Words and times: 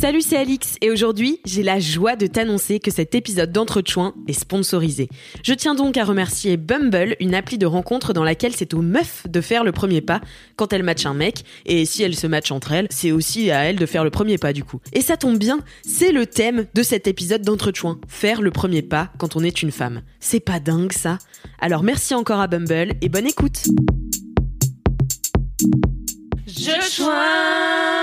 Salut, 0.00 0.22
c'est 0.22 0.38
Alix 0.38 0.76
et 0.80 0.90
aujourd'hui, 0.90 1.40
j'ai 1.44 1.62
la 1.62 1.78
joie 1.78 2.16
de 2.16 2.26
t'annoncer 2.26 2.80
que 2.80 2.90
cet 2.90 3.14
épisode 3.14 3.52
d'Entrechoin 3.52 4.14
est 4.28 4.32
sponsorisé. 4.32 5.10
Je 5.42 5.52
tiens 5.52 5.74
donc 5.74 5.98
à 5.98 6.04
remercier 6.04 6.56
Bumble, 6.56 7.16
une 7.20 7.34
appli 7.34 7.58
de 7.58 7.66
rencontre 7.66 8.14
dans 8.14 8.24
laquelle 8.24 8.56
c'est 8.56 8.72
aux 8.72 8.80
meufs 8.80 9.26
de 9.28 9.42
faire 9.42 9.62
le 9.62 9.72
premier 9.72 10.00
pas 10.00 10.22
quand 10.56 10.72
elles 10.72 10.84
matchent 10.84 11.04
un 11.04 11.12
mec 11.12 11.44
et 11.66 11.84
si 11.84 12.02
elles 12.02 12.16
se 12.16 12.26
matchent 12.26 12.50
entre 12.50 12.72
elles, 12.72 12.86
c'est 12.88 13.12
aussi 13.12 13.50
à 13.50 13.64
elles 13.64 13.76
de 13.76 13.84
faire 13.84 14.02
le 14.02 14.08
premier 14.08 14.38
pas 14.38 14.54
du 14.54 14.64
coup. 14.64 14.80
Et 14.94 15.02
ça 15.02 15.18
tombe 15.18 15.36
bien, 15.36 15.58
c'est 15.82 16.12
le 16.12 16.24
thème 16.24 16.64
de 16.72 16.82
cet 16.82 17.06
épisode 17.06 17.42
d'Entrechoin, 17.42 18.00
faire 18.08 18.40
le 18.40 18.50
premier 18.50 18.80
pas 18.80 19.10
quand 19.18 19.36
on 19.36 19.44
est 19.44 19.60
une 19.60 19.70
femme. 19.70 20.00
C'est 20.18 20.40
pas 20.40 20.60
dingue 20.60 20.92
ça? 20.92 21.18
Alors 21.60 21.82
merci 21.82 22.14
encore 22.14 22.40
à 22.40 22.46
Bumble 22.46 22.94
et 23.02 23.10
bonne 23.10 23.26
écoute. 23.26 23.64
Je 26.46 26.80
choins 26.90 27.99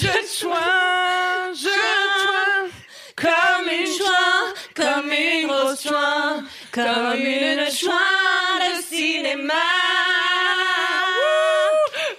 Je 0.00 0.06
choins 0.06 1.52
Je 1.54 1.68
choins 1.68 2.68
Comme 3.16 3.68
une 3.68 3.86
choix 3.86 4.54
Comme 4.74 5.10
une 5.12 5.46
grosse 5.48 5.82
choix 5.82 6.36
Comme 6.72 7.14
une 7.20 7.70
choix 7.70 7.92
de 8.60 8.82
cinéma 8.82 9.54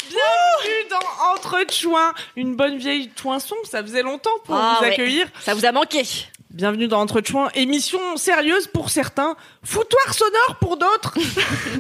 Bienvenue 0.10 0.90
dans 0.90 1.34
Entre 1.34 1.66
Chouins, 1.72 2.14
une 2.36 2.56
bonne 2.56 2.78
vieille 2.78 3.12
chouinson, 3.20 3.56
ça 3.64 3.82
faisait 3.82 4.02
longtemps 4.04 4.38
pour 4.44 4.56
Ah 4.56 4.78
vous 4.80 4.86
ouais. 4.86 4.94
accueillir. 4.94 5.28
Ça 5.42 5.54
vous 5.54 5.66
a 5.66 5.72
manqué. 5.72 6.04
Bienvenue 6.52 6.88
dans 6.88 7.00
Entre 7.02 7.22
Chouins, 7.24 7.50
émission 7.54 8.00
sérieuse 8.18 8.66
pour 8.66 8.90
certains, 8.90 9.36
foutoir 9.64 10.16
sonore 10.16 10.58
pour 10.60 10.78
d'autres. 10.78 11.14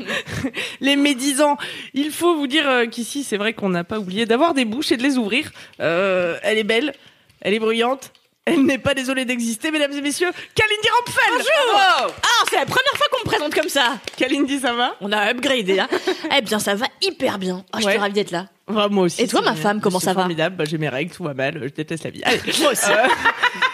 les 0.80 0.96
médisants. 0.96 1.58
Il 1.96 2.12
faut 2.12 2.36
vous 2.36 2.46
dire 2.46 2.70
euh, 2.70 2.86
qu'ici, 2.86 3.24
c'est 3.24 3.38
vrai 3.38 3.54
qu'on 3.54 3.70
n'a 3.70 3.84
pas 3.84 3.98
oublié 3.98 4.28
d'avoir 4.28 4.54
des 4.54 4.66
bouches 4.66 4.92
et 4.92 4.98
de 4.98 5.02
les 5.02 5.18
ouvrir. 5.18 5.50
Euh, 5.80 6.38
elle 6.44 6.60
est 6.60 6.64
belle, 6.64 6.94
elle 7.42 7.56
est 7.56 7.60
bruyante. 7.60 8.12
Elle 8.46 8.64
n'est 8.64 8.78
pas 8.78 8.94
désolée 8.94 9.26
d'exister, 9.26 9.72
mesdames 9.72 9.92
et 9.92 10.02
messieurs. 10.02 10.30
Kalindi 10.56 10.88
Rampfel 10.98 11.24
Bonjour 11.32 12.16
Ah, 12.24 12.44
c'est 12.50 12.56
la 12.56 12.66
première 12.66 12.94
fois 12.96 13.08
qu'on 13.12 13.20
me 13.20 13.26
présente 13.26 13.54
comme 13.54 13.70
ça 13.70 13.98
Kalindi, 14.18 14.60
ça 14.60 14.74
va? 14.74 14.96
On 15.02 15.12
a 15.12 15.32
upgradé 15.32 15.76
là. 15.76 15.88
eh 16.38 16.42
bien, 16.42 16.58
ça 16.60 16.74
va 16.76 16.86
hyper 17.02 17.38
bien. 17.40 17.64
Oh, 17.74 17.78
je 17.80 17.86
Ouais. 17.86 17.92
suis 17.94 18.00
ravie 18.00 18.14
d'être 18.14 18.32
là. 18.32 18.48
Bah, 18.68 18.88
Moi 18.90 19.04
aussi. 19.06 19.22
Et 19.22 19.28
toi, 19.28 19.42
ma 19.42 19.56
femme, 19.56 19.82
comment 19.82 20.00
ça 20.00 20.14
va? 20.14 20.22
formidable. 20.22 20.56
Bah, 20.56 20.64
J'ai 20.66 20.78
mes 20.78 20.90
règles, 20.90 21.12
tout 21.14 21.24
va 21.24 21.34
mal. 21.34 21.60
Je 21.62 21.70
déteste 21.74 22.04
la 22.06 22.10
vie. 22.12 22.22
Allez. 22.24 22.40
Moi 22.62 22.72
aussi. 22.72 22.90
Euh, 22.90 23.08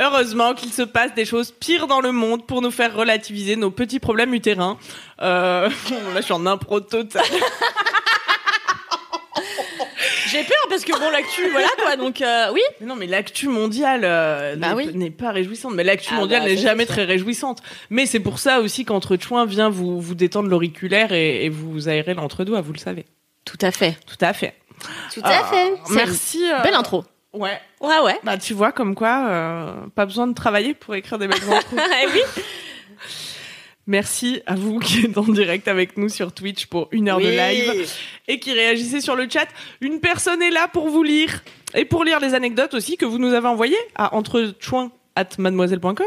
Heureusement 0.00 0.54
qu'il 0.54 0.72
se 0.72 0.82
passe 0.82 1.14
des 1.14 1.24
choses 1.24 1.52
pires 1.52 1.86
dans 1.86 2.00
le 2.00 2.10
monde 2.12 2.46
pour 2.46 2.62
nous 2.62 2.70
faire 2.70 2.94
relativiser 2.94 3.56
nos 3.56 3.70
petits 3.70 4.00
problèmes 4.00 4.32
utérins. 4.34 4.78
Euh, 5.20 5.68
là, 6.14 6.16
je 6.16 6.22
suis 6.22 6.32
en 6.32 6.46
impro 6.46 6.80
total. 6.80 7.22
J'ai 10.30 10.44
peur 10.44 10.66
parce 10.68 10.84
que 10.84 10.92
bon, 10.92 11.10
l'actu, 11.10 11.48
voilà 11.50 11.66
quoi. 11.82 11.96
Donc, 11.96 12.22
euh, 12.22 12.50
oui. 12.52 12.60
Mais 12.80 12.86
non, 12.86 12.94
mais 12.94 13.06
l'actu 13.06 13.48
mondiale 13.48 14.02
euh, 14.04 14.54
Bah 14.56 14.68
n'est 14.68 14.74
oui. 14.74 14.90
n'est 14.94 15.10
pas 15.10 15.32
réjouissante. 15.32 15.74
Mais 15.74 15.82
l'actu 15.82 16.10
Ah 16.12 16.16
mondiale 16.20 16.42
bah, 16.42 16.48
n'est 16.48 16.56
jamais 16.56 16.86
très 16.86 17.04
réjouissante. 17.04 17.58
Mais 17.90 18.06
c'est 18.06 18.20
pour 18.20 18.38
ça 18.38 18.60
aussi 18.60 18.84
qu'Entre 18.84 19.16
Chouins 19.16 19.44
vient 19.44 19.70
vous, 19.70 20.00
vous 20.00 20.14
détendre 20.14 20.48
l'auriculaire 20.48 21.12
et, 21.12 21.44
et 21.44 21.48
vous 21.48 21.88
aérer 21.88 22.14
l'entre-doigt, 22.14 22.60
vous 22.60 22.72
le 22.72 22.78
savez. 22.78 23.06
Tout 23.44 23.58
à 23.60 23.72
fait. 23.72 23.96
Tout 24.06 24.24
à 24.24 24.32
fait. 24.32 24.54
Tout 25.12 25.20
Ah, 25.24 25.42
C'est 25.50 25.94
Merci. 25.94 26.38
une 26.44 26.44
euh, 26.52 26.62
Belle 26.62 26.74
intro. 26.74 27.04
Ouais. 27.32 27.60
Ouais, 27.80 28.00
ouais. 28.04 28.18
Bah, 28.24 28.36
tu 28.38 28.54
vois, 28.54 28.72
comme 28.72 28.94
quoi, 28.94 29.26
euh, 29.28 29.86
pas 29.94 30.04
besoin 30.06 30.26
de 30.26 30.34
travailler 30.34 30.74
pour 30.74 30.94
écrire 30.94 31.18
des 31.18 31.28
belles 31.28 31.42
intros. 31.50 31.80
Eh 32.02 32.06
oui. 32.06 32.20
Merci 33.86 34.40
à 34.46 34.54
vous 34.54 34.78
qui 34.78 35.04
êtes 35.06 35.18
en 35.18 35.24
direct 35.24 35.66
avec 35.66 35.96
nous 35.96 36.08
sur 36.08 36.32
Twitch 36.32 36.66
pour 36.66 36.88
une 36.92 37.08
heure 37.08 37.18
de 37.18 37.28
live 37.28 37.90
et 38.28 38.38
qui 38.38 38.52
réagissez 38.52 39.00
sur 39.00 39.16
le 39.16 39.28
chat. 39.28 39.48
Une 39.80 40.00
personne 40.00 40.42
est 40.42 40.50
là 40.50 40.68
pour 40.68 40.88
vous 40.88 41.02
lire 41.02 41.42
et 41.74 41.84
pour 41.84 42.04
lire 42.04 42.20
les 42.20 42.34
anecdotes 42.34 42.74
aussi 42.74 42.96
que 42.96 43.04
vous 43.04 43.18
nous 43.18 43.34
avez 43.34 43.48
envoyées 43.48 43.78
à 43.96 44.14
entrechoin 44.14 44.92
at 45.16 45.28
mademoiselle.com. 45.38 46.06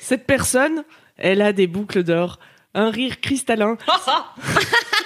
Cette 0.00 0.24
personne, 0.26 0.84
elle 1.16 1.42
a 1.42 1.52
des 1.52 1.66
boucles 1.66 2.04
d'or, 2.04 2.38
un 2.74 2.90
rire 2.90 3.20
cristallin. 3.20 3.76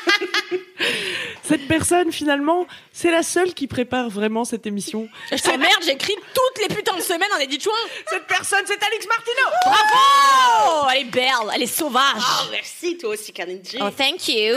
Cette 1.51 1.67
personne, 1.67 2.13
finalement, 2.13 2.65
c'est 2.93 3.11
la 3.11 3.25
seule 3.25 3.55
qui 3.55 3.67
prépare 3.67 4.09
vraiment 4.09 4.45
cette 4.45 4.69
émission. 4.69 5.09
Je 5.33 5.43
t'emmerde, 5.43 5.83
j'écris 5.85 6.15
toutes 6.33 6.69
les 6.69 6.73
putains 6.73 6.95
de 6.97 7.03
semaines 7.03 7.29
en 7.35 7.41
édit 7.41 7.59
chouin. 7.59 7.73
Cette 8.09 8.25
personne, 8.29 8.61
c'est 8.67 8.81
Alix 8.81 9.05
Martineau 9.09 9.49
Bravo 9.65 10.89
Elle 10.93 11.01
est 11.01 11.11
belle, 11.11 11.51
elle 11.53 11.63
est 11.63 11.67
sauvage. 11.67 12.23
Oh, 12.23 12.45
merci, 12.53 12.97
toi 12.99 13.11
aussi, 13.11 13.33
Kalindi. 13.33 13.79
Oh, 13.81 13.91
thank 13.91 14.29
you. 14.29 14.55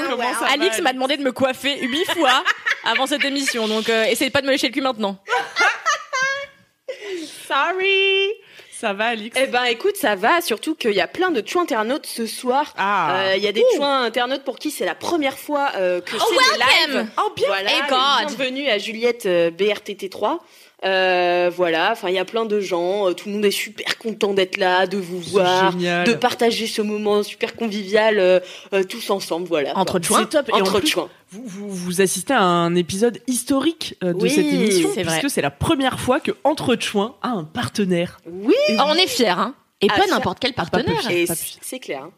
Alix 0.52 0.80
m'a 0.82 0.94
demandé 0.94 1.18
de 1.18 1.24
me 1.24 1.32
coiffer 1.32 1.80
huit 1.82 2.06
fois 2.12 2.44
avant 2.84 3.08
cette 3.08 3.26
émission, 3.26 3.68
donc 3.68 3.90
euh, 3.90 4.04
essayez 4.04 4.30
pas 4.30 4.42
de 4.42 4.46
me 4.46 4.52
lécher 4.52 4.68
le 4.68 4.74
cul 4.74 4.82
maintenant. 4.82 5.18
Sorry 7.48 8.43
Ça 8.84 8.92
va, 8.92 9.06
Alix? 9.06 9.38
Eh 9.42 9.48
ben, 9.48 9.64
écoute, 9.64 9.96
ça 9.96 10.16
va, 10.16 10.42
surtout 10.42 10.76
qu'il 10.76 10.92
y 10.92 11.00
a 11.00 11.08
plein 11.08 11.32
de 11.32 11.42
chouins 11.48 11.62
internautes 11.64 12.06
ce 12.06 12.28
soir. 12.28 12.74
Ah 12.78 13.16
Euh, 13.30 13.38
Il 13.38 13.42
y 13.42 13.48
a 13.48 13.54
des 13.54 13.64
chouins 13.78 14.04
internautes 14.04 14.44
pour 14.44 14.60
qui 14.60 14.72
c'est 14.72 14.84
la 14.84 14.94
première 14.94 15.38
fois 15.38 15.72
euh, 15.78 16.02
que 16.02 16.12
c'est 16.12 16.18
le 16.92 16.94
live. 16.98 17.08
Oh 17.18 17.32
bien 17.34 17.48
Voilà, 17.48 17.70
God. 17.88 18.36
bienvenue 18.36 18.68
à 18.68 18.78
Juliette 18.80 19.26
euh, 19.26 19.52
BRTT3. 19.52 20.40
Euh, 20.86 21.50
voilà, 21.56 21.92
enfin 21.94 22.10
il 22.10 22.16
y 22.16 22.20
a 22.20 22.26
plein 22.26 22.44
de 22.46 22.60
gens, 22.60 23.08
euh, 23.08 23.14
tout 23.14 23.30
le 23.30 23.36
monde 23.36 23.46
est 23.46 23.52
super 23.52 23.98
content 23.98 24.34
d'être 24.34 24.58
là, 24.58 24.86
de 24.86 24.98
vous 24.98 25.20
voir, 25.20 25.72
Génial. 25.72 26.06
de 26.06 26.14
partager 26.14 26.68
ce 26.68 26.82
moment 26.82 27.24
super 27.24 27.56
convivial 27.56 28.20
euh, 28.20 28.40
euh, 28.74 28.84
tous 28.84 29.10
ensemble, 29.10 29.48
voilà. 29.48 29.78
Entre 29.78 30.00
quoi. 30.06 30.20
C'est 30.20 30.30
top. 30.30 30.50
Et 30.50 30.54
en 30.54 30.60
Entre 30.60 30.80
plus, 30.80 30.88
chouins. 30.90 31.10
Vous, 31.32 31.44
vous, 31.46 31.70
vous 31.70 32.02
assistez 32.02 32.34
à 32.34 32.42
un 32.42 32.76
épisode 32.76 33.20
historique 33.28 33.96
de 34.02 34.12
Oui, 34.14 34.30
cette 34.30 34.46
émission, 34.46 34.90
c'est 34.94 35.04
vrai. 35.04 35.20
puisque 35.20 35.34
c'est 35.34 35.42
la 35.42 35.52
première 35.52 36.00
fois 36.00 36.20
que 36.20 36.32
Entre 36.44 36.78
a 37.22 37.30
un 37.30 37.44
partenaire. 37.46 38.20
Oui, 38.28 38.54
on 38.70 38.94
est 38.96 39.08
fiers, 39.08 39.30
hein. 39.30 39.56
Et 39.82 39.88
Ah, 39.90 39.96
pas 39.96 40.04
fiers. 40.04 40.12
n'importe 40.12 40.40
quel 40.40 40.54
pas 40.54 40.66
partenaire. 40.66 41.02
plus. 41.02 41.14
et 41.16 41.26
pas 41.26 41.36
c- 41.36 41.44
plus. 41.44 41.58
c'est 41.62 41.80
clair. 41.80 42.04
hein. 42.04 42.12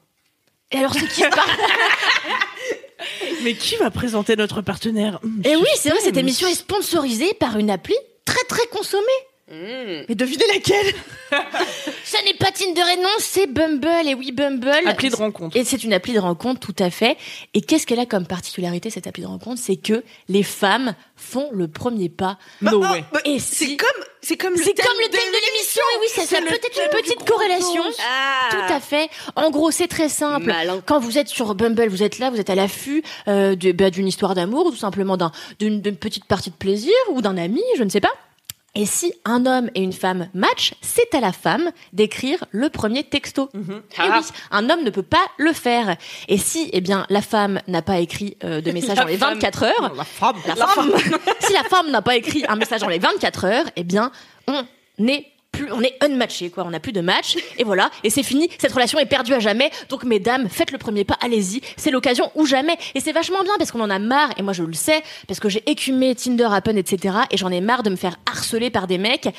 Et 0.71 0.77
alors 0.79 0.93
c'est 0.93 1.07
qui 1.07 1.21
ce 1.21 1.27
Mais 3.43 3.53
qui 3.53 3.75
va 3.75 3.91
présenter 3.91 4.35
notre 4.35 4.61
partenaire? 4.61 5.19
Hum, 5.23 5.41
Et 5.43 5.51
Eh 5.51 5.55
oui, 5.55 5.67
c'est 5.77 5.89
vrai, 5.89 5.99
cette 5.99 6.17
émission 6.17 6.47
est 6.47 6.55
sponsorisée 6.55 7.33
par 7.35 7.57
une 7.57 7.69
appli 7.69 7.95
très 8.25 8.43
très 8.43 8.67
consommée. 8.67 9.05
Mmh. 9.47 10.05
Mais 10.09 10.15
devinez 10.15 10.43
laquelle? 10.53 10.93
Ce 12.03 12.23
n'est 12.25 12.33
pas 12.33 12.51
Tinder 12.51 12.81
et 12.93 12.97
non, 12.99 13.09
c'est 13.19 13.45
Bumble. 13.45 13.87
Et 14.07 14.15
oui, 14.15 14.31
Bumble. 14.31 14.71
Appli 14.87 15.09
de 15.09 15.15
rencontre. 15.15 15.55
Et 15.55 15.63
c'est 15.63 15.83
une 15.83 15.93
appli 15.93 16.13
de 16.13 16.19
rencontre, 16.19 16.59
tout 16.59 16.75
à 16.83 16.89
fait. 16.89 17.15
Et 17.53 17.61
qu'est-ce 17.61 17.85
qu'elle 17.85 17.99
a 17.99 18.07
comme 18.07 18.25
particularité, 18.25 18.89
cette 18.89 19.05
appli 19.05 19.21
de 19.21 19.27
rencontre? 19.27 19.61
C'est 19.63 19.75
que 19.75 20.03
les 20.29 20.41
femmes 20.41 20.95
font 21.15 21.49
le 21.51 21.67
premier 21.67 22.09
pas. 22.09 22.39
No 22.61 22.79
Bah, 22.79 22.91
way. 22.93 23.03
bah, 23.13 23.19
Et 23.25 23.37
c'est 23.39 23.65
si- 23.65 23.77
comme 23.77 23.87
c'est 24.21 24.37
comme 24.37 24.53
le 24.53 24.57
C'est 24.63 24.73
thème 24.73 24.85
comme 24.87 24.97
le 24.99 25.09
thème 25.09 25.31
de 25.31 25.45
l'émission, 25.53 25.83
et 25.93 25.99
oui, 26.01 26.07
ça, 26.09 26.21
ça 26.23 26.27
C'est 26.37 26.41
peut-être 26.41 26.81
une 26.83 26.99
petite 26.99 27.29
corrélation. 27.29 27.83
Ah. 28.03 28.49
Tout 28.49 28.73
à 28.73 28.79
fait. 28.79 29.09
En 29.35 29.51
gros, 29.51 29.69
c'est 29.69 29.87
très 29.87 30.09
simple. 30.09 30.47
Malin. 30.47 30.81
Quand 30.83 30.99
vous 30.99 31.19
êtes 31.19 31.27
sur 31.27 31.53
Bumble, 31.53 31.87
vous 31.89 32.01
êtes 32.01 32.17
là, 32.17 32.31
vous 32.31 32.39
êtes 32.39 32.49
à 32.49 32.55
l'affût 32.55 33.03
euh, 33.27 33.55
de- 33.55 33.71
bah, 33.73 33.91
d'une 33.91 34.07
histoire 34.07 34.33
d'amour, 34.33 34.65
ou 34.65 34.71
tout 34.71 34.77
simplement 34.77 35.17
d'un- 35.17 35.31
d'une 35.59 35.81
d'une 35.81 35.97
petite 35.97 36.25
partie 36.25 36.49
de 36.49 36.55
plaisir, 36.55 36.93
ou 37.11 37.21
d'un 37.21 37.37
ami, 37.37 37.61
je 37.77 37.83
ne 37.83 37.89
sais 37.89 38.01
pas. 38.01 38.11
Et 38.77 38.85
si 38.85 39.13
un 39.23 39.45
homme 39.45 39.69
et 39.73 39.81
une 39.81 39.93
femme 39.93 40.27
matchent, 40.33 40.73
c'est 40.81 41.15
à 41.15 41.21
la 41.21 41.31
femme 41.31 41.71
d'écrire 41.93 42.43
le 42.51 42.69
premier 42.69 43.03
texto. 43.03 43.49
Mhm. 43.53 43.81
Et 43.91 43.95
Ah. 43.97 44.19
oui, 44.21 44.27
un 44.51 44.69
homme 44.69 44.83
ne 44.83 44.89
peut 44.89 45.01
pas 45.03 45.25
le 45.37 45.53
faire. 45.53 45.95
Et 46.27 46.37
si, 46.37 46.69
eh 46.73 46.81
bien, 46.81 47.05
la 47.09 47.21
femme 47.21 47.61
n'a 47.67 47.81
pas 47.81 47.99
écrit 47.99 48.35
euh, 48.43 48.59
de 48.61 48.71
message 48.77 48.97
dans 48.97 49.05
les 49.05 49.17
femme. 49.17 49.33
24 49.35 49.63
heures, 49.63 49.93
La 49.95 50.03
femme. 50.03 50.35
la 50.45 50.55
femme. 50.67 50.91
si 51.39 51.53
la 51.53 51.63
femme 51.63 51.89
n'a 51.89 52.01
pas 52.01 52.15
écrit 52.17 52.43
un 52.49 52.55
message 52.57 52.81
dans 52.81 52.89
les 52.89 52.99
24 52.99 53.45
heures, 53.45 53.65
eh 53.77 53.83
bien, 53.83 54.11
on 54.47 54.65
n'est 54.99 55.25
plus, 55.55 55.71
on 55.71 55.81
est 55.81 55.95
unmatché, 56.01 56.49
quoi. 56.49 56.63
On 56.65 56.69
n'a 56.69 56.79
plus 56.79 56.91
de 56.91 57.01
match. 57.01 57.35
Et 57.57 57.63
voilà. 57.63 57.89
Et 58.03 58.09
c'est 58.09 58.23
fini. 58.23 58.49
Cette 58.59 58.71
relation 58.71 58.99
est 58.99 59.05
perdue 59.05 59.33
à 59.33 59.39
jamais. 59.39 59.71
Donc, 59.89 60.03
mesdames, 60.03 60.49
faites 60.49 60.71
le 60.71 60.77
premier 60.77 61.03
pas. 61.03 61.17
Allez-y. 61.21 61.61
C'est 61.77 61.91
l'occasion 61.91 62.31
ou 62.35 62.45
jamais. 62.45 62.77
Et 62.93 62.99
c'est 62.99 63.11
vachement 63.11 63.43
bien 63.43 63.53
parce 63.57 63.71
qu'on 63.71 63.81
en 63.81 63.89
a 63.89 63.99
marre. 63.99 64.29
Et 64.37 64.41
moi, 64.41 64.53
je 64.53 64.63
le 64.63 64.73
sais. 64.73 65.01
Parce 65.27 65.39
que 65.39 65.49
j'ai 65.49 65.63
écumé 65.69 66.15
Tinder, 66.15 66.47
Happen, 66.51 66.77
etc. 66.77 67.15
Et 67.31 67.37
j'en 67.37 67.49
ai 67.49 67.61
marre 67.61 67.83
de 67.83 67.89
me 67.89 67.95
faire 67.95 68.17
harceler 68.25 68.69
par 68.69 68.87
des 68.87 68.97
mecs, 68.97 69.29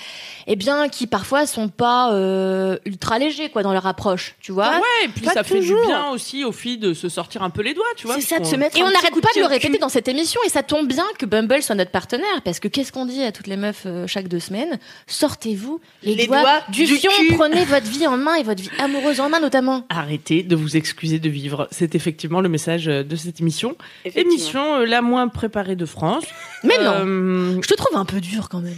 eh 0.46 0.56
bien, 0.56 0.88
qui 0.88 1.06
parfois 1.06 1.46
sont 1.46 1.68
pas, 1.68 2.12
euh, 2.12 2.78
ultra 2.84 3.18
légers, 3.18 3.50
quoi, 3.50 3.62
dans 3.62 3.72
leur 3.72 3.86
approche. 3.86 4.34
Tu 4.40 4.52
vois? 4.52 4.70
Ouais, 4.70 5.04
et 5.04 5.08
puis 5.08 5.24
Pas 5.24 5.32
ça 5.32 5.44
fait 5.44 5.60
du 5.60 5.74
bien 5.86 6.10
aussi 6.10 6.44
aux 6.44 6.52
filles 6.52 6.78
de 6.78 6.94
se 6.94 7.08
sortir 7.08 7.42
un 7.42 7.50
peu 7.50 7.62
les 7.62 7.74
doigts, 7.74 7.84
tu 7.96 8.06
vois. 8.06 8.16
C'est 8.16 8.22
ça, 8.22 8.38
de 8.38 8.44
se 8.44 8.56
mettre 8.56 8.76
Et 8.76 8.82
on 8.82 8.90
n'arrête 8.90 9.12
pas 9.14 9.28
de 9.34 9.40
le 9.40 9.46
répéter 9.46 9.78
dans 9.78 9.88
cette 9.88 10.08
émission 10.08 10.40
et 10.46 10.48
ça 10.48 10.62
tombe 10.62 10.86
bien 10.86 11.04
que 11.18 11.26
Bumble 11.26 11.62
soit 11.62 11.74
notre 11.74 11.90
partenaire 11.90 12.42
parce 12.44 12.60
que 12.60 12.68
qu'est-ce 12.68 12.92
qu'on 12.92 13.06
dit 13.06 13.22
à 13.22 13.32
toutes 13.32 13.46
les 13.46 13.56
meufs 13.56 13.84
euh, 13.86 14.06
chaque 14.06 14.28
deux 14.28 14.40
semaines? 14.40 14.78
Sortez-vous 15.06 15.80
les, 16.06 16.14
Les 16.14 16.26
doigts, 16.26 16.40
doigts 16.40 16.62
du, 16.70 16.84
du 16.86 16.96
fion, 16.96 17.10
cul. 17.14 17.34
prenez 17.34 17.64
votre 17.64 17.86
vie 17.86 18.06
en 18.06 18.16
main 18.16 18.36
et 18.36 18.42
votre 18.42 18.62
vie 18.62 18.70
amoureuse 18.78 19.20
en 19.20 19.28
main 19.28 19.40
notamment. 19.40 19.84
Arrêtez 19.90 20.42
de 20.42 20.56
vous 20.56 20.76
excuser 20.76 21.18
de 21.18 21.28
vivre. 21.28 21.68
C'est 21.70 21.94
effectivement 21.94 22.40
le 22.40 22.48
message 22.48 22.88
euh, 22.88 23.02
de 23.02 23.16
cette 23.16 23.40
émission. 23.40 23.76
Émission 24.14 24.76
euh, 24.76 24.86
la 24.86 25.02
moins 25.02 25.28
préparée 25.28 25.76
de 25.76 25.84
France. 25.84 26.24
Mais 26.64 26.78
non, 26.78 26.92
Euh, 27.04 27.60
je 27.62 27.68
te 27.68 27.74
trouve 27.74 27.96
un 27.96 28.04
peu 28.06 28.20
dur 28.20 28.48
quand 28.48 28.60
même. 28.60 28.76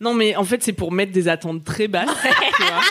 non, 0.00 0.14
mais 0.14 0.34
en 0.36 0.44
fait, 0.44 0.62
c'est 0.62 0.72
pour 0.72 0.92
mettre 0.92 1.12
des 1.12 1.28
attentes 1.28 1.64
très 1.64 1.88
basses. 1.88 2.08
tu 2.56 2.62
vois. 2.62 2.80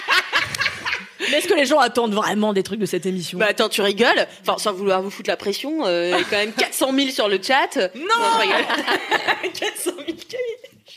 Mais 1.31 1.39
est-ce 1.39 1.47
que 1.47 1.55
les 1.55 1.65
gens 1.65 1.79
attendent 1.79 2.13
vraiment 2.13 2.53
des 2.53 2.63
trucs 2.63 2.79
de 2.79 2.85
cette 2.85 3.05
émission? 3.05 3.37
Bah 3.39 3.47
attends, 3.49 3.67
tu 3.67 3.81
rigoles? 3.81 4.27
Enfin, 4.41 4.57
sans 4.59 4.71
vouloir 4.71 5.01
vous 5.01 5.09
foutre 5.09 5.29
la 5.29 5.35
pression, 5.35 5.85
euh, 5.85 6.11
il 6.11 6.11
y 6.11 6.13
a 6.21 6.23
quand 6.23 6.37
même 6.37 6.53
400 6.53 6.93
000 6.95 7.09
sur 7.09 7.27
le 7.27 7.37
chat. 7.41 7.75
Non, 7.95 8.15
je 8.35 8.41
rigole. 8.41 8.65
400 9.59 9.91
000 10.05 10.17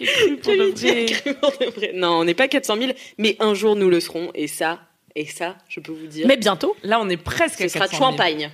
Cru 0.04 0.36
pour 0.36 0.52
de 0.52 0.72
vrai. 0.76 1.06
cru 1.06 1.34
pour 1.34 1.52
de 1.58 1.66
vrai. 1.66 1.92
Non, 1.94 2.20
on 2.20 2.24
n'est 2.24 2.34
pas 2.34 2.48
400 2.48 2.76
000, 2.76 2.92
mais 3.18 3.36
un 3.40 3.54
jour 3.54 3.76
nous 3.76 3.90
le 3.90 4.00
serons. 4.00 4.30
Et 4.34 4.46
ça, 4.48 4.80
et 5.14 5.26
ça, 5.26 5.56
je 5.68 5.80
peux 5.80 5.92
vous 5.92 6.06
dire, 6.06 6.26
Mais 6.26 6.36
bientôt. 6.36 6.76
Là, 6.82 7.00
on 7.00 7.08
est 7.08 7.16
presque 7.16 7.58
ce 7.60 7.64
à 7.64 7.68
sera 7.68 7.88
400 7.88 7.98
000. 7.98 8.10
champagne. 8.10 8.50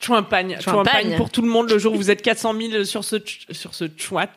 Champagne. 0.00 0.56
Champagne. 0.60 0.84
Champagne 0.84 1.16
pour 1.16 1.30
tout 1.30 1.42
le 1.42 1.48
monde 1.48 1.68
le 1.70 1.78
jour 1.78 1.92
où 1.94 1.96
vous 1.96 2.10
êtes 2.10 2.22
400 2.22 2.54
000 2.70 2.84
sur 2.84 3.02
ce, 3.04 3.16
sur 3.50 3.74
ce 3.74 3.84
chouat. 3.96 4.28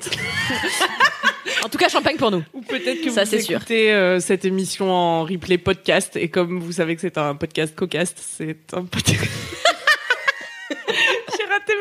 En 1.64 1.70
tout 1.70 1.78
cas, 1.78 1.90
champagne 1.90 2.18
pour 2.18 2.32
nous. 2.32 2.44
Ou 2.54 2.62
peut-être 2.62 3.04
que 3.04 3.12
Ça, 3.12 3.24
vous 3.24 3.36
écoutez 3.36 3.94
euh, 3.94 4.20
cette 4.20 4.46
émission 4.46 4.92
en 4.92 5.24
replay 5.24 5.60
podcast. 5.60 6.16
Et 6.16 6.28
comme 6.28 6.60
vous 6.60 6.72
savez 6.72 6.96
que 6.96 7.02
c'est 7.02 7.20
un 7.20 7.36
podcast 7.36 7.76
cocaste, 7.76 8.18
c'est 8.20 8.74
un 8.74 8.86
podcast. 8.86 9.22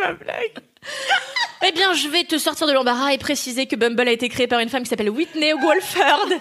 Ma 0.00 0.12
blague. 0.12 0.52
Eh 1.66 1.72
bien, 1.72 1.92
je 1.92 2.08
vais 2.08 2.24
te 2.24 2.38
sortir 2.38 2.66
de 2.66 2.72
l'embarras 2.72 3.12
et 3.12 3.18
préciser 3.18 3.66
que 3.66 3.76
Bumble 3.76 4.08
a 4.08 4.12
été 4.12 4.30
créé 4.30 4.46
par 4.46 4.60
une 4.60 4.70
femme 4.70 4.82
qui 4.82 4.88
s'appelle 4.88 5.10
Whitney 5.10 5.52
Wolford. 5.52 6.28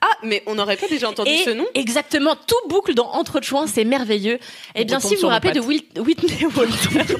Ah, 0.00 0.16
mais 0.22 0.44
on 0.46 0.54
n'aurait 0.54 0.76
pas 0.76 0.86
déjà 0.86 1.08
entendu 1.10 1.28
Et 1.30 1.42
ce 1.44 1.50
nom? 1.50 1.66
exactement, 1.74 2.36
tout 2.36 2.68
boucle 2.68 2.94
dans 2.94 3.08
Entre 3.10 3.40
Chouins, 3.42 3.66
c'est 3.66 3.84
merveilleux. 3.84 4.38
Eh 4.76 4.84
bien, 4.84 5.00
si 5.00 5.16
vous 5.16 5.22
vous 5.22 5.26
rappelez 5.26 5.52
de 5.52 5.60
Whitney 5.60 6.44
Wolford. 6.54 7.18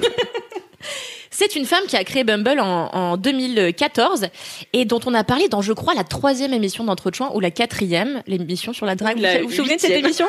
C'est 1.40 1.54
une 1.54 1.66
femme 1.66 1.84
qui 1.86 1.94
a 1.94 2.02
créé 2.02 2.24
Bumble 2.24 2.58
en, 2.58 2.88
en 2.92 3.16
2014 3.16 4.26
et 4.72 4.84
dont 4.84 4.98
on 5.06 5.14
a 5.14 5.22
parlé 5.22 5.46
dans, 5.48 5.62
je 5.62 5.72
crois, 5.72 5.94
la 5.94 6.02
troisième 6.02 6.52
émission 6.52 6.82
d'Entre 6.82 7.12
Chouins 7.14 7.30
ou 7.32 7.38
la 7.38 7.52
quatrième, 7.52 8.24
l'émission 8.26 8.72
sur 8.72 8.86
la 8.86 8.96
drague. 8.96 9.20
La 9.20 9.42
vous 9.42 9.46
vous 9.46 9.54
souvenez 9.54 9.76
de 9.76 9.80
cette 9.80 9.92
émission 9.92 10.26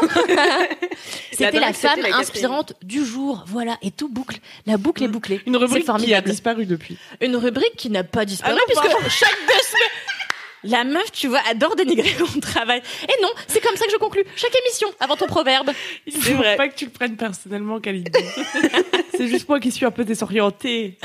C'était 1.31 1.59
la 1.59 1.73
femme 1.73 1.99
la 2.07 2.15
inspirante 2.17 2.73
du 2.83 3.03
jour. 3.03 3.43
Voilà, 3.47 3.79
et 3.81 3.89
tout 3.89 4.07
boucle. 4.07 4.37
La 4.67 4.77
boucle 4.77 5.03
est 5.03 5.07
bouclée. 5.07 5.41
Une 5.47 5.57
rubrique 5.57 5.87
qui 5.97 6.13
a 6.13 6.21
disparu 6.21 6.67
depuis. 6.67 6.95
Une 7.21 7.37
rubrique 7.37 7.75
qui 7.75 7.89
n'a 7.89 8.03
pas 8.03 8.25
disparu 8.25 8.53
Ah 8.53 8.59
non, 8.59 8.61
puisque 8.67 9.09
chaque 9.09 9.37
deux 9.47 9.63
semaines. 9.63 9.89
La 10.63 10.83
meuf, 10.83 11.11
tu 11.11 11.27
vois, 11.27 11.41
adore 11.49 11.75
dénigrer 11.75 12.13
mon 12.33 12.39
travail. 12.41 12.81
Et 13.03 13.21
non, 13.21 13.29
c'est 13.47 13.61
comme 13.61 13.75
ça 13.75 13.85
que 13.85 13.91
je 13.91 13.97
conclue 13.97 14.23
chaque 14.35 14.55
émission 14.65 14.89
avant 14.99 15.15
ton 15.15 15.27
proverbe. 15.27 15.71
Il 16.05 16.13
C'est 16.13 16.31
faut 16.31 16.37
vrai. 16.37 16.55
pas 16.57 16.67
que 16.67 16.75
tu 16.75 16.85
le 16.85 16.91
prennes 16.91 17.15
personnellement, 17.15 17.79
Khalid. 17.79 18.09
c'est 19.15 19.27
juste 19.27 19.47
moi 19.47 19.59
qui 19.59 19.71
suis 19.71 19.85
un 19.85 19.91
peu 19.91 20.03
désorientée. 20.03 20.97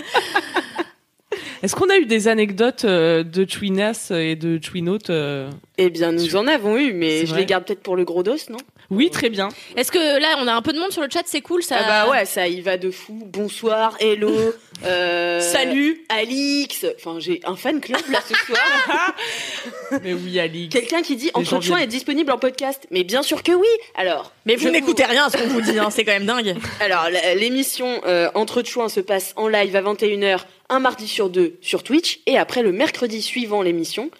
Est-ce 1.62 1.74
qu'on 1.74 1.88
a 1.88 1.96
eu 1.96 2.04
des 2.06 2.28
anecdotes 2.28 2.84
euh, 2.84 3.22
de 3.22 3.44
Twinas 3.44 4.10
et 4.14 4.36
de 4.36 4.58
Twinote 4.58 5.08
euh 5.10 5.50
Eh 5.78 5.88
bien, 5.88 6.12
nous 6.12 6.36
en 6.36 6.46
avons 6.46 6.76
eu, 6.76 6.92
mais 6.92 7.24
je 7.26 7.34
les 7.34 7.46
garde 7.46 7.64
peut-être 7.64 7.82
pour 7.82 7.96
le 7.96 8.04
gros 8.04 8.22
dos, 8.22 8.36
non? 8.50 8.58
Oui, 8.90 9.10
très 9.10 9.30
bien. 9.30 9.48
Est-ce 9.76 9.90
que 9.90 10.20
là, 10.20 10.36
on 10.40 10.46
a 10.46 10.52
un 10.52 10.62
peu 10.62 10.72
de 10.72 10.78
monde 10.78 10.92
sur 10.92 11.02
le 11.02 11.08
chat, 11.10 11.22
c'est 11.24 11.40
cool 11.40 11.62
ça 11.62 11.76
Ah 11.80 12.04
bah 12.04 12.10
ouais, 12.10 12.24
ça 12.24 12.48
y 12.48 12.60
va 12.60 12.76
de 12.76 12.90
fou. 12.90 13.22
Bonsoir, 13.26 13.96
hello, 14.00 14.30
euh, 14.84 15.40
Salut 15.40 16.04
Alix. 16.08 16.84
Enfin, 16.96 17.18
j'ai 17.18 17.40
un 17.44 17.56
fan 17.56 17.80
club 17.80 18.02
là 18.10 18.18
ce 18.26 18.34
soir. 18.34 19.14
Mais 20.02 20.12
oui, 20.12 20.38
Alix. 20.38 20.72
Quelqu'un 20.72 21.02
qui 21.02 21.16
dit 21.16 21.26
Les 21.26 21.30
Entre 21.34 21.50
gens 21.50 21.60
Chouins 21.60 21.76
viennent. 21.76 21.88
est 21.88 21.92
disponible 21.92 22.30
en 22.30 22.38
podcast. 22.38 22.86
Mais 22.90 23.04
bien 23.04 23.22
sûr 23.22 23.42
que 23.42 23.52
oui. 23.52 23.68
Alors, 23.94 24.32
Mais 24.46 24.56
vous 24.56 24.64
je 24.64 24.68
n'écoutez 24.68 25.04
rien 25.04 25.26
à 25.26 25.30
ce 25.30 25.36
qu'on 25.38 25.48
vous 25.48 25.60
dit, 25.60 25.78
hein, 25.78 25.90
c'est 25.90 26.04
quand 26.04 26.12
même 26.12 26.26
dingue. 26.26 26.56
Alors, 26.80 27.08
l'émission 27.36 28.00
euh, 28.06 28.30
Entre 28.34 28.62
Chouins 28.62 28.88
se 28.88 29.00
passe 29.00 29.32
en 29.36 29.48
live 29.48 29.74
à 29.76 29.82
21h, 29.82 30.40
un 30.68 30.78
mardi 30.80 31.08
sur 31.08 31.30
deux 31.30 31.56
sur 31.60 31.82
Twitch. 31.82 32.20
Et 32.26 32.36
après, 32.36 32.62
le 32.62 32.72
mercredi 32.72 33.22
suivant 33.22 33.62
l'émission, 33.62 34.10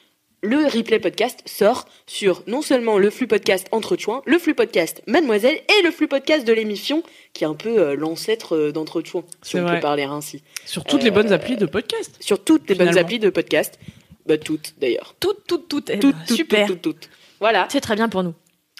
le 0.44 0.67
replay 0.67 0.99
podcast 1.00 1.41
sort 1.46 1.87
sur 2.06 2.43
non 2.46 2.61
seulement 2.62 2.99
le 2.99 3.08
flux 3.11 3.26
podcast 3.26 3.67
Entre 3.73 3.96
Chouins, 3.96 4.23
le 4.26 4.38
flux 4.38 4.55
podcast 4.55 5.02
Mademoiselle 5.06 5.56
et 5.56 5.82
le 5.82 5.91
flux 5.91 6.06
podcast 6.06 6.46
de 6.46 6.52
l'émission, 6.52 7.02
qui 7.32 7.44
est 7.44 7.46
un 7.46 7.55
peu 7.55 7.79
euh, 7.79 7.96
l'ancêtre 7.96 8.55
euh, 8.55 8.70
d'Entre 8.70 9.02
Chouins, 9.02 9.25
si 9.43 9.56
on 9.56 9.62
vrai. 9.62 9.76
peut 9.76 9.81
parler 9.81 10.02
ainsi. 10.05 10.43
Sur 10.67 10.85
toutes 10.85 11.02
les 11.02 11.08
Euh, 11.08 11.12
bonnes 11.12 11.32
applis 11.32 11.56
de 11.56 11.67
podcast. 11.67 12.14
Sur 12.20 12.44
toutes 12.44 12.69
les 12.69 12.75
bonnes 12.75 12.99
applis 12.99 13.19
de 13.19 13.31
podcast. 13.31 13.79
Bah, 14.26 14.37
toutes 14.38 14.75
d'ailleurs. 14.79 15.14
Toutes, 15.19 15.46
toutes, 15.46 15.67
toutes. 15.69 15.91
Eh 15.91 15.99
Toutes, 15.99 16.14
ben, 16.14 16.25
toutes, 16.26 16.37
Super. 16.37 16.67
toutes, 16.67 16.82
toutes, 16.82 17.00
toutes. 17.00 17.11
Voilà, 17.40 17.67
C'est 17.70 17.81
très 17.81 17.94
bien 17.97 18.08
pour 18.08 18.23
nous. 18.23 18.35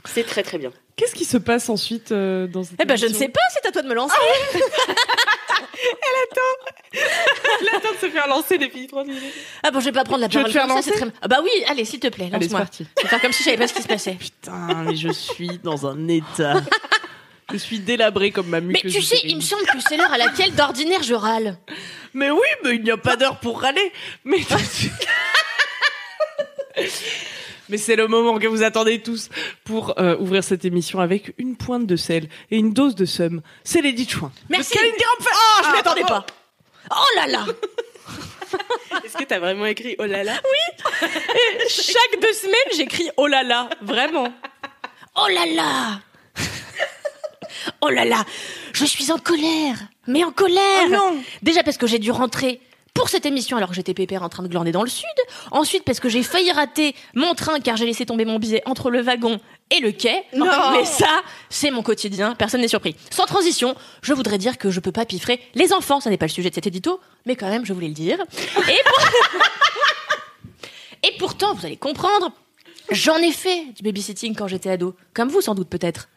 c'est 0.05 0.25
très 0.25 0.43
très 0.43 0.59
bien. 0.59 0.71
Qu'est-ce 0.97 1.15
qui 1.15 1.25
se 1.25 1.37
passe 1.39 1.69
ensuite 1.69 2.13
euh, 2.13 2.47
dans 2.47 2.63
cette 2.63 2.79
Eh 2.81 2.85
ben, 2.85 2.97
je 2.97 3.07
ne 3.07 3.15
sais 3.15 3.29
pas, 3.29 3.41
c'est 3.53 3.67
à 3.67 3.73
toi 3.73 3.83
de 3.83 3.89
me 3.89 3.95
lancer. 3.95 4.15
Attends 7.77 7.93
de 7.93 7.99
se 7.99 8.11
faire 8.11 8.29
lancer 8.29 8.59
les 8.59 8.71
filles 8.71 8.87
3 8.87 9.05
minutes. 9.05 9.23
Ah 9.63 9.71
bon, 9.71 9.81
je 9.81 9.87
vais 9.87 9.93
pas 9.93 10.05
prendre 10.05 10.21
la 10.21 10.29
Tu 10.29 10.39
veux 10.39 10.45
parole 10.45 10.69
comme 10.69 10.77
ça, 10.77 10.83
c'est 10.83 10.91
lancer 10.91 11.05
très... 11.11 11.19
Ah 11.21 11.29
bah 11.29 11.41
oui, 11.43 11.51
allez, 11.69 11.85
s'il 11.85 11.99
te 12.01 12.07
plaît, 12.09 12.31
Allez, 12.33 12.47
c'est 12.47 12.53
lance-moi. 12.53 12.61
parti. 12.61 12.87
Je 12.97 13.03
vais 13.03 13.09
faire 13.09 13.21
comme 13.21 13.33
si 13.33 13.41
je 13.43 13.45
savais 13.45 13.57
pas 13.57 13.67
ce 13.69 13.75
qui 13.75 13.83
se 13.83 13.89
passait. 13.89 14.13
Putain, 14.15 14.85
mais 14.87 14.95
je 14.97 15.09
suis 15.11 15.59
dans 15.63 15.87
un 15.87 16.07
état. 16.09 16.63
Je 17.53 17.57
suis 17.59 17.81
délabrée 17.81 18.31
comme 18.31 18.47
ma 18.49 18.61
Mais 18.61 18.81
tu 18.81 19.03
sais, 19.03 19.19
il 19.25 19.37
me 19.37 19.41
semble 19.41 19.65
que 19.65 19.81
c'est 19.87 19.97
l'heure 19.97 20.13
à 20.13 20.19
laquelle 20.19 20.55
d'ordinaire 20.55 21.03
je 21.03 21.15
râle. 21.15 21.59
Mais 22.15 22.31
oui, 22.31 22.47
mais 22.63 22.77
il 22.77 22.83
n'y 22.83 22.91
a 22.91 22.97
pas 22.97 23.17
d'heure 23.17 23.39
pour 23.41 23.61
râler. 23.61 23.93
Mais 24.25 24.39
Mais 27.69 27.79
c'est 27.79 27.97
le 27.97 28.07
moment 28.09 28.39
que 28.39 28.47
vous 28.47 28.63
attendez 28.63 29.01
tous 29.03 29.29
pour 29.65 29.99
euh, 29.99 30.17
ouvrir 30.19 30.45
cette 30.45 30.65
émission 30.65 31.01
avec 31.01 31.33
une 31.39 31.57
pointe 31.57 31.87
de 31.87 31.97
sel 31.97 32.29
et 32.51 32.57
une 32.59 32.73
dose 32.73 32.95
de 32.95 33.05
seum. 33.07 33.41
C'est 33.65 33.81
Lady 33.81 34.09
Chouin. 34.09 34.31
Merci. 34.51 34.77
Oh, 34.79 34.85
je 35.63 35.69
Ah, 35.69 35.73
m'y 35.73 35.79
attendais 35.79 36.03
bravo. 36.03 36.23
pas. 36.23 36.27
Oh 36.91 37.17
là 37.17 37.27
là 37.27 37.47
Est-ce 39.05 39.17
que 39.17 39.25
t'as 39.25 39.39
vraiment 39.39 39.67
écrit 39.67 39.97
oh 39.99 40.05
là 40.05 40.23
là? 40.23 40.35
Chaque 41.69 42.21
deux 42.21 42.33
semaines, 42.35 42.55
j'écris 42.77 43.09
oh 43.17 43.27
là 43.27 43.43
là, 43.43 43.69
vraiment. 43.81 44.33
Oh 45.17 45.27
là 45.29 45.47
là 45.47 46.01
Oh 47.81 47.89
là 47.89 48.05
là 48.05 48.25
Je 48.73 48.85
suis 48.85 49.11
en 49.13 49.19
colère 49.19 49.77
Mais 50.07 50.25
en 50.25 50.33
colère 50.33 50.61
Oh 50.87 50.91
non 50.91 51.17
Déjà 51.43 51.63
parce 51.63 51.79
que 51.79 51.87
j'ai 51.87 51.99
dû 51.99 52.11
rentrer 52.11 52.61
pour 52.95 53.09
cette 53.09 53.27
émission 53.27 53.57
alors 53.57 53.69
que 53.71 53.75
j'étais 53.75 53.93
pépère 53.93 54.23
en 54.23 54.29
train 54.29 54.43
de 54.45 54.49
glander 54.49 54.71
dans 54.73 54.83
le 54.85 54.89
sud. 54.89 55.05
Ensuite 55.51 55.83
parce 55.85 55.99
que 56.01 56.09
j'ai 56.09 56.23
failli 56.23 56.51
rater 56.53 56.95
mon 57.15 57.35
train 57.35 57.59
car 57.61 57.77
j'ai 57.77 57.87
laissé 57.87 58.07
tomber 58.07 58.25
mon 58.25 58.39
billet 58.39 58.63
entre 58.67 58.89
le 58.91 59.03
wagon 59.03 59.41
et 59.71 59.81
le 59.81 59.91
quai. 59.91 60.23
Non. 60.35 60.47
Mais 60.73 60.85
ça, 60.85 61.23
c'est 61.51 61.71
mon 61.73 61.83
quotidien, 61.83 62.35
personne 62.37 62.61
n'est 62.61 62.69
surpris. 62.69 62.95
Sans 63.11 63.27
transition, 63.27 63.75
je 64.03 64.13
voudrais 64.13 64.39
dire 64.39 64.59
que 64.59 64.71
je 64.71 64.79
peux 64.81 64.93
pas 64.93 65.05
piffrer 65.07 65.41
les 65.55 65.73
enfants, 65.73 66.01
ça 66.01 66.09
n'est 66.09 66.17
pas 66.19 66.27
le 66.27 66.31
sujet 66.33 66.51
de 66.51 66.55
cet 66.55 66.67
édito, 66.69 67.01
mais 67.27 67.35
quand 67.37 67.49
même, 67.49 67.65
je 67.67 67.73
voulais 67.73 67.89
le 67.89 67.95
dire. 67.95 68.19
Et, 68.69 68.83
pour- 68.85 69.09
et 71.03 71.13
pourtant, 71.19 71.55
vous 71.55 71.67
allez 71.67 71.77
comprendre, 71.77 72.31
j'en 72.91 73.17
ai 73.17 73.33
fait 73.33 73.65
du 73.77 73.83
babysitting 73.83 74.35
quand 74.37 74.47
j'étais 74.47 74.71
ado, 74.71 74.95
comme 75.15 75.29
vous 75.29 75.41
sans 75.41 75.55
doute 75.55 75.69
peut-être. 75.69 76.09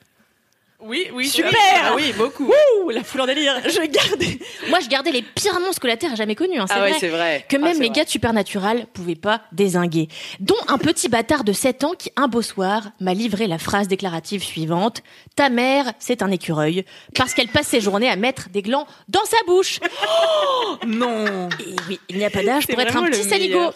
Oui, 0.79 1.07
oui. 1.11 1.27
Super. 1.27 1.51
Ah 1.85 1.93
oui, 1.95 2.13
beaucoup. 2.15 2.45
Ouh, 2.83 2.89
la 2.91 3.03
foule 3.03 3.21
en 3.21 3.25
délire. 3.25 3.55
Je 3.65 3.81
gardais. 3.87 4.37
Moi, 4.69 4.79
je 4.79 4.87
gardais 4.87 5.11
les 5.11 5.23
pires 5.23 5.59
monstres 5.59 5.81
que 5.81 5.87
la 5.87 5.97
Terre 5.97 6.11
a 6.11 6.15
jamais 6.15 6.35
connus. 6.35 6.59
Hein, 6.59 6.65
c'est 6.67 6.75
Ah 6.75 6.83
ouais, 6.83 6.89
vrai. 6.91 6.99
c'est 6.99 7.07
vrai. 7.09 7.45
Que 7.49 7.55
Ah, 7.55 7.59
même 7.59 7.79
les 7.79 7.87
vrai. 7.87 7.95
gars 7.97 8.03
de 8.05 8.09
Supernatural 8.09 8.85
pouvaient 8.93 9.15
pas 9.15 9.41
désinguer. 9.51 10.07
Dont 10.39 10.55
un 10.67 10.77
petit 10.77 11.09
bâtard 11.09 11.43
de 11.43 11.51
7 11.51 11.83
ans 11.83 11.93
qui, 11.97 12.11
un 12.15 12.27
beau 12.27 12.43
soir, 12.43 12.83
m'a 12.99 13.15
livré 13.15 13.47
la 13.47 13.57
phrase 13.57 13.87
déclarative 13.87 14.43
suivante. 14.43 15.01
Ta 15.35 15.49
mère, 15.49 15.91
c'est 15.97 16.21
un 16.21 16.29
écureuil. 16.29 16.85
Parce 17.15 17.33
qu'elle 17.33 17.47
passe 17.49 17.67
ses 17.67 17.81
journées 17.81 18.09
à 18.09 18.15
mettre 18.15 18.49
des 18.49 18.61
glands 18.61 18.85
dans 19.07 19.25
sa 19.25 19.37
bouche. 19.47 19.79
Non. 20.85 21.49
Et 21.59 21.75
oui, 21.89 21.99
il 22.09 22.17
n'y 22.17 22.25
a 22.25 22.29
pas 22.29 22.43
d'âge 22.43 22.67
pour 22.67 22.79
être 22.79 22.95
un 22.95 23.03
petit 23.09 23.23
saligo. 23.23 23.57
meilleur. 23.57 23.73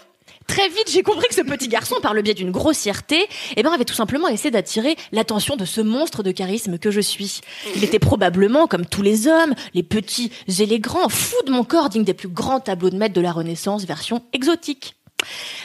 Très 0.52 0.68
vite, 0.68 0.92
j'ai 0.92 1.02
compris 1.02 1.30
que 1.30 1.34
ce 1.34 1.40
petit 1.40 1.70
garçon, 1.70 1.96
par 2.02 2.14
le 2.14 2.22
biais 2.22 2.34
d'une 2.34 2.52
grossièreté, 2.52 3.26
eh 3.56 3.64
ben, 3.64 3.72
avait 3.72 3.86
tout 3.86 3.94
simplement 3.94 4.28
essayé 4.28 4.52
d'attirer 4.52 4.98
l'attention 5.14 5.56
de 5.56 5.64
ce 5.64 5.80
monstre 5.80 6.24
de 6.24 6.32
charisme 6.34 6.78
que 6.78 6.92
je 6.92 7.00
suis. 7.00 7.40
Il 7.78 7.86
était 7.86 8.00
probablement, 8.00 8.68
comme 8.68 8.86
tous 8.86 9.02
les 9.02 9.28
hommes, 9.28 9.56
les 9.74 9.82
petits 9.82 10.30
et 10.60 10.66
les 10.66 10.82
grands, 10.82 11.08
fou 11.08 11.38
de 11.46 11.54
mon 11.54 11.64
corps, 11.64 11.88
digne 11.88 12.04
des 12.04 12.14
plus 12.14 12.28
grands 12.28 12.60
tableaux 12.60 12.90
de 12.90 12.98
maître 12.98 13.14
de 13.14 13.22
la 13.22 13.32
Renaissance, 13.32 13.86
version 13.86 14.24
exotique. 14.34 14.98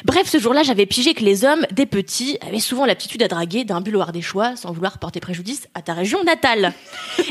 Bref, 0.05 0.29
ce 0.29 0.39
jour-là, 0.39 0.63
j'avais 0.63 0.87
pigé 0.87 1.15
que 1.15 1.25
les 1.25 1.45
hommes, 1.45 1.67
des 1.73 1.87
petits, 1.87 2.39
avaient 2.47 2.61
souvent 2.61 2.87
l'aptitude 2.87 3.25
à 3.25 3.29
draguer 3.29 3.65
d'un 3.65 3.81
but 3.81 3.97
au 3.97 4.21
choix 4.21 4.55
sans 4.55 4.71
vouloir 4.71 5.01
porter 5.01 5.19
préjudice 5.19 5.67
à 5.75 5.83
ta 5.83 5.95
région 5.95 6.23
natale. 6.23 6.73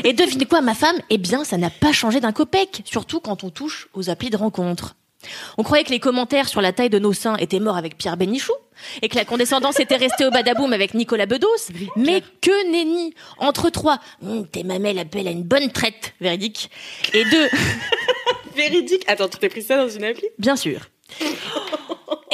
Et 0.04 0.12
devinez 0.12 0.44
quoi, 0.44 0.60
ma 0.60 0.74
femme? 0.74 0.96
Eh 1.08 1.16
bien, 1.16 1.42
ça 1.42 1.56
n'a 1.56 1.70
pas 1.70 1.92
changé 1.92 2.20
d'un 2.20 2.32
copec, 2.32 2.82
surtout 2.84 3.20
quand 3.20 3.44
on 3.44 3.48
touche 3.48 3.88
aux 3.94 4.10
applis 4.10 4.28
de 4.28 4.36
rencontre. 4.36 4.94
On 5.58 5.62
croyait 5.62 5.84
que 5.84 5.90
les 5.90 6.00
commentaires 6.00 6.48
sur 6.48 6.60
la 6.60 6.72
taille 6.72 6.90
de 6.90 6.98
nos 6.98 7.12
seins 7.12 7.36
étaient 7.36 7.60
morts 7.60 7.76
avec 7.76 7.96
Pierre 7.96 8.16
Bénichou 8.16 8.52
et 9.02 9.08
que 9.08 9.16
la 9.16 9.24
condescendance 9.24 9.80
était 9.80 9.96
restée 9.96 10.26
au 10.26 10.30
badaboum 10.30 10.72
avec 10.72 10.94
Nicolas 10.94 11.26
Bedos. 11.26 11.46
Mais 11.96 12.22
que 12.40 12.70
nenni 12.70 13.14
Entre 13.38 13.70
trois, 13.70 13.98
Hum, 14.22 14.46
tes 14.46 14.62
mamelles 14.64 14.98
appellent 14.98 15.28
à 15.28 15.30
une 15.30 15.42
bonne 15.44 15.70
traite, 15.72 16.14
véridique. 16.20 16.70
Et 17.14 17.24
deux, 17.24 17.48
Véridique. 18.56 19.04
Attends, 19.06 19.28
tu 19.28 19.38
t'es 19.38 19.48
pris 19.48 19.62
ça 19.62 19.76
dans 19.76 19.88
une 19.88 20.04
appli? 20.04 20.24
Bien 20.38 20.56
sûr. 20.56 20.80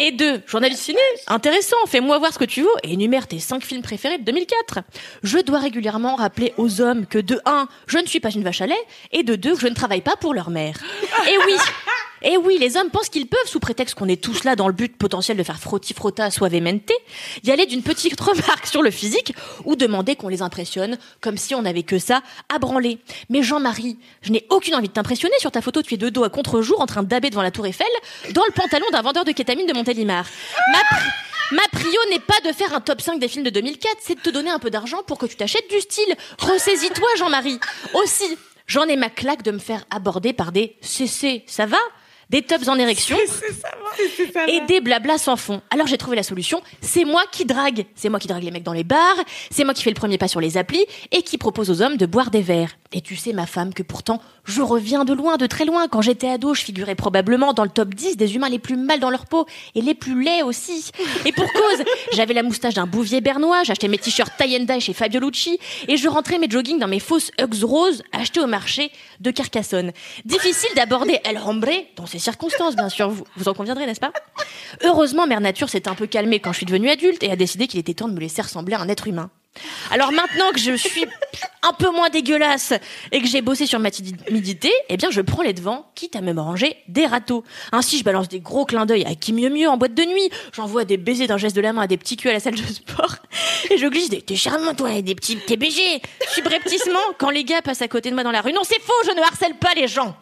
Et 0.04 0.10
deux, 0.10 0.42
journaliste 0.48 0.82
ciné, 0.82 0.98
intéressant, 1.28 1.76
fais-moi 1.86 2.18
voir 2.18 2.32
ce 2.32 2.38
que 2.40 2.44
tu 2.44 2.62
veux 2.62 2.74
et 2.82 2.94
énumère 2.94 3.28
tes 3.28 3.38
cinq 3.38 3.64
films 3.64 3.82
préférés 3.82 4.18
de 4.18 4.24
2004. 4.24 4.80
Je 5.22 5.38
dois 5.38 5.60
régulièrement 5.60 6.16
rappeler 6.16 6.54
aux 6.56 6.80
hommes 6.80 7.06
que 7.06 7.18
de 7.18 7.40
un, 7.44 7.68
je 7.86 7.98
ne 7.98 8.06
suis 8.06 8.18
pas 8.18 8.30
une 8.30 8.42
vache 8.42 8.62
à 8.62 8.66
lait, 8.66 8.74
et 9.12 9.22
de 9.22 9.36
deux, 9.36 9.54
que 9.54 9.60
je 9.60 9.68
ne 9.68 9.74
travaille 9.74 10.00
pas 10.00 10.16
pour 10.16 10.34
leur 10.34 10.50
mère. 10.50 10.74
Et 11.30 11.38
oui, 11.46 11.54
Et 12.24 12.36
oui, 12.36 12.56
les 12.58 12.76
hommes 12.76 12.90
pensent 12.90 13.08
qu'ils 13.08 13.26
peuvent, 13.26 13.46
sous 13.46 13.58
prétexte 13.58 13.96
qu'on 13.96 14.08
est 14.08 14.22
tous 14.22 14.44
là 14.44 14.54
dans 14.54 14.68
le 14.68 14.72
but 14.72 14.96
potentiel 14.96 15.36
de 15.36 15.42
faire 15.42 15.58
frotti-frotta 15.58 16.30
suavemente, 16.30 16.92
y 17.42 17.50
aller 17.50 17.66
d'une 17.66 17.82
petite 17.82 18.20
remarque 18.20 18.66
sur 18.66 18.82
le 18.82 18.90
physique 18.90 19.34
ou 19.64 19.74
demander 19.74 20.14
qu'on 20.14 20.28
les 20.28 20.42
impressionne 20.42 20.98
comme 21.20 21.36
si 21.36 21.54
on 21.54 21.62
n'avait 21.62 21.82
que 21.82 21.98
ça 21.98 22.22
à 22.52 22.58
branler. 22.58 22.98
Mais 23.28 23.42
Jean-Marie, 23.42 23.98
je 24.22 24.30
n'ai 24.30 24.46
aucune 24.50 24.74
envie 24.74 24.88
de 24.88 24.92
t'impressionner. 24.92 25.34
Sur 25.38 25.50
ta 25.50 25.60
photo, 25.60 25.82
tu 25.82 25.94
es 25.94 25.96
de 25.96 26.08
dos 26.08 26.24
à 26.24 26.30
contre-jour 26.30 26.80
en 26.80 26.86
train 26.86 27.02
daber 27.02 27.30
devant 27.30 27.42
la 27.42 27.50
tour 27.50 27.66
Eiffel 27.66 27.86
dans 28.32 28.44
le 28.44 28.52
pantalon 28.52 28.86
d'un 28.92 29.02
vendeur 29.02 29.24
de 29.24 29.32
kétamine 29.32 29.66
de 29.66 29.72
Ma, 30.72 30.78
pri- 30.80 31.10
ma 31.52 31.62
prio 31.72 31.98
n'est 32.10 32.18
pas 32.20 32.40
de 32.44 32.52
faire 32.52 32.74
un 32.74 32.80
top 32.80 33.00
5 33.00 33.18
des 33.18 33.28
films 33.28 33.44
de 33.44 33.50
2004, 33.50 33.96
c'est 34.00 34.14
de 34.16 34.20
te 34.20 34.30
donner 34.30 34.50
un 34.50 34.58
peu 34.58 34.70
d'argent 34.70 35.02
pour 35.06 35.18
que 35.18 35.26
tu 35.26 35.36
t'achètes 35.36 35.68
du 35.70 35.80
style. 35.80 36.14
Ressaisis-toi, 36.38 37.08
Jean-Marie. 37.18 37.58
Aussi, 37.94 38.36
j'en 38.66 38.84
ai 38.84 38.96
ma 38.96 39.10
claque 39.10 39.42
de 39.42 39.50
me 39.50 39.58
faire 39.58 39.84
aborder 39.90 40.32
par 40.32 40.52
des 40.52 40.76
CC, 40.80 41.44
ça 41.46 41.66
va? 41.66 41.78
Des 42.30 42.40
tops 42.40 42.66
en 42.68 42.78
érection 42.78 43.18
et 44.48 44.60
des 44.62 44.80
blablas 44.80 45.18
sans 45.18 45.36
fond. 45.36 45.60
Alors 45.70 45.86
j'ai 45.86 45.98
trouvé 45.98 46.16
la 46.16 46.22
solution, 46.22 46.62
c'est 46.80 47.04
moi 47.04 47.24
qui 47.30 47.44
drague. 47.44 47.84
C'est 47.94 48.08
moi 48.08 48.18
qui 48.18 48.26
drague 48.28 48.42
les 48.42 48.50
mecs 48.50 48.62
dans 48.62 48.72
les 48.72 48.84
bars, 48.84 49.16
c'est 49.50 49.64
moi 49.64 49.74
qui 49.74 49.82
fais 49.82 49.90
le 49.90 49.96
premier 49.96 50.16
pas 50.16 50.28
sur 50.28 50.40
les 50.40 50.56
applis 50.56 50.86
et 51.10 51.22
qui 51.22 51.36
propose 51.36 51.70
aux 51.70 51.82
hommes 51.82 51.98
de 51.98 52.06
boire 52.06 52.30
des 52.30 52.40
verres. 52.40 52.70
Et 52.92 53.00
tu 53.00 53.16
sais 53.16 53.32
ma 53.32 53.46
femme 53.46 53.72
que 53.72 53.82
pourtant, 53.82 54.20
je 54.44 54.60
reviens 54.60 55.04
de 55.04 55.14
loin, 55.14 55.36
de 55.36 55.46
très 55.46 55.64
loin. 55.64 55.88
Quand 55.88 56.02
j'étais 56.02 56.28
ado, 56.28 56.52
je 56.52 56.62
figurais 56.62 56.94
probablement 56.94 57.54
dans 57.54 57.64
le 57.64 57.70
top 57.70 57.94
10 57.94 58.16
des 58.16 58.34
humains 58.34 58.48
les 58.48 58.58
plus 58.58 58.76
mal 58.76 59.00
dans 59.00 59.10
leur 59.10 59.26
peau 59.26 59.46
et 59.74 59.80
les 59.80 59.94
plus 59.94 60.22
laids 60.22 60.42
aussi. 60.42 60.90
Et 61.24 61.32
pour 61.32 61.50
cause, 61.52 61.84
j'avais 62.12 62.34
la 62.34 62.42
moustache 62.42 62.74
d'un 62.74 62.86
bouvier 62.86 63.20
bernois, 63.20 63.62
j'achetais 63.64 63.88
mes 63.88 63.98
t-shirts 63.98 64.32
tie 64.36 64.56
and 64.56 64.64
dye 64.64 64.80
chez 64.80 64.92
Fabio 64.92 65.20
Lucci 65.20 65.58
et 65.88 65.96
je 65.96 66.08
rentrais 66.08 66.38
mes 66.38 66.50
joggings 66.50 66.78
dans 66.78 66.88
mes 66.88 67.00
fausses 67.00 67.30
Uggs 67.40 67.64
roses 67.64 68.02
achetées 68.12 68.40
au 68.40 68.46
marché 68.46 68.92
de 69.20 69.30
Carcassonne. 69.30 69.92
Difficile 70.24 70.70
d'aborder 70.76 71.18
El 71.24 71.38
Hombre 71.38 71.86
dans 71.96 72.06
ces 72.06 72.18
circonstances, 72.18 72.76
bien 72.76 72.88
sûr, 72.88 73.08
vous, 73.08 73.24
vous 73.36 73.48
en 73.48 73.54
conviendrez, 73.54 73.86
n'est-ce 73.86 74.00
pas? 74.00 74.12
Heureusement, 74.84 75.26
Mère 75.26 75.40
Nature 75.40 75.68
s'est 75.68 75.88
un 75.88 75.94
peu 75.94 76.06
calmée 76.06 76.40
quand 76.40 76.52
je 76.52 76.58
suis 76.58 76.66
devenue 76.66 76.90
adulte 76.90 77.22
et 77.22 77.30
a 77.30 77.36
décidé 77.36 77.66
qu'il 77.66 77.80
était 77.80 77.94
temps 77.94 78.08
de 78.08 78.14
me 78.14 78.20
laisser 78.20 78.42
ressembler 78.42 78.74
à 78.74 78.80
un 78.80 78.88
être 78.88 79.06
humain. 79.06 79.30
Alors 79.90 80.12
maintenant 80.12 80.50
que 80.52 80.58
je 80.60 80.72
suis 80.74 81.04
un 81.62 81.72
peu 81.74 81.90
moins 81.90 82.08
dégueulasse 82.08 82.72
et 83.12 83.20
que 83.20 83.28
j'ai 83.28 83.42
bossé 83.42 83.66
sur 83.66 83.78
ma 83.78 83.90
timidité, 83.90 84.72
eh 84.88 84.96
bien 84.96 85.10
je 85.10 85.20
prends 85.20 85.42
les 85.42 85.52
devants, 85.52 85.86
quitte 85.94 86.16
à 86.16 86.20
me 86.20 86.32
ranger 86.40 86.76
des 86.88 87.06
râteaux. 87.06 87.44
Ainsi, 87.70 87.98
je 87.98 88.04
balance 88.04 88.28
des 88.28 88.40
gros 88.40 88.64
clins 88.64 88.86
d'œil 88.86 89.04
à 89.04 89.14
qui 89.14 89.32
mieux 89.32 89.50
mieux 89.50 89.68
en 89.68 89.76
boîte 89.76 89.94
de 89.94 90.02
nuit. 90.04 90.30
J'envoie 90.52 90.84
des 90.84 90.96
baisers 90.96 91.26
d'un 91.28 91.36
geste 91.36 91.54
de 91.54 91.60
la 91.60 91.72
main 91.72 91.82
à 91.82 91.86
des 91.86 91.98
petits 91.98 92.16
culs 92.16 92.30
à 92.30 92.32
la 92.32 92.40
salle 92.40 92.54
de 92.54 92.62
sport. 92.72 93.16
Et 93.70 93.78
je 93.78 93.86
glisse 93.86 94.08
des 94.08 94.20
t'es 94.22 94.34
charmant 94.36 94.74
toi 94.74 94.92
et 94.92 95.02
des 95.02 95.14
petits 95.14 95.36
TBG. 95.36 96.02
Subrepticement 96.34 96.98
quand 97.18 97.30
les 97.30 97.44
gars 97.44 97.62
passent 97.62 97.82
à 97.82 97.88
côté 97.88 98.10
de 98.10 98.14
moi 98.14 98.24
dans 98.24 98.32
la 98.32 98.40
rue. 98.40 98.52
Non, 98.52 98.62
c'est 98.64 98.80
faux, 98.80 98.92
je 99.06 99.10
ne 99.14 99.20
harcèle 99.20 99.54
pas 99.54 99.72
les 99.76 99.86
gens. 99.86 100.16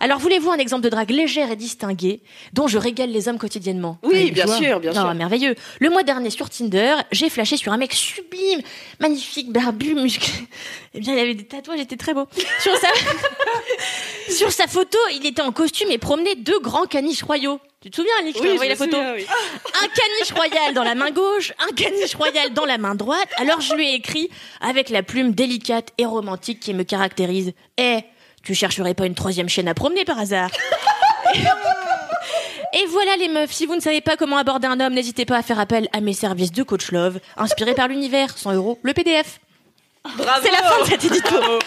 Alors 0.00 0.18
voulez-vous 0.18 0.50
un 0.50 0.58
exemple 0.58 0.82
de 0.82 0.88
drague 0.90 1.10
légère 1.10 1.50
et 1.50 1.56
distinguée 1.56 2.20
dont 2.52 2.66
je 2.68 2.76
régale 2.78 3.10
les 3.10 3.28
hommes 3.28 3.38
quotidiennement? 3.38 3.98
Oui, 4.02 4.30
bien 4.30 4.46
sûr, 4.46 4.80
bien 4.80 4.92
Non, 4.92 5.02
sûr. 5.02 5.14
merveilleux. 5.14 5.54
Le 5.80 5.88
mois 5.90 6.02
dernier 6.02 6.28
sur 6.30 6.50
Tinder, 6.50 6.96
j'ai 7.12 7.30
flashé 7.30 7.56
sur 7.56 7.72
un 7.72 7.76
mec 7.78 7.92
sublime, 7.94 8.55
magnifique, 9.00 9.52
barbu, 9.52 9.94
musclé. 9.94 10.32
Eh 10.94 11.00
bien, 11.00 11.12
il 11.12 11.18
avait 11.18 11.34
des 11.34 11.46
tatouages, 11.46 11.78
il 11.78 11.82
était 11.82 11.98
très 11.98 12.14
beau. 12.14 12.26
Sur 12.62 12.74
sa, 12.78 12.88
sur 14.32 14.50
sa 14.50 14.66
photo, 14.66 14.96
il 15.12 15.26
était 15.26 15.42
en 15.42 15.52
costume 15.52 15.90
et 15.90 15.98
promenait 15.98 16.34
deux 16.36 16.58
grands 16.60 16.86
caniches 16.86 17.22
royaux. 17.22 17.60
Tu 17.82 17.90
te 17.90 17.96
souviens, 17.96 18.14
m'as 18.22 18.58
Oui, 18.58 18.68
la 18.68 18.76
photo 18.76 18.92
souviens, 18.92 19.12
oui. 19.14 19.26
un 19.74 19.88
caniche 19.88 20.32
royal 20.32 20.72
dans 20.72 20.84
la 20.84 20.94
main 20.94 21.10
gauche, 21.10 21.52
un 21.58 21.74
caniche 21.74 22.14
royal 22.14 22.54
dans 22.54 22.64
la 22.64 22.78
main 22.78 22.94
droite. 22.94 23.28
Alors 23.36 23.60
je 23.60 23.74
lui 23.74 23.90
ai 23.90 23.94
écrit 23.94 24.30
avec 24.62 24.88
la 24.88 25.02
plume 25.02 25.32
délicate 25.32 25.90
et 25.98 26.06
romantique 26.06 26.60
qui 26.60 26.72
me 26.72 26.82
caractérise. 26.82 27.52
Eh, 27.76 27.98
tu 28.42 28.54
chercherais 28.54 28.94
pas 28.94 29.04
une 29.04 29.14
troisième 29.14 29.50
chaîne 29.50 29.68
à 29.68 29.74
promener 29.74 30.04
par 30.04 30.18
hasard? 30.18 30.50
Et 32.78 32.86
voilà 32.88 33.16
les 33.16 33.28
meufs, 33.28 33.52
si 33.52 33.64
vous 33.66 33.74
ne 33.74 33.80
savez 33.80 34.00
pas 34.00 34.16
comment 34.16 34.36
aborder 34.36 34.66
un 34.66 34.78
homme, 34.80 34.92
n'hésitez 34.92 35.24
pas 35.24 35.38
à 35.38 35.42
faire 35.42 35.58
appel 35.58 35.88
à 35.92 36.00
mes 36.00 36.12
services 36.12 36.52
de 36.52 36.62
coach 36.62 36.92
love, 36.92 37.20
inspirés 37.36 37.74
par 37.74 37.88
l'univers, 37.88 38.36
100 38.36 38.52
euros, 38.54 38.78
le 38.82 38.92
PDF. 38.92 39.40
Bravo. 40.16 40.40
C'est 40.44 40.50
la 40.52 40.58
fin 40.62 40.80
de 40.82 40.86
cet 40.86 41.04
édito. 41.04 41.30
Bravo. 41.30 41.58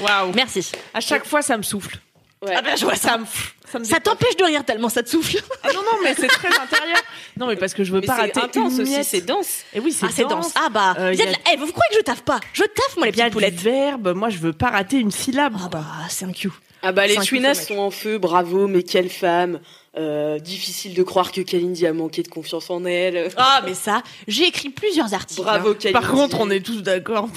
Waouh. 0.00 0.32
Merci. 0.34 0.70
À 0.94 1.00
chaque 1.00 1.26
fois, 1.26 1.42
ça 1.42 1.56
me 1.58 1.62
souffle. 1.62 1.98
Ouais. 2.40 2.54
Ah 2.56 2.62
ben 2.62 2.76
je 2.76 2.84
vois 2.84 2.94
ça. 2.94 3.10
Ça 3.10 3.18
me, 3.18 3.24
ça 3.70 3.78
me 3.78 3.84
Ça 3.84 4.00
t'empêche 4.00 4.36
de 4.36 4.44
rire 4.44 4.64
tellement 4.64 4.88
ça 4.90 5.02
te 5.02 5.08
souffle. 5.08 5.38
Ah 5.62 5.68
non, 5.74 5.80
non, 5.80 5.98
mais 6.02 6.14
c'est 6.14 6.26
très 6.28 6.48
intérieur. 6.48 6.98
Non, 7.38 7.46
mais 7.46 7.56
parce 7.56 7.72
que 7.74 7.84
je 7.84 7.92
veux 7.92 8.00
Mais 8.00 8.06
pas 8.06 8.16
c'est 8.16 8.20
rater 8.22 8.40
intense 8.40 8.74
une 8.74 8.82
aussi, 8.82 9.04
c'est 9.04 9.22
dense. 9.22 9.62
Et 9.74 9.80
oui, 9.80 9.92
c'est 9.92 10.06
Ah 10.06 10.10
c'est 10.14 10.24
dense. 10.24 10.52
Ah 10.54 10.68
bah, 10.70 10.94
Euh, 10.98 11.12
vous, 11.12 11.18
y 11.18 11.22
a- 11.22 11.26
eh, 11.52 11.56
vous 11.56 11.66
croyez 11.72 11.90
que 11.90 11.96
je 11.96 12.00
taffe 12.02 12.22
pas? 12.22 12.40
Je 12.52 12.62
taffe 12.64 12.96
moi 12.96 13.06
les 13.06 13.12
petites 13.12 13.30
poulettes. 13.32 13.54
verbe. 13.54 14.12
Moi, 14.14 14.28
je 14.28 14.38
veux 14.38 14.52
pas 14.52 14.68
rater 14.70 14.98
une 14.98 15.10
syllabe. 15.10 15.56
Ah 15.62 15.68
bah, 15.70 15.84
c'est 16.10 16.26
un 16.26 16.32
cue. 16.32 16.50
Ah 16.82 16.92
bah 16.92 17.06
les 17.06 17.22
chouinas 17.24 17.54
sont 17.54 17.78
en 17.78 17.90
feu, 17.90 18.18
bravo, 18.18 18.66
mais 18.66 18.82
quelle 18.82 19.08
femme. 19.08 19.58
Euh, 19.96 20.40
difficile 20.40 20.92
de 20.94 21.02
croire 21.04 21.30
que 21.30 21.40
Kalindi 21.40 21.86
a 21.86 21.92
manqué 21.92 22.24
de 22.24 22.28
confiance 22.28 22.68
en 22.68 22.84
elle. 22.84 23.30
Ah, 23.36 23.62
mais 23.64 23.74
ça, 23.74 24.02
j'ai 24.26 24.44
écrit 24.48 24.70
plusieurs 24.70 25.14
articles. 25.14 25.40
Bravo 25.42 25.70
hein. 25.70 25.76
Kalindi. 25.78 25.92
Par 25.92 26.10
contre, 26.10 26.40
on 26.40 26.50
est 26.50 26.60
tous 26.66 26.82
d'accord. 26.82 27.28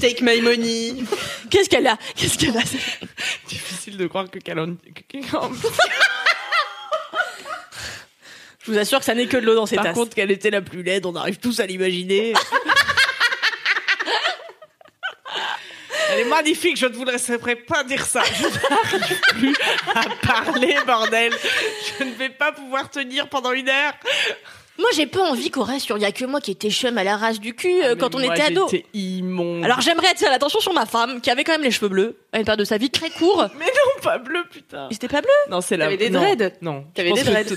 Take 0.00 0.24
my 0.24 0.40
money. 0.40 0.94
Qu'est-ce 1.50 1.68
qu'elle 1.68 1.86
a 1.86 1.98
Qu'est-ce 2.16 2.38
qu'elle 2.38 2.56
a 2.56 2.62
Difficile 3.48 3.98
de 3.98 4.06
croire 4.06 4.30
que 4.30 4.38
que- 4.38 5.18
Je 8.64 8.72
vous 8.72 8.78
assure 8.78 8.98
que 9.00 9.04
ça 9.04 9.14
n'est 9.14 9.26
que 9.26 9.36
de 9.36 9.44
l'eau 9.44 9.54
dans 9.54 9.66
ces 9.66 9.76
Par 9.76 9.84
tasses. 9.86 9.94
contre, 9.94 10.14
qu'elle 10.14 10.30
était 10.30 10.50
la 10.50 10.62
plus 10.62 10.82
laide, 10.82 11.04
on 11.06 11.14
arrive 11.16 11.38
tous 11.38 11.60
à 11.60 11.66
l'imaginer. 11.66 12.32
Elle 16.12 16.20
est 16.20 16.28
magnifique, 16.28 16.76
je 16.76 16.86
ne 16.86 16.92
vous 16.94 17.04
laisserai 17.04 17.56
pas 17.56 17.84
dire 17.84 18.04
ça. 18.04 18.22
Je 18.34 18.44
n'arrive 18.44 19.20
plus 19.38 19.54
à 19.94 20.26
parler, 20.26 20.76
bordel. 20.86 21.32
Je 21.98 22.04
ne 22.04 22.12
vais 22.12 22.28
pas 22.30 22.52
pouvoir 22.52 22.90
tenir 22.90 23.28
pendant 23.28 23.52
une 23.52 23.68
heure. 23.68 23.92
Moi, 24.78 24.88
j'ai 24.94 25.06
pas 25.06 25.20
envie 25.20 25.50
qu'on 25.50 25.62
reste 25.62 25.86
sur 25.86 25.98
y 25.98 26.06
a 26.06 26.12
que 26.12 26.24
moi 26.24 26.40
qui 26.40 26.52
était 26.52 26.70
chum 26.70 26.96
à 26.96 27.04
la 27.04 27.16
race 27.18 27.38
du 27.38 27.54
cul 27.54 27.82
euh, 27.82 27.90
Ah, 27.92 27.96
quand 27.98 28.14
on 28.14 28.18
moi, 28.20 28.34
était 28.34 28.44
ado. 28.44 28.66
J'étais 28.70 28.86
immonde. 28.94 29.62
Alors 29.62 29.82
j'aimerais 29.82 30.08
attirer 30.08 30.30
l'attention 30.30 30.58
sur 30.60 30.72
ma 30.72 30.86
femme 30.86 31.20
qui 31.20 31.30
avait 31.30 31.44
quand 31.44 31.52
même 31.52 31.62
les 31.62 31.70
cheveux 31.70 31.88
bleus 31.90 32.16
à 32.32 32.38
une 32.38 32.44
période 32.44 32.60
de 32.60 32.64
sa 32.64 32.78
vie 32.78 32.88
très 32.88 33.10
court. 33.10 33.46
Mais 33.58 33.66
non, 33.66 34.02
pas 34.02 34.16
bleu, 34.18 34.42
putain. 34.50 34.88
C'était 34.90 35.08
pas 35.08 35.20
bleu? 35.20 35.28
Non, 35.50 35.60
c'est 35.60 35.76
la. 35.76 35.84
T'avais 35.84 35.96
des 35.98 36.08
non, 36.10 36.20
dreads? 36.22 36.52
Non. 36.62 36.84
T'avais 36.94 37.10
Je 37.10 37.14
pense 37.14 37.24
des 37.24 37.30
dreads. 37.30 37.56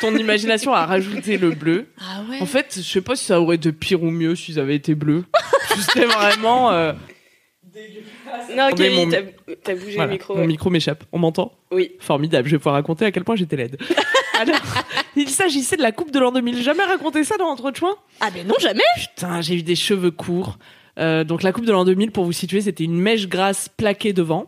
Ton 0.00 0.16
imagination 0.16 0.74
a 0.74 0.86
rajouté 0.86 1.38
le 1.38 1.50
bleu. 1.50 1.86
Ah 2.00 2.22
ouais? 2.28 2.38
En 2.40 2.46
fait, 2.46 2.74
je 2.78 2.82
sais 2.82 3.00
pas 3.00 3.14
si 3.14 3.26
ça 3.26 3.40
aurait 3.40 3.56
été 3.56 3.70
pire 3.70 4.02
ou 4.02 4.10
mieux 4.10 4.34
s'ils 4.34 4.58
avaient 4.58 4.74
été 4.74 4.96
bleus. 4.96 5.24
C'était 5.80 6.06
vraiment. 6.06 6.72
euh, 6.72 6.92
Non, 8.56 8.70
Kalindi, 8.70 8.96
mon- 8.96 9.10
t'as- 9.62 9.74
bougé 9.74 9.94
voilà, 9.94 10.06
le 10.06 10.12
micro. 10.12 10.34
Mon 10.34 10.40
ouais. 10.40 10.46
micro 10.46 10.70
m'échappe. 10.70 11.04
On 11.12 11.18
m'entend? 11.18 11.52
Oui. 11.70 11.92
Formidable. 12.00 12.48
Je 12.48 12.52
vais 12.56 12.58
pouvoir 12.58 12.74
raconter 12.74 13.04
à 13.04 13.12
quel 13.12 13.24
point 13.24 13.36
j'étais 13.36 13.56
laide. 13.56 13.78
Alors, 14.40 14.60
il 15.16 15.28
s'agissait 15.28 15.76
de 15.76 15.82
la 15.82 15.92
coupe 15.92 16.10
de 16.10 16.18
l'an 16.18 16.32
2000. 16.32 16.56
J'ai 16.56 16.62
Jamais 16.62 16.84
raconté 16.84 17.24
ça 17.24 17.36
dans 17.36 17.46
Entre 17.46 17.72
Chouins? 17.76 17.96
Ah 18.20 18.28
mais 18.34 18.42
non 18.44 18.54
jamais. 18.58 18.80
Putain, 19.14 19.40
j'ai 19.42 19.54
eu 19.56 19.62
des 19.62 19.76
cheveux 19.76 20.10
courts. 20.10 20.58
Euh, 21.00 21.24
donc 21.24 21.42
la 21.42 21.52
coupe 21.52 21.64
de 21.64 21.72
l'an 21.72 21.84
2000, 21.84 22.10
pour 22.10 22.24
vous 22.24 22.32
situer, 22.32 22.60
c'était 22.60 22.84
une 22.84 22.98
mèche 22.98 23.26
grasse 23.26 23.68
plaquée 23.74 24.12
devant. 24.12 24.46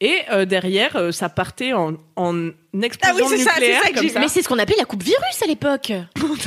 Et 0.00 0.14
euh, 0.30 0.44
derrière, 0.44 0.96
euh, 0.96 1.10
ça 1.10 1.28
partait 1.28 1.72
en, 1.72 1.94
en 2.14 2.50
explosion 2.80 3.26
Ah 3.26 3.28
oui, 3.30 3.36
c'est 3.38 3.44
ça, 3.44 3.50
c'est 3.54 3.60
nucléaire 3.60 3.82
ça 3.82 3.90
que 3.90 3.94
comme 3.96 4.08
ça. 4.08 4.20
Mais 4.20 4.28
c'est 4.28 4.42
ce 4.42 4.48
qu'on 4.48 4.58
appelait 4.58 4.76
la 4.78 4.84
coupe 4.84 5.02
virus 5.02 5.42
à 5.42 5.46
l'époque. 5.46 5.92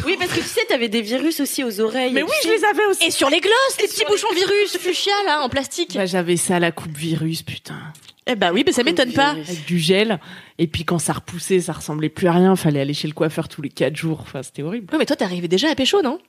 Oui, 0.05 0.15
parce 0.17 0.31
que 0.31 0.39
tu 0.39 0.46
sais, 0.48 0.62
t'avais 0.67 0.88
des 0.89 1.01
virus 1.01 1.39
aussi 1.41 1.63
aux 1.63 1.79
oreilles. 1.81 2.13
Mais 2.13 2.24
oui, 2.24 2.29
je 2.43 2.48
sais. 2.48 2.58
les 2.58 2.63
avais 2.65 2.86
aussi. 2.89 3.05
Et 3.05 3.12
sur 3.12 3.29
les 3.29 3.39
glosses, 3.39 3.77
les 3.81 3.88
petits 3.88 4.05
bouchons 4.08 4.34
virus 4.34 4.77
fuchsia 4.77 5.12
là 5.25 5.41
en 5.41 5.50
plastique. 5.50 5.93
Bah, 5.96 6.05
j'avais 6.05 6.38
ça, 6.38 6.60
la 6.60 6.72
coupe 6.72 6.96
virus, 6.96 7.43
putain. 7.43 7.75
Eh 8.27 8.36
bah 8.36 8.51
oui, 8.53 8.63
mais 8.65 8.72
ça 8.72 8.84
m'étonne 8.84 9.12
pas. 9.12 9.31
Avec 9.31 9.65
du 9.65 9.79
gel. 9.79 10.20
Et 10.58 10.67
puis 10.67 10.86
quand 10.86 11.00
ça 11.00 11.13
repoussait, 11.13 11.60
ça 11.60 11.74
ressemblait 11.74 12.10
plus 12.10 12.27
à 12.27 12.34
rien. 12.34 12.55
Fallait 12.55 12.79
aller 12.79 12.93
chez 12.93 13.08
le 13.08 13.13
coiffeur 13.13 13.50
tous 13.50 13.62
les 13.62 13.70
quatre 13.70 13.96
jours. 13.96 14.20
Enfin, 14.22 14.43
c'était 14.43 14.62
horrible. 14.62 14.88
Oui, 14.91 14.98
mais 15.00 15.05
toi 15.05 15.15
t'arrivais 15.15 15.48
déjà 15.48 15.70
à 15.70 15.75
pécho, 15.75 16.01
non? 16.01 16.20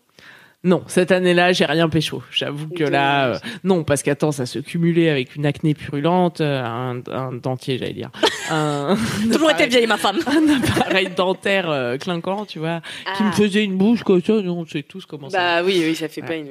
Non, 0.64 0.84
cette 0.86 1.10
année-là, 1.10 1.52
j'ai 1.52 1.64
rien 1.64 1.88
pécho. 1.88 2.22
J'avoue 2.30 2.68
que 2.68 2.84
là, 2.84 3.26
euh, 3.34 3.38
non, 3.64 3.82
parce 3.82 4.04
qu'attends, 4.04 4.30
ça 4.30 4.46
se 4.46 4.60
cumulait 4.60 5.08
avec 5.10 5.34
une 5.34 5.44
acné 5.44 5.74
purulente, 5.74 6.40
euh, 6.40 6.62
un, 6.62 7.02
un 7.10 7.32
dentier, 7.32 7.78
j'allais 7.78 7.94
dire, 7.94 8.10
un, 8.50 8.96
Toujours 9.32 9.50
été 9.50 9.66
vieille 9.66 9.88
ma 9.88 9.96
femme. 9.96 10.18
un 10.26 10.62
appareil 10.62 11.08
dentaire 11.16 11.68
euh, 11.68 11.96
clinquant, 11.98 12.44
tu 12.46 12.60
vois, 12.60 12.80
qui 13.16 13.22
Ah. 13.22 13.24
me 13.24 13.32
faisait 13.32 13.64
une 13.64 13.76
bouche 13.76 14.04
comme 14.04 14.22
ça. 14.22 14.34
On 14.34 14.64
sait 14.64 14.84
tous 14.84 15.04
comment 15.04 15.28
ça. 15.30 15.38
Bah 15.62 15.66
oui, 15.66 15.82
oui, 15.84 15.96
ça 15.96 16.08
fait 16.08 16.20
Ouais. 16.22 16.28
pas 16.28 16.34
une. 16.36 16.46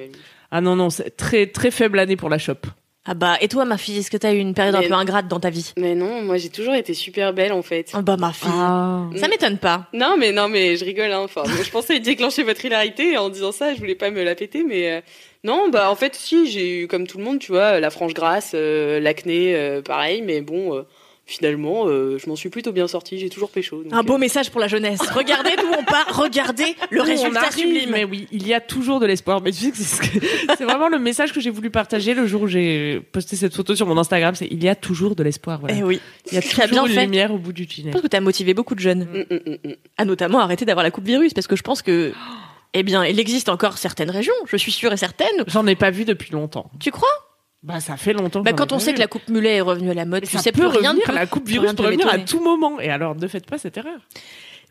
Ah 0.51 0.60
non, 0.60 0.75
non, 0.75 0.89
c'est 0.89 1.15
très 1.15 1.48
très 1.48 1.72
faible 1.72 1.98
année 1.98 2.18
pour 2.18 2.27
la 2.30 2.38
shop. 2.38 2.56
Ah 3.03 3.15
bah 3.15 3.38
et 3.41 3.48
toi 3.48 3.65
ma 3.65 3.79
fille, 3.79 3.98
est-ce 3.98 4.12
que 4.12 4.17
t'as 4.17 4.31
eu 4.31 4.38
une 4.38 4.53
période 4.53 4.75
un 4.75 4.84
peu 4.84 4.93
ingrate 4.93 5.27
dans 5.27 5.39
ta 5.39 5.50
vie? 5.50 5.74
Mais 5.75 5.96
non, 5.96 6.22
moi 6.22 6.38
j'ai 6.38 6.50
toujours 6.50 6.75
été 6.75 6.93
super 6.93 7.34
belle 7.34 7.51
en 7.51 7.63
fait. 7.63 7.89
Ah 7.93 8.03
bah 8.03 8.15
ma 8.15 8.31
fille. 8.31 8.48
Ah. 8.51 9.05
Ça 9.15 9.27
m'étonne 9.27 9.58
pas. 9.58 9.88
Non, 9.91 10.17
mais 10.20 10.31
non, 10.31 10.48
mais 10.48 10.77
je 10.77 10.86
rigole. 10.86 11.12
Hein. 11.12 11.22
Enfin, 11.24 11.41
je 11.46 11.70
pensais 11.72 12.00
déclencher 12.00 12.43
votre 12.43 12.63
hilarité 12.63 13.17
en 13.17 13.29
disant 13.29 13.51
ça. 13.51 13.74
Je 13.74 13.79
voulais 13.79 13.96
pas 13.96 14.12
me 14.12 14.22
la 14.22 14.36
péter, 14.36 14.63
mais 14.63 14.91
euh, 14.91 15.01
non, 15.43 15.70
bah 15.70 15.89
en 15.89 15.96
fait, 15.96 16.13
si 16.13 16.50
j'ai 16.51 16.81
eu 16.81 16.88
comme 16.88 17.08
tout 17.08 17.17
le 17.17 17.24
monde, 17.24 17.39
tu 17.39 17.51
vois, 17.51 17.79
la 17.79 17.89
frange 17.89 18.13
grasse, 18.13 18.51
euh, 18.53 19.00
l'acné, 19.00 19.55
euh, 19.55 19.81
pareil. 19.81 20.22
Mais 20.22 20.41
bon, 20.41 20.75
euh, 20.75 20.84
finalement, 21.32 21.88
euh, 21.88 22.18
je 22.18 22.30
m'en 22.30 22.36
suis 22.36 22.50
plutôt 22.50 22.72
bien 22.72 22.88
sortie. 22.88 23.18
J'ai 23.18 23.30
toujours 23.30 23.50
pécho. 23.50 23.84
donc, 23.84 23.94
Un 23.94 24.04
beau 24.04 24.16
euh, 24.16 24.18
message 24.18 24.52
pour 24.52 24.60
la 24.60 24.68
jeunesse. 24.68 25.00
Regardez 25.16 25.52
d'où 25.58 25.68
on 25.78 25.84
part, 25.84 26.06
regardez 26.12 26.76
le 26.90 27.02
résultat 27.02 27.52
sublime. 27.52 27.92
Mais 27.92 28.04
oui, 28.04 28.28
il 28.32 28.46
y 28.46 28.54
a 28.54 28.60
toujours 28.60 29.00
de 29.00 29.06
l'espoir. 29.06 29.42
Mais 29.42 29.52
tu 29.52 29.60
sais 29.60 29.72
que 29.72 29.78
c'est 29.78 30.20
ce 30.58 30.64
vraiment 30.64 30.90
le 30.90 31.00
message 31.00 31.34
que 31.34 31.40
j'ai 31.40 31.50
voulu 31.50 31.70
partager 31.70 32.14
le 32.14 32.28
jour 32.28 32.44
où 32.44 32.48
j'ai 32.48 33.00
posté 33.12 33.36
cette 33.36 33.56
photo 33.56 33.76
sur 33.76 33.88
mon 33.88 33.98
Instagram. 33.98 34.36
C'est 34.36 34.48
il 34.52 34.64
y 34.64 34.70
a 34.70 34.76
toujours 34.76 35.16
de 35.16 35.24
l'espoir. 35.24 35.60
Voilà. 35.60 35.76
Eh 35.78 35.84
oui. 35.84 36.02
Il 36.32 36.36
y 36.36 36.38
a 36.38 36.42
toujours 36.42 36.68
bien 36.68 36.86
une 36.86 36.94
fait. 36.94 37.06
lumière 37.06 37.34
au 37.34 37.38
bout 37.38 37.54
du 37.54 37.64
Je 37.64 37.70
tunnel. 37.70 37.94
pense 37.94 38.02
que 38.02 38.08
tu 38.08 38.18
as 38.18 38.22
motivé 38.22 38.54
beaucoup 38.54 38.76
de 38.76 38.82
jeunes 38.82 39.06
mm, 39.06 39.34
mm, 39.34 39.40
mm, 39.46 39.70
mm. 39.70 39.76
à 39.98 40.06
notamment 40.06 40.40
arrêter 40.40 40.66
d'avoir 40.66 40.84
la 40.84 40.92
coupe 40.92 41.06
virus 41.06 41.34
parce 41.34 41.48
que 41.48 41.56
je 41.56 41.64
pense 41.64 41.82
que 41.82 42.14
eh 42.74 42.84
bien, 42.84 43.06
il 43.06 43.20
existe 43.20 43.50
encore 43.50 43.78
certaines 43.78 44.10
régions, 44.12 44.34
je 44.48 44.56
suis 44.56 44.72
sûre 44.72 44.94
et 44.94 44.98
certaine. 44.98 45.44
J'en 45.48 45.68
ai 45.68 45.76
pas 45.76 45.92
vu 45.92 46.06
depuis 46.06 46.32
longtemps. 46.32 46.72
Tu 46.80 46.92
crois? 46.92 47.10
Bah 47.63 47.80
ça 47.80 47.96
fait 47.98 48.13
longtemps. 48.13 48.39
que 48.41 48.46
Bah 48.46 48.53
quand 48.53 48.72
on 48.72 48.80
sait 48.80 48.94
que 48.94 49.00
la 49.00 49.08
coupe 49.08 49.27
mulet 49.30 49.58
est 49.58 49.62
revenue 49.62 49.91
à 49.91 49.94
la 49.94 50.06
mode, 50.06 50.24
tu 50.25 50.36
ça 50.36 50.39
sais 50.41 50.51
peut 50.51 50.68
plus 50.70 50.80
rien 50.80 50.94
de 50.96 51.00
plus. 51.01 51.13
la 51.13 51.27
coupe 51.27 51.48
virus 51.48 51.74
peut 51.74 51.84
revenir 51.84 52.08
à 52.08 52.18
tout 52.20 52.39
moment. 52.44 52.80
Et 52.80 52.89
alors 52.89 53.15
ne 53.15 53.27
faites 53.27 53.46
pas 53.46 53.58
cette 53.58 53.77
erreur. 53.77 54.00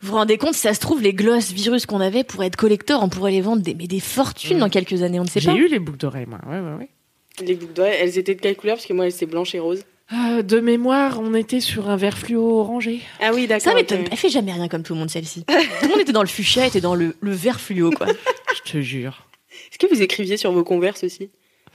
Vous 0.03 0.09
vous 0.13 0.15
rendez 0.17 0.39
compte, 0.39 0.55
si 0.55 0.61
ça 0.61 0.73
se 0.75 0.81
trouve, 0.81 1.03
les 1.03 1.13
glosses 1.13 1.53
virus 1.53 1.85
qu'on 1.87 2.01
avait 2.01 2.25
pour 2.25 2.43
être 2.43 2.57
collector, 2.57 3.03
on 3.03 3.09
pourrait 3.11 3.33
les 3.33 3.43
vendre 3.43 3.63
des, 3.63 3.75
mais 3.75 3.87
des 3.87 4.01
fortunes 4.01 4.57
Mm. 4.57 4.61
dans 4.61 4.69
quelques 4.71 5.03
années, 5.03 5.21
on 5.21 5.25
ne 5.25 5.29
sait 5.29 5.41
J'ai 5.41 5.51
pas. 5.51 5.57
eu 5.57 5.69
les 5.69 5.79
boucles 5.79 5.99
d'oreilles 5.99 6.27
moi. 6.27 6.41
Ouais 6.49 6.59
ouais 6.59 6.75
ouais. 6.79 6.89
Les 7.47 7.55
boucles 7.55 7.75
d'oreilles, 7.75 7.99
elles 8.01 8.19
étaient 8.19 8.35
de 8.35 8.41
quelle 8.41 8.57
couleur? 8.57 8.77
Parce 8.77 8.87
que 8.87 8.93
moi, 8.95 9.07
elles 9.07 9.13
étaient 9.15 9.27
blanches 9.27 9.55
et 9.55 9.59
roses. 9.61 9.85
Euh, 10.13 10.43
de 10.43 10.59
mémoire, 10.59 11.21
on 11.21 11.35
était 11.35 11.61
sur 11.61 11.89
un 11.89 11.97
vert 11.97 12.19
fluo 12.19 12.59
orangé. 12.61 13.01
Ah 13.21 13.31
oui, 13.33 13.47
d'accord. 13.47 13.63
Ça 13.71 13.75
m'étonne, 13.75 14.05
elle 14.11 14.17
fait 14.17 14.29
jamais 14.31 14.53
rien 14.53 14.67
comme 14.69 14.83
tout 14.83 14.95
le 14.95 14.99
monde 14.99 15.11
celle-ci. 15.11 15.45
tout 15.45 15.55
le 15.83 15.89
monde 15.89 16.01
était 16.01 16.11
dans 16.13 16.23
le 16.23 16.27
fuchsia, 16.29 16.67
était 16.67 16.81
dans 16.81 16.97
le, 16.97 17.15
le 17.21 17.31
vert 17.31 17.61
fluo 17.61 17.91
quoi. 17.93 18.07
Je 18.67 18.73
te 18.73 18.81
jure. 18.81 19.29
Est-ce 19.71 19.79
que 19.79 19.87
vous 19.95 20.03
écriviez 20.03 20.37
sur 20.37 20.51
vos 20.51 20.65
converses 20.65 21.05
aussi? 21.05 21.31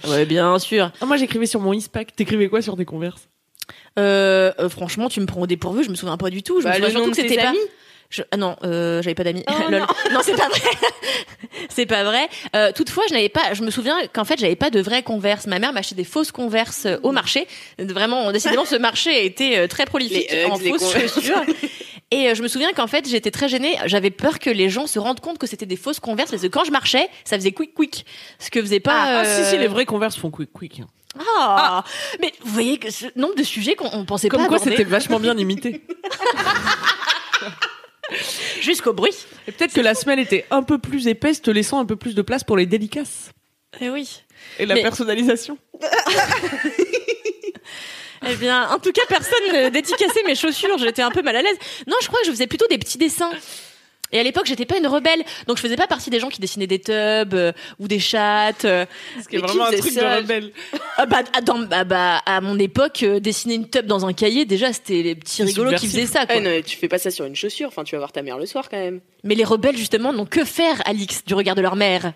Ouais, 0.07 0.25
bien 0.25 0.57
sûr. 0.59 0.91
Ah, 1.01 1.05
moi 1.05 1.17
j'écrivais 1.17 1.45
sur 1.45 1.59
mon 1.61 1.73
ISPAC. 1.73 2.15
T'écrivais 2.15 2.49
quoi 2.49 2.61
sur 2.61 2.75
tes 2.75 2.85
converses? 2.85 3.29
Euh, 3.97 4.51
euh, 4.59 4.69
franchement, 4.69 5.09
tu 5.09 5.21
me 5.21 5.25
prends 5.25 5.41
au 5.41 5.47
dépourvu, 5.47 5.83
je 5.83 5.89
me 5.89 5.95
souviens 5.95 6.17
pas 6.17 6.29
du 6.29 6.43
tout. 6.43 6.59
Je 6.59 6.65
Bah, 6.65 6.71
me 6.71 6.75
souviens 6.75 6.87
le 6.89 6.93
nom 6.93 6.99
surtout 7.05 7.11
de 7.21 7.23
que 7.23 7.29
c'était 7.29 7.41
pas. 7.41 7.53
Je- 8.09 8.21
Ah 8.31 8.38
non, 8.38 8.55
euh, 8.63 9.01
j'avais 9.01 9.15
pas 9.15 9.24
d'amis. 9.24 9.43
Oh 9.47 9.53
Lol. 9.69 9.81
non. 9.81 9.88
non, 10.13 10.19
c'est 10.24 10.35
pas 10.35 10.47
vrai. 10.47 10.62
c'est 11.69 11.85
pas 11.85 12.03
vrai. 12.03 12.27
Euh, 12.55 12.71
toutefois, 12.74 13.03
je 13.09 13.13
n'avais 13.13 13.29
pas. 13.29 13.53
Je 13.53 13.63
me 13.63 13.71
souviens 13.71 13.97
qu'en 14.13 14.25
fait, 14.25 14.39
j'avais 14.39 14.55
pas 14.55 14.69
de 14.69 14.79
vraies 14.81 15.03
converses. 15.03 15.47
Ma 15.47 15.59
mère 15.59 15.74
m'achetait 15.74 15.95
des 15.95 16.03
fausses 16.03 16.31
converses 16.31 16.85
euh, 16.85 16.97
au 17.03 17.12
marché. 17.12 17.47
Vraiment, 17.79 18.31
décidément, 18.31 18.65
ce 18.65 18.75
marché 18.75 19.09
a 19.09 19.19
été 19.19 19.57
euh, 19.57 19.67
très 19.67 19.85
prolifique 19.85 20.31
Les 20.31 20.45
en 20.45 20.57
fausses 20.57 20.93
chaussures. 20.93 21.41
Et 22.12 22.29
euh, 22.29 22.35
je 22.35 22.43
me 22.43 22.47
souviens 22.47 22.71
qu'en 22.74 22.88
fait, 22.88 23.09
j'étais 23.09 23.31
très 23.31 23.50
gênée. 23.50 23.75
J'avais 23.85 24.12
peur 24.12 24.39
que 24.39 24.50
les 24.50 24.69
gens 24.69 24.85
se 24.88 25.00
rendent 25.00 25.19
compte 25.19 25.38
que 25.39 25.47
c'était 25.47 25.65
des 25.65 25.75
fausses 25.75 26.00
converses 26.00 26.29
parce 26.31 26.43
que 26.43 26.47
quand 26.47 26.63
je 26.63 26.71
marchais, 26.71 27.09
ça 27.25 27.35
faisait 27.38 27.51
quick 27.51 27.74
quick. 27.74 28.05
Ce 28.39 28.50
que 28.51 28.62
faisait 28.62 28.79
pas. 28.79 29.21
Ah, 29.21 29.25
si 29.25 29.43
si, 29.45 29.55
euh, 29.55 29.59
les 29.59 29.67
vraies 29.67 29.85
converses 29.85 30.15
font 30.15 30.29
quick 30.31 30.51
quick. 30.53 30.79
hein. 30.81 30.88
Ah, 31.39 31.83
mais 32.21 32.33
vous 32.43 32.51
voyez 32.53 32.77
que 32.77 32.91
ce 32.91 33.05
nombre 33.15 33.35
de 33.35 33.43
sujets 33.43 33.75
qu'on 33.75 33.89
on 33.93 34.03
pensait 34.05 34.27
Comme 34.27 34.41
pas 34.41 34.47
quoi 34.47 34.57
aborder 34.57 34.71
c'était 34.71 34.83
vachement 34.83 35.19
bien 35.19 35.38
imité. 35.38 35.81
jusqu'au 38.62 38.93
bruit. 38.93 39.15
Et 39.47 39.51
peut-être 39.51 39.74
que 39.74 39.81
la 39.81 39.93
semelle 39.95 40.19
était 40.19 40.45
un 40.51 40.63
peu 40.63 40.77
plus 40.77 41.07
épaisse, 41.07 41.41
te 41.41 41.51
laissant 41.51 41.79
un 41.79 41.85
peu 41.85 41.95
plus 41.95 42.15
de 42.15 42.21
place 42.21 42.43
pour 42.43 42.57
les 42.57 42.65
délicaces 42.65 43.29
Eh 43.81 43.89
oui. 43.89 44.21
et 44.59 44.65
la 44.65 44.75
Mais- 44.75 44.81
personnalisation. 44.83 45.57
Eh 48.27 48.35
bien, 48.38 48.67
en 48.71 48.79
tout 48.79 48.91
cas, 48.91 49.03
personne 49.07 49.38
ne 49.53 49.69
dédicaçait 49.69 50.24
mes 50.25 50.33
chaussures. 50.33 50.77
J'étais 50.79 51.03
un 51.03 51.12
peu 51.12 51.21
mal 51.21 51.35
à 51.35 51.41
l'aise. 51.43 51.57
Non, 51.85 51.95
je 52.01 52.07
crois 52.07 52.19
que 52.21 52.25
je 52.25 52.31
faisais 52.31 52.47
plutôt 52.47 52.65
des 52.67 52.79
petits 52.79 52.97
dessins. 52.97 53.29
Et 54.12 54.19
à 54.19 54.24
l'époque, 54.24 54.45
j'étais 54.45 54.65
pas 54.65 54.77
une 54.77 54.88
rebelle, 54.88 55.24
donc 55.47 55.57
je 55.57 55.62
faisais 55.62 55.75
pas 55.75 55.88
partie 55.88 56.09
des 56.09 56.19
gens 56.19 56.29
qui 56.29 56.39
dessinaient 56.39 56.67
des 56.67 56.79
tubs 56.79 57.33
euh, 57.33 57.51
ou 57.79 57.88
des 57.88 58.00
chattes. 58.00 58.63
euh. 58.65 58.85
Ce 59.21 59.27
qui 59.27 59.35
est 59.35 59.39
Mais 59.39 59.47
vraiment 59.47 59.65
un 59.65 59.71
truc 59.71 59.93
de 59.95 60.00
rebelle. 60.17 60.51
Ah 60.97 61.05
bah, 61.05 61.24
à- 61.33 61.41
dans- 61.41 61.59
bah, 61.59 61.83
bah, 61.83 62.21
à 62.25 62.39
mon 62.39 62.57
époque, 62.59 63.03
euh, 63.03 63.19
dessiner 63.19 63.55
une 63.55 63.69
tub 63.69 63.85
dans 63.88 64.05
un 64.05 64.13
cahier, 64.13 64.45
déjà, 64.45 64.71
c'était 64.74 65.01
les 65.01 65.15
petits 65.15 65.43
rigolos 65.43 65.71
qui 65.75 65.88
faisaient 65.88 66.05
ça. 66.05 66.25
Quoi. 66.25 66.35
Ah 66.38 66.39
non, 66.39 66.62
tu 66.65 66.77
fais 66.77 66.88
pas 66.88 67.00
ça 67.00 67.09
sur 67.12 67.25
une 67.25 67.35
chaussure. 67.35 67.67
Enfin, 67.67 67.83
tu 67.83 67.95
vas 67.95 68.00
voir 68.00 68.12
ta 68.12 68.21
mère 68.21 68.38
le 68.38 68.45
soir 68.45 68.69
quand 68.69 68.77
même. 68.77 69.01
Mais 69.24 69.35
les 69.35 69.43
rebelles, 69.43 69.75
justement, 69.77 70.13
n'ont 70.13 70.25
que 70.27 70.45
faire, 70.45 70.81
Alix, 70.85 71.24
du 71.25 71.33
regard 71.33 71.55
de 71.55 71.62
leur 71.62 71.75
mère. 71.75 72.13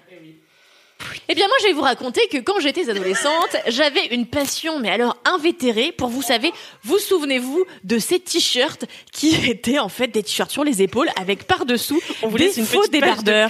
Eh 1.32 1.36
bien, 1.36 1.48
moi, 1.48 1.56
je 1.62 1.68
vais 1.68 1.74
vous 1.74 1.82
raconter 1.82 2.22
que 2.27 2.38
quand 2.38 2.60
j'étais 2.60 2.89
adolescente, 2.89 3.56
j'avais 3.68 4.08
une 4.08 4.25
passion, 4.25 4.79
mais 4.79 4.89
alors 4.89 5.15
invétérée, 5.25 5.91
pour 5.91 6.10
vous 6.10 6.24
savez, 6.24 6.51
vous 6.84 6.98
souvenez-vous 6.98 7.65
de 7.84 8.00
ces 8.00 8.20
t-shirts 8.20 8.86
qui 9.12 9.36
étaient 9.50 9.79
en 9.79 9.89
fait 9.89 10.08
des 10.08 10.24
t-shirts 10.24 10.51
sur 10.51 10.63
les 10.63 10.82
épaules 10.82 11.10
avec 11.20 11.46
par-dessous 11.46 12.01
des 12.36 12.50
faux 12.63 12.86
de 12.86 12.91
débardeurs. 12.91 13.50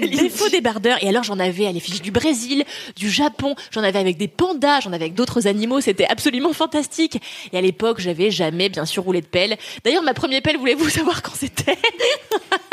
Des 0.00 0.30
faux 0.30 0.48
débardeurs. 0.48 1.02
Et 1.02 1.08
alors, 1.08 1.22
j'en 1.22 1.38
avais 1.38 1.66
à 1.66 1.72
l'effigie 1.72 2.00
du 2.00 2.10
Brésil, 2.10 2.64
du 2.96 3.10
Japon, 3.10 3.54
j'en 3.72 3.82
avais 3.82 3.98
avec 3.98 4.16
des 4.16 4.28
pandas, 4.28 4.80
j'en 4.80 4.92
avais 4.92 5.04
avec 5.04 5.14
d'autres 5.14 5.46
animaux. 5.46 5.80
C'était 5.82 6.06
absolument 6.06 6.52
fantastique. 6.52 7.20
Et 7.52 7.58
à 7.58 7.60
l'époque, 7.60 8.00
j'avais 8.00 8.30
jamais, 8.30 8.70
bien 8.70 8.86
sûr, 8.86 9.02
roulé 9.02 9.20
de 9.20 9.26
pelle. 9.26 9.58
D'ailleurs, 9.84 10.02
ma 10.02 10.14
première 10.14 10.40
pelle, 10.40 10.56
voulez-vous 10.56 10.88
savoir 10.88 11.22
quand 11.22 11.34
c'était? 11.34 11.76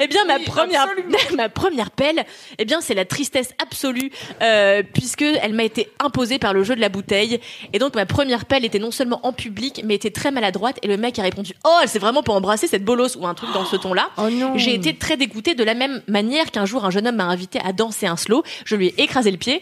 Eh 0.00 0.06
bien, 0.06 0.24
ma 0.24 0.38
première, 0.38 0.86
ma 1.36 1.48
première 1.48 1.90
pelle, 1.90 2.24
eh 2.58 2.64
bien, 2.64 2.80
c'est 2.80 2.94
la 2.94 3.04
tristesse 3.04 3.50
absolue, 3.62 4.10
euh, 4.42 4.82
puisque 4.92 5.22
elle 5.22 5.54
m'a 5.54 5.64
été 5.64 5.88
imposée 6.00 6.38
par 6.38 6.52
le 6.52 6.62
jeu 6.62 6.74
de 6.74 6.80
la 6.80 6.88
bouteille. 6.88 7.40
Et 7.72 7.78
donc, 7.78 7.94
ma 7.94 8.06
première 8.06 8.44
pelle 8.46 8.64
était 8.64 8.78
non 8.78 8.90
seulement 8.90 9.20
en 9.24 9.32
public, 9.32 9.82
mais 9.84 9.94
était 9.94 10.10
très 10.10 10.30
maladroite. 10.30 10.78
Et 10.82 10.86
le 10.86 10.96
mec 10.96 11.18
a 11.18 11.22
répondu, 11.22 11.54
oh, 11.64 11.76
elle 11.82 11.88
s'est 11.88 11.98
vraiment 11.98 12.22
pas 12.22 12.32
embrasser 12.32 12.66
cette 12.66 12.84
bolosse 12.84 13.16
ou 13.16 13.26
un 13.26 13.34
truc 13.34 13.52
dans 13.52 13.64
ce 13.64 13.76
ton-là. 13.76 14.10
Oh 14.26 14.30
non. 14.30 14.56
J'ai 14.56 14.74
été 14.74 14.96
très 14.96 15.16
dégoûtée 15.16 15.54
de 15.54 15.64
la 15.64 15.74
même 15.74 16.00
manière 16.06 16.50
qu'un 16.50 16.64
jour 16.64 16.84
un 16.84 16.90
jeune 16.90 17.06
homme 17.06 17.16
m'a 17.16 17.24
invité 17.24 17.58
à 17.62 17.72
danser 17.72 18.06
un 18.06 18.16
slow. 18.16 18.42
Je 18.64 18.74
lui 18.76 18.86
ai 18.86 19.02
écrasé 19.02 19.30
le 19.30 19.36
pied. 19.36 19.60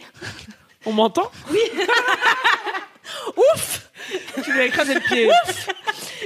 On 0.87 0.93
m'entend? 0.93 1.31
Ouf 3.37 3.91
Tu 4.45 4.53
lui 4.53 4.61
as 4.61 4.65
écrasé 4.67 4.95
le 4.95 5.01
pied. 5.01 5.29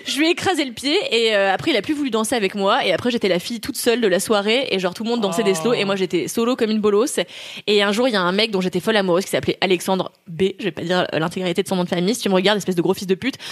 Je 0.06 0.18
lui 0.18 0.28
ai 0.28 0.30
écrasé 0.30 0.64
le 0.64 0.72
pied 0.72 0.96
et 1.10 1.34
euh, 1.34 1.52
après 1.52 1.72
il 1.72 1.76
a 1.76 1.82
plus 1.82 1.94
voulu 1.94 2.10
danser 2.10 2.34
avec 2.36 2.54
moi 2.54 2.84
et 2.84 2.92
après 2.92 3.10
j'étais 3.10 3.28
la 3.28 3.38
fille 3.40 3.60
toute 3.60 3.76
seule 3.76 4.00
de 4.00 4.06
la 4.06 4.20
soirée 4.20 4.68
et 4.70 4.78
genre 4.78 4.94
tout 4.94 5.02
le 5.02 5.10
monde 5.10 5.20
dansait 5.20 5.42
des 5.42 5.54
slows 5.54 5.72
et 5.74 5.84
moi 5.84 5.96
j'étais 5.96 6.28
solo 6.28 6.54
comme 6.54 6.70
une 6.70 6.80
bolosse 6.80 7.18
et 7.66 7.82
un 7.82 7.90
jour 7.92 8.06
il 8.06 8.12
y 8.12 8.16
a 8.16 8.20
un 8.20 8.30
mec 8.32 8.50
dont 8.52 8.60
j'étais 8.60 8.78
folle 8.80 8.96
amoureuse 8.96 9.24
qui 9.24 9.30
s'appelait 9.30 9.58
Alexandre 9.60 10.12
B 10.28 10.44
je 10.60 10.64
vais 10.64 10.70
pas 10.70 10.82
dire 10.82 11.06
euh, 11.12 11.18
l'intégralité 11.18 11.62
de 11.64 11.68
son 11.68 11.74
nom 11.76 11.82
de 11.84 11.88
famille 11.88 12.14
si 12.14 12.20
tu 12.22 12.28
me 12.28 12.34
regardes 12.34 12.58
espèce 12.58 12.76
de 12.76 12.82
gros 12.82 12.94
fils 12.94 13.06
de 13.08 13.14
pute 13.16 13.36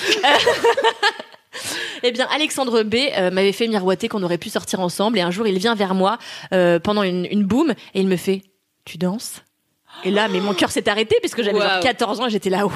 Eh 2.02 2.12
bien, 2.12 2.26
Alexandre 2.34 2.82
B 2.82 2.96
euh, 3.16 3.30
m'avait 3.30 3.52
fait 3.52 3.66
miroiter 3.68 4.08
qu'on 4.08 4.22
aurait 4.24 4.36
pu 4.38 4.50
sortir 4.50 4.80
ensemble. 4.80 5.18
Et 5.18 5.22
un 5.22 5.30
jour, 5.30 5.46
il 5.46 5.56
vient 5.58 5.74
vers 5.74 5.94
moi 5.94 6.18
euh, 6.52 6.78
pendant 6.78 7.02
une, 7.02 7.26
une 7.30 7.44
boom 7.44 7.70
et 7.94 8.00
il 8.00 8.08
me 8.08 8.16
fait 8.16 8.42
"Tu 8.84 8.98
danses? 8.98 9.40
Et 10.04 10.10
là, 10.10 10.28
mais 10.28 10.40
mon 10.40 10.52
cœur 10.52 10.70
s'est 10.70 10.86
arrêté 10.88 11.16
puisque 11.20 11.42
j'avais 11.42 11.58
genre 11.60 11.68
Waouh. 11.68 11.82
14 11.82 12.20
ans 12.20 12.26
et 12.26 12.30
j'étais 12.30 12.50
là 12.50 12.66
what? 12.66 12.72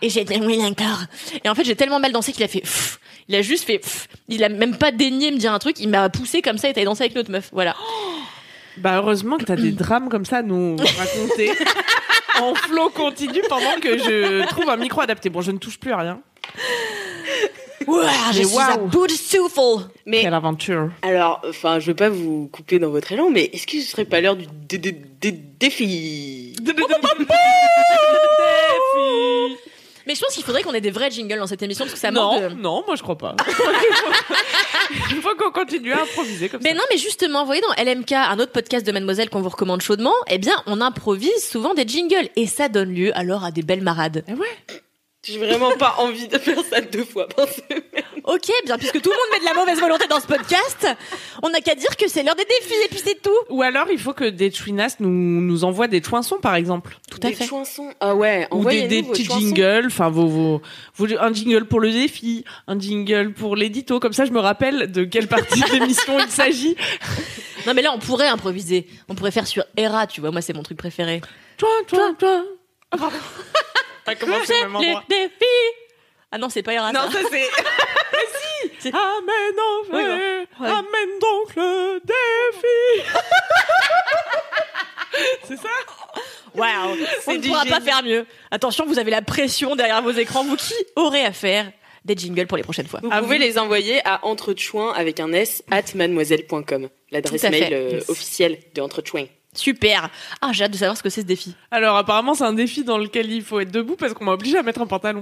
Et 0.00 0.08
j'ai 0.10 0.24
dit 0.24 0.40
oui 0.42 0.58
d'accord. 0.58 1.00
Et 1.44 1.48
en 1.48 1.54
fait, 1.54 1.64
j'ai 1.64 1.76
tellement 1.76 2.00
mal 2.00 2.12
dansé 2.12 2.32
qu'il 2.32 2.42
a 2.44 2.48
fait 2.48 2.60
Pff 2.60 2.98
il 3.28 3.34
a 3.36 3.42
juste 3.42 3.64
fait 3.64 3.78
Pff 3.78 4.08
il 4.28 4.42
a 4.44 4.48
même 4.48 4.76
pas 4.76 4.90
daigné 4.92 5.30
me 5.30 5.36
dire 5.38 5.52
un 5.52 5.58
truc, 5.58 5.78
il 5.80 5.88
m'a 5.88 6.08
poussé 6.08 6.42
comme 6.42 6.58
ça 6.58 6.68
et 6.68 6.72
t'allais 6.72 6.86
danser 6.86 7.02
avec 7.04 7.12
une 7.14 7.20
autre 7.20 7.30
meuf. 7.30 7.50
Voilà. 7.52 7.76
Bah 8.78 8.96
heureusement 8.96 9.36
que 9.36 9.44
t'as 9.44 9.56
des 9.56 9.72
drames 9.72 10.08
comme 10.08 10.24
ça 10.24 10.38
à 10.38 10.42
nous 10.42 10.76
raconter 10.76 11.50
en 12.40 12.54
flot 12.54 12.88
continu 12.90 13.40
pendant 13.48 13.78
que 13.80 13.98
je 13.98 14.46
trouve 14.48 14.68
un 14.70 14.76
micro 14.76 15.00
adapté. 15.02 15.28
Bon, 15.30 15.40
je 15.42 15.50
ne 15.50 15.58
touche 15.58 15.78
plus 15.78 15.92
à 15.92 15.98
rien. 15.98 16.20
Ouah, 17.86 18.08
je 18.32 18.38
Mais 18.38 18.44
suis 18.44 18.58
à 18.58 18.76
waouh. 18.78 18.86
bout 18.86 19.06
de 19.08 19.12
souffle. 19.12 19.88
Mais 20.06 20.22
Quelle 20.22 20.34
aventure. 20.34 20.90
alors, 21.02 21.42
enfin, 21.48 21.80
je 21.80 21.88
veux 21.88 21.96
pas 21.96 22.08
vous 22.10 22.48
couper 22.52 22.78
dans 22.78 22.90
votre 22.90 23.10
élan, 23.10 23.28
mais 23.30 23.50
est-ce 23.52 23.66
que 23.66 23.80
ce 23.80 23.90
serait 23.90 24.04
pas 24.04 24.20
l'heure 24.20 24.36
du 24.36 24.46
dé- 24.68 24.78
dé- 24.78 24.92
dé- 25.20 25.32
défi? 25.32 26.54
Mais 30.06 30.14
je 30.14 30.20
pense 30.20 30.34
qu'il 30.34 30.44
faudrait 30.44 30.62
qu'on 30.62 30.74
ait 30.74 30.80
des 30.80 30.90
vrais 30.90 31.10
jingles 31.10 31.38
dans 31.38 31.46
cette 31.46 31.62
émission 31.62 31.84
parce 31.84 31.94
que 31.94 32.00
ça 32.00 32.10
non, 32.10 32.40
manque 32.40 32.42
de... 32.42 32.48
non, 32.60 32.82
moi 32.86 32.96
je 32.96 33.02
crois 33.02 33.18
pas. 33.18 33.36
Il 35.10 35.20
faut 35.22 35.34
qu'on 35.36 35.50
continue 35.52 35.92
à 35.92 36.02
improviser 36.02 36.48
comme 36.48 36.60
Mais 36.62 36.70
ça. 36.70 36.74
non, 36.76 36.82
mais 36.90 36.98
justement, 36.98 37.40
vous 37.40 37.46
voyez 37.46 37.62
dans 37.62 37.82
LMK, 37.82 38.12
un 38.12 38.38
autre 38.38 38.52
podcast 38.52 38.86
de 38.86 38.92
Mademoiselle 38.92 39.30
qu'on 39.30 39.40
vous 39.40 39.48
recommande 39.48 39.80
chaudement, 39.80 40.14
eh 40.28 40.38
bien, 40.38 40.54
on 40.66 40.80
improvise 40.80 41.48
souvent 41.48 41.74
des 41.74 41.86
jingles 41.86 42.28
et 42.36 42.46
ça 42.46 42.68
donne 42.68 42.92
lieu 42.94 43.16
alors 43.16 43.44
à 43.44 43.50
des 43.50 43.62
belles 43.62 43.82
marades. 43.82 44.24
Eh 44.28 44.32
ouais. 44.34 44.82
J'ai 45.24 45.38
vraiment 45.38 45.70
pas 45.76 45.94
envie 45.98 46.26
de 46.26 46.36
faire 46.36 46.58
ça 46.68 46.80
deux 46.80 47.04
fois 47.04 47.28
par 47.28 47.46
semaine. 47.48 47.82
Ok, 48.24 48.50
bien, 48.64 48.76
puisque 48.76 49.00
tout 49.00 49.10
le 49.10 49.14
monde 49.16 49.26
met 49.32 49.38
de 49.38 49.44
la 49.44 49.54
mauvaise 49.54 49.78
volonté 49.78 50.06
dans 50.08 50.18
ce 50.18 50.26
podcast, 50.26 50.86
on 51.44 51.48
n'a 51.50 51.60
qu'à 51.60 51.76
dire 51.76 51.96
que 51.96 52.08
c'est 52.08 52.24
l'heure 52.24 52.34
des 52.34 52.44
défis 52.44 52.74
et 52.84 52.88
puis 52.88 53.00
c'est 53.04 53.22
tout. 53.22 53.30
Ou 53.48 53.62
alors 53.62 53.86
il 53.92 54.00
faut 54.00 54.14
que 54.14 54.24
des 54.24 54.50
chouinas 54.50 54.96
nous, 54.98 55.08
nous 55.08 55.62
envoient 55.62 55.86
des 55.86 56.02
chouinsons 56.02 56.38
par 56.40 56.56
exemple. 56.56 56.98
Tout 57.08 57.18
à 57.22 57.28
des 57.28 57.34
fait. 57.36 57.46
chansons. 57.46 57.92
Ah 58.00 58.16
ouais, 58.16 58.48
Ou 58.50 58.64
des, 58.68 58.88
des 58.88 59.02
petits 59.04 59.24
chansons. 59.24 59.38
jingles, 59.40 59.84
enfin 59.86 60.08
vos, 60.08 60.26
vos, 60.26 60.62
vos- 60.96 61.18
un 61.20 61.32
jingle 61.32 61.66
pour 61.66 61.78
le 61.78 61.92
défi, 61.92 62.44
un 62.66 62.78
jingle 62.78 63.32
pour 63.32 63.54
l'édito, 63.54 64.00
comme 64.00 64.12
ça 64.12 64.24
je 64.24 64.32
me 64.32 64.40
rappelle 64.40 64.90
de 64.90 65.04
quelle 65.04 65.28
partie 65.28 65.60
de 65.60 65.70
l'émission 65.78 66.18
il 66.18 66.30
s'agit. 66.30 66.76
Non, 67.64 67.74
mais 67.74 67.82
là, 67.82 67.92
on 67.94 67.98
pourrait 68.00 68.26
improviser. 68.26 68.88
On 69.08 69.14
pourrait 69.14 69.30
faire 69.30 69.46
sur 69.46 69.62
Era, 69.76 70.08
tu 70.08 70.20
vois, 70.20 70.32
moi, 70.32 70.40
c'est 70.42 70.52
mon 70.52 70.64
truc 70.64 70.76
préféré. 70.76 71.20
Toi, 71.58 71.68
toi, 71.86 72.10
toi. 72.18 72.42
Ah, 72.90 72.96
Pas 74.04 74.14
commencé 74.16 74.52
au 74.64 74.68
même 74.68 74.80
Les 74.82 74.96
défis 75.08 75.44
Ah 76.30 76.38
non, 76.38 76.48
c'est 76.48 76.62
pas 76.62 76.72
Era, 76.74 76.92
Non, 76.92 77.10
ça. 77.10 77.18
c'est. 78.80 78.88
Amène 78.88 79.58
en 79.58 79.96
Oui, 79.96 80.02
ouais. 80.02 80.46
amène 80.68 81.18
donc 81.20 81.54
le 81.56 82.00
défi. 82.04 83.08
C'est 85.46 85.56
ça 85.56 85.68
Waouh, 86.54 86.92
on 86.92 86.96
C'est 87.24 87.34
ne 87.36 87.38
du 87.42 87.48
pourra 87.48 87.64
pas 87.64 87.74
génie. 87.76 87.84
faire 87.86 88.02
mieux. 88.02 88.26
Attention, 88.50 88.86
vous 88.86 88.98
avez 88.98 89.10
la 89.10 89.22
pression 89.22 89.76
derrière 89.76 90.02
vos 90.02 90.10
écrans. 90.10 90.44
Vous 90.44 90.56
qui 90.56 90.74
aurez 90.96 91.24
à 91.24 91.32
faire 91.32 91.70
des 92.04 92.14
jingles 92.16 92.46
pour 92.46 92.56
les 92.56 92.62
prochaines 92.62 92.86
fois 92.86 93.00
Vous 93.02 93.08
Ah, 93.12 93.20
pouvez 93.22 93.38
les 93.38 93.58
envoyer 93.58 94.00
à 94.06 94.24
entrechoin 94.26 94.92
avec 94.94 95.20
un 95.20 95.32
S 95.32 95.62
at 95.70 95.82
mademoiselle.com, 95.94 96.88
l'adresse 97.10 97.40
Tout 97.40 97.46
à 97.46 97.50
fait. 97.50 97.60
mail 97.60 97.74
euh, 97.74 97.90
Yes. 97.92 98.08
officielle 98.10 98.58
de 98.74 98.80
Entrechoin. 98.82 99.26
Super. 99.54 100.08
Ah, 100.40 100.50
j'ai 100.52 100.64
hâte 100.64 100.70
de 100.72 100.76
savoir 100.78 100.96
ce 100.96 101.02
que 101.02 101.10
c'est 101.10 101.20
ce 101.20 101.26
défi. 101.26 101.54
Alors 101.70 101.96
apparemment 101.96 102.34
c'est 102.34 102.44
un 102.44 102.54
défi 102.54 102.84
dans 102.84 102.96
lequel 102.96 103.30
il 103.30 103.42
faut 103.42 103.60
être 103.60 103.70
debout 103.70 103.96
parce 103.96 104.14
qu'on 104.14 104.24
m'a 104.24 104.32
obligé 104.32 104.56
à 104.56 104.62
mettre 104.62 104.80
un 104.80 104.86
pantalon. 104.86 105.20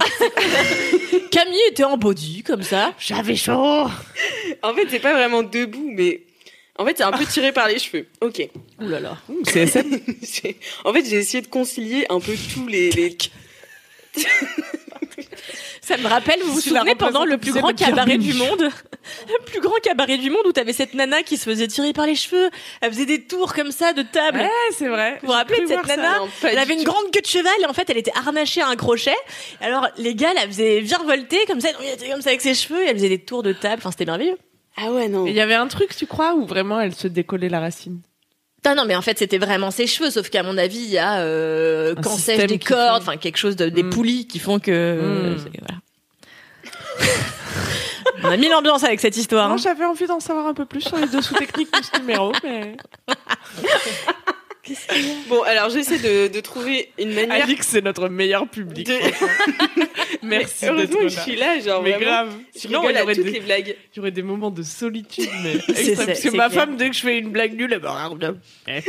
Camille 1.32 1.60
était 1.68 1.84
en 1.84 1.96
body 1.96 2.42
comme 2.44 2.62
ça. 2.62 2.94
J'avais 2.98 3.34
chaud. 3.34 3.88
En 4.62 4.74
fait, 4.74 4.86
c'est 4.88 5.00
pas 5.00 5.14
vraiment 5.14 5.42
debout, 5.42 5.90
mais 5.94 6.22
en 6.78 6.86
fait, 6.86 6.96
c'est 6.96 7.04
un 7.04 7.12
peu 7.12 7.26
tiré 7.30 7.52
par 7.52 7.68
les 7.68 7.78
cheveux. 7.78 8.06
Ok. 8.20 8.48
Ouh 8.80 8.88
là 8.88 9.00
là. 9.00 9.18
C'est 9.44 10.56
en 10.84 10.92
fait, 10.92 11.04
j'ai 11.04 11.16
essayé 11.16 11.42
de 11.42 11.48
concilier 11.48 12.06
un 12.08 12.20
peu 12.20 12.34
tous 12.54 12.66
les. 12.66 12.90
les... 12.90 13.16
Ça 15.82 15.96
me 15.96 16.06
rappelle, 16.06 16.40
vous 16.42 16.52
vous 16.52 16.60
souvenez 16.60 16.94
pendant 16.94 17.24
le 17.24 17.38
plus 17.38 17.52
grand 17.52 17.74
cabaret 17.74 18.18
du 18.18 18.34
monde 18.34 18.62
Le 19.28 19.44
plus 19.44 19.60
grand 19.60 19.74
cabaret 19.82 20.18
du 20.18 20.30
monde 20.30 20.42
où 20.46 20.52
t'avais 20.52 20.72
cette 20.72 20.94
nana 20.94 21.22
qui 21.22 21.36
se 21.36 21.44
faisait 21.44 21.66
tirer 21.68 21.92
par 21.92 22.06
les 22.06 22.14
cheveux. 22.14 22.50
Elle 22.80 22.92
faisait 22.92 23.06
des 23.06 23.22
tours 23.24 23.54
comme 23.54 23.72
ça 23.72 23.92
de 23.92 24.02
table. 24.02 24.38
Ouais, 24.40 24.48
c'est 24.76 24.88
vrai. 24.88 25.18
Vous 25.22 25.28
vous 25.28 25.32
rappelez 25.32 25.60
de 25.62 25.66
cette 25.66 25.86
ça. 25.86 25.96
nana 25.96 26.18
Non, 26.18 26.28
Elle 26.44 26.58
avait 26.58 26.74
une 26.74 26.84
tout. 26.84 26.90
grande 26.92 27.10
queue 27.12 27.20
de 27.22 27.26
cheval 27.26 27.52
et 27.62 27.66
en 27.66 27.72
fait 27.72 27.88
elle 27.90 27.98
était 27.98 28.12
harnachée 28.16 28.60
à 28.60 28.68
un 28.68 28.76
crochet. 28.76 29.14
Alors 29.60 29.88
les 29.96 30.14
gars 30.14 30.32
la 30.34 30.42
faisaient 30.42 30.80
virevolter 30.80 31.38
comme 31.46 31.60
ça, 31.60 31.68
elle 31.80 31.94
était 31.94 32.08
comme 32.10 32.22
ça 32.22 32.28
avec 32.30 32.40
ses 32.42 32.54
cheveux 32.54 32.82
et 32.84 32.88
elle 32.88 32.96
faisait 32.96 33.08
des 33.08 33.18
tours 33.24 33.42
de 33.42 33.52
table. 33.52 33.76
Enfin 33.78 33.90
c'était 33.90 34.04
merveilleux. 34.06 34.36
Ah 34.76 34.92
ouais, 34.92 35.08
non. 35.08 35.26
Et 35.26 35.30
Il 35.30 35.36
y 35.36 35.40
avait 35.40 35.54
un 35.54 35.66
truc, 35.66 35.96
tu 35.96 36.06
crois, 36.06 36.34
où 36.34 36.46
vraiment 36.46 36.80
elle 36.80 36.94
se 36.94 37.08
décollait 37.08 37.48
la 37.48 37.60
racine? 37.60 38.00
Non, 38.66 38.74
non, 38.74 38.84
mais 38.84 38.94
en 38.94 39.00
fait, 39.02 39.18
c'était 39.18 39.38
vraiment 39.38 39.70
ses 39.70 39.86
cheveux, 39.86 40.10
sauf 40.10 40.28
qu'à 40.28 40.42
mon 40.42 40.58
avis, 40.58 40.78
il 40.80 40.90
y 40.90 40.98
a 40.98 41.20
euh, 41.20 41.94
Un 41.96 42.00
quand 42.02 42.16
sèche 42.18 42.44
des 42.46 42.58
cordes, 42.58 43.00
enfin 43.02 43.16
quelque 43.16 43.38
chose 43.38 43.56
de, 43.56 43.68
des 43.70 43.82
Mm. 43.82 43.90
poulies 43.90 44.26
qui 44.26 44.38
font 44.38 44.58
que... 44.58 45.34
Mm. 45.34 45.38
c'est- 45.38 45.60
voilà. 45.60 45.80
On 48.22 48.28
a 48.30 48.36
mis 48.36 48.48
l'ambiance 48.50 48.84
avec 48.84 49.00
cette 49.00 49.16
histoire. 49.16 49.48
Moi, 49.48 49.54
hein. 49.56 49.60
j'avais 49.62 49.84
envie 49.86 50.06
d'en 50.06 50.20
savoir 50.20 50.46
un 50.46 50.52
peu 50.52 50.66
plus 50.66 50.82
sur 50.82 50.98
les 50.98 51.06
dessous 51.06 51.34
techniques 51.34 51.72
de 51.72 51.82
ce 51.82 51.98
numéro, 52.00 52.32
mais 52.44 52.76
Bon, 55.28 55.42
alors 55.42 55.70
j'essaie 55.70 55.98
de, 55.98 56.28
de 56.32 56.40
trouver 56.40 56.90
une 56.98 57.12
manière. 57.14 57.44
Alix, 57.44 57.66
c'est 57.66 57.82
notre 57.82 58.08
meilleur 58.08 58.46
public. 58.48 58.86
de... 58.86 58.94
Merci 60.22 60.66
Heureusement 60.66 60.76
d'être 61.00 61.02
là. 61.02 61.08
je 61.08 61.20
suis 61.20 61.36
là, 61.36 61.60
genre 61.60 61.82
Mais 61.82 61.92
vraiment. 61.92 62.06
grave. 62.06 62.34
Sinon, 62.54 62.88
il 62.90 62.96
y 62.96 63.02
aurait 63.02 63.14
toutes 63.14 63.24
des- 63.24 63.30
les 63.32 63.40
blagues. 63.40 63.76
il 63.94 63.96
y 63.96 64.00
aurait 64.00 64.10
des 64.10 64.22
moments 64.22 64.50
de 64.50 64.62
solitude, 64.62 65.28
mais 65.42 65.54
c'est- 65.74 65.96
Parce 66.06 66.20
que 66.20 66.28
ma 66.36 66.48
clair. 66.48 66.60
femme, 66.62 66.76
dès 66.76 66.90
que 66.90 66.96
je 66.96 67.00
fais 67.00 67.18
une 67.18 67.30
blague 67.30 67.54
nulle, 67.54 67.72
elle 67.72 67.80
me 67.80 67.88
regarde. 67.88 68.38
Eh. 68.68 68.80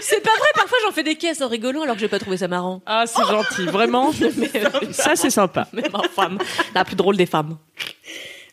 C'est 0.00 0.20
pas 0.22 0.30
vrai, 0.30 0.48
parfois 0.54 0.78
j'en 0.84 0.92
fais 0.92 1.02
des 1.02 1.14
caisses 1.16 1.40
en 1.40 1.48
rigolant 1.48 1.82
alors 1.82 1.94
que 1.94 2.00
j'ai 2.00 2.08
pas 2.08 2.18
trouvé 2.18 2.36
ça 2.36 2.48
marrant. 2.48 2.82
Ah, 2.86 3.04
c'est 3.06 3.22
gentil, 3.24 3.64
vraiment. 3.66 4.12
Ça, 4.92 5.16
c'est 5.16 5.30
sympa. 5.30 5.68
Mais 5.72 5.82
ma 5.92 6.02
femme, 6.08 6.38
la 6.74 6.84
plus 6.84 6.96
drôle 6.96 7.16
des 7.16 7.26
femmes. 7.26 7.56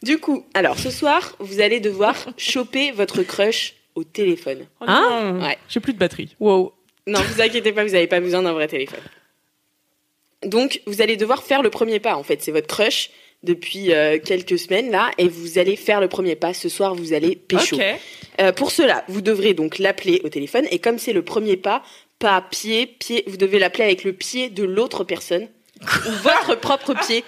Du 0.01 0.17
coup, 0.17 0.45
alors 0.53 0.79
ce 0.79 0.89
soir, 0.91 1.35
vous 1.39 1.59
allez 1.59 1.79
devoir 1.81 2.15
choper 2.37 2.91
votre 2.91 3.21
crush 3.23 3.73
au 3.95 4.03
téléphone. 4.03 4.65
Oh 4.81 4.85
Hein 4.87 5.33
non, 5.33 5.43
Ouais. 5.45 5.57
J'ai 5.67 5.79
plus 5.79 5.93
de 5.93 5.99
batterie. 5.99 6.35
Wow. 6.39 6.73
Non, 7.07 7.19
vous 7.21 7.41
inquiétez 7.41 7.71
pas, 7.71 7.83
vous 7.83 7.91
n'avez 7.91 8.07
pas 8.07 8.19
besoin 8.19 8.41
d'un 8.43 8.53
vrai 8.53 8.67
téléphone. 8.67 8.99
Donc, 10.43 10.81
vous 10.85 11.01
allez 11.01 11.17
devoir 11.17 11.43
faire 11.43 11.61
le 11.61 11.69
premier 11.69 11.99
pas. 11.99 12.15
En 12.15 12.23
fait, 12.23 12.41
c'est 12.41 12.51
votre 12.51 12.67
crush 12.67 13.09
depuis 13.43 13.93
euh, 13.93 14.19
quelques 14.23 14.59
semaines 14.59 14.91
là, 14.91 15.11
et 15.17 15.27
vous 15.27 15.57
allez 15.59 15.75
faire 15.75 15.99
le 16.01 16.07
premier 16.07 16.35
pas. 16.35 16.53
Ce 16.53 16.69
soir, 16.69 16.93
vous 16.95 17.13
allez 17.13 17.35
pécho. 17.35 17.75
Ok. 17.75 17.83
Euh, 18.41 18.51
pour 18.53 18.71
cela, 18.71 19.03
vous 19.07 19.21
devrez 19.21 19.53
donc 19.53 19.79
l'appeler 19.79 20.21
au 20.23 20.29
téléphone, 20.29 20.65
et 20.71 20.79
comme 20.79 20.97
c'est 20.99 21.13
le 21.13 21.23
premier 21.23 21.57
pas, 21.57 21.83
pas 22.19 22.41
pied, 22.41 22.85
pied, 22.85 23.23
vous 23.27 23.37
devez 23.37 23.59
l'appeler 23.59 23.83
avec 23.85 24.03
le 24.03 24.13
pied 24.13 24.49
de 24.49 24.63
l'autre 24.63 25.03
personne 25.03 25.47
ou 25.81 26.11
votre 26.21 26.55
propre 26.55 26.93
pied. 27.05 27.23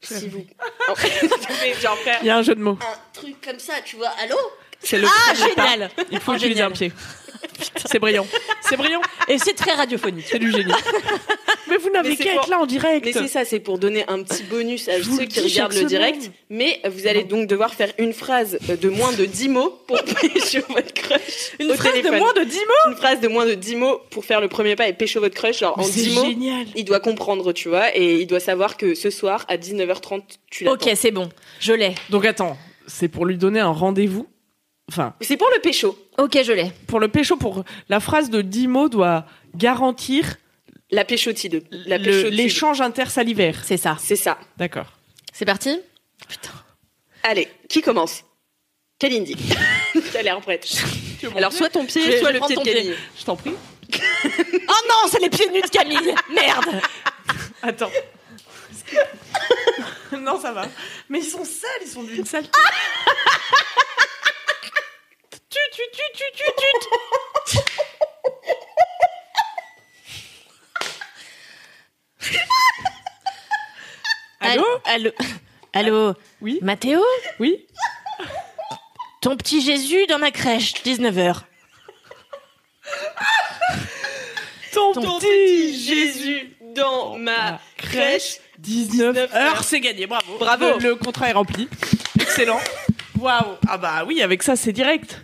Si 0.00 0.28
vous. 0.28 0.46
Oh, 0.90 0.94
Il 2.22 2.26
y 2.26 2.30
a 2.30 2.36
un 2.38 2.42
jeu 2.42 2.54
de 2.54 2.62
mots. 2.62 2.78
un 2.80 3.12
truc 3.12 3.36
comme 3.44 3.58
ça, 3.58 3.74
tu 3.84 3.96
vois. 3.96 4.08
Allô? 4.22 4.36
C'est 4.82 4.98
le 4.98 5.06
Ah, 5.06 5.32
premier 5.34 5.54
pas. 5.54 5.66
génial 5.70 5.90
Il 6.10 6.20
faut 6.20 6.32
Oh, 6.32 6.34
utiliser 6.36 6.54
génial. 6.56 6.68
un 6.68 6.74
pied. 6.74 6.92
C'est 7.86 7.98
brillant. 7.98 8.26
C'est 8.62 8.76
brillant. 8.76 9.00
Et 9.28 9.38
c'est 9.38 9.54
très 9.54 9.72
radiophonique. 9.72 10.26
C'est 10.28 10.38
du 10.38 10.50
génie. 10.52 10.72
Mais 11.68 11.76
vous 11.76 11.90
n'avez 11.90 12.16
qu'à 12.16 12.32
pour- 12.32 12.42
être 12.42 12.48
là 12.48 12.58
en 12.60 12.66
direct. 12.66 13.04
Mais 13.04 13.12
c'est 13.12 13.28
ça, 13.28 13.44
c'est 13.44 13.60
pour 13.60 13.78
donner 13.78 14.04
un 14.08 14.22
petit 14.22 14.42
bonus 14.44 14.88
à 14.88 14.98
Je 14.98 15.04
ceux 15.04 15.24
qui 15.24 15.40
regardent 15.40 15.74
le 15.74 15.84
direct. 15.84 16.30
Mais 16.50 16.80
vous 16.88 17.06
allez 17.06 17.24
donc 17.24 17.46
devoir 17.48 17.74
faire 17.74 17.92
une 17.98 18.12
phrase 18.12 18.58
de 18.68 18.88
moins 18.88 19.12
de 19.12 19.24
10 19.24 19.48
mots 19.48 19.70
pour 19.86 20.02
pécho 20.20 20.60
votre 20.68 20.92
crush. 20.94 21.52
Une 21.60 21.70
au 21.70 21.74
phrase 21.74 22.00
de 22.02 22.10
moins 22.10 22.32
de 22.32 22.44
10 22.44 22.56
mots 22.58 22.90
Une 22.92 22.96
phrase 22.96 23.20
de 23.20 23.28
moins 23.28 23.46
de 23.46 23.54
10 23.54 23.76
mots 23.76 24.00
pour 24.10 24.24
faire 24.24 24.40
le 24.40 24.48
premier 24.48 24.76
pas 24.76 24.88
et 24.88 24.92
pécho 24.92 25.20
votre 25.20 25.34
crush. 25.34 25.58
Genre 25.60 25.78
en 25.78 25.82
Mais 25.82 25.90
10 25.90 26.04
C'est 26.04 26.10
mots, 26.20 26.24
génial. 26.26 26.66
il 26.76 26.84
doit 26.84 27.00
comprendre, 27.00 27.52
tu 27.52 27.68
vois, 27.68 27.94
et 27.96 28.20
il 28.20 28.26
doit 28.26 28.40
savoir 28.40 28.76
que 28.76 28.94
ce 28.94 29.10
soir 29.10 29.44
à 29.48 29.56
19h30, 29.56 30.22
tu 30.50 30.64
l'attends. 30.64 30.86
Ok, 30.88 30.92
c'est 30.96 31.10
bon. 31.10 31.28
Je 31.60 31.72
l'ai. 31.72 31.94
Donc 32.10 32.24
attends, 32.24 32.56
c'est 32.86 33.08
pour 33.08 33.26
lui 33.26 33.36
donner 33.36 33.60
un 33.60 33.70
rendez-vous. 33.72 34.26
Enfin, 34.88 35.14
C'est 35.20 35.36
pour 35.36 35.48
le 35.54 35.60
pécho. 35.60 35.98
Ok, 36.18 36.38
je 36.42 36.52
l'ai. 36.52 36.72
pour 36.86 36.98
le 37.00 37.08
pécho, 37.08 37.36
pour 37.36 37.64
la 37.88 38.00
phrase 38.00 38.30
de 38.30 38.40
10 38.42 38.68
mots 38.68 38.88
doit 38.88 39.26
garantir 39.54 40.36
La 40.90 41.04
péchotide. 41.04 41.64
La 41.70 41.98
péchotide. 41.98 42.32
l'échange 42.32 42.80
intersalivaire. 42.80 43.62
C'est 43.64 43.76
ça. 43.76 43.96
C'est 44.00 44.16
ça. 44.16 44.38
D'accord. 44.56 44.86
C'est 45.32 45.44
parti? 45.44 45.78
Allez, 47.22 47.48
qui 47.68 47.82
commence? 47.82 48.24
Kalindi. 48.98 49.36
T'as 50.12 50.22
l'air 50.22 50.40
prête. 50.40 50.66
Alors 51.36 51.52
soit 51.52 51.68
ton 51.68 51.84
pied, 51.84 52.10
Je 52.12 52.16
soit 52.18 52.32
le 52.32 52.40
pied 52.40 52.56
de 52.56 52.62
Camille. 52.62 52.94
Je 53.18 53.24
t'en 53.24 53.36
prie. 53.36 53.54
Oh 54.24 54.86
non, 54.88 55.08
c'est 55.10 55.20
les 55.20 55.30
pieds 55.30 55.48
nus 55.50 55.62
de 55.62 55.68
Camille 55.68 56.14
Merde 56.30 56.82
Attends. 57.62 57.90
non, 60.18 60.38
ça 60.40 60.52
va. 60.52 60.66
Mais 61.08 61.20
ils 61.20 61.24
sont 61.24 61.44
sales, 61.44 61.70
ils 61.82 61.88
sont 61.88 62.02
d'une 62.02 62.24
saleté. 62.26 62.50
tu, 65.48 65.58
tu, 65.72 65.82
tu, 65.92 66.02
tu, 66.14 66.24
tu, 66.34 66.44
tu. 67.46 67.58
Allô 74.88 75.10
Allô 75.74 76.14
Oui, 76.40 76.58
Mathéo 76.62 77.02
oui. 77.38 77.66
Ton 79.20 79.36
petit 79.36 79.60
Jésus 79.60 80.06
dans 80.06 80.18
ma 80.18 80.30
crèche, 80.30 80.72
19h. 80.84 81.42
Ton, 84.72 84.92
Ton 84.92 85.18
petit 85.18 85.78
Jésus. 85.78 86.56
Dans 86.74 87.18
ma 87.18 87.60
crèche. 87.76 88.38
19 88.58 89.14
19 89.14 89.34
heures, 89.34 89.54
heures. 89.56 89.64
c'est 89.64 89.80
gagné, 89.80 90.06
bravo. 90.06 90.36
Bravo. 90.38 90.78
Le, 90.78 90.88
le 90.88 90.94
contrat 90.96 91.28
est 91.28 91.32
rempli. 91.32 91.68
Excellent. 92.20 92.60
Waouh. 93.18 93.56
Ah 93.68 93.78
bah 93.78 94.04
oui, 94.06 94.22
avec 94.22 94.42
ça, 94.42 94.56
c'est 94.56 94.72
direct. 94.72 95.20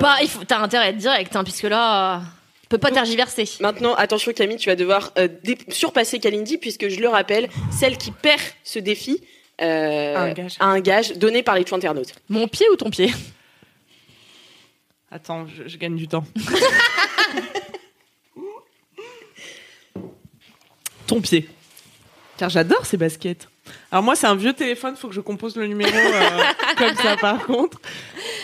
Bah, 0.00 0.16
il 0.22 0.28
faut, 0.28 0.44
t'as 0.44 0.58
intérêt 0.58 0.86
à 0.86 0.88
être 0.90 0.96
direct, 0.96 1.34
hein, 1.36 1.44
puisque 1.44 1.64
là, 1.64 2.22
peut 2.70 2.78
pas 2.78 2.90
tergiverser. 2.90 3.46
Maintenant, 3.60 3.94
attention 3.94 4.32
Camille, 4.32 4.56
tu 4.56 4.70
vas 4.70 4.76
devoir 4.76 5.12
euh, 5.18 5.28
surpasser 5.68 6.20
Kalindi 6.20 6.56
puisque 6.56 6.88
je 6.88 7.00
le 7.00 7.08
rappelle, 7.08 7.50
celle 7.70 7.98
qui 7.98 8.12
perd 8.12 8.40
ce 8.64 8.78
défi 8.78 9.22
euh, 9.60 10.14
A 10.16 10.20
un 10.20 10.32
gage. 10.32 10.56
a 10.60 10.66
un 10.66 10.80
gage 10.80 11.12
donné 11.18 11.42
par 11.42 11.56
les 11.56 11.64
two 11.64 11.74
internautes. 11.74 12.14
Mon 12.28 12.48
pied 12.48 12.66
ou 12.72 12.76
ton 12.76 12.88
pied? 12.88 13.12
Attends, 15.10 15.46
je, 15.48 15.68
je 15.68 15.76
gagne 15.76 15.96
du 15.96 16.06
temps. 16.08 16.24
Ton 21.08 21.20
pied. 21.20 21.48
Car 22.36 22.48
j'adore 22.50 22.86
ces 22.86 22.96
baskets. 22.96 23.48
Alors 23.90 24.04
moi, 24.04 24.14
c'est 24.14 24.28
un 24.28 24.36
vieux 24.36 24.52
téléphone, 24.52 24.94
faut 24.94 25.08
que 25.08 25.14
je 25.14 25.20
compose 25.20 25.56
le 25.56 25.66
numéro 25.66 25.90
euh, 25.92 26.42
comme 26.78 26.94
ça 26.94 27.16
par 27.16 27.44
contre. 27.46 27.80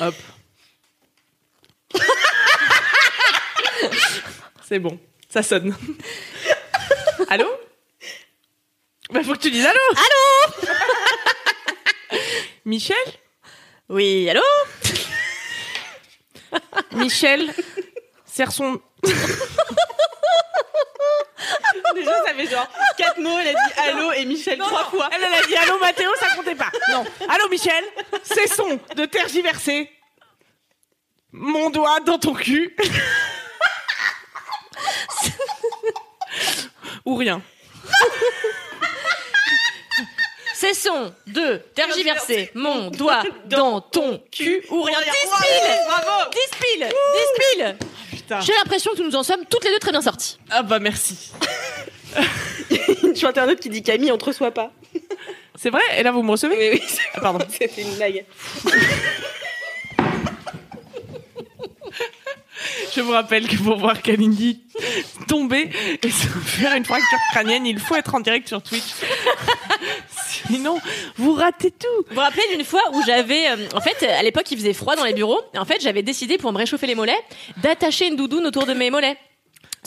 Hop. 0.01 0.15
C'est 4.69 4.81
bon, 4.81 4.99
ça 5.29 5.45
sonne. 5.45 5.77
Allô? 7.29 7.49
Bah 9.11 9.23
faut 9.23 9.35
que 9.35 9.39
tu 9.39 9.51
dises 9.53 9.65
allô 9.65 9.79
Allô? 9.95 10.69
Michel? 12.65 12.97
Oui, 13.89 14.29
allô? 14.29 14.43
Michel 16.93 17.55
serre 18.25 18.51
son 18.51 18.81
Déjà, 21.95 22.25
ça 22.25 22.35
fait 22.35 22.51
genre 22.51 22.69
quatre 22.99 23.21
mots, 23.21 23.39
elle 23.39 23.49
a 23.49 23.53
dit 23.53 23.73
allô 23.77 24.11
et 24.13 24.25
Michel 24.25 24.59
trois 24.59 24.87
fois. 24.87 25.09
Elle, 25.13 25.23
elle 25.23 25.45
a 25.45 25.47
dit 25.47 25.55
allô 25.55 25.79
Mathéo, 25.79 26.11
ça 26.19 26.35
comptait 26.35 26.57
pas. 26.57 26.73
Non. 26.91 27.05
Allô 27.29 27.49
Michel, 27.49 27.85
cessons 28.25 28.81
de 28.97 29.05
tergiverser. 29.05 29.89
Mon 31.31 31.71
doigt 31.71 32.01
dans 32.01 32.19
ton 32.19 32.35
cul. 32.35 32.75
Ou 37.07 37.15
rien. 37.15 37.41
Cessons 40.55 41.13
de 41.27 41.61
tergiverser 41.75 42.51
mon 42.55 42.91
doigt 42.91 43.23
dans 43.47 43.81
ton 43.83 44.23
cul 44.33 44.63
ou 44.71 44.83
rien. 44.83 44.99
10 45.01 45.07
piles 45.07 45.79
Bravo 45.87 46.31
10 46.33 46.39
piles 46.59 46.89
10 46.89 46.95
piles 47.57 47.77
putain. 48.11 48.41
J'ai 48.41 48.55
l'impression 48.55 48.93
que 48.95 49.03
nous 49.03 49.15
en 49.17 49.23
sommes 49.23 49.45
toutes 49.51 49.65
les 49.65 49.71
deux 49.71 49.79
très 49.79 49.91
bien 49.93 50.01
sorties. 50.01 50.39
Ah 50.51 50.63
bah 50.63 50.79
merci. 50.79 51.31
Sur 53.15 53.29
internet 53.29 53.61
qui 53.61 53.69
dit 53.69 53.83
Camille, 53.83 54.11
on 54.13 54.17
te 54.19 54.25
reçoit 54.25 54.51
pas. 54.51 54.73
C'est 55.57 55.71
vrai? 55.71 55.83
Et 55.99 56.03
là, 56.03 56.11
vous 56.13 56.23
me 56.23 56.31
recevez? 56.31 56.57
Oui, 56.57 56.69
oui, 56.81 56.83
c'est- 56.87 57.01
Ah, 57.15 57.21
pardon. 57.21 57.47
c'était 57.51 57.83
une 57.83 57.95
blague. 57.95 58.25
Je 62.95 63.01
vous 63.01 63.13
rappelle 63.13 63.49
que 63.49 63.57
pour 63.57 63.77
voir 63.77 64.01
Kalindi 64.03 64.63
tomber 65.29 65.71
et 66.03 66.11
se 66.11 66.27
faire 66.27 66.75
une 66.75 66.85
fracture 66.85 67.19
crânienne, 67.33 67.67
il 67.67 67.79
faut 67.79 67.95
être 67.95 68.15
en 68.15 68.21
direct 68.21 68.49
sur 68.49 68.63
Twitch. 68.63 68.85
Sinon, 70.49 70.81
vous 71.17 71.35
ratez 71.35 71.71
tout. 71.71 71.87
Vous 72.09 72.15
vous 72.15 72.21
rappelez 72.21 72.45
d'une 72.55 72.65
fois 72.65 72.83
où 72.93 73.03
j'avais, 73.05 73.49
euh, 73.49 73.69
en 73.75 73.81
fait, 73.81 74.03
à 74.07 74.23
l'époque, 74.23 74.51
il 74.51 74.59
faisait 74.59 74.73
froid 74.73 74.97
dans 74.97 75.05
les 75.05 75.15
bureaux. 75.15 75.41
Et 75.55 75.59
en 75.59 75.65
fait, 75.65 75.81
j'avais 75.81 76.03
décidé 76.03 76.39
pour 76.39 76.53
me 76.53 76.59
réchauffer 76.59 76.87
les 76.87 76.95
mollets 76.95 77.19
d'attacher 77.59 78.09
une 78.09 78.17
doudoune 78.17 78.47
autour 78.47 78.67
de 78.67 78.75
mes 78.75 78.91
mollets. 78.91 79.17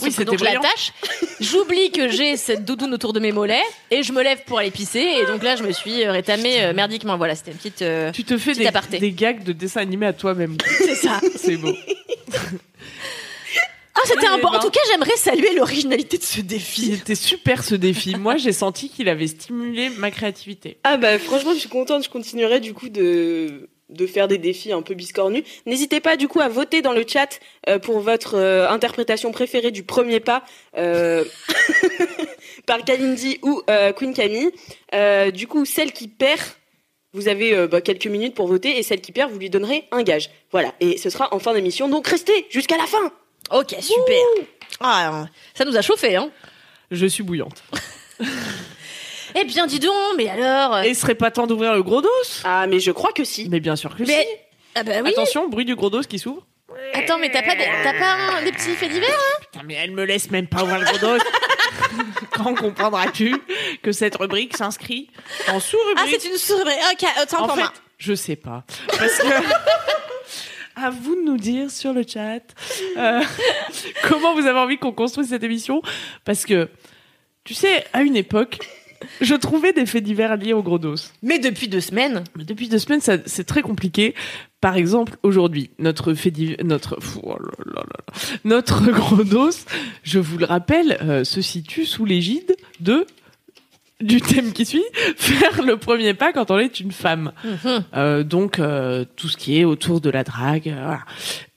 Oui, 0.02 0.24
donc 0.24 0.38
je 0.38 0.44
l'attache, 0.44 0.92
j'oublie 1.40 1.90
que 1.90 2.08
j'ai 2.08 2.36
cette 2.36 2.64
doudoune 2.64 2.94
autour 2.94 3.12
de 3.12 3.20
mes 3.20 3.32
mollets 3.32 3.62
et 3.90 4.02
je 4.02 4.12
me 4.12 4.22
lève 4.22 4.42
pour 4.46 4.58
aller 4.58 4.70
pisser 4.70 5.00
et 5.00 5.26
donc 5.26 5.42
là 5.42 5.56
je 5.56 5.62
me 5.62 5.72
suis 5.72 6.04
euh, 6.04 6.12
rétamée 6.12 6.62
euh, 6.62 6.72
merdiquement. 6.72 7.16
Voilà, 7.16 7.34
c'était 7.34 7.50
une 7.52 7.56
petite. 7.58 7.82
euh, 7.82 8.10
Tu 8.12 8.24
te 8.24 8.36
fais 8.38 8.54
des, 8.54 8.66
aparté. 8.66 8.98
des 8.98 9.12
gags 9.12 9.42
de 9.42 9.52
dessin 9.52 9.80
animé 9.80 10.06
à 10.06 10.12
toi-même. 10.12 10.56
C'est 10.78 10.94
ça. 10.94 11.20
C'est 11.36 11.56
beau. 11.56 11.74
Ah, 14.02 14.06
c'était 14.06 14.26
un 14.28 14.38
bon. 14.38 14.48
En 14.48 14.60
tout 14.60 14.70
cas, 14.70 14.80
j'aimerais 14.90 15.16
saluer 15.16 15.52
l'originalité 15.54 16.16
de 16.16 16.22
ce 16.22 16.40
défi. 16.40 16.94
C'était 16.96 17.14
super 17.14 17.62
ce 17.62 17.74
défi. 17.74 18.14
Moi, 18.16 18.36
j'ai 18.38 18.52
senti 18.52 18.88
qu'il 18.88 19.08
avait 19.10 19.26
stimulé 19.26 19.90
ma 19.90 20.10
créativité. 20.10 20.78
Ah 20.84 20.96
bah 20.96 21.18
franchement, 21.18 21.52
je 21.52 21.58
suis 21.58 21.68
contente. 21.68 22.04
Je 22.04 22.08
continuerai 22.08 22.60
du 22.60 22.72
coup 22.72 22.88
de 22.88 23.68
de 23.90 24.06
faire 24.06 24.28
des 24.28 24.38
défis 24.38 24.72
un 24.72 24.82
peu 24.82 24.94
biscornus. 24.94 25.44
N'hésitez 25.66 26.00
pas 26.00 26.16
du 26.16 26.28
coup 26.28 26.40
à 26.40 26.48
voter 26.48 26.82
dans 26.82 26.92
le 26.92 27.04
chat 27.06 27.40
euh, 27.68 27.78
pour 27.78 28.00
votre 28.00 28.36
euh, 28.36 28.68
interprétation 28.68 29.32
préférée 29.32 29.70
du 29.70 29.82
premier 29.82 30.20
pas 30.20 30.44
euh, 30.76 31.24
par 32.66 32.84
Kalindi 32.84 33.38
ou 33.42 33.62
euh, 33.68 33.92
Queen 33.92 34.14
Camille. 34.14 34.50
Euh, 34.94 35.30
du 35.30 35.46
coup, 35.46 35.64
celle 35.64 35.92
qui 35.92 36.08
perd, 36.08 36.40
vous 37.12 37.28
avez 37.28 37.54
euh, 37.54 37.66
bah, 37.66 37.80
quelques 37.80 38.06
minutes 38.06 38.34
pour 38.34 38.46
voter 38.46 38.78
et 38.78 38.82
celle 38.82 39.00
qui 39.00 39.12
perd, 39.12 39.30
vous 39.30 39.38
lui 39.38 39.50
donnerez 39.50 39.84
un 39.90 40.02
gage. 40.02 40.30
Voilà, 40.52 40.72
et 40.80 40.96
ce 40.96 41.10
sera 41.10 41.34
en 41.34 41.38
fin 41.38 41.54
d'émission. 41.54 41.88
Donc 41.88 42.06
restez 42.06 42.46
jusqu'à 42.50 42.76
la 42.76 42.86
fin. 42.86 43.12
Ok, 43.52 43.74
super. 43.80 44.46
Ah, 44.80 45.26
ça 45.54 45.64
nous 45.64 45.76
a 45.76 45.82
chauffé, 45.82 46.16
hein. 46.16 46.30
Je 46.90 47.06
suis 47.06 47.22
bouillante. 47.22 47.62
Eh 49.34 49.44
bien, 49.44 49.66
dis 49.66 49.78
donc, 49.80 49.94
mais 50.16 50.28
alors. 50.28 50.76
euh, 50.76 50.82
Et 50.82 50.94
ce 50.94 51.00
serait 51.02 51.14
pas 51.14 51.30
temps 51.30 51.46
d'ouvrir 51.46 51.74
le 51.74 51.82
gros 51.82 52.02
dos? 52.02 52.08
Ah 52.44 52.66
mais 52.66 52.80
je 52.80 52.90
crois 52.90 53.12
que 53.12 53.24
si. 53.24 53.48
Mais 53.48 53.60
bien 53.60 53.76
sûr 53.76 53.94
que 53.96 54.02
Mais. 54.04 54.22
si. 54.22 54.28
Ah 54.74 54.82
bah 54.82 54.92
oui. 55.02 55.10
Attention, 55.10 55.48
bruit 55.48 55.64
du 55.64 55.74
gros 55.76 55.90
dos 55.90 56.00
qui 56.02 56.18
s'ouvre. 56.18 56.46
Attends, 56.94 57.18
mais 57.18 57.30
t'as 57.30 57.42
pas, 57.42 57.54
des, 57.56 57.64
t'as 57.82 57.98
pas 57.98 58.12
un- 58.38 58.42
des 58.44 58.52
petits 58.52 58.74
faits 58.74 58.90
divers 58.90 59.08
Putain, 59.40 59.64
mais 59.66 59.74
elle 59.74 59.90
me 59.90 60.04
laisse 60.04 60.30
même 60.30 60.46
pas 60.46 60.62
ouvrir 60.62 60.78
le 60.78 60.84
gros 60.86 60.98
dos. 60.98 61.22
Quand 62.32 62.54
comprendras-tu 62.54 63.36
que 63.82 63.90
cette 63.92 64.16
rubrique 64.16 64.56
s'inscrit 64.56 65.10
en 65.48 65.56
Ah, 65.56 65.60
sous-rubrique 65.60 66.16
c'est 66.20 66.28
une 66.28 66.36
souris. 66.36 66.70
Ok, 66.92 67.08
autant 67.22 67.42
En 67.42 67.46
pour 67.46 67.56
fait, 67.56 67.62
moi. 67.62 67.72
je 67.98 68.14
sais 68.14 68.36
pas. 68.36 68.64
Parce 68.88 69.18
que. 69.18 69.26
À 70.76 70.88
vous 70.88 71.14
de 71.14 71.20
nous 71.22 71.36
dire 71.36 71.70
sur 71.70 71.92
le 71.92 72.04
chat 72.06 72.40
euh, 72.96 73.20
comment 74.08 74.34
vous 74.34 74.46
avez 74.46 74.58
envie 74.58 74.78
qu'on 74.78 74.92
construise 74.92 75.28
cette 75.28 75.42
émission? 75.42 75.82
Parce 76.24 76.46
que, 76.46 76.70
tu 77.44 77.52
sais, 77.52 77.84
à 77.92 78.00
une 78.00 78.16
époque, 78.16 78.60
je 79.20 79.34
trouvais 79.34 79.72
des 79.72 79.86
faits 79.86 80.04
divers 80.04 80.36
liés 80.36 80.52
au 80.52 80.62
gros 80.62 80.78
dos. 80.78 80.94
Mais 81.22 81.38
depuis 81.38 81.68
deux 81.68 81.80
semaines. 81.80 82.24
Mais 82.36 82.44
depuis 82.44 82.68
deux 82.68 82.78
semaines, 82.78 83.00
ça- 83.00 83.18
c'est 83.26 83.44
très 83.44 83.62
compliqué. 83.62 84.14
Par 84.60 84.76
exemple, 84.76 85.16
aujourd'hui, 85.22 85.70
notre 85.78 86.12
fait 86.14 86.32
notre 86.62 86.98
oh 87.22 87.30
là 87.38 87.50
là 87.58 87.74
là 87.74 87.82
là. 87.82 88.14
notre 88.44 88.90
gros 88.92 89.24
dos, 89.24 89.50
je 90.02 90.18
vous 90.18 90.38
le 90.38 90.44
rappelle, 90.44 90.98
euh, 91.02 91.24
se 91.24 91.40
situe 91.40 91.86
sous 91.86 92.04
l'égide 92.04 92.54
de 92.80 93.06
du 94.00 94.20
thème 94.20 94.52
qui 94.52 94.64
suit, 94.64 94.84
faire 95.16 95.62
le 95.64 95.76
premier 95.76 96.14
pas 96.14 96.32
quand 96.32 96.50
on 96.50 96.58
est 96.58 96.80
une 96.80 96.92
femme. 96.92 97.32
Mhm. 97.44 97.84
Euh, 97.96 98.22
donc 98.22 98.58
euh, 98.58 99.04
tout 99.16 99.28
ce 99.28 99.36
qui 99.36 99.58
est 99.60 99.64
autour 99.64 100.00
de 100.00 100.10
la 100.10 100.24
drague. 100.24 100.68
euh, 100.68 100.82
voilà. 100.84 101.00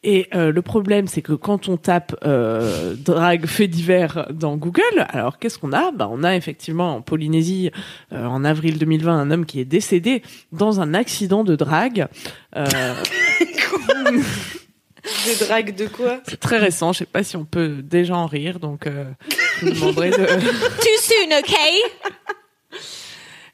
Et 0.05 0.27
euh, 0.35 0.51
le 0.51 0.61
problème, 0.61 1.07
c'est 1.07 1.21
que 1.21 1.31
quand 1.31 1.69
on 1.69 1.77
tape 1.77 2.13
euh, 2.25 2.93
drague 2.95 3.45
fait 3.45 3.69
divers 3.69 4.27
dans 4.33 4.57
Google, 4.57 4.81
alors 5.07 5.39
qu'est-ce 5.39 5.57
qu'on 5.57 5.71
a? 5.71 5.91
Bah, 5.91 6.09
On 6.11 6.25
a 6.25 6.35
effectivement 6.35 6.97
en 6.97 7.01
Polynésie, 7.01 7.71
euh, 8.11 8.25
en 8.25 8.43
avril 8.43 8.77
2020, 8.77 9.17
un 9.17 9.31
homme 9.31 9.45
qui 9.45 9.61
est 9.61 9.65
décédé 9.65 10.21
dans 10.51 10.81
un 10.81 10.93
accident 10.93 11.45
de 11.45 11.55
drague. 11.55 12.07
De 15.25 15.45
drague 15.45 15.75
de 15.75 15.87
quoi 15.87 16.21
c'est 16.27 16.39
très 16.39 16.57
récent, 16.57 16.93
je 16.93 16.99
sais 16.99 17.05
pas 17.05 17.23
si 17.23 17.35
on 17.35 17.45
peut 17.45 17.81
déjà 17.83 18.15
en 18.15 18.25
rire, 18.25 18.59
donc 18.59 18.87
euh, 18.87 19.05
je 19.61 19.65
vous 19.65 19.71
demanderai 19.73 20.11
de... 20.11 20.15
Too 20.25 20.99
soon, 21.01 21.39
ok? 21.39 21.55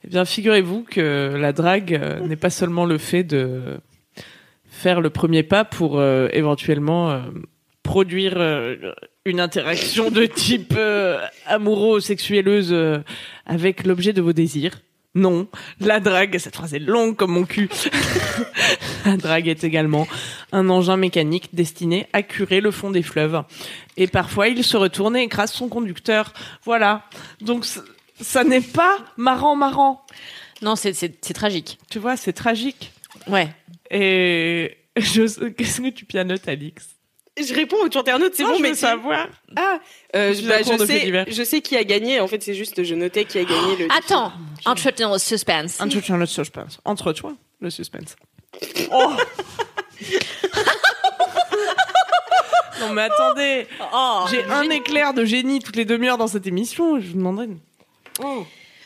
Eh 0.04 0.08
bien, 0.08 0.26
figurez-vous 0.26 0.84
que 0.84 1.36
la 1.36 1.52
drague 1.52 1.94
euh, 1.96 2.20
n'est 2.22 2.36
pas 2.36 2.50
seulement 2.50 2.86
le 2.86 2.98
fait 2.98 3.24
de 3.24 3.80
faire 4.70 5.02
le 5.02 5.10
premier 5.10 5.44
pas 5.44 5.66
pour 5.66 6.00
euh, 6.00 6.30
éventuellement 6.32 7.12
euh, 7.12 7.20
produire 7.84 8.36
euh, 8.38 8.76
une 9.26 9.40
interaction 9.40 10.10
de 10.12 10.26
type 10.26 10.74
euh, 10.78 11.20
amouro-sexuelleuse 11.48 12.70
euh, 12.72 13.00
avec 13.46 13.86
l'objet 13.86 14.14
de 14.14 14.22
vos 14.22 14.34
désirs. 14.34 14.80
Non, 15.16 15.48
la 15.80 16.00
drague, 16.00 16.38
cette 16.38 16.56
phrase 16.56 16.76
est 16.76 16.80
longue 16.80 17.16
comme 17.16 17.32
mon 17.32 17.44
cul. 17.44 17.68
la 19.06 19.18
drague 19.18 19.48
est 19.48 19.64
également 19.64 20.08
un 20.52 20.70
engin 20.70 20.98
mécanique 20.98 21.50
destiné 21.54 22.08
à 22.14 22.24
curer 22.24 22.62
le 22.62 22.72
fond 22.72 22.92
des 22.92 23.04
fleuves. 23.04 23.44
Et 23.98 24.08
parfois, 24.08 24.48
il 24.48 24.64
se 24.64 24.78
retourne 24.78 25.16
et 25.16 25.24
écrase 25.24 25.52
son 25.52 25.68
conducteur. 25.68 26.34
Voilà. 26.64 27.04
Donc, 27.42 27.66
ça 28.22 28.44
n'est 28.44 28.62
pas 28.62 28.98
marrant, 29.18 29.56
marrant. 29.56 30.06
Non, 30.62 30.76
c'est, 30.76 30.94
tragique. 31.34 31.80
Tu 31.90 32.00
vois, 32.00 32.18
c'est 32.18 32.34
tragique. 32.34 32.92
Ouais. 33.28 33.50
Et 33.92 34.78
je... 34.98 35.50
qu'est-ce 35.50 35.82
que 35.82 35.90
tu 35.90 36.06
pianotes, 36.06 36.48
Alix? 36.48 36.96
Je 37.38 37.54
réponds 37.54 37.78
au 37.78 37.86
internaute, 37.86 38.34
c'est 38.36 38.44
bon, 38.44 38.56
je 38.58 38.62
mais 38.62 38.70
veux 38.70 38.76
savoir. 38.76 39.28
Ah, 39.56 39.80
euh, 40.14 40.34
Je 40.34 40.46
bah, 40.46 40.58
je 40.62 40.86
sais, 40.86 41.06
divers. 41.06 41.26
je 41.30 41.44
sais 41.44 41.62
qui 41.62 41.78
a 41.78 41.86
gagné. 41.86 42.20
En 42.20 42.28
fait, 42.28 42.44
c'est 42.44 42.54
juste, 42.54 42.84
je 42.84 42.96
notais 42.96 43.24
qui 43.24 43.40
a 43.40 43.46
gagné 43.46 43.78
le. 43.78 43.88
Attends, 43.98 44.34
entretenons 44.66 45.14
le 45.14 45.20
suspense. 45.20 45.80
Entretiens 45.80 46.18
le 46.18 46.26
suspense. 46.26 46.82
Entre-toi, 46.84 47.36
le 47.62 47.70
suspense. 47.70 48.18
Oh 48.92 49.14
non 52.80 52.90
mais 52.94 53.02
attendez, 53.04 53.68
Oh, 53.94 54.26
j'ai 54.32 54.44
un 54.46 54.70
éclair 54.70 55.14
de 55.14 55.26
génie 55.26 55.60
toutes 55.60 55.76
les 55.76 55.86
demi-heures 55.86 56.18
dans 56.18 56.28
cette 56.28 56.48
émission. 56.48 57.00
Je 57.00 57.08
vous 57.08 57.14
demanderai. 57.18 57.46
une- 57.46 57.60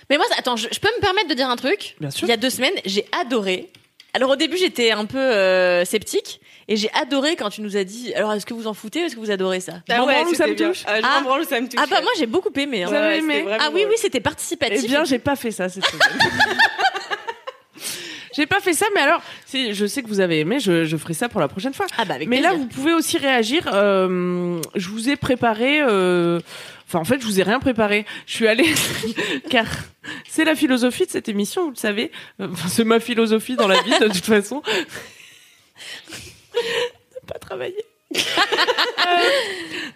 Mais 0.09 0.17
moi, 0.17 0.25
attends, 0.37 0.55
je, 0.55 0.67
je 0.71 0.79
peux 0.79 0.89
me 0.95 1.01
permettre 1.01 1.27
de 1.29 1.33
dire 1.35 1.49
un 1.49 1.55
truc 1.55 1.95
Bien 1.99 2.09
sûr. 2.09 2.27
Il 2.27 2.29
y 2.29 2.33
a 2.33 2.37
deux 2.37 2.49
semaines, 2.49 2.73
j'ai 2.85 3.05
adoré. 3.21 3.69
Alors 4.13 4.31
au 4.31 4.35
début, 4.35 4.57
j'étais 4.57 4.91
un 4.91 5.05
peu 5.05 5.17
euh, 5.19 5.85
sceptique 5.85 6.41
et 6.67 6.75
j'ai 6.75 6.89
adoré 6.93 7.35
quand 7.35 7.49
tu 7.49 7.61
nous 7.61 7.77
as 7.77 7.83
dit. 7.83 8.13
Alors, 8.15 8.33
est-ce 8.33 8.45
que 8.45 8.53
vous 8.53 8.67
en 8.67 8.73
foutez 8.73 9.01
ou 9.03 9.05
est-ce 9.05 9.15
que 9.15 9.19
vous 9.19 9.31
adorez 9.31 9.59
ça? 9.59 9.73
Je 9.89 9.95
m'en 9.95 10.05
branle 10.05 10.27
ou 10.27 10.33
ça 10.33 10.47
me 10.47 10.55
touche? 10.55 10.83
Ah, 10.87 10.99
je 11.01 11.05
Ah. 11.05 11.21
branle, 11.21 11.45
ça 11.45 11.59
me 11.61 11.67
touche. 11.67 11.79
Ah 11.81 11.85
bah 11.89 12.01
moi, 12.01 12.11
j'ai 12.17 12.25
beaucoup 12.27 12.51
aimé. 12.55 12.83
hein. 12.83 12.87
Vous 12.87 12.93
avez 12.95 13.07
Ouais, 13.07 13.17
aimé 13.19 13.45
Ah 13.59 13.69
oui, 13.73 13.85
oui, 13.87 13.95
c'était 13.97 14.19
participatif. 14.21 14.81
Eh 14.83 14.87
bien, 14.87 15.03
j'ai 15.03 15.19
pas 15.19 15.35
fait 15.35 15.51
ça 15.51 15.67
cette 15.69 15.85
semaine. 15.85 16.09
j'ai 18.35 18.45
pas 18.45 18.59
fait 18.59 18.73
ça, 18.73 18.85
mais 18.95 19.01
alors, 19.01 19.21
si 19.45 19.73
je 19.73 19.85
sais 19.85 20.01
que 20.03 20.07
vous 20.07 20.19
avez 20.19 20.39
aimé, 20.39 20.59
je, 20.59 20.85
je 20.85 20.97
ferai 20.97 21.13
ça 21.13 21.29
pour 21.29 21.39
la 21.41 21.47
prochaine 21.47 21.73
fois. 21.73 21.85
Ah 21.97 22.05
bah 22.05 22.15
avec 22.15 22.27
Mais 22.27 22.41
là, 22.41 22.53
vous 22.53 22.65
pouvez 22.67 22.93
aussi 22.93 23.17
réagir. 23.17 23.69
euh, 23.73 24.59
je 24.75 24.89
vous 24.89 25.09
ai 25.09 25.15
préparé. 25.15 25.81
euh, 25.81 26.39
Enfin, 26.85 26.99
en 26.99 27.05
fait, 27.05 27.19
je 27.21 27.25
vous 27.25 27.39
ai 27.39 27.43
rien 27.43 27.59
préparé. 27.59 28.05
Je 28.27 28.33
suis 28.35 28.47
allée 28.47 28.71
car 29.49 29.65
c'est 30.29 30.43
la 30.45 30.53
philosophie 30.53 31.05
de 31.05 31.11
cette 31.11 31.27
émission, 31.29 31.63
vous 31.65 31.71
le 31.71 31.75
savez. 31.75 32.11
Euh, 32.39 32.47
Enfin, 32.51 32.67
c'est 32.67 32.83
ma 32.83 32.99
philosophie 32.99 33.55
dans 33.55 33.67
la 33.67 33.81
vie 33.81 33.97
de 33.99 34.07
toute 34.09 34.25
façon. 34.25 34.61
ne 36.55 37.27
pas 37.27 37.39
travailler. 37.39 37.83
Euh, 38.15 38.19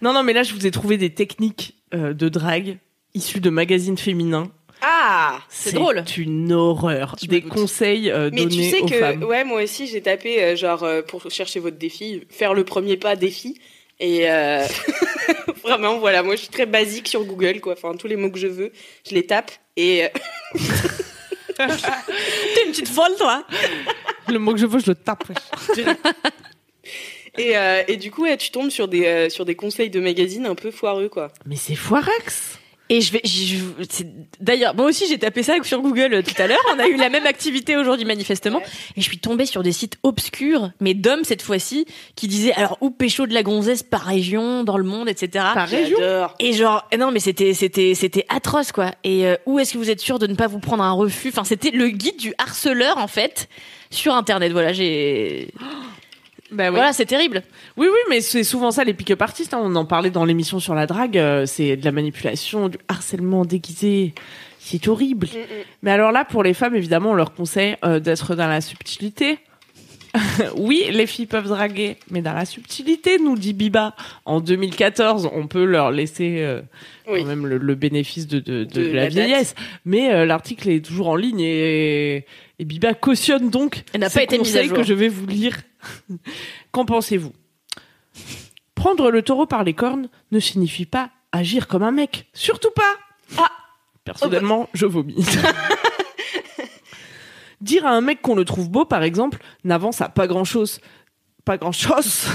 non, 0.01 0.13
non, 0.13 0.23
mais 0.23 0.33
là, 0.33 0.43
je 0.43 0.53
vous 0.53 0.65
ai 0.65 0.71
trouvé 0.71 0.97
des 0.97 1.11
techniques 1.13 1.75
euh, 1.93 2.13
de 2.13 2.29
drague 2.29 2.77
issues 3.13 3.39
de 3.41 3.49
magazines 3.49 3.97
féminins. 3.97 4.49
Ah. 4.81 5.39
C'est 5.49 5.73
drôle. 5.73 6.03
C'est 6.05 6.17
une 6.17 6.51
horreur. 6.51 7.15
Je 7.21 7.27
Des 7.27 7.41
conseils 7.41 8.11
euh, 8.11 8.29
Mais 8.31 8.47
tu 8.47 8.63
sais 8.63 8.81
aux 8.81 8.85
que, 8.85 8.99
femmes. 8.99 9.23
ouais, 9.23 9.43
moi 9.43 9.63
aussi, 9.63 9.87
j'ai 9.87 10.01
tapé, 10.01 10.43
euh, 10.43 10.55
genre, 10.55 10.83
euh, 10.83 11.01
pour 11.01 11.29
chercher 11.31 11.59
votre 11.59 11.77
défi, 11.77 12.23
faire 12.29 12.53
le 12.53 12.63
premier 12.63 12.97
pas 12.97 13.15
défi. 13.15 13.59
Et 13.99 14.29
euh, 14.29 14.65
vraiment, 15.63 15.97
voilà, 15.97 16.21
moi, 16.23 16.35
je 16.35 16.41
suis 16.41 16.49
très 16.49 16.65
basique 16.67 17.07
sur 17.07 17.23
Google, 17.23 17.59
quoi. 17.61 17.73
Enfin, 17.73 17.95
tous 17.95 18.07
les 18.07 18.15
mots 18.15 18.29
que 18.29 18.39
je 18.39 18.47
veux, 18.47 18.71
je 19.09 19.15
les 19.15 19.25
tape. 19.25 19.51
Et 19.75 20.05
euh, 20.05 20.07
T'es 21.57 22.65
une 22.65 22.71
petite 22.71 22.87
folle, 22.89 23.15
toi. 23.17 23.43
Le 24.27 24.37
mot 24.37 24.53
que 24.53 24.59
je 24.59 24.67
veux, 24.67 24.79
je 24.79 24.87
le 24.87 24.95
tape. 24.95 25.23
Et, 27.39 27.55
euh, 27.55 27.83
et 27.87 27.97
du 27.97 28.09
coup, 28.09 28.23
ouais, 28.23 28.35
tu 28.35 28.49
tombes 28.49 28.71
sur 28.71 28.87
des 28.87 29.05
euh, 29.05 29.29
sur 29.29 29.45
des 29.45 29.53
conseils 29.53 29.91
de 29.91 29.99
magazines 29.99 30.47
un 30.47 30.55
peu 30.55 30.71
foireux, 30.71 31.07
quoi. 31.07 31.31
Mais 31.45 31.55
c'est 31.55 31.75
Foirax. 31.75 32.56
Et 32.89 33.01
je 33.01 33.11
vais, 33.11 33.21
je- 33.25 33.83
c'est- 33.89 34.07
d'ailleurs, 34.39 34.73
moi 34.73 34.85
aussi 34.85 35.05
j'ai 35.09 35.17
tapé 35.17 35.43
ça 35.43 35.55
sur 35.63 35.81
Google 35.81 36.13
euh, 36.13 36.21
tout 36.21 36.41
à 36.41 36.47
l'heure. 36.47 36.57
On 36.73 36.79
a 36.79 36.87
eu 36.87 36.95
la 36.95 37.09
même 37.09 37.25
activité 37.25 37.75
aujourd'hui 37.75 38.05
manifestement, 38.05 38.61
et 38.95 39.01
je 39.01 39.01
suis 39.01 39.17
tombée 39.19 39.45
sur 39.45 39.61
des 39.61 39.73
sites 39.73 39.97
obscurs, 40.03 40.71
mais 40.79 40.93
d'hommes 40.93 41.25
cette 41.25 41.41
fois-ci, 41.41 41.85
qui 42.15 42.27
disaient 42.27 42.53
alors 42.53 42.77
où 42.79 42.89
pécho 42.89 43.27
de 43.27 43.33
la 43.33 43.43
gonzesse 43.43 43.83
par 43.83 44.03
région, 44.03 44.63
dans 44.63 44.77
le 44.77 44.85
monde, 44.85 45.09
etc. 45.09 45.45
Par 45.53 45.67
région? 45.67 45.97
Et 46.39 46.53
genre, 46.53 46.87
non, 46.97 47.11
mais 47.11 47.19
c'était, 47.19 47.53
c'était, 47.53 47.93
c'était 47.93 48.25
atroce, 48.29 48.71
quoi. 48.71 48.91
Et 49.03 49.27
euh, 49.27 49.35
où 49.45 49.59
est-ce 49.59 49.73
que 49.73 49.77
vous 49.77 49.89
êtes 49.89 49.99
sûr 49.99 50.17
de 50.17 50.27
ne 50.27 50.35
pas 50.35 50.47
vous 50.47 50.59
prendre 50.59 50.83
un 50.83 50.91
refus? 50.93 51.27
Enfin, 51.29 51.43
c'était 51.43 51.71
le 51.71 51.89
guide 51.89 52.17
du 52.17 52.33
harceleur, 52.37 52.97
en 52.99 53.07
fait, 53.07 53.49
sur 53.89 54.13
Internet. 54.13 54.51
Voilà, 54.53 54.71
j'ai. 54.71 55.49
Bah 56.51 56.65
oui. 56.69 56.75
Voilà, 56.75 56.93
c'est 56.93 57.05
terrible. 57.05 57.43
Oui, 57.75 57.87
oui, 57.91 57.99
mais 58.09 58.21
c'est 58.21 58.43
souvent 58.43 58.71
ça 58.71 58.83
les 58.83 58.93
pick-up 58.93 59.21
artistes. 59.21 59.53
hein. 59.53 59.59
On 59.61 59.75
en 59.75 59.85
parlait 59.85 60.09
dans 60.11 60.23
l'émission 60.25 60.59
sur 60.59 60.75
la 60.75 60.85
drague. 60.87 61.17
euh, 61.17 61.45
c'est 61.45 61.75
de 61.75 61.83
la 61.85 61.91
manipulation, 61.91 62.69
du 62.69 62.77
harcèlement 62.87 63.43
déguisé. 63.45 64.13
C'est 64.59 64.87
horrible. 64.87 65.27
Mm, 65.27 65.37
mm. 65.39 65.63
Mais 65.83 65.91
alors 65.91 66.11
là, 66.11 66.23
pour 66.25 66.43
les 66.43 66.53
femmes, 66.53 66.75
évidemment, 66.75 67.11
on 67.11 67.15
leur 67.15 67.33
conseille 67.33 67.75
euh, 67.83 67.99
d'être 67.99 68.35
dans 68.35 68.47
la 68.47 68.61
subtilité. 68.61 69.39
oui, 70.57 70.85
les 70.91 71.05
filles 71.05 71.25
peuvent 71.25 71.47
draguer, 71.49 71.97
mais 72.09 72.21
dans 72.21 72.33
la 72.33 72.45
subtilité, 72.45 73.19
nous 73.19 73.35
dit 73.37 73.53
Biba. 73.53 73.93
En 74.25 74.39
2014, 74.39 75.29
on 75.33 75.47
peut 75.47 75.65
leur 75.65 75.91
laisser 75.91 76.37
euh, 76.39 76.61
Oui. 77.09 77.19
quand 77.21 77.25
même 77.27 77.45
le, 77.45 77.57
le 77.57 77.75
bénéfice 77.75 78.25
de, 78.25 78.39
de, 78.39 78.63
de 78.63 78.73
De 78.73 78.81
la, 78.87 78.93
la 78.93 79.01
date. 79.03 79.13
vieillesse. 79.13 79.53
Mais 79.85 80.25
l'article 80.25 80.69
est 80.69 80.83
toujours 80.83 81.09
en 81.09 81.15
ligne 81.17 81.41
et, 81.41 82.25
et 82.59 82.65
Biba 82.65 82.93
cautionne 82.93 83.49
donc 83.49 83.83
Elle 83.93 84.01
n'a 84.01 84.09
ces 84.09 84.19
pas 84.19 84.23
été 84.23 84.37
mise 84.37 84.55
à 84.55 84.59
conseils 84.59 84.69
jour. 84.69 84.77
que 84.77 84.83
je 84.83 84.93
vais 84.93 85.09
vous 85.09 85.25
lire. 85.25 85.57
Qu'en 86.71 86.85
pensez-vous? 86.85 87.33
Prendre 88.75 89.11
le 89.11 89.21
taureau 89.21 89.45
par 89.45 89.63
les 89.63 89.73
cornes 89.73 90.09
ne 90.31 90.39
signifie 90.39 90.85
pas 90.85 91.09
agir 91.31 91.67
comme 91.67 91.83
un 91.83 91.91
mec. 91.91 92.27
Surtout 92.33 92.71
pas. 92.71 92.95
Ah, 93.37 93.51
personnellement, 94.03 94.69
je 94.73 94.85
vomis. 94.85 95.15
Dire 97.61 97.85
à 97.85 97.91
un 97.91 98.01
mec 98.01 98.21
qu'on 98.21 98.35
le 98.35 98.45
trouve 98.45 98.69
beau, 98.69 98.85
par 98.85 99.03
exemple, 99.03 99.39
n'avance 99.63 100.01
à 100.01 100.09
pas 100.09 100.27
grand-chose. 100.27 100.79
Pas 101.43 101.57
grand-chose. 101.57 102.25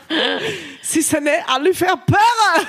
si 0.82 1.02
ça 1.02 1.20
n'est 1.20 1.42
à 1.46 1.58
lui 1.58 1.74
faire 1.74 2.02
peur. 2.04 2.64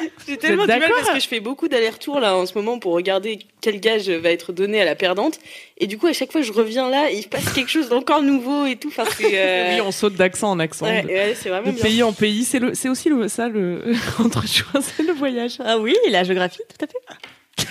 J'ai 0.28 0.36
tellement 0.36 0.64
du 0.64 0.68
mal 0.68 0.80
parce 0.96 1.10
que 1.10 1.20
je 1.20 1.28
fais 1.28 1.40
beaucoup 1.40 1.68
d'allers-retours 1.68 2.20
là 2.20 2.36
en 2.36 2.46
ce 2.46 2.54
moment 2.54 2.78
pour 2.78 2.92
regarder 2.92 3.38
quel 3.60 3.80
gage 3.80 4.08
va 4.08 4.30
être 4.30 4.52
donné 4.52 4.80
à 4.80 4.84
la 4.84 4.94
perdante. 4.94 5.38
Et 5.78 5.86
du 5.86 5.98
coup, 5.98 6.06
à 6.06 6.12
chaque 6.12 6.32
fois 6.32 6.40
que 6.40 6.46
je 6.46 6.52
reviens 6.52 6.88
là, 6.90 7.10
il 7.10 7.22
se 7.22 7.28
passe 7.28 7.52
quelque 7.52 7.70
chose 7.70 7.88
d'encore 7.88 8.22
nouveau 8.22 8.66
et 8.66 8.76
tout. 8.76 8.88
Enfin, 8.88 9.04
euh, 9.22 9.70
Oui, 9.74 9.80
on 9.80 9.92
saute 9.92 10.14
d'accent 10.14 10.50
en 10.50 10.58
accent. 10.58 10.86
ouais, 10.86 11.02
de- 11.02 11.08
ouais, 11.08 11.34
c'est 11.40 11.48
vraiment 11.48 11.66
de 11.68 11.72
bien. 11.72 11.82
pays 11.82 12.02
en 12.02 12.12
pays, 12.12 12.44
c'est 12.44 12.58
le, 12.58 12.74
c'est 12.74 12.88
aussi 12.88 13.08
le, 13.08 13.28
ça 13.28 13.48
le 13.48 13.82
entre 14.18 14.46
choix, 14.46 14.80
c'est 14.80 15.02
le 15.02 15.12
voyage. 15.12 15.56
Ah 15.64 15.78
oui, 15.78 15.94
la 16.10 16.24
géographie, 16.24 16.60
tout 16.78 16.84
à 16.84 16.88
fait. 16.88 17.66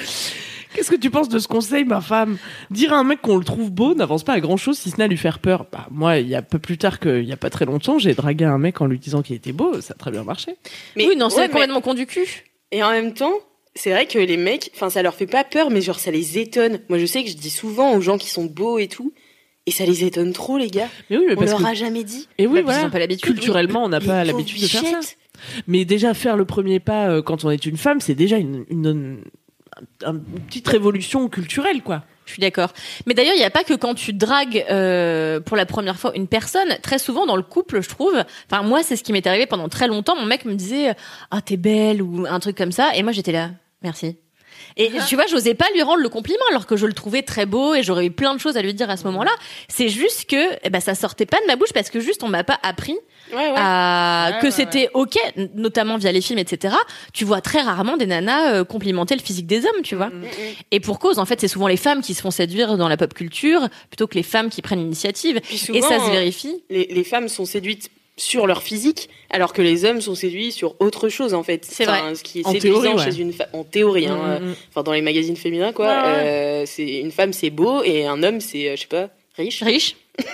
Qu'est-ce 0.74 0.92
que 0.92 0.96
tu 0.96 1.10
penses 1.10 1.30
de 1.30 1.40
ce 1.40 1.48
conseil, 1.48 1.84
ma 1.84 2.00
femme? 2.02 2.38
Dire 2.70 2.94
à 2.94 2.98
un 2.98 3.04
mec 3.04 3.22
qu'on 3.22 3.38
le 3.38 3.44
trouve 3.44 3.72
beau 3.72 3.96
n'avance 3.96 4.24
pas 4.24 4.34
à 4.34 4.40
grand 4.40 4.58
chose 4.58 4.78
si 4.78 4.92
ce 4.92 4.98
n'est 4.98 5.06
à 5.06 5.08
lui 5.08 5.18
faire 5.18 5.40
peur. 5.40 5.66
Bah, 5.72 5.88
moi, 5.92 6.18
il 6.20 6.28
y 6.28 6.36
a 6.36 6.42
peu 6.42 6.60
plus 6.60 6.78
tard 6.78 7.00
qu'il 7.00 7.24
y 7.26 7.32
a 7.34 7.38
pas 7.38 7.50
très 7.50 7.66
longtemps, 7.66 7.98
j'ai 8.00 8.14
dragué 8.14 8.46
un 8.46 8.58
mec 8.60 8.80
en 8.82 8.86
lui 8.86 9.00
disant 9.00 9.22
qu'il 9.22 9.36
était 9.36 9.52
beau, 9.52 9.82
ça 9.82 9.94
a 9.96 9.98
très 9.98 10.12
bien 10.12 10.24
marché. 10.24 10.56
Mais- 10.96 11.08
oui, 11.08 11.16
non, 11.16 11.30
c'est 11.30 11.38
ouais, 11.38 11.42
mais- 11.48 11.50
complètement 11.54 11.82
con 11.82 11.94
du 11.96 12.06
cul. 12.06 12.28
Et 12.72 12.84
en 12.84 12.92
même 12.92 13.14
temps, 13.14 13.34
c'est 13.76 13.90
vrai 13.92 14.06
que 14.06 14.20
les 14.20 14.38
mecs, 14.38 14.72
enfin, 14.76 14.90
ça 14.92 15.02
leur 15.02 15.16
fait 15.16 15.26
pas 15.28 15.44
peur, 15.44 15.72
mais 15.72 15.82
genre, 15.82 16.00
ça 16.00 16.12
les 16.12 16.38
étonne. 16.38 16.80
Moi, 16.90 17.00
je 17.00 17.06
sais 17.06 17.24
que 17.24 17.30
je 17.30 17.36
dis 17.38 17.50
souvent 17.50 17.96
aux 17.96 18.02
gens 18.02 18.18
qui 18.18 18.30
sont 18.30 18.46
beaux 18.46 18.78
et 18.78 18.88
tout, 18.88 19.12
et 19.66 19.72
ça 19.72 19.86
les 19.86 20.04
étonne 20.04 20.34
trop, 20.34 20.58
les 20.60 20.70
gars. 20.70 20.88
Mais 21.10 21.18
oui, 21.18 21.26
mais 21.28 21.34
On 21.34 21.40
parce 21.40 21.52
leur 21.52 21.60
que 21.62 21.66
a 21.66 21.74
jamais 21.74 22.04
dit. 22.04 22.28
et 22.38 22.46
oui, 22.46 22.54
Bah, 22.54 22.60
ils 22.60 22.64
voilà. 22.66 22.86
ont 22.86 22.90
pas 22.92 23.00
l'habitude, 23.00 23.26
Culturellement, 23.34 23.84
on 23.86 23.90
n'a 23.90 24.02
pas 24.02 24.24
l'habitude 24.24 24.62
de 24.62 24.68
faire 24.68 24.84
ça. 24.86 25.00
Mais 25.68 25.86
déjà 25.86 26.14
faire 26.14 26.36
le 26.38 26.46
premier 26.46 26.80
pas 26.80 27.10
euh, 27.10 27.22
quand 27.22 27.46
on 27.46 27.50
est 27.50 27.66
une 27.66 27.78
femme, 27.78 28.02
c'est 28.02 28.14
déjà 28.16 28.38
une, 28.38 28.66
une, 28.70 29.24
une- 29.80 30.08
un- 30.08 30.14
une 30.14 30.42
petite 30.48 30.68
révolution 30.68 31.28
culturelle, 31.30 31.82
quoi. 31.82 32.04
Je 32.26 32.34
suis 32.34 32.42
d'accord. 32.42 32.74
Mais 33.08 33.16
d'ailleurs, 33.16 33.34
il 33.34 33.40
n'y 33.40 33.44
a 33.44 33.50
pas 33.50 33.64
que 33.64 33.74
quand 33.74 33.96
tu 33.96 34.14
dragues 34.14 34.64
euh, 34.70 35.40
pour 35.40 35.58
la 35.58 35.66
première 35.66 35.98
fois 35.98 36.12
une 36.16 36.28
personne. 36.28 36.78
Très 36.84 37.00
souvent 37.00 37.26
dans 37.26 37.36
le 37.36 37.42
couple, 37.42 37.82
je 37.82 37.90
trouve. 37.90 38.24
Enfin, 38.52 38.62
moi, 38.62 38.84
c'est 38.84 38.96
ce 38.96 39.04
qui 39.04 39.12
m'est 39.14 39.26
arrivé 39.26 39.48
pendant 39.48 39.68
très 39.68 39.88
longtemps. 39.88 40.16
Mon 40.16 40.28
mec 40.28 40.46
me 40.46 40.54
disait 40.54 40.94
"Ah, 41.32 41.42
t'es 41.42 41.58
belle" 41.58 42.04
ou 42.04 42.26
un 42.30 42.40
truc 42.40 42.56
comme 42.56 42.72
ça, 42.72 42.92
et 42.96 43.02
moi 43.02 43.12
j'étais 43.14 43.32
là, 43.32 43.50
merci. 43.82 44.18
Et 44.78 44.92
tu 45.08 45.16
vois, 45.16 45.26
j'osais 45.28 45.54
pas 45.54 45.66
lui 45.74 45.82
rendre 45.82 46.02
le 46.02 46.10
compliment 46.10 46.44
alors 46.52 46.66
que 46.66 46.76
je 46.78 46.86
le 46.86 46.94
trouvais 46.94 47.22
très 47.22 47.46
beau 47.46 47.74
et 47.76 47.84
j'aurais 47.84 48.06
eu 48.06 48.12
plein 48.12 48.34
de 48.34 48.40
choses 48.40 48.58
à 48.58 48.62
lui 48.62 48.74
dire 48.74 48.90
à 48.90 48.98
ce 48.98 49.04
moment-là. 49.06 49.32
C'est 49.68 49.90
juste 49.90 50.30
que 50.30 50.38
eh 50.64 50.70
ben, 50.70 50.80
ça 50.80 50.96
sortait 50.96 51.26
pas 51.26 51.38
de 51.42 51.48
ma 51.48 51.56
bouche 51.56 51.74
parce 51.74 51.90
que 51.90 52.00
juste 52.00 52.24
on 52.24 52.28
m'a 52.28 52.44
pas 52.44 52.60
appris 52.64 52.98
Ouais, 53.32 53.38
ouais. 53.38 53.54
à- 53.58 54.32
Ouais, 54.34 54.40
que 54.42 54.50
c'était 54.50 54.90
ok, 54.94 55.18
notamment 55.54 55.98
via 55.98 56.12
les 56.12 56.22
films, 56.22 56.40
etc. 56.40 56.74
Tu 57.14 57.26
vois 57.26 57.42
très 57.42 57.62
rarement 57.62 57.96
des 57.98 58.08
nanas 58.08 58.54
euh, 58.54 58.64
complimenter 58.64 59.16
le 59.16 59.22
physique 59.22 59.46
des 59.46 59.60
hommes, 59.66 59.82
tu 59.84 59.96
vois. 59.96 60.08
Mm, 60.10 60.22
mm. 60.22 60.28
Et 60.72 60.80
pour 60.80 60.98
cause, 61.00 61.20
en 61.20 61.26
fait, 61.26 61.40
c'est 61.40 61.48
souvent 61.48 61.68
les 61.68 61.78
femmes 61.78 62.02
qui 62.02 62.14
se 62.16 62.22
font 62.22 62.32
séduire 62.32 62.76
dans 62.78 62.88
la 62.88 62.98
pop 62.98 63.14
culture 63.14 63.68
plutôt 63.90 64.08
que 64.08 64.16
les 64.16 64.24
femmes 64.24 64.50
qui 64.50 64.62
prennent 64.64 64.80
l'initiative. 64.80 65.40
Et 65.52 65.82
ça 65.82 66.00
se 66.00 66.10
vérifie. 66.12 66.64
les, 66.70 66.86
les 66.90 67.04
femmes 67.04 67.28
sont 67.28 67.46
séduites 67.46 67.90
sur 68.20 68.46
leur 68.46 68.62
physique, 68.62 69.10
alors 69.32 69.54
que 69.54 69.62
les 69.64 69.86
hommes 69.86 70.02
sont 70.02 70.14
séduits 70.14 70.52
sur 70.52 70.76
autre 70.80 71.10
chose 71.10 71.34
en 71.34 71.42
fait. 71.42 71.66
C'est 71.66 71.88
Enfin, 71.88 72.14
Ce 72.14 72.22
qui 72.24 72.42
est 72.42 72.46
En 72.46 72.52
séduisant 72.52 72.82
théorie, 72.82 72.98
ouais. 73.00 73.12
chez 73.12 73.20
une 73.20 73.34
femme, 73.34 73.48
en 73.54 73.64
théorie, 73.64 74.08
hein, 74.08 74.16
Mm, 74.18 74.30
euh, 74.30 74.40
mm, 74.40 74.46
mm. 74.50 74.56
enfin 74.70 74.84
dans 74.84 74.92
les 74.94 75.02
magazines 75.02 75.36
féminins 75.38 75.72
quoi. 75.72 75.88
Ouais, 75.88 75.94
ouais. 75.94 76.28
euh, 76.28 76.64
c'est 76.68 77.00
une 77.00 77.12
femme 77.12 77.34
c'est 77.34 77.50
beau 77.50 77.82
et 77.84 78.06
un 78.06 78.22
homme 78.22 78.42
c'est 78.42 78.70
euh, 78.70 78.76
je 78.76 78.82
sais 78.82 78.88
pas 78.88 79.10
riche. 79.38 79.64
Riche. 79.64 79.96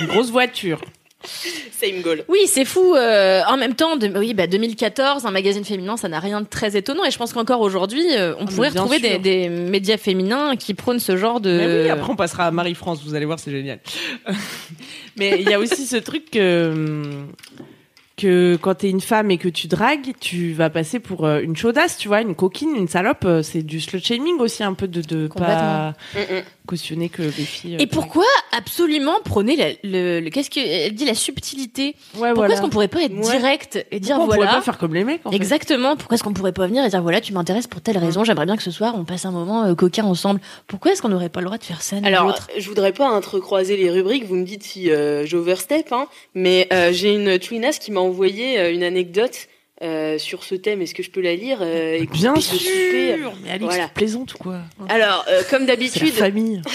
Une 0.00 0.06
grosse 0.06 0.30
voiture. 0.30 0.80
Same 1.80 2.00
goal. 2.02 2.24
Oui, 2.28 2.40
c'est 2.46 2.64
fou. 2.64 2.94
euh, 2.94 3.42
en 3.48 3.56
même 3.56 3.74
temps, 3.74 3.96
de, 3.96 4.06
oui, 4.18 4.34
bah 4.34 4.46
2014, 4.46 5.26
un 5.26 5.30
magazine 5.30 5.64
féminin, 5.64 5.96
ça 5.96 6.08
n'a 6.08 6.20
rien 6.20 6.40
de 6.40 6.46
très 6.46 6.76
étonnant. 6.76 7.04
Et 7.04 7.10
je 7.10 7.18
pense 7.18 7.32
qu'encore 7.32 7.60
aujourd'hui, 7.60 8.04
euh, 8.16 8.34
on 8.38 8.46
Ah, 8.46 8.52
pourrait 8.54 8.68
retrouver 8.70 8.98
des, 8.98 9.18
des 9.18 9.48
médias 9.48 9.96
féminins 9.96 10.56
qui 10.56 10.74
prônent 10.74 11.00
ce 11.00 11.16
genre 11.16 11.40
de. 11.40 11.50
Mais 11.56 11.82
oui, 11.84 11.90
après 11.90 12.10
on 12.12 12.16
passera 12.16 12.46
à 12.46 12.50
Marie-France, 12.50 13.00
vous 13.04 13.14
allez 13.14 13.26
voir, 13.26 13.38
c'est 13.38 13.50
génial. 13.50 13.78
Mais 15.16 15.36
il 15.40 15.48
y 15.48 15.52
a 15.54 15.58
aussi 15.58 15.86
ce 15.86 15.96
truc 15.96 16.30
que, 16.30 17.04
que 18.22 18.56
quand 18.60 18.74
t'es 18.76 18.90
une 18.90 19.00
femme 19.00 19.30
et 19.30 19.38
que 19.38 19.48
tu 19.48 19.66
dragues, 19.66 20.12
tu 20.20 20.52
vas 20.52 20.70
passer 20.70 21.00
pour 21.00 21.24
euh, 21.26 21.40
une 21.40 21.56
chaudasse, 21.56 21.96
tu 21.98 22.08
vois, 22.08 22.20
une 22.20 22.34
coquine, 22.34 22.74
une 22.76 22.88
salope. 22.88 23.24
euh, 23.24 23.42
C'est 23.42 23.62
du 23.62 23.80
slut 23.80 24.00
shaming 24.00 24.38
aussi, 24.38 24.62
un 24.62 24.74
peu 24.74 24.86
de, 24.88 25.00
de 25.02 25.26
pas. 25.28 25.94
Mm, 26.14 26.18
mm. 26.18 26.42
cautionner 26.66 27.08
que 27.08 27.22
les 27.22 27.30
filles. 27.32 27.74
euh, 27.76 27.78
Et 27.80 27.86
pourquoi 27.86 28.24
absolument 28.56 29.14
prôner 29.24 29.56
la- 29.56 29.70
le, 29.82 30.20
le- 30.20 30.30
qu'est-ce 30.30 30.50
qu'elle 30.50 30.94
dit 30.94 31.04
la 31.04 31.14
subtilité 31.14 31.82
Ouais, 31.84 31.94
Pourquoi 32.14 32.32
voilà. 32.34 32.54
est-ce 32.54 32.62
qu'on 32.62 32.68
pourrait 32.70 32.88
pas 32.88 33.02
être 33.02 33.12
Ouais. 33.14 33.20
direct 33.38 33.84
et 33.90 33.98
dire 34.00 34.16
Pourquoi 34.16 34.34
on 34.34 34.36
voilà 34.36 34.50
pourrait 34.52 34.60
pas 34.60 34.64
faire 34.64 34.78
comme 34.78 34.94
les 34.94 35.04
mecs 35.04 35.20
en 35.26 35.30
fait 35.30 35.36
Exactement. 35.36 35.96
Pourquoi 35.96 36.14
est-ce 36.14 36.22
qu'on 36.22 36.32
pourrait 36.32 36.52
pas 36.52 36.66
venir 36.66 36.84
et 36.84 36.88
dire 36.88 37.02
voilà, 37.02 37.20
tu 37.20 37.32
m'intéresses 37.32 37.66
pour 37.66 37.80
telle 37.80 37.98
raison, 37.98 38.22
j'aimerais 38.24 38.46
bien 38.46 38.56
que 38.56 38.62
ce 38.62 38.70
soir 38.70 38.94
on 38.96 39.04
passe 39.04 39.24
un 39.26 39.30
moment 39.32 39.64
euh, 39.64 39.74
coquin 39.74 40.04
ensemble. 40.04 40.40
Pourquoi 40.68 40.92
est-ce 40.92 41.02
qu'on 41.02 41.08
n'aurait 41.08 41.28
pas 41.28 41.40
le 41.40 41.46
droit 41.46 41.58
de 41.58 41.64
faire 41.64 41.82
ça 41.82 41.96
Alors, 42.04 42.36
je 42.56 42.68
voudrais 42.68 42.92
pas 42.92 43.10
entrecroiser 43.10 43.76
les 43.76 43.90
rubriques, 43.90 44.24
vous 44.26 44.36
me 44.36 44.44
dites 44.44 44.62
si 44.62 44.90
euh, 44.90 45.26
j'overstep, 45.26 45.92
hein, 45.92 46.06
mais 46.34 46.68
euh, 46.72 46.90
j'ai 46.92 47.12
une 47.14 47.38
twinasse 47.38 47.78
qui 47.80 47.90
m'a 47.90 48.00
envoyé 48.12 48.58
euh, 48.58 48.72
une 48.72 48.82
anecdote 48.84 49.48
euh, 49.82 50.18
sur 50.18 50.44
ce 50.44 50.54
thème. 50.54 50.80
Est-ce 50.82 50.94
que 50.94 51.02
je 51.02 51.10
peux 51.10 51.20
la 51.22 51.34
lire 51.34 51.58
euh, 51.62 51.94
et 51.94 52.06
Bien 52.06 52.36
souper 52.36 53.16
sûr 53.16 53.32
Mais 53.42 53.50
Alix, 53.50 53.64
Voilà. 53.64 53.88
tu 53.88 53.94
plaisantes 53.94 54.34
ou 54.34 54.38
quoi? 54.38 54.60
Alors, 54.88 55.24
euh, 55.28 55.42
comme 55.50 55.66
d'habitude, 55.66 56.12
famille. 56.12 56.60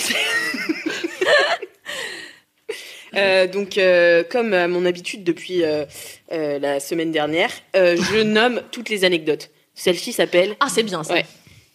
euh, 3.16 3.48
donc 3.48 3.78
euh, 3.78 4.24
comme 4.30 4.54
à 4.54 4.68
mon 4.68 4.86
habitude 4.86 5.24
depuis 5.24 5.64
euh, 5.64 5.86
euh, 6.32 6.60
la 6.60 6.80
semaine 6.80 7.12
dernière, 7.12 7.52
euh, 7.76 7.96
je 7.96 8.18
nomme 8.24 8.62
toutes 8.72 8.90
les 8.90 9.06
anecdotes. 9.06 9.50
Celle-ci 9.74 10.12
s'appelle 10.12 10.56
Ah, 10.60 10.68
c'est 10.74 10.84
bien 10.84 11.04
ça. 11.04 11.14
Ouais. 11.14 11.26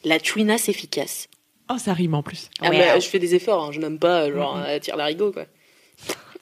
la 0.05 0.19
twinasse 0.21 0.69
efficace. 0.69 1.29
Oh, 1.71 1.79
ça 1.79 1.95
rime 1.95 2.15
en 2.15 2.23
plus. 2.23 2.51
Ah, 2.61 2.69
Ouais. 2.71 2.79
bah, 2.79 2.99
je 3.01 3.07
fais 3.09 3.19
des 3.21 3.35
efforts, 3.35 3.65
hein, 3.65 3.71
je 3.73 3.81
nomme 3.81 3.99
pas 3.99 4.31
genre 4.31 4.61
euh, 4.67 4.79
tire 4.79 4.97
l'arigot 4.97 5.33
quoi. 5.33 5.47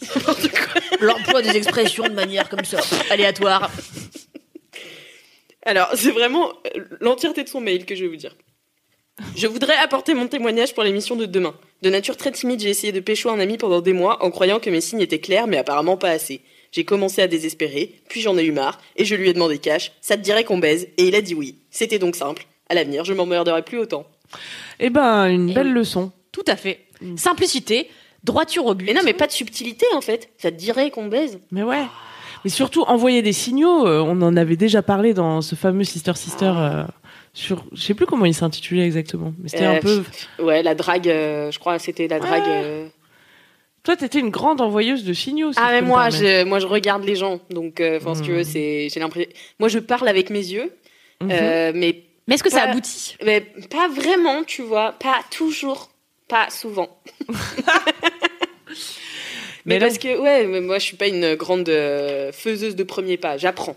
L'emploi 1.01 1.43
des 1.43 1.57
expressions 1.57 2.05
de 2.05 2.15
manière 2.15 2.49
comme 2.49 2.65
ça, 2.65 2.81
aléatoire. 3.11 3.71
Alors, 5.65 5.91
c'est 5.95 6.11
vraiment 6.11 6.51
euh, 6.77 6.85
l'entièreté 7.01 7.45
de 7.45 7.49
son 7.49 7.61
mail 7.61 7.85
que 7.85 7.95
je 7.95 8.05
vais 8.05 8.09
vous 8.09 8.17
dire. 8.17 8.35
Je 9.37 9.47
voudrais 9.47 9.77
apporter 9.77 10.15
mon 10.15 10.27
témoignage 10.27 10.75
pour 10.75 10.83
l'émission 10.83 11.17
de 11.17 11.27
demain. 11.27 11.55
De 11.83 11.91
nature 11.91 12.17
très 12.17 12.33
timide, 12.33 12.61
j'ai 12.61 12.71
essayé 12.71 12.93
de 12.93 13.01
pécho 13.01 13.29
un 13.29 13.39
ami 13.39 13.59
pendant 13.59 13.81
des 13.81 13.93
mois 13.93 14.25
en 14.25 14.31
croyant 14.31 14.61
que 14.61 14.71
mes 14.71 14.81
signes 14.81 15.01
étaient 15.03 15.21
clairs, 15.21 15.47
mais 15.47 15.59
apparemment 15.59 15.97
pas 15.97 16.11
assez. 16.11 16.41
J'ai 16.73 16.85
commencé 16.85 17.21
à 17.21 17.27
désespérer, 17.27 17.95
puis 18.09 18.21
j'en 18.21 18.39
ai 18.39 18.45
eu 18.45 18.53
marre, 18.53 18.81
et 18.97 19.05
je 19.05 19.15
lui 19.15 19.29
ai 19.29 19.33
demandé 19.33 19.59
cash, 19.59 19.93
ça 20.01 20.17
te 20.17 20.23
dirait 20.23 20.45
qu'on 20.45 20.59
baise, 20.59 20.89
et 20.97 21.09
il 21.09 21.15
a 21.15 21.21
dit 21.21 21.35
oui. 21.35 21.57
C'était 21.71 21.99
donc 21.99 22.17
simple. 22.17 22.47
À 22.69 22.75
l'avenir, 22.75 23.05
je 23.05 23.13
m'emmerderai 23.13 23.63
plus 23.63 23.79
autant. 23.79 24.07
Eh 24.79 24.91
ben, 24.91 25.27
une 25.27 25.53
belle 25.53 25.73
leçon. 25.73 26.13
Tout 26.33 26.45
à 26.47 26.57
fait. 26.57 26.87
Simplicité, 27.17 27.89
droiture 28.25 28.67
au 28.67 28.75
but. 28.75 28.87
Mais 28.87 28.95
non, 28.95 29.01
mais 29.05 29.13
pas 29.15 29.27
de 29.27 29.33
subtilité 29.33 29.87
en 29.95 30.01
fait. 30.01 30.31
Ça 30.39 30.51
te 30.51 30.57
dirait 30.57 30.91
qu'on 30.91 31.07
baise. 31.07 31.41
Mais 31.51 31.63
ouais. 31.63 31.85
Mais 32.45 32.51
surtout, 32.51 32.83
envoyer 32.83 33.21
des 33.23 33.33
signaux, 33.35 33.87
euh, 33.87 34.01
on 34.01 34.21
en 34.23 34.37
avait 34.37 34.57
déjà 34.57 34.81
parlé 34.83 35.13
dans 35.15 35.43
ce 35.43 35.55
fameux 35.55 35.85
Sister 35.85 36.15
Sister 36.15 36.53
euh, 36.57 36.85
sur. 37.35 37.65
Je 37.73 37.83
sais 37.83 37.95
plus 37.95 38.07
comment 38.07 38.25
il 38.25 38.35
s'intitulait 38.35 38.85
exactement. 38.87 39.35
Mais 39.43 39.49
c'était 39.51 39.67
Euh, 39.67 39.77
un 39.77 39.79
peu. 39.81 40.03
Ouais, 40.39 40.63
la 40.63 40.75
drague, 40.75 41.09
euh, 41.09 41.51
je 41.51 41.59
crois 41.59 41.79
c'était 41.79 42.09
la 42.09 42.19
drague. 42.19 42.43
Ouais. 42.45 42.63
euh, 42.65 42.87
Toi, 43.83 43.97
t'étais 43.97 44.21
une 44.21 44.31
grande 44.31 44.61
envoyeuse 44.63 45.05
de 45.05 45.13
signaux. 45.13 45.53
si 45.53 45.59
Ah 45.61 45.69
je 45.69 45.73
mais 45.75 45.79
peux 45.81 45.85
me 45.85 45.89
moi, 45.91 46.09
permettre. 46.09 46.19
je, 46.25 46.45
moi 46.45 46.59
je 46.61 46.67
regarde 46.67 47.05
les 47.05 47.17
gens, 47.17 47.41
donc 47.51 47.81
euh, 47.81 47.99
enfin 47.99 48.15
si 48.15 48.23
tu 48.23 48.33
veux, 48.33 48.41
Hmm. 48.41 48.45
c'est 48.45 48.89
j'ai 48.91 49.01
l'impression. 49.01 49.31
Moi 49.59 49.69
je 49.69 49.79
parle 49.79 50.09
avec 50.09 50.31
mes 50.31 50.39
yeux, 50.47 50.73
Mhm. 51.23 51.29
euh, 51.33 51.73
mais, 51.75 52.05
Mais 52.27 52.35
est-ce 52.37 52.43
que 52.43 52.51
ça 52.51 52.63
aboutit? 52.63 53.17
mais 53.25 53.41
pas 53.71 53.89
vraiment, 53.89 54.45
tu 54.47 54.63
vois, 54.63 54.93
pas 54.93 55.21
toujours, 55.31 55.90
pas 56.31 56.49
souvent. 56.51 57.01
mais 59.67 59.79
parce 59.79 59.99
que 59.99 60.17
ouais, 60.19 60.47
mais 60.47 60.61
moi 60.61 60.79
je 60.79 60.85
suis 60.85 60.97
pas 60.97 61.09
une 61.09 61.35
grande 61.35 61.69
euh, 61.69 62.33
faiseuse 62.33 62.77
de 62.77 62.85
premiers 62.85 63.19
pas. 63.19 63.37
J'apprends, 63.37 63.77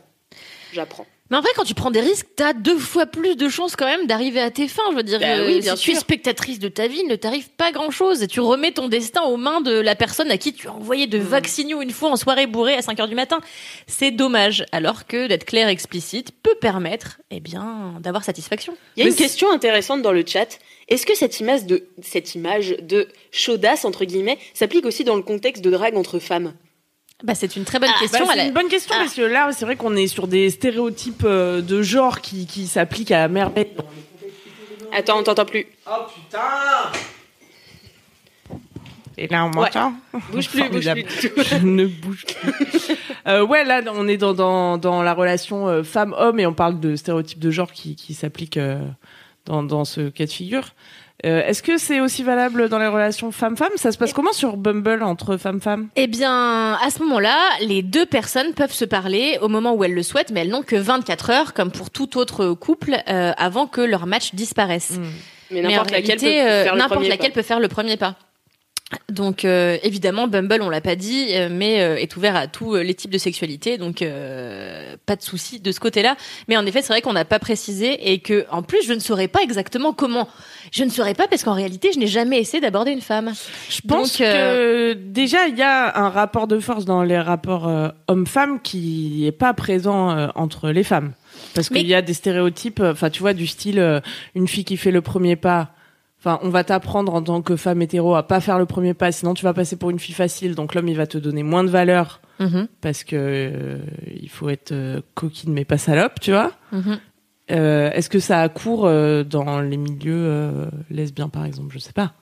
j'apprends. 0.72 1.06
Mais 1.30 1.38
en 1.38 1.42
vrai, 1.42 1.50
quand 1.56 1.64
tu 1.64 1.74
prends 1.74 1.90
des 1.90 2.02
risques, 2.02 2.28
t'as 2.36 2.54
deux 2.54 2.78
fois 2.78 3.06
plus 3.06 3.36
de 3.36 3.48
chances 3.48 3.76
quand 3.76 3.86
même 3.86 4.06
d'arriver 4.08 4.42
à 4.42 4.52
tes 4.52 4.68
fins. 4.68 4.84
Je 4.92 4.98
veux 4.98 5.04
dire, 5.04 5.20
Bah 5.20 5.38
euh, 5.38 5.48
oui, 5.48 5.62
bien 5.62 5.76
si 5.76 5.84
tu 5.84 5.92
es 5.92 5.96
spectatrice 5.96 6.60
de 6.60 6.68
ta 6.68 6.88
vie, 6.88 7.00
il 7.02 7.08
ne 7.08 7.16
t'arrive 7.16 7.50
pas 7.50 7.72
grand-chose. 7.72 8.22
Et 8.22 8.28
tu 8.28 8.42
remets 8.42 8.72
ton 8.72 8.90
destin 8.90 9.22
aux 9.24 9.38
mains 9.38 9.62
de 9.62 9.72
la 9.72 9.96
personne 9.96 10.30
à 10.32 10.38
qui 10.38 10.54
tu 10.54 10.68
as 10.68 10.74
envoyé 10.74 11.08
de 11.08 11.18
vagues 11.18 11.48
signaux 11.48 11.82
une 11.82 11.92
fois 11.92 12.12
en 12.12 12.18
soirée 12.18 12.46
bourrée 12.46 12.76
à 12.76 12.82
5 12.82 13.00
heures 13.00 13.08
du 13.08 13.16
matin. 13.16 13.40
C'est 13.88 14.12
dommage. 14.12 14.66
Alors 14.74 15.08
que 15.08 15.28
d'être 15.28 15.46
clair 15.46 15.70
et 15.70 15.72
explicite 15.72 16.32
peut 16.44 16.56
permettre, 16.62 17.20
eh 17.32 17.40
bien, 17.40 17.96
d'avoir 18.02 18.24
satisfaction. 18.24 18.76
Il 18.96 19.00
y 19.00 19.02
a 19.02 19.06
Mais 19.06 19.12
une 19.12 19.18
question 19.18 19.52
intéressante 19.52 20.02
dans 20.02 20.12
le 20.12 20.24
chat. 20.28 20.60
Est-ce 20.94 21.08
que 21.08 21.16
cette 21.16 21.40
image 21.40 21.66
de 21.66 21.88
cette 22.04 22.36
image 22.36 22.76
de 22.82 23.08
chaudasse 23.32 23.84
entre 23.84 24.06
guillemets 24.06 24.38
s'applique 24.54 24.86
aussi 24.86 25.04
dans 25.04 25.16
le 25.16 25.24
contexte 25.24 25.64
de 25.64 25.72
drague 25.72 25.98
entre 25.98 26.20
femmes? 26.20 26.54
Bah, 27.24 27.34
c'est 27.36 27.56
une 27.56 27.64
très 27.64 27.80
bonne 27.80 27.90
Bah, 27.90 27.96
question. 28.00 28.26
c'est 28.28 28.34
Elle 28.34 28.40
a- 28.42 28.46
une 28.46 28.54
bonne 28.54 28.68
question 28.68 28.94
Ah. 28.96 29.00
parce 29.02 29.16
que 29.16 29.22
là, 29.22 29.50
c'est 29.54 29.66
vrai 29.66 29.76
qu'on 29.76 29.96
est 29.96 30.06
sur 30.08 30.28
des 30.28 30.52
stéréotypes 30.52 31.24
euh, 31.26 31.62
de 31.62 31.82
genre 31.82 32.22
qui, 32.22 32.46
qui 32.46 32.68
s'appliquent 32.68 33.12
à 33.12 33.28
merveille. 33.28 33.72
Attends, 34.92 35.20
on 35.20 35.24
t'entend 35.24 35.46
plus. 35.46 35.66
Oh 35.88 36.04
putain 36.14 36.40
Et 39.18 39.28
là, 39.28 39.46
on 39.46 39.50
m'entend? 39.50 39.94
Bouge 40.32 40.50
plus, 40.50 40.70
bouge 40.70 40.92
plus 40.92 41.04
du 41.04 41.30
tout. 41.30 41.42
Je 41.44 41.56
ne 41.58 41.86
bouge 41.86 42.26
plus. 42.26 42.92
Euh, 43.28 43.46
ouais, 43.46 43.64
là, 43.64 43.82
on 43.94 44.08
est 44.08 44.18
dans, 44.18 44.34
dans, 44.34 44.78
dans 44.78 45.02
la 45.02 45.14
relation 45.14 45.68
euh, 45.68 45.84
femme-homme 45.84 46.40
et 46.40 46.46
on 46.46 46.54
parle 46.54 46.80
de 46.80 46.96
stéréotypes 46.96 47.40
de 47.40 47.52
genre 47.52 47.72
qui, 47.72 47.96
qui 47.96 48.14
s'appliquent 48.14 48.58
euh, 48.58 48.80
dans, 49.46 49.64
dans 49.64 49.86
ce 49.86 50.10
cas 50.10 50.26
de 50.26 50.32
figure. 50.32 50.70
Euh, 51.26 51.42
Est-ce 51.46 51.64
que 51.64 51.78
c'est 51.78 52.02
aussi 52.02 52.22
valable 52.22 52.68
dans 52.68 52.80
les 52.80 52.88
relations 52.88 53.32
femme-femme? 53.32 53.72
Ça 53.76 53.92
se 53.92 53.98
passe 53.98 54.12
comment 54.12 54.34
sur 54.34 54.58
Bumble 54.58 55.04
entre 55.04 55.38
femmes-femmes 55.38 55.88
Eh 55.96 56.08
bien, 56.08 56.74
à 56.74 56.90
ce 56.90 57.00
moment-là, 57.00 57.38
les 57.62 57.82
deux 57.82 58.06
personnes 58.06 58.54
peuvent 58.54 58.74
se 58.74 58.84
parler 58.84 59.38
au 59.42 59.48
moment 59.48 59.74
où 59.74 59.84
elles 59.86 59.94
le 59.94 60.04
souhaitent, 60.04 60.32
mais 60.32 60.42
elles 60.42 60.50
n'ont 60.50 60.64
que 60.64 60.76
24 60.76 61.30
heures, 61.30 61.54
comme 61.54 61.72
pour 61.72 61.92
tout 61.92 62.18
autre 62.18 62.54
couple, 62.54 62.98
euh, 63.08 63.32
avant 63.38 63.68
que 63.68 63.80
leur 63.80 64.06
match 64.06 64.34
disparaisse. 64.34 65.00
Mais 65.50 65.62
Mais 65.62 65.70
n'importe 65.70 65.92
laquelle 65.92 66.18
peut 66.20 66.26
euh, 66.28 67.08
laquelle 67.08 67.32
peut 67.32 67.42
faire 67.42 67.60
le 67.60 67.68
premier 67.70 67.96
pas. 67.96 68.16
Donc 69.10 69.46
euh, 69.46 69.78
évidemment, 69.84 70.28
Bumble, 70.28 70.62
on 70.62 70.70
l'a 70.70 70.82
pas 70.82 70.96
dit, 70.96 71.28
euh, 71.32 71.50
mais 71.52 71.82
euh, 71.82 71.96
est 71.98 72.16
ouvert 72.16 72.36
à 72.36 72.48
tous 72.48 72.76
euh, 72.76 72.84
les 72.84 72.94
types 72.94 73.12
de 73.12 73.18
sexualité, 73.18 73.78
donc 73.78 74.02
euh, 74.02 74.96
pas 75.06 75.16
de 75.16 75.22
souci 75.22 75.60
de 75.60 75.72
ce 75.72 75.80
côté-là. 75.80 76.16
Mais 76.48 76.58
en 76.58 76.66
effet, 76.66 76.82
c'est 76.82 76.94
vrai 76.94 77.02
qu'on 77.02 77.14
n'a 77.14 77.26
pas 77.26 77.40
précisé 77.40 78.12
et 78.12 78.20
que 78.20 78.46
en 78.52 78.64
plus, 78.64 78.86
je 78.86 78.94
ne 78.94 79.00
saurais 79.00 79.28
pas 79.28 79.42
exactement 79.42 79.94
comment. 79.94 80.28
Je 80.72 80.84
ne 80.84 80.90
saurais 80.90 81.14
pas 81.14 81.28
parce 81.28 81.44
qu'en 81.44 81.54
réalité, 81.54 81.92
je 81.94 82.00
n'ai 82.00 82.08
jamais 82.08 82.40
essayé 82.40 82.62
d'aborder 82.62 82.92
une 82.92 83.02
femme. 83.02 83.34
Je 83.70 83.82
pense 83.88 84.18
Donc, 84.18 84.28
que 84.28 84.94
déjà 84.94 85.48
il 85.48 85.58
y 85.58 85.62
a 85.62 85.98
un 86.00 86.10
rapport 86.10 86.48
de 86.48 86.60
force 86.60 86.86
dans 86.86 87.04
les 87.04 87.20
rapports 87.20 87.70
hommes-femmes 88.08 88.62
qui 88.62 89.26
est 89.28 89.32
pas 89.32 89.54
présent 89.54 90.30
entre 90.36 90.70
les 90.70 90.84
femmes. 90.84 91.14
Parce 91.56 91.70
Mais- 91.72 91.80
qu'il 91.80 91.88
y 91.90 91.96
a 91.96 92.02
des 92.02 92.14
stéréotypes, 92.14 92.82
enfin 92.82 93.10
tu 93.10 93.22
vois, 93.22 93.34
du 93.34 93.48
style 93.48 94.02
une 94.36 94.48
fille 94.48 94.66
qui 94.66 94.78
fait 94.78 94.92
le 94.92 95.02
premier 95.02 95.36
pas. 95.36 95.70
Enfin, 96.26 96.40
on 96.42 96.48
va 96.50 96.64
t'apprendre 96.64 97.14
en 97.14 97.22
tant 97.22 97.42
que 97.42 97.58
femme 97.58 97.82
hétéro 97.82 98.16
à 98.16 98.26
pas 98.26 98.40
faire 98.40 98.58
le 98.58 98.66
premier 98.66 98.94
pas, 98.94 99.12
sinon 99.12 99.34
tu 99.34 99.44
vas 99.44 99.54
passer 99.54 99.76
pour 99.76 99.90
une 99.90 100.00
fille 100.00 100.16
facile. 100.16 100.56
Donc 100.56 100.74
l'homme 100.74 100.88
il 100.88 100.96
va 100.96 101.06
te 101.06 101.18
donner 101.18 101.44
moins 101.44 101.64
de 101.66 101.70
valeur 101.70 102.22
Mhm, 102.40 102.68
parce 102.82 103.04
que 103.04 103.16
euh, 103.16 103.78
il 104.20 104.30
faut 104.30 104.50
être 104.50 104.72
euh, 104.72 105.02
coquine 105.16 105.54
mais 105.54 105.66
pas 105.66 105.78
salope, 105.78 106.20
tu 106.22 106.32
vois. 106.32 106.52
mhm. 106.72 106.98
Euh, 107.52 107.92
Est-ce 107.92 108.10
que 108.10 108.20
ça 108.20 108.40
a 108.42 108.48
cours 108.50 108.84
dans 108.90 109.60
les 109.62 109.76
milieux 109.78 110.70
lesbiens 110.90 111.28
par 111.28 111.44
exemple? 111.44 111.74
Je 111.74 111.80
sais 111.80 111.92
pas. 111.92 112.14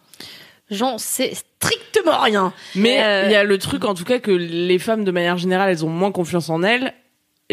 J'en 0.72 0.98
sais 0.98 1.34
strictement 1.36 2.20
rien. 2.22 2.54
Mais 2.76 2.96
il 3.28 3.32
y 3.32 3.36
a 3.36 3.44
le 3.44 3.58
truc, 3.60 3.86
en 3.86 3.94
tout 3.94 4.04
cas, 4.04 4.18
que 4.20 4.32
les 4.32 4.80
femmes, 4.80 5.04
de 5.04 5.12
manière 5.12 5.38
générale, 5.38 5.70
elles 5.70 5.86
ont 5.86 5.90
moins 5.90 6.12
confiance 6.12 6.50
en 6.50 6.64
elles. 6.64 6.94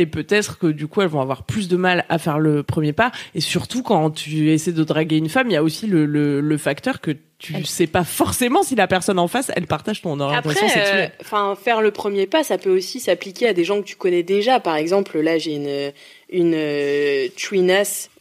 Et 0.00 0.06
peut-être 0.06 0.58
que 0.58 0.68
du 0.68 0.86
coup, 0.86 1.00
elles 1.02 1.08
vont 1.08 1.20
avoir 1.20 1.42
plus 1.42 1.66
de 1.68 1.76
mal 1.76 2.04
à 2.08 2.18
faire 2.18 2.38
le 2.38 2.62
premier 2.62 2.92
pas. 2.92 3.10
Et 3.34 3.40
surtout, 3.40 3.82
quand 3.82 4.10
tu 4.12 4.50
essaies 4.52 4.72
de 4.72 4.84
draguer 4.84 5.16
une 5.16 5.28
femme, 5.28 5.48
il 5.50 5.54
y 5.54 5.56
a 5.56 5.62
aussi 5.62 5.86
le, 5.88 6.06
le, 6.06 6.40
le 6.40 6.56
facteur 6.56 7.00
que 7.00 7.10
tu 7.38 7.54
Elle- 7.56 7.66
sais 7.66 7.86
pas 7.88 8.04
forcément 8.04 8.62
si 8.62 8.74
la 8.76 8.86
personne 8.86 9.18
en 9.18 9.26
face, 9.28 9.50
elle 9.56 9.66
partage 9.66 10.00
ton 10.02 10.18
orientation 10.20 10.66
Après, 10.66 10.80
euh, 10.80 10.84
sexuelle. 10.84 11.12
enfin, 11.20 11.56
faire 11.60 11.80
le 11.80 11.90
premier 11.90 12.26
pas, 12.26 12.44
ça 12.44 12.58
peut 12.58 12.70
aussi 12.70 13.00
s'appliquer 13.00 13.48
à 13.48 13.52
des 13.52 13.64
gens 13.64 13.80
que 13.80 13.86
tu 13.86 13.96
connais 13.96 14.22
déjà. 14.22 14.60
Par 14.60 14.76
exemple, 14.76 15.18
là, 15.20 15.36
j'ai 15.38 15.54
une 15.56 15.92
une 16.30 16.52
euh. 16.54 17.26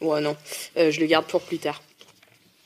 Ouais, 0.00 0.20
non, 0.20 0.36
euh, 0.76 0.90
je 0.90 1.00
le 1.00 1.06
garde 1.06 1.26
pour 1.26 1.40
plus 1.42 1.58
tard. 1.58 1.82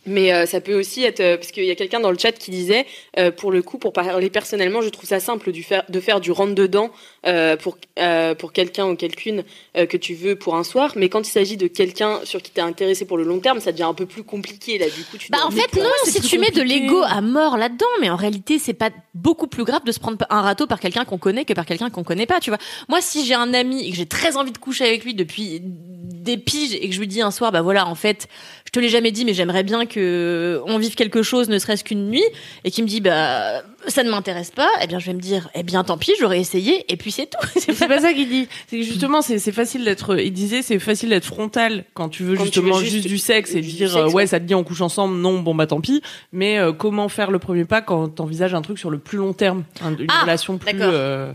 Mais 0.05 0.33
euh, 0.33 0.47
ça 0.47 0.61
peut 0.61 0.75
aussi 0.79 1.05
être 1.05 1.21
euh, 1.21 1.37
parce 1.37 1.53
qu'il 1.53 1.65
y 1.65 1.71
a 1.71 1.77
quelqu'un 1.77 2.01
dans 2.01 2.11
le 2.11 2.19
chat 2.19 2.33
qui 2.33 2.51
disait 2.51 2.87
euh, 3.19 3.31
pour 3.31 3.53
le 3.53 3.63
coup 3.63 3.79
pour 3.79 3.93
parler 3.93 4.31
personnellement 4.31 4.83
je 4.83 4.89
trouve 4.89 5.09
ça 5.09 5.21
simple 5.21 5.53
du 5.53 5.63
faire 5.63 5.85
de 5.89 6.01
faire 6.01 6.21
du 6.21 6.33
rentre 6.33 6.55
dedans 6.55 6.91
euh, 7.25 7.57
pour 7.57 7.79
euh, 8.01 8.35
pour 8.35 8.53
quelqu'un 8.53 8.89
ou 8.89 8.97
quelqu'une 8.97 9.45
euh, 9.77 9.87
que 9.87 9.97
tu 9.97 10.15
veux 10.15 10.35
pour 10.35 10.57
un 10.57 10.65
soir 10.65 10.93
mais 10.97 11.09
quand 11.09 11.21
il 11.21 11.31
s'agit 11.31 11.57
de 11.57 11.69
quelqu'un 11.69 12.19
sur 12.25 12.43
qui 12.43 12.51
t'es 12.51 12.61
intéressé 12.61 13.05
pour 13.05 13.17
le 13.17 13.23
long 13.23 13.39
terme 13.39 13.61
ça 13.61 13.71
devient 13.71 13.85
un 13.85 13.95
peu 13.95 14.07
plus 14.07 14.25
compliqué 14.25 14.77
là 14.77 14.87
du 14.87 15.05
coup 15.05 15.19
tu 15.19 15.31
Bah 15.31 15.39
en 15.45 15.53
fait 15.53 15.73
non, 15.77 15.89
c'est 16.05 16.21
si 16.21 16.21
tu 16.23 16.39
mets 16.39 16.51
de 16.51 16.63
l'ego 16.63 17.01
à 17.07 17.21
mort 17.21 17.57
là-dedans, 17.57 17.87
mais 18.01 18.11
en 18.11 18.17
réalité 18.17 18.59
c'est 18.59 18.73
pas 18.75 18.91
beaucoup 19.15 19.47
plus 19.47 19.63
grave 19.63 19.85
de 19.85 19.93
se 19.93 20.01
prendre 20.01 20.19
un 20.31 20.41
râteau 20.41 20.67
par 20.67 20.81
quelqu'un 20.81 21.05
qu'on 21.05 21.19
connaît 21.19 21.45
que 21.45 21.53
par 21.53 21.65
quelqu'un 21.65 21.91
qu'on 21.91 22.03
connaît 22.03 22.27
pas, 22.27 22.41
tu 22.41 22.51
vois. 22.51 22.59
Moi 22.89 23.01
si 23.01 23.25
j'ai 23.25 23.35
un 23.35 23.55
ami 23.55 23.87
et 23.87 23.91
que 23.91 23.97
j'ai 23.97 24.07
très 24.07 24.37
envie 24.37 24.53
de 24.53 24.59
coucher 24.59 24.85
avec 24.85 25.05
lui 25.05 25.15
depuis 25.15 25.61
des 25.63 26.39
piges 26.39 26.75
et 26.75 26.89
que 26.89 26.95
je 26.95 26.99
lui 26.99 27.07
dis 27.07 27.23
un 27.23 27.31
soir 27.31 27.53
bah 27.53 27.63
voilà 27.63 27.87
en 27.87 27.95
fait 27.95 28.29
te 28.73 28.81
l'ai 28.81 28.89
jamais 28.89 29.11
dit 29.13 29.25
mais 29.25 29.35
j'aimerais 29.35 29.63
bien 29.63 29.85
que 29.87 30.61
on 30.67 30.79
vive 30.79 30.95
quelque 30.95 31.23
chose 31.23 31.49
ne 31.49 31.59
serait-ce 31.59 31.85
qu'une 31.85 32.09
nuit 32.09 32.25
et 32.65 32.71
qui 32.71 32.83
me 32.83 32.89
dit 32.89 33.01
bah 33.03 33.63
ça 33.87 34.03
ne 34.03 34.11
m'intéresse 34.11 34.51
pas, 34.51 34.69
eh 34.83 34.87
bien 34.87 34.99
je 34.99 35.07
vais 35.07 35.13
me 35.15 35.21
dire 35.21 35.49
eh 35.55 35.63
bien 35.63 35.85
tant 35.85 35.99
pis 35.99 36.13
j'aurais 36.21 36.41
essayé 36.41 36.85
et 36.91 36.97
puis 36.97 37.11
c'est 37.13 37.27
tout. 37.27 37.47
C'est 37.59 37.87
pas 37.89 38.01
ça 38.01 38.13
qu'il 38.13 38.29
dit. 38.29 38.49
C'est 38.69 38.79
que 38.79 38.83
justement, 38.85 39.21
c'est 39.23 39.39
c'est 39.39 39.53
facile 39.53 39.85
d'être. 39.85 40.19
Il 40.21 40.33
disait, 40.33 40.63
c'est 40.63 40.79
facile 40.79 41.11
d'être 41.11 41.25
frontal 41.27 41.85
quand 41.95 42.09
tu 42.09 42.23
veux 42.23 42.35
Quand 42.37 42.43
tu 42.45 42.47
justement 42.47 42.77
veux 42.77 42.81
juste, 42.83 42.93
juste 42.95 43.09
du 43.09 43.19
sexe 43.19 43.55
et 43.55 43.61
du 43.61 43.69
dire 43.73 43.91
sexe, 43.91 44.07
ouais, 44.07 44.13
ouais. 44.15 44.27
ça 44.27 44.41
te 44.41 44.45
dit 44.45 44.55
on 44.55 44.65
couche 44.65 44.81
ensemble. 44.81 45.17
Non, 45.17 45.41
bon 45.41 45.55
bah 45.55 45.67
tant 45.67 45.81
pis. 45.81 46.01
Mais 46.33 46.59
euh, 46.59 46.73
comment 46.73 47.09
faire 47.09 47.31
le 47.31 47.39
premier 47.39 47.65
pas 47.65 47.83
quand 47.83 48.09
t'envisages 48.09 48.55
un 48.55 48.63
truc 48.63 48.79
sur 48.79 48.91
le 48.91 48.99
plus 48.99 49.19
long 49.19 49.33
terme, 49.33 49.65
un- 49.83 49.97
une 49.97 50.07
Ah, 50.11 50.23
relation 50.23 50.57
plus 50.59 50.73
euh, 50.81 51.33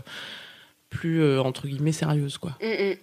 plus 0.90 1.22
euh, 1.22 1.40
entre 1.42 1.66
guillemets 1.68 1.92
sérieuse 1.92 2.38
quoi. 2.38 2.52
Mm, 2.62 2.66
mm. 2.90 2.94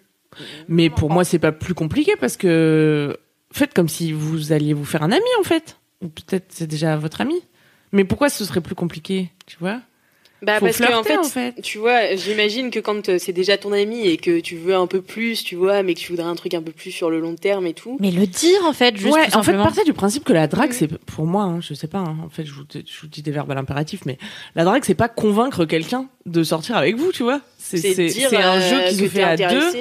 Mais 0.68 0.90
pour 0.90 1.10
moi, 1.10 1.24
c'est 1.24 1.40
pas 1.40 1.52
plus 1.54 1.74
compliqué 1.74 2.14
parce 2.20 2.36
que 2.36 3.18
faites 3.58 3.74
comme 3.74 3.88
si 3.90 4.12
vous 4.12 4.52
alliez 4.52 4.74
vous 4.74 4.86
faire 4.86 5.04
un 5.04 5.12
ami 5.12 5.24
en 5.40 5.44
fait. 5.44 5.78
Ou 6.02 6.08
peut-être 6.10 6.46
c'est 6.50 6.68
déjà 6.68 6.96
votre 6.98 7.22
ami. 7.22 7.42
Mais 7.92 8.04
pourquoi 8.04 8.30
ce 8.30 8.44
serait 8.46 8.62
plus 8.62 8.76
compliqué, 8.76 9.30
tu 9.46 9.58
vois? 9.60 9.80
Bah 10.42 10.60
Faut 10.60 10.66
parce 10.66 10.78
que 10.78 10.94
en 10.94 11.02
fait, 11.04 11.18
en 11.18 11.24
fait. 11.24 11.56
tu 11.64 11.78
vois, 11.80 12.14
j'imagine 12.16 12.70
que 12.70 12.80
quand 12.80 13.08
euh, 13.10 13.18
c'est 13.18 13.32
déjà 13.32 13.58
ton 13.58 13.72
ami 13.72 14.06
et 14.06 14.18
que 14.18 14.42
tu 14.42 14.58
veux 14.58 14.76
un 14.76 14.86
peu 14.86 15.02
plus, 15.02 15.44
tu 15.44 15.56
vois, 15.56 15.82
mais 15.82 15.94
que 15.96 16.00
tu 16.00 16.12
voudrais 16.12 16.28
un 16.28 16.36
truc 16.36 16.54
un 16.54 16.62
peu 16.62 16.74
plus 16.74 16.92
sur 16.92 17.10
le 17.10 17.20
long 17.20 17.36
terme 17.36 17.66
et 17.66 17.74
tout. 17.74 17.98
Mais 18.02 18.12
le 18.12 18.28
dire 18.28 18.60
en 18.66 18.74
fait 18.74 18.98
juste 18.98 19.14
ouais, 19.16 19.28
tout 19.28 19.38
en 19.38 19.42
fait, 19.42 19.52
simplement. 19.52 19.64
partez 19.64 19.84
du 19.86 19.94
principe 19.94 20.26
que 20.26 20.34
la 20.34 20.48
drague, 20.48 20.72
Mhm. 20.72 20.76
c'est 20.78 20.98
pour 21.06 21.26
moi, 21.26 21.44
hein, 21.44 21.62
je 21.62 21.74
sais 21.74 21.88
pas. 21.88 22.00
hein, 22.00 22.18
en 22.24 22.30
fait, 22.30 22.46
je 22.46 22.52
vous, 22.52 22.64
je 22.74 23.02
vous 23.02 23.08
dis 23.08 23.22
des 23.24 23.32
verbes 23.32 23.50
à 23.50 23.56
l'impératif, 23.56 24.02
mais 24.06 24.18
la 24.56 24.66
drague, 24.66 24.84
c'est 24.86 24.94
pas 24.94 25.08
convaincre 25.10 25.64
quelqu'un 25.66 26.10
de 26.26 26.44
sortir 26.44 26.76
avec 26.76 26.96
vous, 26.98 27.12
tu 27.14 27.24
vois. 27.24 27.40
C'est 27.58 27.80
un 28.36 28.58
euh, 28.60 28.70
jeu 28.70 28.90
qui 28.90 28.96
se 28.98 29.08
fait 29.08 29.24
à 29.24 29.38
deux. 29.38 29.72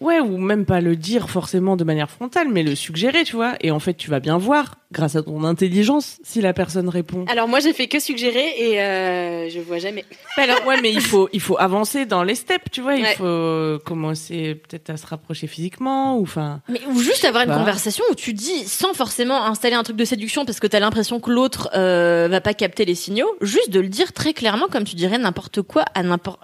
Ouais, 0.00 0.20
ou 0.20 0.36
même 0.36 0.66
pas 0.66 0.80
le 0.82 0.94
dire 0.94 1.30
forcément 1.30 1.74
de 1.76 1.82
manière 1.84 2.10
frontale, 2.10 2.48
mais 2.50 2.62
le 2.62 2.74
suggérer, 2.74 3.24
tu 3.24 3.34
vois. 3.34 3.54
Et 3.62 3.70
en 3.70 3.78
fait, 3.80 3.94
tu 3.94 4.10
vas 4.10 4.20
bien 4.20 4.36
voir, 4.36 4.74
grâce 4.92 5.16
à 5.16 5.22
ton 5.22 5.42
intelligence, 5.42 6.18
si 6.22 6.42
la 6.42 6.52
personne 6.52 6.88
répond. 6.90 7.24
Alors 7.28 7.48
moi 7.48 7.60
j'ai 7.60 7.72
fait 7.72 7.88
que 7.88 7.98
suggérer 7.98 8.46
et 8.58 8.80
euh, 8.82 9.48
je 9.48 9.58
vois 9.58 9.78
jamais. 9.78 10.04
Alors, 10.36 10.66
ouais, 10.66 10.80
mais 10.82 10.92
il 10.92 11.00
faut, 11.00 11.30
il 11.32 11.40
faut 11.40 11.58
avancer 11.58 12.04
dans 12.04 12.22
les 12.22 12.34
steps, 12.34 12.70
tu 12.70 12.82
vois. 12.82 12.94
Il 12.96 13.02
Ouais. 13.04 13.14
faut 13.14 13.24
euh, 13.24 13.78
commencer 13.78 14.54
peut-être 14.56 14.90
à 14.90 14.96
se 14.98 15.06
rapprocher 15.06 15.46
physiquement, 15.46 16.18
ou 16.18 16.22
enfin. 16.24 16.60
Mais 16.68 16.80
ou 16.88 16.98
juste 17.00 17.24
avoir 17.24 17.44
une 17.44 17.48
Bah. 17.50 17.56
conversation 17.56 18.04
où 18.10 18.14
tu 18.14 18.34
dis 18.34 18.64
sans 18.66 18.92
forcément 18.92 19.46
installer 19.46 19.76
un 19.76 19.82
truc 19.82 19.96
de 19.96 20.04
séduction 20.04 20.44
parce 20.44 20.60
que 20.60 20.66
t'as 20.66 20.80
l'impression 20.80 21.20
que 21.20 21.30
l'autre 21.30 21.70
euh, 21.74 22.28
va 22.30 22.40
pas 22.42 22.52
capter 22.54 22.84
les 22.84 22.94
signaux, 22.94 23.30
juste 23.40 23.70
de 23.70 23.80
le 23.80 23.88
dire 23.88 24.12
très 24.12 24.34
clairement 24.34 24.66
comme 24.70 24.84
tu 24.84 24.94
dirais 24.94 25.16
n'importe 25.18 25.62
quoi 25.62 25.84
à 25.94 26.02
n'importe 26.02 26.40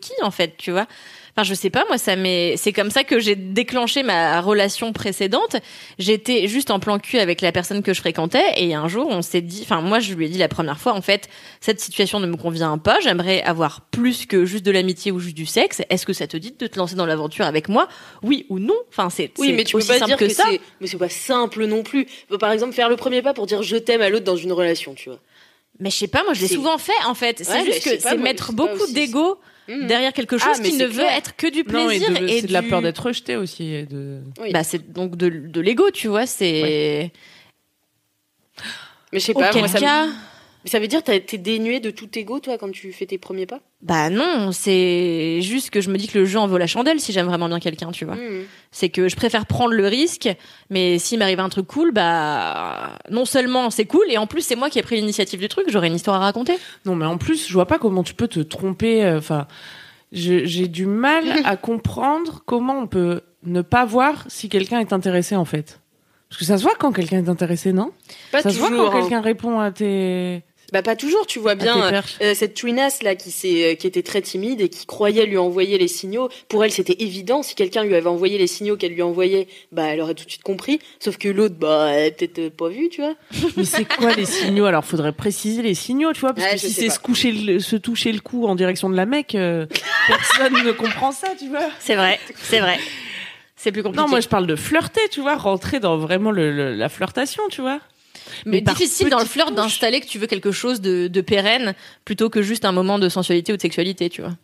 qui 0.00 0.12
en 0.22 0.30
fait, 0.30 0.54
tu 0.56 0.70
vois. 0.70 0.86
Enfin, 1.34 1.44
je 1.44 1.54
sais 1.54 1.70
pas, 1.70 1.84
moi, 1.88 1.96
ça 1.96 2.14
m'est, 2.14 2.58
c'est 2.58 2.74
comme 2.74 2.90
ça 2.90 3.04
que 3.04 3.18
j'ai 3.18 3.36
déclenché 3.36 4.02
ma 4.02 4.42
relation 4.42 4.92
précédente. 4.92 5.56
J'étais 5.98 6.46
juste 6.46 6.70
en 6.70 6.78
plan 6.78 6.98
cul 6.98 7.18
avec 7.18 7.40
la 7.40 7.52
personne 7.52 7.82
que 7.82 7.94
je 7.94 8.00
fréquentais 8.00 8.44
et 8.58 8.74
un 8.74 8.86
jour, 8.86 9.06
on 9.08 9.22
s'est 9.22 9.40
dit, 9.40 9.60
enfin, 9.62 9.80
moi, 9.80 9.98
je 9.98 10.12
lui 10.12 10.26
ai 10.26 10.28
dit 10.28 10.36
la 10.36 10.48
première 10.48 10.78
fois, 10.78 10.92
en 10.92 11.00
fait, 11.00 11.30
cette 11.60 11.80
situation 11.80 12.20
ne 12.20 12.26
me 12.26 12.36
convient 12.36 12.76
pas, 12.76 12.98
j'aimerais 13.00 13.42
avoir 13.44 13.80
plus 13.90 14.26
que 14.26 14.44
juste 14.44 14.66
de 14.66 14.70
l'amitié 14.70 15.10
ou 15.10 15.20
juste 15.20 15.34
du 15.36 15.46
sexe. 15.46 15.80
Est-ce 15.88 16.04
que 16.04 16.12
ça 16.12 16.26
te 16.26 16.36
dit 16.36 16.52
de 16.52 16.66
te 16.66 16.78
lancer 16.78 16.96
dans 16.96 17.06
l'aventure 17.06 17.46
avec 17.46 17.70
moi? 17.70 17.88
Oui 18.22 18.44
ou 18.50 18.58
non? 18.58 18.76
Enfin, 18.90 19.08
c'est, 19.08 19.30
Oui 19.38 19.54
mais 19.54 19.64
tu 19.64 19.72
peux 19.72 19.78
aussi 19.78 19.88
pas 19.88 19.98
simple 20.00 20.08
dire 20.08 20.18
que, 20.18 20.28
ça. 20.28 20.44
mais 20.82 20.86
c'est 20.86 20.98
pas 20.98 21.08
simple 21.08 21.64
non 21.64 21.82
plus. 21.82 22.06
Par 22.38 22.52
exemple 22.52 22.74
faire 22.74 22.90
le 22.90 22.96
premier 22.96 23.22
pas 23.22 23.32
pour 23.32 23.46
dire 23.46 23.62
je 23.62 23.76
t'aime 23.76 24.02
à 24.02 24.10
l'autre 24.10 24.24
dans 24.24 24.36
une 24.36 24.52
relation, 24.52 24.92
tu 24.94 25.08
vois. 25.08 25.18
Mais 25.80 25.88
je 25.88 25.96
sais 25.96 26.08
pas, 26.08 26.22
moi 26.24 26.34
je 26.34 26.42
l'ai 26.42 26.48
souvent 26.48 26.76
fait 26.76 26.92
en 27.06 27.14
fait. 27.14 27.40
C'est 27.42 27.50
Ouais, 27.52 27.64
juste 27.64 27.84
que 27.84 28.02
pas, 28.02 28.10
c'est 28.10 28.16
mettre 28.18 28.48
pas 28.48 28.52
beaucoup 28.52 28.86
d'ego 28.92 29.38
Mhm. 29.68 29.86
derrière 29.86 30.12
quelque 30.12 30.36
Ah, 30.40 30.44
chose 30.54 30.60
qui 30.60 30.76
ne 30.76 30.86
veut 30.86 31.04
être 31.04 31.36
que 31.36 31.46
du 31.46 31.62
Non, 31.62 31.88
et 31.90 31.98
plaisir 31.98 32.10
de- 32.20 32.26
et, 32.28 32.40
c'est 32.40 32.46
de 32.48 32.52
la 32.52 32.62
peur 32.62 32.82
d'être 32.82 32.98
rejeté 33.06 33.36
aussi. 33.36 33.72
et 33.74 33.86
de... 33.86 34.20
Oui. 34.40 34.50
Bah 34.52 34.64
c'est 34.64 34.92
donc 34.92 35.16
de, 35.16 35.28
de 35.28 35.60
l'ego, 35.60 35.90
tu 35.92 36.08
vois. 36.08 36.26
C'est 36.26 37.12
Mais 39.12 39.18
je 39.18 39.24
sais 39.24 39.34
pas, 39.34 39.50
auquel 39.50 39.60
moi, 39.62 39.68
ça, 39.68 39.78
me- 39.78 39.84
cas. 39.84 40.06
Mais 40.64 40.70
ça 40.70 40.78
veut 40.78 40.86
dire 40.86 41.02
que 41.02 41.16
t'es 41.18 41.38
dénué 41.38 41.80
de 41.80 41.90
tout 41.90 42.08
ego, 42.16 42.38
toi, 42.38 42.56
quand 42.58 42.70
tu 42.70 42.92
fais 42.92 43.06
tes 43.06 43.18
premiers 43.18 43.46
pas? 43.46 43.60
Bah 43.82 44.10
non, 44.10 44.52
c'est 44.52 45.40
juste 45.42 45.70
que 45.70 45.80
je 45.80 45.90
me 45.90 45.96
dis 45.98 46.06
que 46.06 46.18
le 46.18 46.24
jeu 46.24 46.38
en 46.38 46.46
vaut 46.46 46.56
la 46.58 46.68
chandelle 46.68 47.00
si 47.00 47.12
j'aime 47.12 47.26
vraiment 47.26 47.48
bien 47.48 47.58
quelqu'un, 47.58 47.90
tu 47.90 48.04
vois. 48.04 48.14
Mhm. 48.14 48.44
C'est 48.70 48.88
que 48.88 49.08
je 49.08 49.16
préfère 49.16 49.46
prendre 49.46 49.72
le 49.74 49.86
risque, 49.88 50.28
mais 50.70 50.98
s'il 51.00 51.18
m'arrive 51.18 51.40
un 51.40 51.48
truc 51.48 51.66
cool, 51.66 51.90
bah 51.90 52.96
non 53.10 53.24
seulement 53.24 53.70
c'est 53.70 53.86
cool, 53.86 54.04
et 54.08 54.18
en 54.18 54.26
plus 54.28 54.42
c'est 54.42 54.54
moi 54.56 54.70
qui 54.70 54.78
ai 54.78 54.82
pris 54.82 54.96
l'initiative 54.96 55.40
du 55.40 55.48
truc, 55.48 55.66
j'aurai 55.68 55.88
une 55.88 55.96
histoire 55.96 56.16
à 56.16 56.24
raconter. 56.24 56.56
Non, 56.84 56.94
mais 56.94 57.06
en 57.06 57.18
plus, 57.18 57.48
je 57.48 57.52
vois 57.52 57.66
pas 57.66 57.78
comment 57.80 58.04
tu 58.04 58.14
peux 58.14 58.28
te 58.28 58.40
tromper. 58.40 59.04
euh, 59.04 59.18
Enfin, 59.18 59.48
j'ai 60.12 60.68
du 60.68 60.86
mal 60.86 61.24
à 61.44 61.56
comprendre 61.56 62.42
comment 62.46 62.78
on 62.78 62.86
peut 62.86 63.22
ne 63.44 63.62
pas 63.62 63.84
voir 63.84 64.24
si 64.28 64.48
quelqu'un 64.48 64.78
est 64.78 64.92
intéressé, 64.92 65.34
en 65.34 65.44
fait. 65.44 65.80
Parce 66.28 66.38
que 66.38 66.44
ça 66.46 66.56
se 66.56 66.62
voit 66.62 66.74
quand 66.78 66.92
quelqu'un 66.92 67.18
est 67.24 67.28
intéressé, 67.28 67.72
non? 67.72 67.90
Pas 68.30 68.40
Ça 68.40 68.50
se 68.50 68.58
voit 68.58 68.70
quand 68.70 68.90
hein. 68.90 69.00
quelqu'un 69.00 69.20
répond 69.20 69.58
à 69.60 69.70
tes, 69.70 70.42
Bah 70.72 70.82
pas 70.82 70.96
toujours, 70.96 71.26
tu 71.26 71.38
vois 71.38 71.54
bien. 71.54 71.90
perches. 71.90 72.16
euh, 72.22 72.34
cette 72.34 72.54
twinasse 72.54 73.02
là 73.02 73.14
qui 73.14 73.30
s'est, 73.30 73.72
euh, 73.72 73.74
qui 73.74 73.86
était 73.86 74.02
très 74.02 74.22
timide 74.22 74.60
et 74.62 74.68
qui 74.70 74.86
croyait 74.86 75.26
lui 75.26 75.36
envoyer 75.36 75.76
les 75.78 75.86
signaux, 75.88 76.30
pour 76.48 76.64
elle 76.64 76.72
c'était 76.72 76.96
évident. 77.02 77.42
Si 77.42 77.54
quelqu'un 77.54 77.84
lui 77.84 77.94
avait 77.94 78.06
envoyé 78.08 78.38
les 78.38 78.46
signaux 78.46 78.76
qu'elle 78.76 78.92
lui 78.92 79.02
envoyait, 79.02 79.48
bah 79.70 79.84
elle 79.88 80.00
aurait 80.00 80.14
tout 80.14 80.24
de 80.24 80.30
suite 80.30 80.42
compris. 80.42 80.78
Sauf 80.98 81.18
que 81.18 81.28
l'autre, 81.28 81.56
bah 81.58 81.90
elle 81.90 82.08
a 82.08 82.10
peut-être 82.10 82.38
euh, 82.38 82.50
pas 82.50 82.68
vu, 82.70 82.88
tu 82.88 83.02
vois. 83.02 83.14
Mais 83.56 83.64
c'est 83.64 83.84
quoi 83.84 84.14
les 84.14 84.24
signaux? 84.24 84.64
Alors, 84.64 84.84
faudrait 84.84 85.12
préciser 85.12 85.60
les 85.62 85.74
signaux, 85.74 86.12
tu 86.14 86.20
vois, 86.20 86.32
parce 86.32 86.46
Ouais, 86.46 86.52
que 86.54 86.60
si 86.60 86.72
c'est 86.72 86.88
se 86.88 86.98
coucher, 86.98 87.32
le- 87.32 87.60
se 87.60 87.76
toucher 87.76 88.10
le 88.12 88.20
cou 88.20 88.46
en 88.46 88.54
direction 88.54 88.88
de 88.88 88.96
la 88.96 89.04
mec, 89.06 89.34
euh, 89.34 89.66
personne 90.06 90.54
ne 90.64 90.72
comprend 90.72 91.12
ça, 91.12 91.28
tu 91.38 91.48
vois. 91.48 91.68
C'est 91.80 91.96
vrai, 91.96 92.18
c'est 92.42 92.60
vrai. 92.60 92.78
C'est 93.56 93.70
plus 93.70 93.82
compliqué. 93.82 94.02
Non, 94.02 94.08
moi 94.08 94.20
je 94.20 94.28
parle 94.28 94.46
de 94.46 94.56
flirter, 94.56 95.02
tu 95.10 95.20
vois, 95.20 95.36
rentrer 95.36 95.78
dans 95.80 95.96
vraiment 95.96 96.30
le, 96.32 96.50
le- 96.50 96.74
la 96.74 96.88
flirtation, 96.88 97.42
tu 97.50 97.60
vois. 97.60 97.78
Mais, 98.44 98.62
par 98.62 98.74
difficile 98.74 99.08
dans 99.10 99.18
le 99.18 99.24
flirt 99.26 99.54
d'installer 99.54 100.00
que 100.00 100.06
tu 100.06 100.18
veux 100.18 100.26
quelque 100.26 100.52
chose 100.52 100.80
de, 100.80 101.08
de 101.08 101.20
pérenne 101.20 101.74
plutôt 102.04 102.30
que 102.30 102.42
juste 102.42 102.64
un 102.64 102.72
moment 102.72 102.98
de 102.98 103.08
sensualité 103.08 103.52
ou 103.52 103.56
de 103.56 103.62
sexualité, 103.62 104.08
tu 104.10 104.22
vois. 104.22 104.36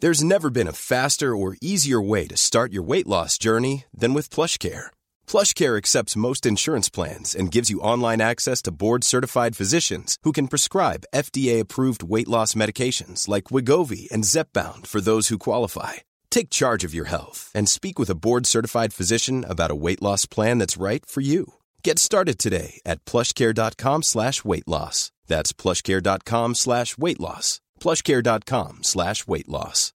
There's 0.00 0.22
never 0.22 0.48
been 0.48 0.68
a 0.68 0.72
faster 0.72 1.34
or 1.34 1.56
easier 1.60 2.00
way 2.00 2.28
to 2.28 2.36
start 2.36 2.72
your 2.72 2.84
weight 2.84 3.08
loss 3.08 3.36
journey 3.36 3.84
than 3.92 4.14
with 4.14 4.30
PlushCare. 4.30 4.90
PlushCare 5.26 5.76
accepts 5.76 6.16
most 6.16 6.46
insurance 6.46 6.88
plans 6.88 7.34
and 7.34 7.50
gives 7.50 7.68
you 7.68 7.80
online 7.80 8.20
access 8.20 8.62
to 8.62 8.70
board-certified 8.70 9.56
physicians 9.56 10.16
who 10.22 10.30
can 10.30 10.46
prescribe 10.46 11.08
FDA-approved 11.12 12.04
weight 12.04 12.28
loss 12.28 12.54
medications 12.54 13.26
like 13.26 13.50
Wigovi 13.50 14.08
and 14.12 14.22
Zepbound 14.22 14.86
for 14.86 15.00
those 15.00 15.28
who 15.28 15.38
qualify. 15.38 15.94
Take 16.30 16.50
charge 16.50 16.84
of 16.84 16.94
your 16.94 17.06
health 17.06 17.50
and 17.54 17.68
speak 17.68 17.98
with 17.98 18.10
a 18.10 18.14
board-certified 18.14 18.92
physician 18.92 19.44
about 19.44 19.70
a 19.70 19.76
weight 19.84 20.00
loss 20.00 20.26
plan 20.26 20.58
that's 20.58 20.76
right 20.76 21.04
for 21.04 21.20
you. 21.20 21.54
Get 21.82 21.98
started 21.98 22.38
today 22.38 22.80
at 22.84 23.04
plushcare.com 23.04 24.02
slash 24.02 24.44
weight 24.44 24.68
loss. 24.68 25.10
That's 25.26 25.52
plushcare.com 25.52 26.54
slash 26.54 26.96
weight 26.98 27.20
loss. 27.20 27.60
plushcare.com 27.80 28.78
slash 28.82 29.26
weight 29.26 29.48
loss. 29.48 29.92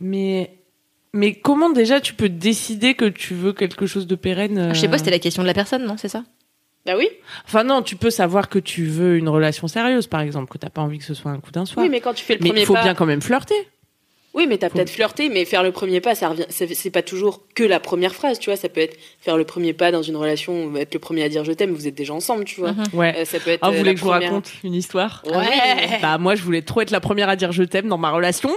Mais, 0.00 0.58
mais 1.12 1.34
comment 1.34 1.70
déjà 1.70 2.00
tu 2.00 2.14
peux 2.14 2.28
décider 2.28 2.94
que 2.94 3.04
tu 3.08 3.34
veux 3.34 3.52
quelque 3.52 3.86
chose 3.86 4.06
de 4.06 4.16
pérenne 4.16 4.58
euh, 4.58 4.74
Je 4.74 4.80
sais 4.80 4.88
pas, 4.88 4.98
c'était 4.98 5.10
la 5.10 5.20
question 5.20 5.42
de 5.42 5.46
la 5.46 5.54
personne, 5.54 5.84
non 5.86 5.96
C'est 5.96 6.08
ça? 6.08 6.24
Bah 6.84 6.94
oui? 6.96 7.08
Enfin 7.46 7.62
non, 7.64 7.82
tu 7.82 7.94
peux 7.96 8.10
savoir 8.10 8.48
que 8.48 8.58
tu 8.58 8.86
veux 8.86 9.16
une 9.16 9.28
relation 9.28 9.68
sérieuse, 9.68 10.06
par 10.08 10.20
exemple, 10.20 10.50
que 10.52 10.58
t'as 10.58 10.70
pas 10.70 10.82
envie 10.82 10.98
que 10.98 11.04
ce 11.04 11.14
soit 11.14 11.30
un 11.30 11.38
coup 11.38 11.52
d'un 11.52 11.64
soir. 11.64 11.84
Oui, 11.84 11.90
mais 11.90 12.00
quand 12.00 12.14
tu 12.14 12.24
fais 12.24 12.34
le 12.34 12.40
Mais 12.42 12.48
premier 12.48 12.60
il 12.62 12.66
faut 12.66 12.74
pas. 12.74 12.82
bien 12.82 12.94
quand 12.94 13.06
même 13.06 13.22
flirter. 13.22 13.54
Oui, 14.34 14.46
mais 14.48 14.56
t'as 14.56 14.68
Faut- 14.70 14.76
peut-être 14.76 14.88
flirté, 14.90 15.28
mais 15.28 15.44
faire 15.44 15.62
le 15.62 15.72
premier 15.72 16.00
pas, 16.00 16.14
ça 16.14 16.30
revient. 16.30 16.46
C'est 16.48 16.90
pas 16.90 17.02
toujours 17.02 17.42
que 17.54 17.62
la 17.62 17.80
première 17.80 18.14
phrase, 18.14 18.38
tu 18.38 18.48
vois. 18.48 18.56
Ça 18.56 18.70
peut 18.70 18.80
être 18.80 18.96
faire 19.20 19.36
le 19.36 19.44
premier 19.44 19.74
pas 19.74 19.92
dans 19.92 20.00
une 20.02 20.16
relation, 20.16 20.74
être 20.76 20.94
le 20.94 21.00
premier 21.00 21.22
à 21.22 21.28
dire 21.28 21.44
je 21.44 21.52
t'aime. 21.52 21.72
Vous 21.72 21.86
êtes 21.86 21.94
déjà 21.94 22.14
ensemble, 22.14 22.44
tu 22.44 22.58
vois. 22.60 22.72
Mhm. 22.72 22.84
Ouais. 22.94 23.14
Euh, 23.18 23.24
ça 23.26 23.38
peut 23.38 23.50
être. 23.50 23.60
Ah, 23.62 23.70
vous 23.70 23.76
voulez 23.76 23.92
que 23.92 24.00
je 24.00 24.04
vous 24.04 24.10
raconte 24.10 24.50
une 24.64 24.74
histoire? 24.74 25.22
Ouais. 25.26 25.98
Bah 26.00 26.16
moi, 26.18 26.34
je 26.34 26.42
voulais 26.42 26.62
trop 26.62 26.80
être 26.80 26.90
la 26.90 27.00
première 27.00 27.28
à 27.28 27.36
dire 27.36 27.52
je 27.52 27.62
t'aime 27.62 27.88
dans 27.88 27.98
ma 27.98 28.10
relation. 28.10 28.50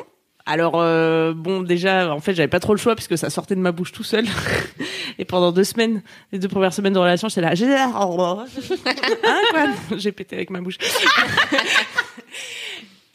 Alors 0.48 0.74
euh, 0.76 1.34
bon, 1.34 1.62
déjà, 1.64 2.14
en 2.14 2.20
fait, 2.20 2.36
j'avais 2.36 2.48
pas 2.48 2.60
trop 2.60 2.74
le 2.74 2.78
choix 2.80 2.96
puisque 2.96 3.18
ça 3.18 3.30
sortait 3.32 3.56
de 3.56 3.60
ma 3.62 3.72
bouche 3.72 3.92
tout 3.92 4.04
seul. 4.04 4.26
Et 5.18 5.26
pendant 5.26 5.52
deux 5.52 5.64
semaines, 5.64 6.04
les 6.32 6.38
deux 6.40 6.48
premières 6.48 6.74
semaines 6.74 6.94
de 6.94 7.00
relation, 7.00 7.30
j'étais 7.30 7.42
là. 7.42 7.56
j'ai- 7.56 7.66
Hein, 7.74 7.92
quoi 7.96 8.46
J'ai 9.98 10.12
pété 10.12 10.36
avec 10.36 10.50
ma 10.52 10.62
bouche. 10.62 10.78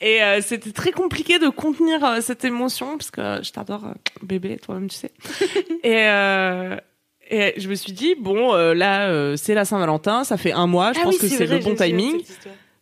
Et 0.01 0.23
euh, 0.23 0.41
c'était 0.41 0.73
très 0.73 0.93
compliqué 0.93 1.39
de 1.39 1.49
contenir 1.49 2.03
euh, 2.05 2.21
cette 2.23 2.45
émotion 2.45 2.97
parce 2.97 3.11
que 3.11 3.41
je 3.45 3.53
t'adore, 3.53 3.83
bébé, 4.23 4.57
toi-même 4.57 4.89
tu 4.89 4.97
sais. 4.97 5.13
et, 5.85 6.07
et 7.37 7.55
je 7.61 7.69
me 7.69 7.75
suis 7.75 7.93
dit 7.93 8.15
bon, 8.19 8.55
là, 8.73 9.37
c'est 9.37 9.53
la 9.55 9.67
Saint-Valentin, 9.67 10.25
ça 10.25 10.39
fait 10.39 10.53
un 10.53 10.67
mois, 10.67 10.95
je 10.95 11.01
Ah 11.01 11.05
pense 11.05 11.15
oui, 11.15 11.21
que 11.21 11.29
c'est 11.29 11.47
le 11.47 11.59
bon 11.59 11.75
timing. 11.75 12.23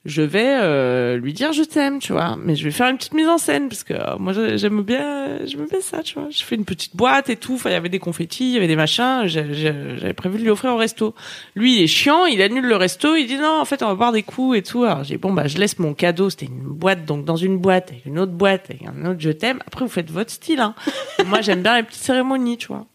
Je 0.05 0.23
vais 0.23 0.57
euh, 0.63 1.17
lui 1.19 1.33
dire 1.33 1.53
je 1.53 1.63
t'aime, 1.63 1.99
tu 1.99 2.13
vois. 2.13 2.37
Mais 2.43 2.55
je 2.57 2.65
vais 2.65 2.71
faire 2.71 2.89
une 2.89 2.97
petite 2.97 3.15
mise 3.15 3.29
en 3.29 3.37
scène 3.37 3.69
parce 3.69 3.85
que 3.85 3.95
euh, 3.95 4.17
moi 4.19 4.33
j'ai- 4.33 4.57
j'aime 4.57 4.83
bien, 4.83 5.45
j'aime 5.45 5.67
bien 5.67 5.81
ça, 5.81 6.03
tu 6.03 6.15
vois. 6.15 6.29
Je 6.31 6.43
fais 6.45 6.55
une 6.55 6.65
petite 6.65 6.97
boîte 6.97 7.29
et 7.29 7.37
tout. 7.37 7.55
Enfin, 7.55 7.71
il 7.71 7.75
y 7.75 7.77
avait 7.77 7.89
des 7.89 7.99
confettis, 7.99 8.45
il 8.51 8.55
y 8.55 8.57
avait 8.57 8.69
des 8.69 8.77
machins. 8.77 9.23
J'avais 9.27 10.13
prévu 10.15 10.39
de 10.39 10.45
lui 10.45 10.51
offrir 10.51 10.73
au 10.73 10.77
resto. 10.77 11.15
Lui, 11.57 11.77
il 11.79 11.83
est 11.83 11.87
chiant, 11.89 12.25
il 12.27 12.41
annule 12.41 12.65
le 12.67 12.77
resto. 12.77 13.17
Il 13.17 13.27
dit 13.27 13.37
non, 13.37 13.59
en 13.61 13.65
fait, 13.65 13.83
on 13.83 13.89
va 13.89 13.95
boire 13.95 14.13
des 14.13 14.23
coups 14.23 14.57
et 14.59 14.63
tout. 14.63 14.85
Alors 14.85 15.05
j'ai 15.05 15.17
dit, 15.17 15.21
bon 15.21 15.33
bah 15.33 15.47
je 15.49 15.59
laisse 15.59 15.79
mon 15.79 15.95
cadeau. 15.95 16.31
C'était 16.31 16.47
une 16.47 16.63
boîte, 16.63 17.05
donc 17.05 17.25
dans 17.25 17.37
une 17.37 17.59
boîte 17.59 17.91
avec 17.91 18.07
une 18.07 18.19
autre 18.19 18.33
boîte 18.33 18.67
avec 18.71 18.83
un 18.87 19.05
autre 19.05 19.21
je 19.21 19.31
t'aime. 19.31 19.59
Après, 19.67 19.85
vous 19.85 19.91
faites 19.91 20.11
votre 20.11 20.31
style. 20.31 20.61
Hein. 20.61 20.75
moi, 21.27 21.41
j'aime 21.43 21.63
bien 21.63 21.77
les 21.77 21.83
petites 21.83 22.03
cérémonies, 22.03 22.57
tu 22.57 22.69
vois. 22.69 22.87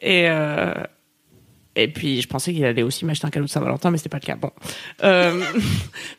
Et 0.00 0.28
euh, 0.30 0.72
et 1.80 1.86
puis, 1.86 2.20
je 2.20 2.26
pensais 2.26 2.52
qu'il 2.52 2.64
allait 2.64 2.82
aussi 2.82 3.04
m'acheter 3.04 3.28
un 3.28 3.30
cadeau 3.30 3.46
de 3.46 3.50
Saint-Valentin, 3.50 3.92
mais 3.92 3.98
c'était 3.98 4.08
pas 4.08 4.18
le 4.20 4.26
cas. 4.26 4.34
Bon. 4.34 4.50
Euh, 5.04 5.32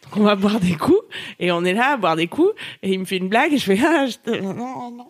donc, 0.04 0.16
on 0.16 0.24
va 0.24 0.38
boire 0.38 0.62
des 0.62 0.76
coups. 0.76 1.04
Et 1.38 1.52
on 1.52 1.66
est 1.66 1.74
là 1.74 1.92
à 1.92 1.98
boire 1.98 2.16
des 2.16 2.28
coups. 2.28 2.54
Et 2.82 2.94
il 2.94 3.00
me 3.00 3.04
fait 3.04 3.18
une 3.18 3.28
blague. 3.28 3.52
Et 3.52 3.58
je 3.58 3.66
fais, 3.66 3.78
ah, 3.86 4.06
je 4.06 4.40
non, 4.40 4.54
non. 4.92 5.10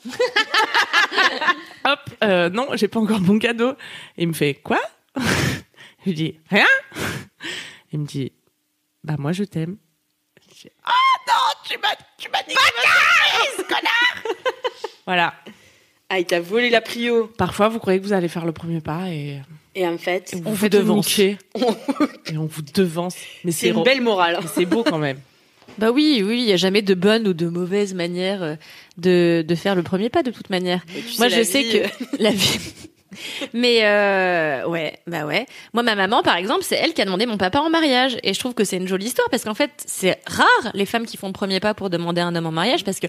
Hop, 1.86 2.00
euh, 2.24 2.50
non, 2.50 2.70
j'ai 2.74 2.88
pas 2.88 3.00
encore 3.00 3.22
mon 3.22 3.38
cadeau. 3.38 3.74
Et 4.18 4.24
il 4.24 4.28
me 4.28 4.34
fait, 4.34 4.56
quoi? 4.56 4.80
Je 5.16 6.06
lui 6.06 6.14
dis, 6.14 6.39
rien? 6.50 6.66
Il 7.91 8.00
me 8.00 8.06
dit, 8.08 8.32
bah, 9.04 9.16
moi, 9.20 9.32
je 9.34 9.43
t'aime. 9.43 9.78
Je 10.41 10.62
dis, 10.62 10.70
Ah, 10.84 10.91
non, 11.28 11.34
tu 11.64 11.78
m'as, 11.78 11.95
tu 12.18 12.28
m'as 12.32 12.41
dit 12.41 12.56
que 12.56 13.62
connard! 13.64 14.36
Voilà. 15.06 15.36
Ah, 16.10 16.18
il 16.18 16.26
t'a 16.26 16.39
volé 16.39 16.72
la 16.72 16.82
prio. 16.82 17.28
Parfois, 17.28 17.70
vous 17.70 17.78
croyez 17.78 18.00
que 18.00 18.06
vous 18.06 18.14
allez 18.14 18.30
faire 18.30 18.45
le 18.45 18.52
premier 18.52 18.82
pas 18.82 19.10
et 19.10 19.41
Et 19.76 19.88
en 19.88 19.97
fait, 19.97 20.34
On 20.36 20.49
vous 20.49 20.55
vous 20.55 20.70
devance. 20.70 21.20
et 21.20 21.38
on 22.38 22.45
vous 22.45 22.61
devance. 22.74 23.15
Mais 23.43 23.51
c'est 23.51 23.70
une 23.70 23.84
belle 23.84 24.01
morale. 24.01 24.39
c'est 24.53 24.65
beau 24.65 24.84
quand 24.84 24.97
même. 24.97 25.20
Bah 25.78 25.91
oui, 25.91 26.22
oui, 26.26 26.41
il 26.41 26.49
y 26.49 26.51
a 26.51 26.57
jamais 26.57 26.82
de 26.82 26.93
bonne 26.93 27.28
ou 27.28 27.34
de 27.34 27.47
mauvaise 27.47 27.93
manière 27.93 28.43
euh, 28.43 28.55
de, 28.97 29.45
de 29.47 29.55
faire 29.55 29.76
le 29.76 29.84
premier 29.84 30.09
pas 30.09 30.24
de 30.24 30.32
toute 30.32 30.49
manière. 30.49 30.84
Moi, 31.17 31.30
sais, 31.30 31.38
je 31.38 31.43
sais 31.43 31.63
que 31.63 31.78
euh, 31.78 32.05
la 32.20 32.32
vie. 32.32 32.59
Mais 33.53 33.80
euh, 33.84 34.66
ouais, 34.68 34.93
bah 35.07 35.26
ouais. 35.26 35.45
Moi, 35.74 35.84
ma 35.84 35.95
maman, 35.95 36.22
par 36.22 36.36
exemple, 36.36 36.64
c'est 36.64 36.76
elle 36.76 36.93
qui 36.93 37.01
a 37.01 37.05
demandé 37.05 37.26
mon 37.26 37.38
papa 37.38 37.60
en 37.60 37.70
mariage, 37.70 38.18
et 38.24 38.34
je 38.34 38.39
trouve 38.39 38.53
que 38.53 38.64
c'est 38.64 38.78
une 38.78 38.88
jolie 38.88 39.05
histoire 39.07 39.28
parce 39.30 39.43
qu'en 39.43 39.53
fait, 39.53 39.72
c'est 39.86 40.20
rare 40.28 40.72
les 40.74 40.86
femmes 40.86 41.05
qui 41.05 41.18
font 41.18 41.28
le 41.28 41.34
premier 41.34 41.60
pas 41.60 41.74
pour 41.74 41.89
demander 41.89 42.22
un 42.22 42.36
homme 42.36 42.45
en 42.45 42.51
mariage 42.51 42.84
parce 42.84 42.99
que 42.99 43.07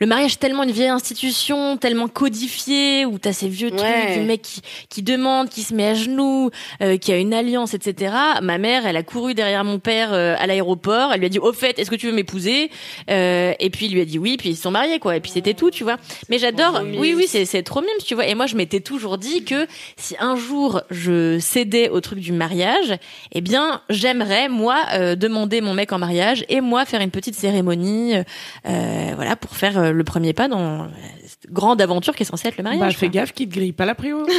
le 0.00 0.06
mariage 0.06 0.34
est 0.34 0.38
tellement 0.38 0.62
une 0.64 0.70
vieille 0.72 0.88
institution, 0.88 1.76
tellement 1.76 2.08
codifiée 2.08 3.04
où 3.06 3.18
t'as 3.18 3.32
ces 3.32 3.48
vieux 3.48 3.68
Ouais. 3.68 3.76
trucs 4.06 4.18
du 4.18 4.24
mec 4.26 4.42
qui, 4.42 4.62
qui 4.88 5.02
demande, 5.02 5.48
qui 5.50 5.62
se 5.62 5.74
met 5.74 5.88
à 5.88 5.94
genoux, 5.94 6.50
euh, 6.82 6.96
qui 6.96 7.12
a 7.12 7.18
une 7.18 7.34
alliance, 7.34 7.74
etc. 7.74 8.14
Ma 8.42 8.56
mère, 8.58 8.86
elle 8.86 8.96
a 8.96 9.02
couru 9.02 9.34
derrière 9.34 9.62
mon 9.64 9.78
père 9.78 10.12
euh, 10.12 10.34
à 10.38 10.46
l'aéroport. 10.46 11.12
Elle 11.12 11.20
lui 11.20 11.26
a 11.26 11.28
dit 11.28 11.38
au 11.38 11.52
fait, 11.52 11.78
est-ce 11.78 11.90
que 11.90 11.96
tu 11.96 12.06
veux 12.06 12.12
m'épouser? 12.12 12.70
Euh, 13.10 13.52
Et 13.60 13.70
puis 13.70 13.86
il 13.86 13.92
lui 13.92 14.00
a 14.00 14.04
dit 14.04 14.18
oui, 14.18 14.36
puis 14.38 14.50
ils 14.50 14.56
se 14.56 14.62
sont 14.62 14.70
mariés 14.70 14.98
quoi. 14.98 15.16
Et 15.16 15.20
puis 15.20 15.30
c'était 15.30 15.54
tout, 15.54 15.70
tu 15.70 15.84
vois. 15.84 15.96
Mais 16.30 16.38
j'adore. 16.38 16.80
Oui, 16.96 17.14
oui, 17.16 17.26
c'est 17.28 17.44
c'est 17.44 17.62
trop 17.62 17.80
mime, 17.80 17.90
tu 18.04 18.14
vois. 18.14 18.26
Et 18.26 18.34
moi, 18.34 18.46
je 18.46 18.56
m'étais 18.56 18.80
toujours 18.80 19.18
dit 19.18 19.37
que 19.44 19.66
si 19.96 20.16
un 20.20 20.36
jour 20.36 20.82
je 20.90 21.38
cédais 21.38 21.88
au 21.88 22.00
truc 22.00 22.18
du 22.18 22.32
mariage, 22.32 22.96
eh 23.32 23.40
bien, 23.40 23.82
j'aimerais 23.88 24.48
moi 24.48 24.84
euh, 24.92 25.16
demander 25.16 25.60
mon 25.60 25.74
mec 25.74 25.92
en 25.92 25.98
mariage 25.98 26.44
et 26.48 26.60
moi 26.60 26.84
faire 26.84 27.00
une 27.00 27.10
petite 27.10 27.34
cérémonie, 27.34 28.14
euh, 28.16 29.12
voilà, 29.14 29.36
pour 29.36 29.56
faire 29.56 29.78
euh, 29.78 29.92
le 29.92 30.04
premier 30.04 30.32
pas 30.32 30.48
dans 30.48 30.88
cette 31.26 31.52
grande 31.52 31.80
aventure 31.80 32.14
qui 32.14 32.22
est 32.22 32.26
censée 32.26 32.48
être 32.48 32.58
le 32.58 32.64
mariage. 32.64 32.94
Bah, 32.94 32.98
fais 32.98 33.08
gaffe 33.08 33.32
qu'il 33.32 33.48
te 33.48 33.54
grille 33.54 33.72
pas 33.72 33.86
la 33.86 33.94
prio. 33.94 34.26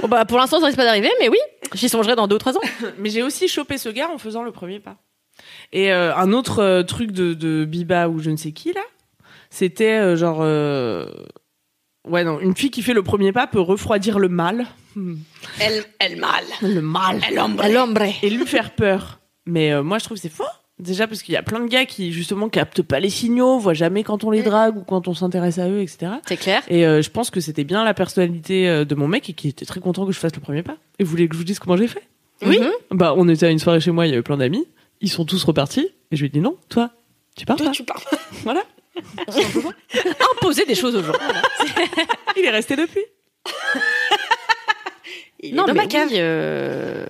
Bon, 0.00 0.06
bah, 0.06 0.24
pour 0.24 0.38
l'instant, 0.38 0.60
ça 0.60 0.66
risque 0.66 0.78
pas 0.78 0.84
d'arriver, 0.84 1.10
mais 1.18 1.28
oui, 1.28 1.38
j'y 1.74 1.88
songerai 1.88 2.14
dans 2.14 2.28
deux 2.28 2.36
ou 2.36 2.38
trois 2.38 2.56
ans. 2.56 2.60
Mais 2.98 3.10
j'ai 3.10 3.24
aussi 3.24 3.48
chopé 3.48 3.78
ce 3.78 3.88
gars 3.88 4.08
en 4.08 4.18
faisant 4.18 4.44
le 4.44 4.52
premier 4.52 4.78
pas. 4.78 4.94
Et 5.72 5.92
euh, 5.92 6.14
un 6.14 6.32
autre 6.32 6.82
truc 6.82 7.10
de, 7.10 7.34
de 7.34 7.64
Biba 7.64 8.08
ou 8.08 8.20
je 8.20 8.30
ne 8.30 8.36
sais 8.36 8.52
qui 8.52 8.72
là, 8.72 8.82
c'était 9.50 9.98
euh, 9.98 10.16
genre 10.16 10.38
euh, 10.40 11.06
ouais 12.06 12.24
non 12.24 12.38
une 12.40 12.56
fille 12.56 12.70
qui 12.70 12.82
fait 12.82 12.94
le 12.94 13.02
premier 13.02 13.32
pas 13.32 13.46
peut 13.46 13.60
refroidir 13.60 14.18
le 14.18 14.28
mal 14.28 14.66
Elle, 15.60 15.84
elle 15.98 16.16
mal. 16.18 16.44
Le 16.62 16.80
mal. 16.80 17.20
Elle 17.28 17.38
ombre. 17.38 17.64
L'ombre. 17.68 18.02
Et 18.22 18.30
lui 18.30 18.46
faire 18.46 18.72
peur. 18.74 19.20
Mais 19.46 19.72
euh, 19.72 19.82
moi, 19.82 19.98
je 19.98 20.04
trouve 20.04 20.16
que 20.16 20.20
c'est 20.22 20.28
faux. 20.32 20.44
Déjà 20.78 21.06
parce 21.08 21.22
qu'il 21.22 21.34
y 21.34 21.36
a 21.36 21.42
plein 21.42 21.58
de 21.60 21.66
gars 21.68 21.86
qui 21.86 22.12
justement 22.12 22.48
captent 22.48 22.82
pas 22.82 23.00
les 23.00 23.10
signaux, 23.10 23.58
voient 23.58 23.74
jamais 23.74 24.04
quand 24.04 24.22
on 24.22 24.30
les 24.30 24.42
drague 24.42 24.76
ou 24.76 24.82
quand 24.82 25.08
on 25.08 25.14
s'intéresse 25.14 25.58
à 25.58 25.68
eux, 25.68 25.80
etc. 25.80 26.12
C'est 26.26 26.36
clair. 26.36 26.62
Et 26.68 26.86
euh, 26.86 27.02
je 27.02 27.10
pense 27.10 27.30
que 27.30 27.40
c'était 27.40 27.64
bien 27.64 27.84
la 27.84 27.94
personnalité 27.94 28.68
euh, 28.68 28.84
de 28.84 28.94
mon 28.94 29.08
mec 29.08 29.28
et 29.28 29.32
qui 29.32 29.48
était 29.48 29.64
très 29.64 29.80
content 29.80 30.06
que 30.06 30.12
je 30.12 30.18
fasse 30.18 30.34
le 30.34 30.40
premier 30.40 30.62
pas. 30.62 30.76
Et 30.98 31.04
vous 31.04 31.10
voulez 31.10 31.28
que 31.28 31.34
je 31.34 31.38
vous 31.38 31.44
dise 31.44 31.58
comment 31.58 31.76
j'ai 31.76 31.88
fait? 31.88 32.02
Oui. 32.44 32.60
Bah, 32.92 33.14
on 33.16 33.28
était 33.28 33.46
à 33.46 33.50
une 33.50 33.58
soirée 33.58 33.80
chez 33.80 33.90
moi, 33.90 34.06
il 34.06 34.10
y 34.10 34.12
avait 34.12 34.22
plein 34.22 34.36
d'amis. 34.36 34.66
Ils 35.00 35.10
sont 35.10 35.24
tous 35.24 35.42
repartis. 35.42 35.88
Et 36.12 36.16
je 36.16 36.20
lui 36.20 36.26
ai 36.26 36.30
dit 36.30 36.40
non, 36.40 36.56
toi, 36.68 36.90
tu 37.36 37.44
pars 37.44 37.56
Toi, 37.56 37.66
pas. 37.66 37.72
tu 37.72 37.82
parles. 37.84 38.02
Voilà. 38.44 38.62
Imposer 40.36 40.64
des 40.66 40.74
choses 40.74 40.96
aux 40.96 41.02
gens. 41.02 41.12
Il 42.36 42.44
est 42.44 42.50
resté 42.50 42.76
depuis. 42.76 43.04
Il 45.40 45.54
non, 45.54 45.64
est 45.64 45.66
dans 45.68 45.74
mais 45.74 45.82
ma 45.82 45.86
cave. 45.86 46.08
oui, 46.10 46.16
euh, 46.18 47.06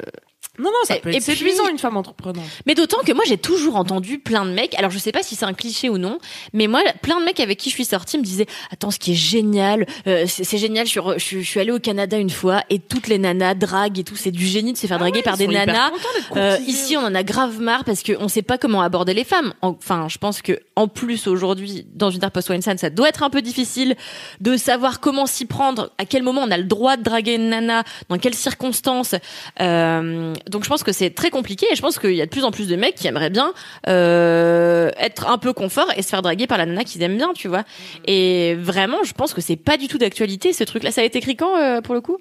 Non, 0.59 0.65
non, 0.71 0.71
ça 0.85 0.97
peut 0.97 1.11
et 1.13 1.17
être 1.17 1.25
puis- 1.25 1.37
séduisant 1.37 1.69
une 1.69 1.79
femme 1.79 1.97
entreprenante. 1.97 2.45
Mais 2.67 2.75
d'autant 2.75 2.99
que 3.07 3.13
moi 3.13 3.25
j'ai 3.27 3.39
toujours 3.39 3.77
entendu 3.77 4.19
plein 4.19 4.45
de 4.45 4.51
mecs, 4.51 4.75
alors 4.75 4.91
je 4.91 4.99
sais 4.99 5.13
pas 5.13 5.23
si 5.23 5.37
c'est 5.37 5.45
un 5.45 5.53
cliché 5.55 5.89
ou 5.89 5.99
non, 5.99 6.19
mais 6.53 6.67
moi 6.67 6.81
plein 7.03 7.21
de 7.21 7.25
mecs 7.25 7.41
avec 7.41 7.59
qui 7.59 7.71
je 7.71 7.75
suis 7.75 7.85
sortie 7.85 8.19
me 8.19 8.23
disaient 8.25 8.47
attends 8.73 8.91
ce 8.91 8.99
qui 8.99 9.13
est 9.13 9.17
génial, 9.17 9.87
euh, 10.07 10.25
c'est 10.27 10.45
c'est 10.45 10.59
génial, 10.59 10.87
je 10.87 10.91
suis, 10.91 11.01
re- 11.01 11.19
je, 11.19 11.25
suis- 11.25 11.43
je 11.45 11.49
suis 11.49 11.61
allée 11.61 11.71
au 11.73 11.79
Canada 11.79 12.17
une 12.19 12.31
fois 12.31 12.63
et 12.71 12.79
toutes 12.79 13.07
les 13.09 13.19
nanas 13.19 13.55
draguent 13.55 13.99
et 13.99 14.05
tout, 14.05 14.17
c'est 14.17 14.31
du 14.31 14.47
génie 14.47 14.73
de 14.73 14.79
se 14.79 14.87
faire 14.87 14.99
draguer 14.99 15.23
par 15.23 15.37
des 15.37 15.47
nanas. 15.47 15.91
Euh, 16.37 16.57
ici, 16.67 16.97
on 16.97 17.01
en 17.05 17.15
a 17.15 17.23
grave 17.23 17.61
marre 17.61 17.85
parce 17.85 18.03
qu'on 18.03 18.29
sait 18.29 18.43
pas 18.43 18.59
comment 18.59 18.83
aborder 18.83 19.15
les 19.15 19.25
femmes. 19.25 19.55
Enfin, 19.63 20.09
je 20.09 20.19
pense 20.19 20.43
que 20.43 20.59
en 20.77 20.89
plus 20.89 21.27
aujourd'hui, 21.29 21.87
dans 21.95 22.11
une 22.11 22.21
post 22.31 22.49
Weinstein, 22.51 22.79
ça 22.79 22.91
doit 22.91 23.09
être 23.09 23.23
un 23.23 23.31
peu 23.31 23.43
difficile 23.43 23.97
de 24.41 24.57
savoir 24.57 25.01
comment 25.01 25.27
s'y 25.27 25.47
prendre, 25.47 25.91
à 25.99 26.05
quel 26.05 26.23
moment 26.23 26.43
on 26.45 26.51
a 26.51 26.59
le 26.59 26.65
droit 26.65 26.97
de 26.97 27.03
draguer 27.03 27.35
une 27.35 27.49
nana, 27.51 27.85
dans 28.09 28.19
quelles 28.19 28.35
circonstances. 28.35 29.15
Euh, 29.61 30.35
donc, 30.49 30.65
je 30.65 30.69
pense 30.69 30.83
que 30.83 30.93
c'est 30.93 31.11
très 31.11 31.31
compliqué 31.31 31.67
et 31.71 31.77
je 31.77 31.81
pense 31.83 31.99
qu'il 31.99 32.15
y 32.15 32.23
a 32.23 32.27
de 32.27 32.31
plus 32.31 32.45
en 32.45 32.51
plus 32.51 32.69
de 32.69 32.77
mecs 32.77 32.95
qui 32.95 33.07
aimeraient 33.07 33.31
bien 33.31 33.53
euh, 33.87 34.91
être 34.99 35.29
un 35.29 35.39
peu 35.39 35.53
confort 35.53 35.87
et 35.97 36.03
se 36.03 36.09
faire 36.09 36.23
draguer 36.23 36.47
par 36.47 36.59
la 36.59 36.67
nana 36.67 36.85
qu'ils 36.85 37.03
aiment 37.03 37.17
bien, 37.17 37.33
tu 37.35 37.49
vois. 37.49 37.65
Et 38.07 38.55
vraiment, 38.55 38.99
je 39.05 39.13
pense 39.13 39.35
que 39.35 39.41
c'est 39.41 39.57
pas 39.57 39.77
du 39.77 39.89
tout 39.89 39.99
d'actualité 39.99 40.53
ce 40.53 40.65
truc-là. 40.65 40.91
Ça 40.91 41.01
a 41.01 41.05
été 41.05 41.19
écrit 41.19 41.37
quand 41.37 41.57
euh, 41.57 41.81
pour 41.81 41.95
le 41.95 42.01
coup? 42.01 42.19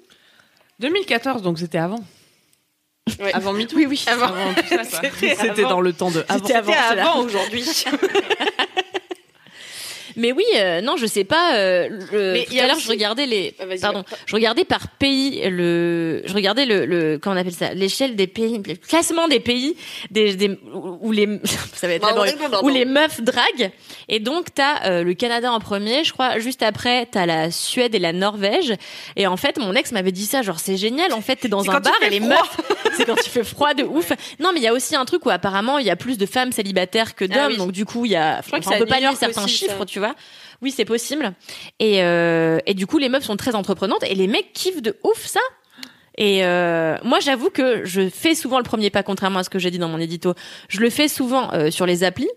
2014, 0.80 1.42
donc 1.42 1.58
c'était 1.58 1.78
avant. 1.78 2.00
Ouais. 3.20 3.32
Avant 3.32 3.52
MeToo? 3.52 3.74
Oui, 3.76 3.86
oui. 3.88 4.04
Avant 4.06 4.28
tout 4.54 4.62
ça, 4.68 4.76
quoi. 4.76 4.84
C'était 5.12 5.34
C'était 5.34 5.60
avant. 5.60 5.70
dans 5.70 5.80
le 5.80 5.92
temps 5.92 6.10
de 6.10 6.24
avant. 6.28 6.46
C'était 6.46 6.58
avant. 6.58 6.72
Avant 6.72 7.20
aujourd'hui. 7.20 7.64
Mais 10.18 10.32
oui, 10.32 10.44
euh, 10.56 10.80
non, 10.80 10.96
je 10.96 11.06
sais 11.06 11.24
pas. 11.24 11.54
Euh, 11.56 11.88
le, 12.12 12.32
Mais 12.32 12.44
tout 12.44 12.54
à 12.58 12.66
l'heure, 12.66 12.76
aussi- 12.76 12.84
je 12.86 12.90
regardais 12.90 13.26
les. 13.26 13.54
Ah, 13.60 13.64
Pardon, 13.80 14.04
je 14.26 14.34
regardais 14.34 14.64
par 14.64 14.88
pays 14.88 15.40
le. 15.48 16.22
Je 16.26 16.34
regardais 16.34 16.66
le, 16.66 16.84
le 16.86 17.18
comment 17.18 17.36
on 17.36 17.38
appelle 17.38 17.52
ça, 17.54 17.72
l'échelle 17.72 18.16
des 18.16 18.26
pays, 18.26 18.60
le 18.66 18.74
classement 18.74 19.28
des 19.28 19.40
pays 19.40 19.76
des, 20.10 20.34
des 20.34 20.58
où 21.00 21.12
les 21.12 21.26
ça 21.74 21.86
va 21.86 21.94
être 21.94 22.02
Bah, 22.02 22.12
non, 22.14 22.24
non, 22.24 22.48
non, 22.50 22.64
où 22.64 22.68
les 22.68 22.84
meufs 22.84 23.20
draguent. 23.20 23.70
Et 24.08 24.18
donc 24.20 24.46
t'as 24.54 24.84
euh, 24.90 25.02
le 25.04 25.14
Canada 25.14 25.52
en 25.52 25.60
premier, 25.60 26.02
je 26.04 26.12
crois. 26.12 26.38
Juste 26.38 26.62
après, 26.62 27.06
t'as 27.06 27.26
la 27.26 27.50
Suède 27.50 27.94
et 27.94 27.98
la 27.98 28.12
Norvège. 28.12 28.74
Et 29.16 29.26
en 29.26 29.36
fait, 29.36 29.58
mon 29.58 29.72
ex 29.74 29.92
m'avait 29.92 30.12
dit 30.12 30.26
ça, 30.26 30.42
genre 30.42 30.58
c'est 30.58 30.76
génial. 30.76 31.12
En 31.12 31.20
fait, 31.20 31.36
t'es 31.36 31.48
dans 31.48 31.68
un 31.70 31.80
bar 31.80 31.92
et 32.04 32.10
les 32.10 32.18
froid. 32.20 32.30
meufs, 32.30 32.56
c'est 32.96 33.04
quand 33.04 33.16
il 33.24 33.30
fait 33.30 33.44
froid 33.44 33.74
de 33.74 33.84
ouf. 33.84 34.10
Non, 34.40 34.50
mais 34.52 34.58
il 34.60 34.64
y 34.64 34.68
a 34.68 34.72
aussi 34.72 34.96
un 34.96 35.04
truc 35.04 35.24
où 35.26 35.30
apparemment 35.30 35.78
il 35.78 35.86
y 35.86 35.90
a 35.90 35.96
plus 35.96 36.18
de 36.18 36.26
femmes 36.26 36.50
célibataires 36.52 37.14
que 37.14 37.24
d'hommes. 37.24 37.38
Ah 37.40 37.48
oui. 37.48 37.56
Donc 37.56 37.72
du 37.72 37.84
coup, 37.84 38.04
il 38.04 38.12
y 38.12 38.16
a. 38.16 38.42
crois 38.46 38.58
que 38.58 38.64
enfin, 38.64 38.76
c'est 38.76 38.82
on 38.82 38.84
peut 38.84 38.86
pas 38.90 39.00
lire 39.00 39.16
certains 39.16 39.44
aussi, 39.44 39.56
chiffres, 39.56 39.78
ça. 39.78 39.84
tu 39.86 39.98
vois. 40.00 40.07
Oui, 40.62 40.72
c'est 40.72 40.84
possible. 40.84 41.32
Et, 41.78 42.02
euh, 42.02 42.58
du 42.74 42.86
coup, 42.86 42.98
les 42.98 43.08
meufs 43.08 43.24
sont 43.24 43.36
très 43.36 43.54
entreprenantes 43.54 44.02
et 44.04 44.14
les 44.14 44.26
mecs 44.26 44.52
kiffent 44.52 44.82
de 44.82 44.96
ouf 45.04 45.24
ça. 45.24 45.40
Et 46.16 46.44
euh, 46.44 46.96
moi, 47.04 47.20
j'avoue 47.20 47.50
que 47.50 47.84
je 47.84 48.08
fais 48.08 48.34
souvent 48.34 48.58
le 48.58 48.64
premier 48.64 48.90
pas, 48.90 49.04
contrairement 49.04 49.38
à 49.38 49.44
ce 49.44 49.50
que 49.50 49.60
j'ai 49.60 49.70
dit 49.70 49.78
dans 49.78 49.88
mon 49.88 50.00
édito. 50.00 50.34
Je 50.68 50.80
le 50.80 50.90
fais 50.90 51.06
souvent 51.06 51.52
euh, 51.52 51.70
sur 51.70 51.86
les 51.86 52.02
applis, 52.02 52.28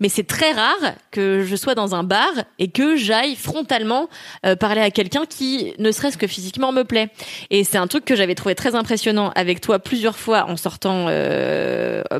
mais 0.00 0.08
c'est 0.08 0.26
très 0.26 0.52
rare 0.52 0.94
que 1.10 1.42
je 1.42 1.54
sois 1.54 1.74
dans 1.74 1.94
un 1.94 2.02
bar 2.02 2.30
et 2.58 2.68
que 2.68 2.96
j'aille 2.96 3.36
frontalement 3.36 4.08
parler 4.58 4.80
à 4.80 4.90
quelqu'un 4.90 5.26
qui, 5.26 5.74
ne 5.78 5.92
serait-ce 5.92 6.16
que 6.16 6.26
physiquement, 6.26 6.72
me 6.72 6.84
plaît. 6.84 7.10
Et 7.50 7.62
c'est 7.62 7.76
un 7.76 7.86
truc 7.86 8.06
que 8.06 8.16
j'avais 8.16 8.34
trouvé 8.34 8.54
très 8.54 8.74
impressionnant 8.74 9.32
avec 9.34 9.60
toi 9.60 9.78
plusieurs 9.78 10.16
fois 10.16 10.46
en 10.48 10.56
sortant 10.56 11.10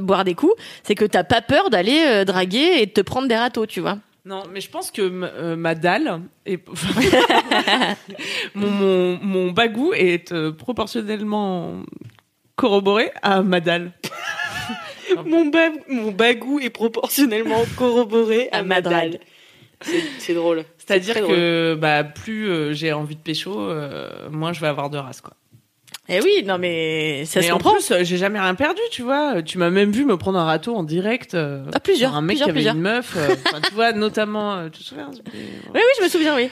boire 0.01 0.25
des 0.25 0.35
coups, 0.35 0.53
c'est 0.83 0.95
que 0.95 1.07
t'as 1.07 1.25
pas 1.25 1.41
peur 1.41 1.71
d'aller 1.71 2.27
draguer 2.27 2.73
et 2.81 2.85
de 2.85 2.91
te 2.91 3.01
prendre 3.01 3.27
des 3.27 3.37
râteaux, 3.37 3.65
tu 3.65 3.81
vois. 3.81 3.97
Non, 4.27 4.43
mais 4.53 4.61
je 4.61 4.69
pense 4.69 4.91
que 4.91 5.03
m- 5.03 5.31
euh, 5.35 5.55
ma 5.57 5.75
dalle 5.77 6.21
est... 6.45 6.61
mon, 8.55 8.69
mon, 8.71 9.19
mon 9.23 9.51
bagou 9.53 9.93
est 9.95 10.33
euh, 10.33 10.51
proportionnellement 10.53 11.83
corroboré 12.57 13.11
à 13.23 13.43
ma 13.43 13.61
dalle. 13.61 13.93
mon, 15.27 15.47
ba- 15.47 15.71
mon 15.89 16.11
bagou 16.11 16.59
est 16.59 16.71
proportionnellement 16.71 17.63
corroboré 17.77 18.49
à, 18.51 18.59
À 18.59 18.63
ma 18.63 18.81
dalle. 18.81 19.21
C'est 19.83 20.03
c'est 20.19 20.35
drôle. 20.35 20.65
C'est-à-dire 20.79 21.15
que 21.27 21.75
bah, 21.75 22.03
plus 22.03 22.49
euh, 22.49 22.73
j'ai 22.73 22.93
envie 22.93 23.15
de 23.17 23.21
pécho, 23.21 23.61
euh, 23.61 24.29
moins 24.31 24.53
je 24.53 24.61
vais 24.61 24.67
avoir 24.69 24.89
de 24.91 24.99
race. 24.99 25.21
Quoi. 25.21 25.35
Eh 26.09 26.21
oui, 26.23 26.45
non 26.45 26.59
mais 26.59 27.25
ça 27.25 27.41
mais 27.41 27.47
se 27.47 27.53
en 27.53 27.57
comprend. 27.57 27.73
plus, 27.75 27.91
euh, 27.91 28.05
j'ai 28.05 28.17
jamais 28.17 28.39
rien 28.41 28.55
perdu, 28.55 28.81
tu 28.91 29.03
vois. 29.03 29.43
Tu 29.43 29.59
m'as 29.59 29.71
même 29.71 29.91
vu 29.91 30.05
me 30.05 30.17
prendre 30.17 30.39
un 30.39 30.45
râteau 30.45 30.75
en 30.77 30.83
direct. 30.85 31.35
euh, 31.35 31.65
Ah, 31.75 31.81
plusieurs, 31.81 32.11
sur 32.11 32.19
un 32.19 32.23
mec 32.23 32.37
plusieurs, 32.39 32.47
qui 32.55 32.59
avait 32.69 32.77
une 32.77 32.83
meuf. 32.83 33.15
euh, 33.17 33.35
enfin, 33.47 33.61
tu 33.61 33.75
vois, 33.75 33.93
notamment, 33.93 34.55
euh, 34.55 34.69
tu 34.69 34.81
te 34.83 34.85
souviens 34.85 35.11
Oui, 35.13 35.21
oui, 35.75 35.81
je 35.99 36.05
me 36.05 36.09
souviens, 36.09 36.37
oui. 36.37 36.49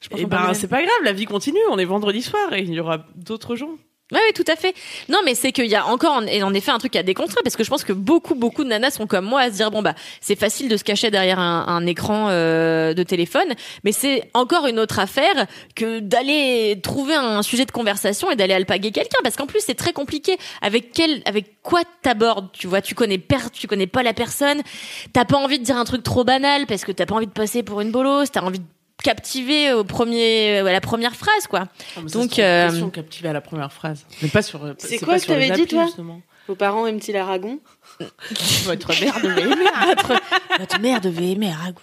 Je 0.00 0.08
pense 0.08 0.20
Et 0.20 0.24
en 0.24 0.28
ben, 0.28 0.54
c'est 0.54 0.68
pas 0.68 0.82
grave, 0.82 0.96
la 1.04 1.12
vie 1.12 1.24
continue. 1.24 1.58
On 1.70 1.78
est 1.78 1.84
vendredi 1.84 2.22
soir 2.22 2.52
et 2.52 2.60
il 2.60 2.72
y 2.72 2.78
aura 2.80 3.04
d'autres 3.16 3.56
gens. 3.56 3.70
Oui, 4.12 4.20
oui, 4.24 4.32
tout 4.34 4.44
à 4.46 4.54
fait. 4.54 4.72
Non, 5.08 5.18
mais 5.24 5.34
c'est 5.34 5.50
qu'il 5.50 5.66
y 5.66 5.74
a 5.74 5.84
encore, 5.88 6.12
en, 6.12 6.26
et 6.26 6.40
en 6.44 6.54
effet, 6.54 6.70
un 6.70 6.78
truc 6.78 6.94
à 6.94 7.02
déconstruire, 7.02 7.42
parce 7.42 7.56
que 7.56 7.64
je 7.64 7.70
pense 7.70 7.82
que 7.82 7.92
beaucoup, 7.92 8.36
beaucoup 8.36 8.62
de 8.62 8.68
nanas 8.68 8.92
sont 8.92 9.08
comme 9.08 9.24
moi 9.24 9.40
à 9.40 9.50
se 9.50 9.56
dire, 9.56 9.72
bon, 9.72 9.82
bah, 9.82 9.96
c'est 10.20 10.38
facile 10.38 10.68
de 10.68 10.76
se 10.76 10.84
cacher 10.84 11.10
derrière 11.10 11.40
un, 11.40 11.66
un 11.66 11.84
écran 11.86 12.28
euh, 12.30 12.94
de 12.94 13.02
téléphone, 13.02 13.52
mais 13.82 13.90
c'est 13.90 14.30
encore 14.32 14.68
une 14.68 14.78
autre 14.78 15.00
affaire 15.00 15.46
que 15.74 15.98
d'aller 15.98 16.78
trouver 16.84 17.16
un 17.16 17.42
sujet 17.42 17.64
de 17.64 17.72
conversation 17.72 18.30
et 18.30 18.36
d'aller 18.36 18.54
alpaguer 18.54 18.92
quelqu'un, 18.92 19.18
parce 19.24 19.34
qu'en 19.34 19.46
plus, 19.46 19.60
c'est 19.60 19.74
très 19.74 19.92
compliqué. 19.92 20.36
Avec 20.62 20.92
quel, 20.92 21.20
avec 21.24 21.60
quoi 21.62 21.80
t'abordes, 22.02 22.52
tu 22.52 22.68
vois, 22.68 22.82
tu 22.82 22.94
connais 22.94 23.18
per, 23.18 23.50
tu 23.52 23.66
connais 23.66 23.88
pas 23.88 24.04
la 24.04 24.14
personne, 24.14 24.62
t'as 25.14 25.24
pas 25.24 25.36
envie 25.36 25.58
de 25.58 25.64
dire 25.64 25.78
un 25.78 25.84
truc 25.84 26.04
trop 26.04 26.22
banal, 26.22 26.66
parce 26.66 26.84
que 26.84 26.92
t'as 26.92 27.06
pas 27.06 27.16
envie 27.16 27.26
de 27.26 27.32
passer 27.32 27.64
pour 27.64 27.80
une 27.80 27.90
bolosse, 27.90 28.30
t'as 28.30 28.42
envie 28.42 28.60
de 28.60 28.64
captiver 29.06 29.72
au 29.72 29.84
premier, 29.84 30.58
à 30.58 30.62
la 30.72 30.80
première 30.80 31.14
phrase, 31.16 31.46
quoi. 31.48 31.68
Donc, 31.96 32.10
Donc, 32.10 32.38
euh, 32.38 32.70
euh... 32.70 32.88
captivée 32.90 33.28
à 33.28 33.32
la 33.32 33.40
première 33.40 33.72
phrase. 33.72 34.04
Mais 34.22 34.28
pas 34.28 34.42
sur. 34.42 34.60
C'est 34.78 34.98
pas 34.98 35.06
quoi 35.06 35.18
que 35.20 35.26
t'avais 35.26 35.50
dit, 35.50 35.66
toi 35.66 35.84
justement. 35.86 36.20
Vos 36.48 36.54
parents 36.54 36.86
aiment-ils 36.86 37.16
Aragon 37.16 37.58
Votre 38.64 39.00
mère 39.00 39.20
devait 39.22 39.42
aimer. 39.52 39.64
Votre, 39.86 40.20
votre 40.58 40.80
mère 40.80 41.00
devait 41.00 41.30
aimer 41.32 41.50
Aragon. 41.50 41.80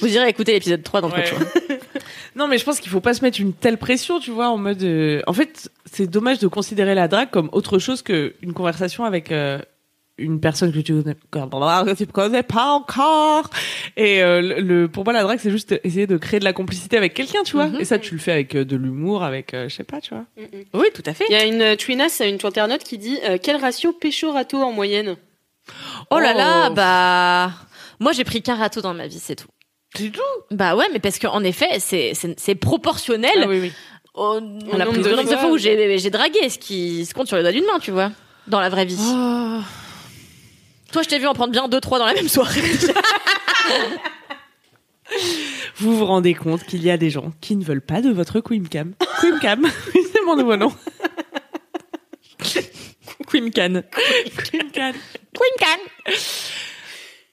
Vous 0.00 0.06
irez 0.14 0.28
écouter 0.28 0.52
l'épisode 0.52 0.82
3 0.82 1.00
dans 1.00 1.08
le 1.08 1.14
Ouais. 1.14 1.26
choix. 1.26 1.38
Non, 2.36 2.46
mais 2.46 2.58
je 2.58 2.64
pense 2.64 2.78
qu'il 2.78 2.90
faut 2.92 3.00
pas 3.00 3.12
se 3.12 3.22
mettre 3.22 3.40
une 3.40 3.52
telle 3.52 3.76
pression, 3.76 4.20
tu 4.20 4.30
vois, 4.30 4.48
en 4.50 4.56
mode. 4.56 4.80
euh, 4.84 5.20
En 5.26 5.32
fait, 5.32 5.68
c'est 5.84 6.06
dommage 6.06 6.38
de 6.38 6.46
considérer 6.46 6.94
la 6.94 7.08
drague 7.08 7.28
comme 7.30 7.48
autre 7.52 7.80
chose 7.80 8.02
qu'une 8.02 8.52
conversation 8.54 9.04
avec 9.04 9.32
euh, 9.32 9.58
une 10.20 10.40
personne 10.40 10.72
que 10.72 10.78
tu 10.80 10.92
connais, 10.92 11.14
que 11.14 11.94
tu 11.96 12.06
connais 12.06 12.42
pas 12.42 12.66
encore. 12.72 13.48
Et 13.96 14.22
euh, 14.22 14.40
le, 14.40 14.60
le- 14.60 14.88
pour 14.88 15.04
moi, 15.04 15.12
la 15.12 15.22
drague, 15.22 15.38
c'est 15.40 15.50
juste 15.50 15.78
essayer 15.84 16.06
de 16.06 16.16
créer 16.16 16.38
de 16.40 16.44
la 16.44 16.52
complicité 16.52 16.96
avec 16.96 17.14
quelqu'un, 17.14 17.42
tu 17.42 17.52
vois. 17.56 17.66
Mhm. 17.66 17.80
Et 17.80 17.84
ça, 17.84 17.98
tu 17.98 18.14
le 18.14 18.20
fais 18.20 18.32
avec 18.32 18.54
euh, 18.54 18.64
de 18.64 18.76
l'humour, 18.76 19.22
avec, 19.22 19.54
euh, 19.54 19.68
je 19.68 19.74
sais 19.74 19.84
pas, 19.84 20.00
tu 20.00 20.10
vois. 20.14 20.24
Oui, 20.74 20.86
tout 20.94 21.02
à 21.06 21.14
fait. 21.14 21.24
Il 21.28 21.32
y 21.32 21.36
a 21.36 21.44
une 21.44 21.62
euh, 21.62 21.76
Twinas, 21.76 22.20
une 22.24 22.34
internaute 22.36 22.84
qui 22.84 22.98
dit 22.98 23.18
euh, 23.24 23.38
quel 23.42 23.56
ratio 23.56 23.92
pécho-râteau 23.92 24.62
en 24.62 24.72
moyenne? 24.72 25.16
Oh 26.10 26.18
là 26.18 26.32
là, 26.34 26.68
Oh. 26.70 26.74
bah. 26.74 27.52
Moi, 28.00 28.12
j'ai 28.12 28.24
pris 28.24 28.42
qu'un 28.42 28.56
râteau 28.56 28.80
dans 28.80 28.94
ma 28.94 29.06
vie, 29.06 29.18
c'est 29.20 29.36
tout. 29.36 29.48
C'est 29.94 30.10
tout? 30.10 30.20
Bah 30.50 30.76
ouais, 30.76 30.86
mais 30.92 31.00
parce 31.00 31.18
qu'en 31.18 31.42
effet, 31.44 31.78
c'est, 31.80 32.54
proportionnel 32.54 33.30
Ah 33.42 33.46
oui, 33.48 33.58
oui. 33.60 33.72
au, 34.14 34.22
Au 34.36 34.40
la 34.76 34.84
nombre 34.84 35.00
prise 35.00 35.06
de 35.06 35.26
fois. 35.26 35.36
fois 35.38 35.50
où 35.50 35.58
j'ai, 35.58 35.98
j'ai 35.98 36.10
dragué, 36.10 36.48
ce 36.48 36.58
qui 36.58 37.04
se 37.04 37.12
compte 37.12 37.26
sur 37.26 37.36
le 37.36 37.42
doigt 37.42 37.52
d'une 37.52 37.64
main, 37.66 37.78
tu 37.80 37.90
vois. 37.90 38.10
Dans 38.46 38.60
la 38.60 38.68
vraie 38.68 38.84
vie. 38.84 38.96
Oh. 39.00 39.60
Toi, 40.92 41.02
je 41.02 41.08
t'ai 41.08 41.18
vu 41.18 41.26
en 41.26 41.34
prendre 41.34 41.52
bien 41.52 41.68
deux, 41.68 41.80
trois 41.80 41.98
dans 41.98 42.06
la 42.06 42.14
même 42.14 42.28
soirée. 42.28 42.62
Vous 45.76 45.96
vous 45.96 46.06
rendez 46.06 46.34
compte 46.34 46.64
qu'il 46.64 46.82
y 46.82 46.90
a 46.90 46.96
des 46.96 47.10
gens 47.10 47.32
qui 47.40 47.56
ne 47.56 47.64
veulent 47.64 47.80
pas 47.84 48.00
de 48.00 48.10
votre 48.10 48.40
Quimcam. 48.40 48.94
Quimcam, 49.20 49.66
c'est 49.92 50.24
mon 50.24 50.36
nouveau 50.36 50.56
nom. 50.56 50.72
Quimcan. 53.28 53.82
Quimcam. 54.50 54.94
Quimcan. 55.32 55.80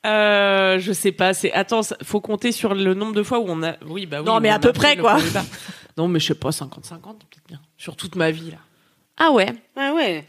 Euh, 0.06 0.80
je 0.80 0.92
sais 0.94 1.12
pas, 1.12 1.34
c'est 1.34 1.52
attends, 1.52 1.84
ça- 1.84 1.98
faut 2.04 2.22
compter 2.22 2.52
sur 2.52 2.74
le 2.74 2.94
nombre 2.94 3.14
de 3.14 3.24
fois 3.24 3.40
où 3.40 3.46
on 3.48 3.62
a 3.64 3.76
oui 3.88 4.06
bah 4.06 4.20
oui. 4.22 4.26
Non, 4.26 4.40
mais 4.40 4.50
on 4.50 4.54
à 4.54 4.56
a 4.56 4.60
peu 4.60 4.72
pris 4.72 4.80
près, 4.82 4.96
le 4.96 5.02
quoi. 5.02 5.16
premier 5.16 5.32
pas. 5.32 5.44
Non, 5.98 6.08
mais 6.08 6.20
je 6.20 6.28
sais 6.28 6.36
pas 6.36 6.52
50 6.52 6.86
50 6.86 7.20
peut-être 7.20 7.48
bien 7.48 7.60
sur 7.78 7.96
toute 7.96 8.16
ma 8.16 8.32
vie 8.32 8.52
là. 8.52 8.58
Ah 9.18 9.32
ouais. 9.32 9.48
Ah 9.76 9.94
ouais. 9.94 10.26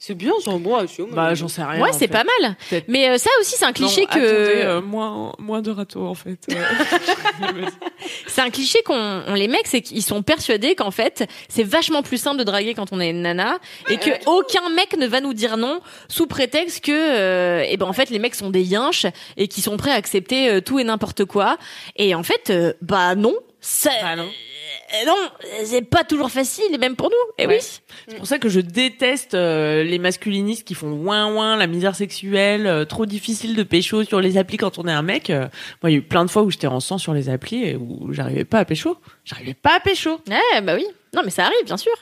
C'est 0.00 0.14
bien, 0.14 0.30
c'est 0.44 0.50
un 0.50 0.58
bon 0.60 0.76
ratio. 0.76 1.08
Bah, 1.10 1.34
j'en 1.34 1.48
sais 1.48 1.62
rien. 1.64 1.82
Ouais, 1.82 1.90
c'est 1.92 2.06
pas 2.06 2.22
mal. 2.22 2.56
Mais 2.86 3.08
euh, 3.10 3.18
ça 3.18 3.30
aussi, 3.40 3.56
c'est 3.58 3.64
un 3.64 3.72
cliché 3.72 4.02
Non, 4.02 4.06
que 4.06 4.12
attendez, 4.18 4.62
euh, 4.64 4.80
moins, 4.80 5.32
moins 5.40 5.60
de 5.60 5.72
râteaux, 5.72 6.06
en 6.06 6.14
fait. 6.14 6.38
c'est 8.28 8.40
un 8.40 8.50
cliché 8.50 8.80
qu'on 8.84 8.94
on- 9.26 9.34
les 9.34 9.48
mecs, 9.48 9.66
c'est 9.66 9.80
qu'ils 9.80 10.02
sont 10.04 10.22
persuadés 10.22 10.74
qu'en 10.76 10.92
fait, 10.92 11.26
c'est 11.48 11.64
vachement 11.64 12.02
plus 12.02 12.16
simple 12.18 12.38
de 12.38 12.44
draguer 12.44 12.74
quand 12.74 12.92
on 12.92 13.00
est 13.00 13.10
une 13.10 13.22
nana 13.22 13.58
et 13.90 13.96
que 13.96 14.10
aucun 14.26 14.68
mec 14.70 14.96
ne 14.96 15.06
va 15.08 15.20
nous 15.20 15.34
dire 15.34 15.56
non 15.56 15.80
sous 16.08 16.26
prétexte 16.28 16.84
que, 16.84 16.92
euh, 16.92 17.64
eh 17.68 17.76
ben 17.76 17.86
en 17.86 17.92
fait, 17.92 18.10
les 18.10 18.20
mecs 18.20 18.36
sont 18.36 18.50
des 18.50 18.62
yinches 18.62 19.06
et 19.36 19.48
qui 19.48 19.60
sont 19.60 19.76
prêts 19.76 19.90
à 19.90 19.94
accepter 19.94 20.48
euh, 20.48 20.60
tout 20.60 20.78
et 20.78 20.84
n'importe 20.84 21.24
quoi. 21.24 21.58
Et 21.96 22.14
en 22.14 22.22
fait, 22.22 22.50
euh, 22.50 22.72
bah 22.82 23.14
non. 23.16 23.34
Ça, 23.60 23.90
Bah 24.02 24.14
non. 24.16 24.22
euh, 24.24 25.06
non, 25.06 25.16
c'est 25.64 25.82
pas 25.82 26.04
toujours 26.04 26.30
facile, 26.30 26.78
même 26.78 26.94
pour 26.96 27.10
nous. 27.10 27.32
Et 27.42 27.46
Ouais. 27.46 27.58
oui. 27.60 27.80
C'est 28.08 28.16
pour 28.16 28.26
ça 28.26 28.38
que 28.38 28.48
je 28.48 28.60
déteste 28.60 29.34
euh, 29.34 29.82
les 29.82 29.98
masculinistes 29.98 30.66
qui 30.66 30.74
font 30.74 30.92
ouin 30.92 31.32
ouin, 31.32 31.56
la 31.56 31.66
misère 31.66 31.94
sexuelle, 31.96 32.66
euh, 32.66 32.84
trop 32.84 33.04
difficile 33.06 33.56
de 33.56 33.62
pécho 33.64 34.04
sur 34.04 34.20
les 34.20 34.38
applis 34.38 34.56
quand 34.58 34.78
on 34.78 34.86
est 34.86 34.92
un 34.92 35.02
mec. 35.02 35.30
Euh, 35.30 35.48
moi, 35.82 35.90
il 35.90 35.92
y 35.92 35.96
a 35.96 35.98
eu 35.98 36.02
plein 36.02 36.24
de 36.24 36.30
fois 36.30 36.42
où 36.42 36.50
j'étais 36.50 36.66
en 36.68 36.80
sang 36.80 36.98
sur 36.98 37.14
les 37.14 37.28
applis 37.28 37.64
et 37.64 37.76
où 37.76 38.12
j'arrivais 38.12 38.44
pas 38.44 38.60
à 38.60 38.64
pécho. 38.64 38.96
J'arrivais 39.24 39.54
pas 39.54 39.76
à 39.76 39.80
pécho. 39.80 40.20
Ouais, 40.28 40.60
bah 40.62 40.74
oui. 40.76 40.86
Non, 41.14 41.22
mais 41.24 41.30
ça 41.30 41.44
arrive, 41.46 41.64
bien 41.64 41.76
sûr. 41.76 41.92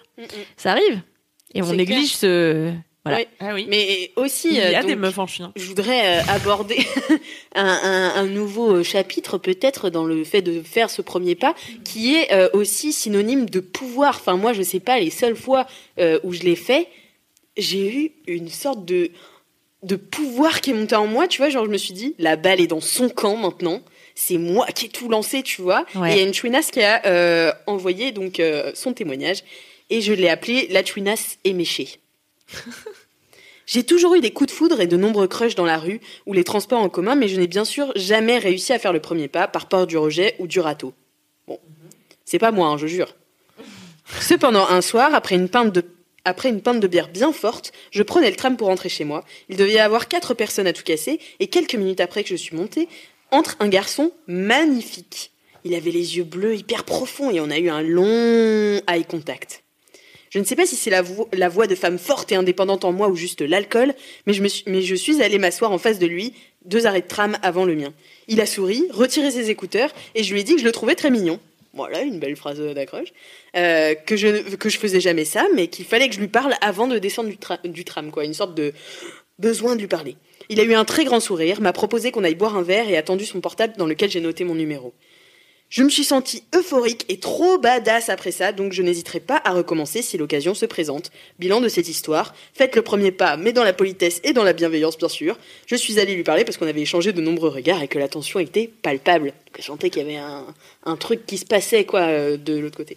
Ça 0.57 0.73
arrive. 0.73 1.01
Et 1.55 1.63
on 1.63 1.73
néglige 1.73 2.15
ce. 2.17 2.73
Voilà. 3.07 3.19
Ouais. 3.19 3.29
Ah 3.41 3.55
oui. 3.55 3.67
Mais 3.69 4.11
aussi, 4.17 4.49
il 4.49 4.55
y 4.55 4.61
a 4.61 4.81
euh, 4.81 4.83
des 4.83 4.97
meufs 4.97 5.19
en 5.19 5.27
chien. 5.27 5.53
je 5.57 5.65
voudrais 5.67 6.19
euh, 6.19 6.23
aborder 6.29 6.79
un, 7.55 7.65
un- 7.65 8.13
un 8.17 8.27
nouveau 8.27 8.77
euh, 8.77 8.83
chapitre 8.83 9.39
peut-être 9.39 9.91
dans 9.91 10.05
le 10.05 10.25
fait 10.25 10.43
de 10.43 10.63
faire 10.63 10.91
ce 10.91 11.03
premier 11.03 11.35
pas, 11.35 11.55
qui 11.85 12.15
est 12.17 12.33
euh, 12.33 12.49
aussi 12.53 12.93
synonyme 12.93 13.49
de 13.49 13.61
pouvoir. 13.61 14.17
Enfin, 14.21 14.37
moi, 14.37 14.53
je 14.53 14.63
sais 14.63 14.81
pas, 14.81 14.99
les 14.99 15.11
seules 15.11 15.37
fois 15.37 15.67
euh, 15.99 16.19
où 16.25 16.33
je 16.33 16.41
l'ai 16.43 16.57
fait, 16.57 16.89
j'ai 17.57 17.95
eu 17.95 18.13
une 18.27 18.49
sorte 18.49 18.85
de 18.85 19.11
de 19.83 19.95
pouvoir 19.97 20.61
qui 20.63 20.71
est 20.71 20.75
monté 20.75 20.97
en 20.97 21.07
moi. 21.07 21.29
Tu 21.29 21.39
vois, 21.39 21.49
genre, 21.49 21.65
je 21.65 21.71
me 21.71 21.77
suis 21.79 21.95
dit, 21.95 22.15
la 22.19 22.35
balle 22.37 22.61
est 22.61 22.67
dans 22.67 22.81
son 22.81 23.09
camp 23.09 23.37
maintenant. 23.37 23.83
C'est 24.17 24.39
moi 24.39 24.67
qui 24.75 24.87
ai 24.87 24.89
tout 24.89 25.09
lancé, 25.09 25.43
tu 25.43 25.61
vois. 25.63 25.85
Ouais. 25.95 26.11
Et 26.11 26.15
il 26.15 26.19
y 26.19 26.25
a 26.25 26.27
une 26.27 26.35
chouinasse 26.35 26.71
qui 26.73 26.83
a 26.83 27.07
euh, 27.07 27.53
envoyé 27.67 28.11
donc 28.11 28.41
euh, 28.41 28.73
son 28.75 28.95
témoignage 28.95 29.45
et 29.91 30.01
je 30.01 30.13
l'ai 30.13 30.29
appelée 30.29 30.67
la 30.71 30.85
chouinasse 30.85 31.39
éméchée. 31.45 31.89
J'ai 33.67 33.83
toujours 33.83 34.15
eu 34.15 34.21
des 34.21 34.31
coups 34.31 34.51
de 34.51 34.57
foudre 34.57 34.81
et 34.81 34.87
de 34.87 34.97
nombreux 34.97 35.27
crushs 35.27 35.57
dans 35.57 35.65
la 35.65 35.79
rue 35.79 36.01
ou 36.25 36.33
les 36.33 36.45
transports 36.45 36.81
en 36.81 36.89
commun, 36.89 37.17
mais 37.17 37.27
je 37.27 37.39
n'ai 37.39 37.49
bien 37.49 37.65
sûr 37.65 37.93
jamais 37.97 38.39
réussi 38.39 38.73
à 38.73 38.79
faire 38.79 38.93
le 38.93 39.01
premier 39.01 39.27
pas 39.27 39.49
par 39.49 39.67
peur 39.67 39.87
du 39.87 39.97
rejet 39.97 40.37
ou 40.39 40.47
du 40.47 40.61
râteau. 40.61 40.95
Bon, 41.49 41.59
c'est 42.25 42.39
pas 42.39 42.53
moi, 42.53 42.69
hein, 42.69 42.77
je 42.77 42.87
jure. 42.87 43.15
Cependant, 44.21 44.69
un 44.69 44.81
soir, 44.81 45.15
après 45.15 45.35
une 45.35 45.49
pinte 45.49 45.73
de 45.73 45.85
après 46.25 46.49
une 46.49 46.61
pinte 46.61 46.81
de 46.81 46.89
bière 46.89 47.09
bien 47.09 47.33
forte, 47.33 47.73
je 47.93 48.03
prenais 48.03 48.31
le 48.31 48.37
tram 48.37 48.57
pour 48.57 48.67
rentrer 48.67 48.89
chez 48.89 49.05
moi. 49.05 49.25
Il 49.49 49.57
devait 49.57 49.75
y 49.75 49.79
avoir 49.79 50.09
quatre 50.09 50.35
personnes 50.35 50.67
à 50.67 50.73
tout 50.73 50.83
casser, 50.83 51.21
et 51.39 51.47
quelques 51.47 51.77
minutes 51.77 52.01
après 52.01 52.25
que 52.25 52.31
je 52.31 52.35
suis 52.35 52.57
montée, 52.57 52.89
entre 53.31 53.57
un 53.61 53.69
garçon 53.69 54.11
magnifique. 54.27 55.31
Il 55.63 55.73
avait 55.75 55.93
les 55.93 56.17
yeux 56.17 56.25
bleus 56.25 56.57
hyper 56.57 56.83
profonds 56.83 57.31
et 57.31 57.41
on 57.41 57.49
a 57.51 57.59
eu 57.59 57.69
un 57.69 57.83
long 57.83 58.81
eye 58.89 59.05
contact. 59.09 59.63
Je 60.37 60.41
ne 60.43 60.45
sais 60.45 60.55
pas 60.55 60.67
si 60.67 60.77
c'est 60.77 60.91
la, 60.91 61.01
vo- 61.01 61.31
la 61.33 61.49
voix 61.49 61.67
de 61.67 61.75
femme 61.75 61.97
forte 61.99 62.31
et 62.31 62.35
indépendante 62.35 62.85
en 62.85 62.93
moi 62.93 63.09
ou 63.09 63.17
juste 63.17 63.41
l'alcool, 63.41 63.95
mais 64.27 64.35
je, 64.35 64.95
suis, 64.95 65.23
allée 65.23 65.39
m'asseoir 65.39 65.73
en 65.73 65.79
face 65.79 65.99
de 65.99 66.05
lui, 66.05 66.35
deux 66.67 66.85
arrêts 66.85 67.01
de 67.01 67.07
tram 67.07 67.39
avant 67.41 67.65
le 67.65 67.75
mien. 67.75 67.95
Il 68.29 68.43
a 68.43 68.45
souri, 68.45 68.85
retiré 68.91 69.31
ses 69.31 69.49
écouteurs, 69.49 69.95
et 70.15 70.23
je 70.23 70.35
lui 70.35 70.41
ai 70.41 70.45
dit 70.45 70.53
que 70.53 70.61
je 70.61 70.67
le 70.67 70.73
trouvais 70.73 70.95
très 70.95 71.11
mignon. 71.11 71.41
Voilà, 71.73 72.03
une 72.03 72.19
belle 72.19 72.37
phrase 72.37 72.61
d'accroche. 72.61 73.15
Euh, 73.57 73.95
que, 73.95 74.19
je, 74.19 74.55
que 74.57 74.69
je 74.69 74.77
faisais 74.77 75.01
jamais 75.01 75.25
ça, 75.25 75.47
mais 75.55 75.69
qu'il 75.69 75.87
fallait 75.87 76.07
que 76.07 76.15
je 76.15 76.21
lui 76.21 76.29
parle 76.29 76.53
avant 76.61 76.87
de 76.87 76.99
descendre 76.99 77.31
du, 77.31 77.37
tra- 77.37 77.67
du 77.67 77.87
tram. 77.87 78.13
Une 78.23 78.35
sorte 78.35 78.55
de 78.55 78.75
besoin 79.39 79.75
de 79.75 79.81
lui 79.81 79.89
parler. 79.89 80.19
Il 80.51 80.61
a 80.61 80.65
eu 80.65 80.75
un 80.75 80.85
très 80.85 81.07
grand 81.07 81.21
sourire, 81.21 81.63
m'a 81.63 81.73
proposé 81.73 82.11
qu'on 82.11 82.25
aille 82.25 82.35
boire 82.35 82.59
un 82.59 82.63
verre 82.63 82.91
et 82.91 82.99
a 82.99 83.03
tendu 83.03 83.25
son 83.25 83.41
portable 83.41 83.73
dans 83.79 83.87
lequel 83.87 84.11
j'ai 84.11 84.21
noté 84.21 84.45
mon 84.45 84.55
numéro. 84.55 84.93
Je 85.69 85.83
me 85.83 85.89
suis 85.89 86.05
sentie 86.05 86.45
euphorique 86.55 87.05
et 87.09 87.19
trop 87.19 87.59
badass 87.59 88.09
après 88.09 88.31
ça, 88.31 88.53
donc 88.53 88.73
je 88.73 88.83
n'hésiterai 88.83 89.19
pas 89.19 89.43
à 89.45 89.53
recommencer 89.53 90.01
si 90.01 90.17
l'occasion 90.17 90.55
se 90.55 90.65
présente. 90.65 91.11
Bilan 91.41 91.61
de 91.61 91.69
cette 91.69 91.89
histoire, 91.89 92.35
faites 92.55 92.77
le 92.77 92.83
premier 92.83 93.11
pas, 93.11 93.37
mais 93.37 93.53
dans 93.53 93.65
la 93.65 93.73
politesse 93.73 94.21
et 94.23 94.33
dans 94.33 94.45
la 94.45 94.53
bienveillance 94.53 94.97
bien 94.97 95.09
sûr. 95.09 95.37
Je 95.67 95.75
suis 95.75 95.99
allée 95.99 96.15
lui 96.15 96.23
parler 96.23 96.45
parce 96.45 96.57
qu'on 96.57 96.69
avait 96.69 96.83
échangé 96.83 97.13
de 97.13 97.21
nombreux 97.21 97.49
regards 97.49 97.83
et 97.83 97.89
que 97.89 97.99
la 97.99 98.07
tension 98.07 98.39
était 98.39 98.71
palpable. 98.81 99.33
Je 99.59 99.65
sentais 99.65 99.91
qu'il 99.91 100.03
y 100.03 100.05
avait 100.05 100.23
un, 100.85 100.97
truc 100.97 101.27
qui 101.27 101.37
se 101.37 101.45
passait 101.45 101.85
quoi 101.85 102.03
euh, 102.03 102.37
de 102.37 102.57
l'autre 102.57 102.77
côté. 102.77 102.97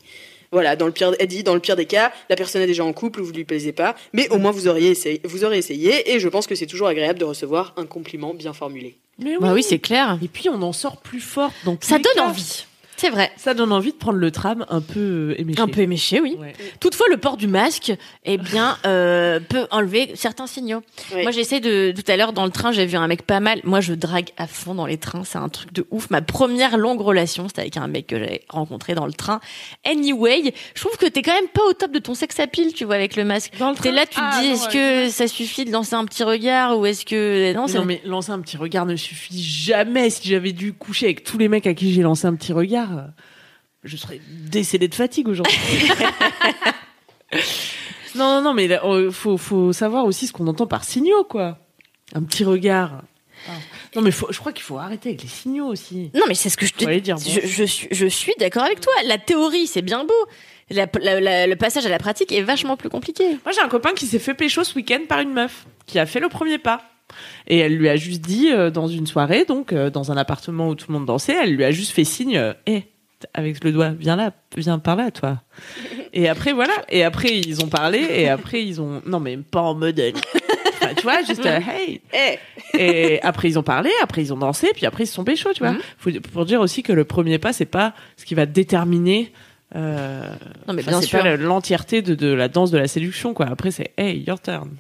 Voilà, 0.52 0.76
dans 0.76 0.86
le 0.88 0.92
pire, 0.92 1.14
elle 1.20 1.28
dit, 1.28 1.44
dans 1.44 1.54
le 1.54 1.60
pire 1.60 1.76
des 1.76 1.86
cas, 1.86 2.12
la 2.30 2.36
personne 2.36 2.62
est 2.62 2.68
déjà 2.68 2.84
en 2.84 2.94
couple 2.94 3.22
ou 3.22 3.26
vous 3.26 3.32
lui 3.32 3.46
plaisez 3.46 3.72
pas, 3.72 3.96
mais 4.14 4.30
au 4.30 4.38
moins 4.38 4.52
vous 4.52 4.68
auriez 4.68 4.90
essayé, 4.90 5.22
vous 5.24 5.44
aurez 5.44 5.58
essayé, 5.58 6.12
et 6.12 6.20
je 6.20 6.28
pense 6.28 6.48
que 6.48 6.56
c'est 6.56 6.66
toujours 6.66 6.88
agréable 6.88 7.20
de 7.20 7.26
recevoir 7.26 7.74
un 7.78 7.86
compliment 7.86 8.34
bien 8.34 8.54
formulé. 8.54 8.98
Mais 9.20 9.38
Bah 9.40 9.54
oui, 9.54 9.64
c'est 9.64 9.80
clair. 9.80 10.18
Et 10.24 10.28
puis 10.28 10.50
on 10.50 10.62
en 10.62 10.74
sort 10.74 10.98
plus 10.98 11.20
fort. 11.20 11.52
Donc 11.66 11.84
Ça 11.84 12.00
donne 12.00 12.24
envie. 12.24 12.66
C'est 13.00 13.10
vrai. 13.10 13.32
Ça 13.38 13.54
donne 13.54 13.72
envie 13.72 13.92
de 13.94 13.98
prendre 13.98 14.18
le 14.18 14.30
tram 14.32 14.66
un 14.70 14.82
peu 14.82 15.00
euh, 15.00 15.36
éméché. 15.42 15.62
Un 15.62 15.68
peu 15.68 15.80
éméché, 15.82 16.20
oui. 16.20 16.36
Ouais. 16.40 16.54
Toutefois, 16.82 17.06
le 17.10 17.16
port 17.18 17.38
du 17.38 17.48
masque, 17.48 17.94
eh 18.26 18.38
bien, 18.38 18.78
euh, 18.86 19.40
peut 19.40 19.68
enlever 19.72 20.12
certains 20.16 20.48
signaux. 20.48 20.82
Ouais. 21.14 21.22
Moi, 21.24 21.32
j'essaie 21.32 21.62
de 21.62 21.94
tout 21.96 22.04
à 22.12 22.18
l'heure 22.18 22.34
dans 22.34 22.44
le 22.44 22.52
train, 22.52 22.72
j'ai 22.74 22.86
vu 22.86 22.98
un 22.98 23.08
mec 23.08 23.22
pas 23.24 23.40
mal. 23.40 23.62
Moi, 23.64 23.80
je 23.80 23.94
drague 23.94 24.30
à 24.38 24.48
fond 24.48 24.76
dans 24.76 24.86
les 24.86 24.98
trains, 24.98 25.24
c'est 25.24 25.38
un 25.38 25.48
truc 25.48 25.72
de 25.72 25.86
ouf. 25.92 26.10
Ma 26.10 26.22
première 26.22 26.78
longue 26.78 27.00
relation, 27.00 27.48
c'était 27.48 27.62
avec 27.62 27.78
un 27.78 27.88
mec 27.88 28.08
que 28.08 28.20
j'avais 28.20 28.42
rencontré 28.50 28.96
dans 28.96 29.06
le 29.06 29.14
train. 29.14 29.40
Anyway, 29.86 30.54
je 30.76 30.82
trouve 30.82 30.98
que 30.98 31.06
t'es 31.06 31.22
quand 31.22 31.34
même 31.34 31.48
pas 31.54 31.62
au 31.70 31.74
top 31.74 31.92
de 31.92 32.00
ton 32.00 32.14
sex 32.14 32.38
appeal, 32.40 32.74
tu 32.74 32.84
vois, 32.86 32.96
avec 32.96 33.16
le 33.16 33.24
masque. 33.24 33.54
Dans 33.60 33.70
le 33.70 33.76
T'es 33.76 33.84
train 33.90 33.92
là, 33.94 34.06
tu 34.06 34.16
te 34.16 34.20
Ah, 34.22 34.40
dis, 34.42 34.48
non, 34.50 34.54
est-ce 34.56 34.66
ouais. 34.68 35.06
que 35.08 35.10
ça 35.10 35.28
suffit 35.28 35.64
de 35.66 35.72
lancer 35.72 35.94
un 35.96 36.06
petit 36.06 36.24
regard 36.24 36.78
ou 36.78 36.86
est-ce 36.86 37.06
que 37.06 37.54
non, 37.54 37.64
Mais 37.66 37.72
ça 37.72 37.80
Non 37.80 37.86
mais 37.86 38.02
lancer 38.06 38.32
un 38.32 38.40
petit 38.42 38.58
regard 38.58 38.86
ne 38.86 38.96
suffit 38.96 39.42
jamais. 39.42 40.10
Si 40.10 40.28
j'avais 40.28 40.52
dû 40.52 40.74
coucher 40.74 41.06
avec 41.06 41.24
tous 41.24 41.38
les 41.38 41.48
mecs 41.48 41.66
à 41.68 41.74
qui 41.74 41.94
j'ai 41.94 42.02
lancé 42.02 42.26
un 42.28 42.36
petit 42.36 42.52
regard, 42.54 42.89
je 43.84 43.96
serais 43.98 44.20
décédé 44.30 44.88
de 44.88 44.96
fatigue 44.96 45.28
aujourd'hui. 45.28 45.58
non 48.16 48.26
non 48.36 48.42
non 48.42 48.54
mais 48.54 48.70
euh, 48.72 49.12
faut 49.12 49.38
faut 49.38 49.72
savoir 49.74 50.06
aussi 50.06 50.28
ce 50.28 50.34
qu'on 50.34 50.48
entend 50.48 50.68
par 50.68 50.84
signaux 50.84 51.24
quoi. 51.24 51.58
Un 52.14 52.24
petit 52.24 52.44
regard. 52.44 53.04
Ah. 53.48 53.52
Non 53.96 54.02
mais 54.02 54.12
faut, 54.12 54.28
je 54.32 54.40
crois 54.40 54.52
qu'il 54.52 54.64
faut 54.64 54.78
arrêter 54.78 55.10
avec 55.10 55.22
les 55.22 55.30
signaux 55.30 55.68
aussi. 55.68 56.12
Non, 56.14 56.24
mais 56.28 56.34
c'est 56.34 56.50
ce 56.50 56.58
que 56.58 56.66
je 56.66 56.74
te 56.74 57.00
dire 57.00 57.18
je, 57.18 57.64
suis, 57.64 57.88
je 57.90 58.06
suis 58.08 58.34
d'accord 58.40 58.64
avec 58.64 58.82
toi. 58.82 58.92
La 59.06 59.18
théorie, 59.18 59.66
c'est 59.68 59.82
bien 59.82 60.04
beau. 60.04 60.14
La- 60.72 60.88
la- 61.02 61.20
la- 61.22 61.48
le 61.48 61.56
passage 61.56 61.86
à 61.86 61.90
la 61.90 61.98
pratique 62.00 62.32
est 62.32 62.42
vachement 62.42 62.76
plus 62.78 62.90
compliqué. 62.90 63.24
Moi 63.46 63.54
j'ai 63.54 63.62
un 63.62 63.70
copain 63.70 63.94
qui 63.94 64.06
s'est 64.08 64.20
fait 64.20 64.34
pécho 64.34 64.64
ce 64.64 64.76
week-end 64.76 65.00
par 65.08 65.20
une 65.20 65.32
meuf 65.34 65.66
qui 65.86 65.98
a 66.00 66.06
fait 66.06 66.20
le 66.20 66.30
premier 66.30 66.58
pas. 66.58 66.82
Et 67.48 67.58
elle 67.60 67.76
lui 67.76 67.90
a 67.90 67.96
juste 67.96 68.22
dit 68.22 68.50
euh, 68.52 68.70
dans 68.72 68.88
une 68.88 69.08
soirée, 69.08 69.46
donc 69.46 69.74
euh, 69.74 69.90
dans 69.90 70.12
un 70.12 70.18
appartement 70.18 70.70
où 70.70 70.76
tout 70.76 70.86
le 70.90 70.94
monde 70.94 71.06
dansait, 71.06 71.36
elle 71.44 71.56
lui 71.56 71.64
a 71.64 71.72
juste 71.72 71.92
fait 71.92 72.04
signe, 72.04 72.38
euh, 72.38 72.54
Eh, 72.66 72.84
avec 73.34 73.64
le 73.64 73.72
doigt, 73.72 73.90
viens 73.92 74.16
là, 74.16 74.32
viens 74.56 74.80
par 74.80 74.96
là, 74.96 75.12
toi. 75.12 75.42
Et 76.14 76.28
après 76.28 76.54
voilà, 76.54 76.74
et 76.90 77.04
après 77.04 77.38
ils 77.38 77.64
ont 77.64 77.68
parlé, 77.68 78.00
et 78.00 78.30
après 78.30 78.66
ils 78.66 78.82
ont, 78.82 79.00
non 79.06 79.20
mais 79.20 79.38
pas 79.38 79.62
en 79.62 79.76
mode, 79.76 80.02
enfin, 80.82 80.94
tu 80.96 81.04
vois, 81.04 81.22
juste 81.22 81.46
euh, 81.46 81.60
hey. 81.70 82.02
Eh 82.14 82.40
Et 82.80 83.22
après 83.22 83.48
ils 83.48 83.60
ont 83.60 83.64
parlé, 83.64 83.92
après 84.02 84.24
ils 84.24 84.34
ont 84.34 84.38
dansé, 84.38 84.70
puis 84.74 84.88
après 84.88 85.04
ils 85.04 85.08
se 85.08 85.14
sont 85.14 85.24
pécho, 85.24 85.54
tu 85.54 85.60
vois. 85.60 85.74
Mhm. 85.74 85.80
Faut, 86.00 86.10
pour 86.34 86.46
dire 86.46 86.62
aussi 86.62 86.82
que 86.82 86.92
le 86.94 87.06
premier 87.06 87.38
pas, 87.38 87.54
c'est 87.54 87.66
pas 87.66 87.94
ce 88.18 88.26
qui 88.26 88.34
va 88.34 88.48
déterminer. 88.48 89.32
Euh, 89.76 90.24
Non, 90.68 90.74
mais 90.74 90.82
bien 90.82 91.00
c'est 91.00 91.06
sûr. 91.08 91.24
l'entièreté 91.38 92.02
de, 92.02 92.16
de 92.16 92.34
la 92.34 92.48
danse 92.48 92.72
de 92.72 92.80
la 92.80 92.88
séduction, 92.88 93.36
quoi. 93.36 93.46
Après 93.46 93.70
c'est 93.70 93.92
hey, 93.98 94.24
your 94.26 94.42
turn. 94.42 94.72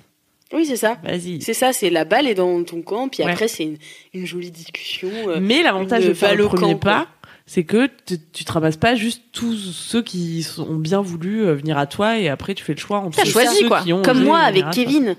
Oui, 0.54 0.66
c'est 0.66 0.78
ça. 0.78 0.97
Vas-y. 1.04 1.41
C'est 1.41 1.54
ça, 1.54 1.74
c'est 1.74 1.89
la 1.89 2.06
balle 2.06 2.28
est 2.28 2.34
dans 2.36 2.64
ton 2.64 2.82
camp, 2.82 3.08
puis 3.08 3.24
Ouais. 3.24 3.32
après 3.32 3.47
c'est 3.47 3.64
une, 3.64 3.78
une 4.14 4.26
jolie 4.26 4.52
discussion. 4.52 5.10
euh, 5.28 5.38
Mais 5.41 5.62
l'avantage 5.64 6.06
de 6.06 6.14
faire 6.14 6.36
le 6.36 6.45
premier 6.47 6.74
camp, 6.74 6.80
pas, 6.80 7.08
c'est 7.45 7.64
que 7.64 7.88
tu, 8.06 8.16
tu 8.34 8.45
te 8.45 8.52
ramasses 8.52 8.78
pas 8.78 8.95
juste 8.95 9.22
tous 9.32 9.56
ceux 9.58 10.02
qui 10.02 10.41
sont- 10.43 10.64
ont 10.68 10.76
bien 10.78 11.02
voulu 11.02 11.41
euh, 11.45 11.54
venir 11.56 11.78
à 11.78 11.86
toi 11.88 12.18
et 12.20 12.30
après 12.30 12.56
tu 12.56 12.64
fais 12.64 12.74
le 12.74 12.80
choix 12.80 12.97
entre 13.00 13.18
T'as 13.18 13.26
choisi, 13.26 13.58
ceux 13.58 13.68
quoi. 13.68 13.82
qui 13.82 13.93
ont 13.93 14.02
Comme 14.02 14.24
moi 14.24 14.39
avec. 14.39 14.66
Kevin. 14.72 15.16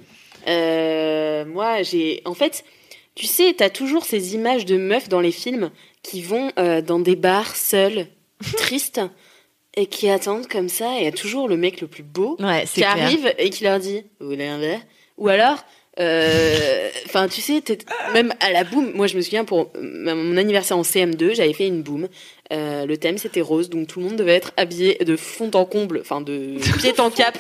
Euh, 0.49 1.45
moi, 1.47 1.83
j'ai. 1.83 2.23
En 2.25 2.35
fait, 2.35 2.65
tu 3.15 3.27
sais, 3.27 3.55
t'as 3.57 3.71
toujours 3.71 4.05
ces 4.05 4.35
images 4.35 4.65
de 4.65 4.77
meufs 4.77 5.09
dans 5.09 5.21
les 5.21 5.33
films 5.33 5.71
qui 6.03 6.23
vont 6.23 6.51
euh, 6.59 6.81
dans 6.83 6.99
des 6.99 7.17
bars 7.17 7.55
seules, 7.57 8.07
tristes, 8.57 9.01
et 9.77 9.87
qui 9.87 10.09
attendent 10.09 10.47
comme 10.49 10.69
ça. 10.69 10.97
Et 10.97 11.01
il 11.01 11.05
y 11.05 11.09
a 11.09 11.13
toujours 11.13 11.47
le 11.49 11.57
mec 11.57 11.81
le 11.81 11.87
plus 11.87 12.03
beau 12.03 12.37
Ouais, 12.41 12.65
qui 12.65 12.81
clair. 12.81 12.91
arrive 12.91 13.33
et 13.39 13.51
qui 13.51 13.65
leur 13.65 13.79
dit 13.79 14.03
Vous 14.19 14.29
voulez 14.29 14.47
un 14.47 14.59
verre? 14.59 14.81
Ou 15.21 15.29
alors. 15.29 15.65
euh, 16.01 16.89
Enfin, 17.07 17.29
tu 17.29 17.41
sais, 17.41 17.63
même 18.13 18.33
à 18.41 18.51
la 18.51 18.65
boum, 18.65 18.93
moi 18.95 19.07
je 19.07 19.17
me 19.17 19.23
souviens 19.23 19.45
pour 19.45 19.71
mon 19.81 20.37
anniversaire 20.37 20.79
en 20.79 20.83
CM2, 20.83 21.35
j'avais 21.35 21.53
fait 21.53 21.67
une 21.67 21.83
boum. 21.83 22.09
Euh, 22.53 22.87
le 22.87 22.97
thème 22.97 23.19
c'était 23.19 23.41
rose, 23.41 23.69
donc 23.69 23.87
tout 23.87 24.01
le 24.01 24.07
monde 24.07 24.17
devait 24.17 24.35
être 24.35 24.53
habillé 24.57 24.97
de 25.05 25.17
fond 25.17 25.51
en 25.55 25.65
comble, 25.65 26.01
enfin 26.01 26.21
de 26.21 26.57
pied 26.79 26.99
en 26.99 27.11
cap, 27.11 27.39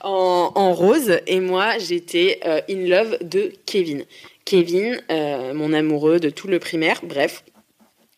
en, 0.00 0.72
rose. 0.72 1.18
Et 1.26 1.40
moi 1.40 1.78
j'étais 1.78 2.40
euh, 2.46 2.60
in 2.70 2.86
love 2.86 3.18
de 3.22 3.52
Kevin. 3.66 4.04
Kevin, 4.44 5.00
mon 5.54 5.72
amoureux 5.72 6.20
de 6.20 6.30
tout 6.30 6.48
le 6.48 6.58
primaire, 6.58 7.00
bref, 7.02 7.44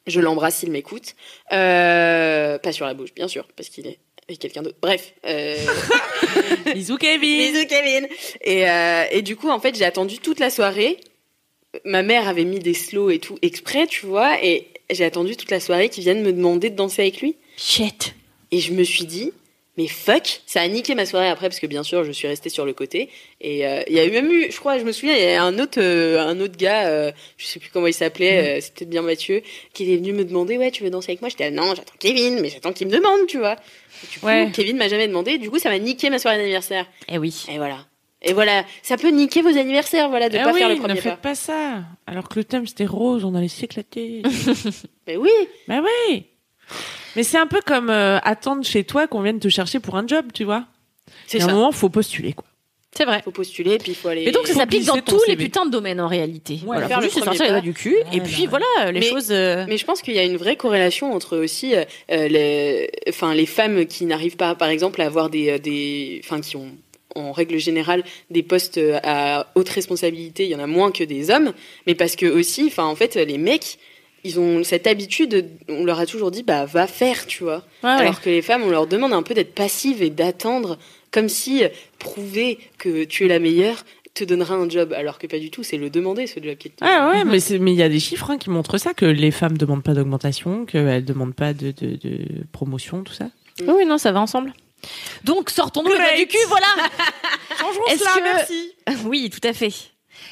je 0.07 0.21
l'embrasse 0.21 0.57
s'il 0.57 0.71
m'écoute. 0.71 1.15
Pas 1.51 2.73
sur 2.73 2.87
la 2.87 2.95
bouche, 2.95 3.15
bien 3.15 3.29
sûr, 3.29 3.47
parce 3.57 3.69
qu'il 3.69 3.87
est 3.87 3.99
avec 4.29 4.39
quelqu'un 4.39 4.63
d'autre. 4.63 4.79
Bref. 4.81 5.13
Euh... 5.27 5.57
Bisous 6.75 6.97
Kevin. 6.97 7.53
Bisous 7.53 7.67
Kevin. 7.67 8.09
Et, 8.43 8.69
euh, 8.69 9.05
et 9.11 9.23
du 9.23 9.37
coup, 9.37 9.51
en 9.51 9.61
fait, 9.61 9.77
j'ai 9.77 9.85
attendu 9.85 10.19
toute 10.19 10.41
la 10.41 10.51
soirée. 10.51 10.99
Ma 11.85 12.03
mère 12.03 12.29
avait 12.29 12.45
mis 12.45 12.61
des 12.61 12.75
slows 12.75 13.11
et 13.11 13.19
tout 13.19 13.39
exprès, 13.43 13.87
tu 13.87 14.07
vois, 14.07 14.43
et 14.45 14.69
j'ai 14.91 15.05
attendu 15.05 15.37
toute 15.37 15.51
la 15.51 15.61
soirée 15.61 15.89
qu'ils 15.89 16.05
viennent 16.05 16.23
me 16.23 16.33
demander 16.33 16.71
de 16.71 16.77
danser 16.77 17.03
avec 17.03 17.21
lui. 17.21 17.37
Shit. 17.57 18.15
Et 18.51 18.61
je 18.61 18.73
me 18.73 18.85
suis 18.85 19.05
dit, 19.05 19.33
mais 19.77 19.87
fuck, 19.89 20.41
ça 20.47 20.61
a 20.61 20.69
niqué 20.69 20.95
ma 20.95 21.05
soirée 21.07 21.29
après 21.29 21.49
parce 21.49 21.59
que 21.61 21.67
bien 21.67 21.83
sûr, 21.83 22.05
je 22.05 22.13
suis 22.13 22.29
restée 22.29 22.49
sur 22.49 22.65
le 22.65 22.73
côté. 22.73 23.09
Et 23.41 23.67
euh, 23.67 23.83
il 23.89 23.95
y 23.95 23.99
a 23.99 24.05
eu 24.05 24.11
même 24.11 24.31
eu, 24.31 24.51
je 24.51 24.57
crois, 24.59 24.79
je 24.79 24.85
me 24.85 24.93
souviens, 24.93 25.17
il 25.17 25.23
y 25.23 25.27
a 25.35 25.43
un 25.43 25.59
autre, 25.59 25.81
euh, 25.81 26.21
un 26.21 26.39
autre 26.41 26.57
gars, 26.57 26.87
euh, 26.87 27.11
je 27.37 27.47
sais 27.47 27.59
plus 27.59 27.71
comment 27.73 27.87
il 27.89 27.95
s'appelait, 27.95 28.59
euh, 28.59 28.61
c'est 28.61 28.73
peut-être 28.75 28.91
bien 28.91 29.03
Mathieu, 29.03 29.43
qui 29.73 29.93
est 29.93 29.97
venu 29.97 30.13
me 30.13 30.25
demander, 30.25 30.57
ouais, 30.59 30.71
tu 30.71 30.85
veux 30.85 30.91
danser 30.91 31.11
avec 31.13 31.21
moi? 31.23 31.29
J'étais, 31.29 31.45
ah, 31.45 31.51
non, 31.51 31.75
j'attends 31.75 31.95
Kevin, 31.99 32.41
mais 32.41 32.51
j'attends 32.51 32.73
qu'il 32.73 32.87
me 32.87 32.93
demande, 32.93 33.27
tu 33.27 33.39
vois. 33.39 33.55
Et 33.55 34.07
du 34.13 34.19
coup, 34.21 34.27
Ouais. 34.27 34.51
Kevin 34.55 34.77
m'a 34.77 34.89
jamais 34.89 35.09
demandé. 35.09 35.39
Du 35.39 35.51
coup, 35.51 35.59
ça 35.59 35.71
m'a 35.71 35.79
niqué 35.79 36.11
ma 36.11 36.19
soirée 36.19 36.37
d'anniversaire. 36.39 36.87
Eh 37.09 37.19
oui. 37.19 37.45
Et 37.53 37.57
voilà. 37.59 37.87
Et 38.27 38.33
voilà, 38.33 38.65
ça 38.83 38.97
peut 38.97 39.11
niquer 39.11 39.43
vos 39.43 39.57
anniversaires, 39.59 40.09
voilà, 40.09 40.31
de 40.31 40.39
Ah 40.39 40.45
pas 40.45 40.53
oui, 40.53 40.59
faire 40.61 40.69
le 40.71 40.77
ne 40.77 40.81
premier 40.81 40.97
faites 41.01 41.17
pas. 41.21 41.35
ça. 41.35 41.83
Alors 42.07 42.29
que 42.31 42.37
le 42.39 42.45
thème 42.45 42.67
c'était 42.67 42.87
rose, 42.87 43.23
on 43.25 43.35
allait 43.35 43.49
s'éclater. 43.49 44.23
Mais 45.07 45.17
oui, 45.19 45.31
bah 45.69 45.83
oui. 45.83 46.25
Mais 47.17 47.23
c'est 47.23 47.39
un 47.39 47.47
peu 47.47 47.61
comme 47.65 47.91
euh, 47.91 48.19
attendre 48.23 48.65
chez 48.65 48.85
toi 48.85 49.07
qu'on 49.07 49.23
vienne 49.23 49.41
te 49.41 49.49
chercher 49.49 49.81
pour 49.81 49.97
un 49.97 50.07
job, 50.07 50.27
tu 50.35 50.45
vois. 50.45 50.65
c'est 51.27 51.39
Et 51.39 51.41
à 51.41 51.45
un 51.45 51.49
ça. 51.49 51.55
moment, 51.55 51.73
faut 51.73 51.89
postuler 51.89 52.33
quoi. 52.33 52.45
C'est 52.97 53.05
vrai. 53.07 53.23
Faut 53.25 53.33
postuler, 53.33 53.79
puis 53.79 53.91
il 53.91 53.95
faut 53.97 54.07
aller. 54.07 54.23
Et 54.23 54.31
donc 54.31 54.47
ça 54.47 54.55
s'applique 54.55 54.85
dans 54.85 54.97
tous 55.01 55.21
les 55.27 55.35
putains 55.35 55.67
de 55.67 55.71
domaines 55.73 56.01
en 56.01 56.07
réalité. 56.07 56.61
voilà, 56.65 56.87
faire 56.87 56.99
faut 56.99 57.03
juste 57.03 57.19
se 57.19 57.25
sortir 57.25 57.43
les 57.45 57.51
doigts 57.51 57.61
du 57.61 57.73
cul 57.73 57.97
et 58.13 58.19
Ouais, 58.19 58.23
puis 58.25 58.47
voilà 58.47 58.67
les 58.93 59.01
Mais- 59.01 59.07
choses. 59.07 59.33
euh, 59.33 59.65
Mais 59.69 59.79
je 59.79 59.85
pense 59.85 60.01
qu'il 60.01 60.15
y 60.15 60.19
a 60.21 60.23
une 60.23 60.37
vraie 60.37 60.55
corrélation 60.55 61.13
entre 61.13 61.37
aussi 61.37 61.75
euh, 61.75 61.85
les, 62.09 62.89
enfin 63.09 63.35
les 63.35 63.47
femmes 63.47 63.87
qui 63.87 64.05
n'arrivent 64.07 64.37
pas, 64.37 64.55
par 64.55 64.69
exemple, 64.69 65.03
à 65.03 65.07
avoir 65.07 65.29
des, 65.29 65.59
des, 65.59 66.21
enfin 66.25 66.41
qui 66.41 66.55
ont 66.57 66.71
en 67.17 67.33
règle 67.33 67.59
générale 67.59 68.05
des 68.31 68.45
postes 68.45 68.81
à 69.03 69.49
haute 69.57 69.69
responsabilité, 69.71 70.45
il 70.45 70.51
y 70.51 70.55
en 70.55 70.61
a 70.61 70.67
moins 70.69 70.93
que 70.93 71.03
des 71.05 71.31
hommes, 71.31 71.53
mais 71.89 71.95
parce 71.97 72.15
que 72.15 72.27
aussi, 72.27 72.65
enfin 72.69 72.85
en 72.85 72.95
fait, 72.97 73.17
les 73.17 73.39
mecs, 73.39 73.79
ils 74.25 74.41
ont 74.41 74.65
cette 74.65 74.87
habitude, 74.87 75.47
on 75.69 75.85
leur 75.85 75.99
a 76.01 76.07
toujours 76.07 76.31
dit, 76.31 76.43
bah 76.43 76.65
va 76.65 76.87
faire, 76.87 77.27
tu 77.27 77.45
vois. 77.45 77.63
ouais, 77.83 77.91
ouais. 77.91 78.01
Alors 78.01 78.21
que 78.21 78.31
les 78.31 78.43
femmes, 78.43 78.63
on 78.63 78.71
leur 78.71 78.87
demande 78.87 79.13
un 79.13 79.23
peu 79.23 79.35
d'être 79.35 79.55
passives 79.55 80.03
et 80.03 80.11
d'attendre, 80.11 80.79
comme 81.11 81.29
si 81.29 81.63
euh, 81.65 81.69
prouver 81.99 82.59
que 82.79 83.05
tu 83.05 83.25
es 83.25 83.29
la 83.29 83.39
meilleure 83.39 83.85
te 84.15 84.23
donnera 84.25 84.55
un 84.55 84.69
job, 84.69 84.93
alors 84.93 85.19
que 85.19 85.27
pas 85.27 85.39
du 85.41 85.51
tout, 85.51 85.63
c'est 85.65 85.77
le 85.77 85.91
demander 85.91 86.27
ce 86.29 86.41
job 86.41 86.57
qui 86.57 86.71
te 86.71 86.77
Ah 86.85 87.11
ouais, 87.11 87.25
mais 87.25 87.41
c'est 87.41 87.59
mais 87.59 87.73
il 87.73 87.77
y 87.77 87.83
a 87.83 87.89
des 87.89 87.99
chiffres 87.99 88.31
hein, 88.31 88.39
qui 88.39 88.49
montrent 88.49 88.79
ça 88.79 88.95
que 88.95 89.05
les 89.05 89.33
femmes 89.33 89.59
demandent 89.59 89.83
pas 89.83 89.93
d'augmentation, 89.95 90.67
qu'elles 90.67 91.05
demandent 91.05 91.35
pas 91.35 91.53
de, 91.53 91.73
de, 91.73 91.97
de 91.97 92.19
promotion, 92.53 93.03
tout 93.03 93.13
ça. 93.13 93.27
Oui, 93.61 93.67
oui, 93.79 93.85
non, 93.87 93.99
ça 93.99 94.13
va 94.13 94.21
ensemble. 94.21 94.53
Donc 95.25 95.51
sortons-nous 95.51 95.91
Great. 95.91 96.17
du 96.19 96.27
cul, 96.29 96.39
voilà. 96.49 96.67
Changeons 97.59 97.87
Est-ce 97.89 97.99
cela, 98.05 98.11
que- 98.17 98.23
merci. 98.23 98.73
oui, 99.07 99.31
tout 99.31 99.47
à 99.49 99.53
fait. 99.53 99.73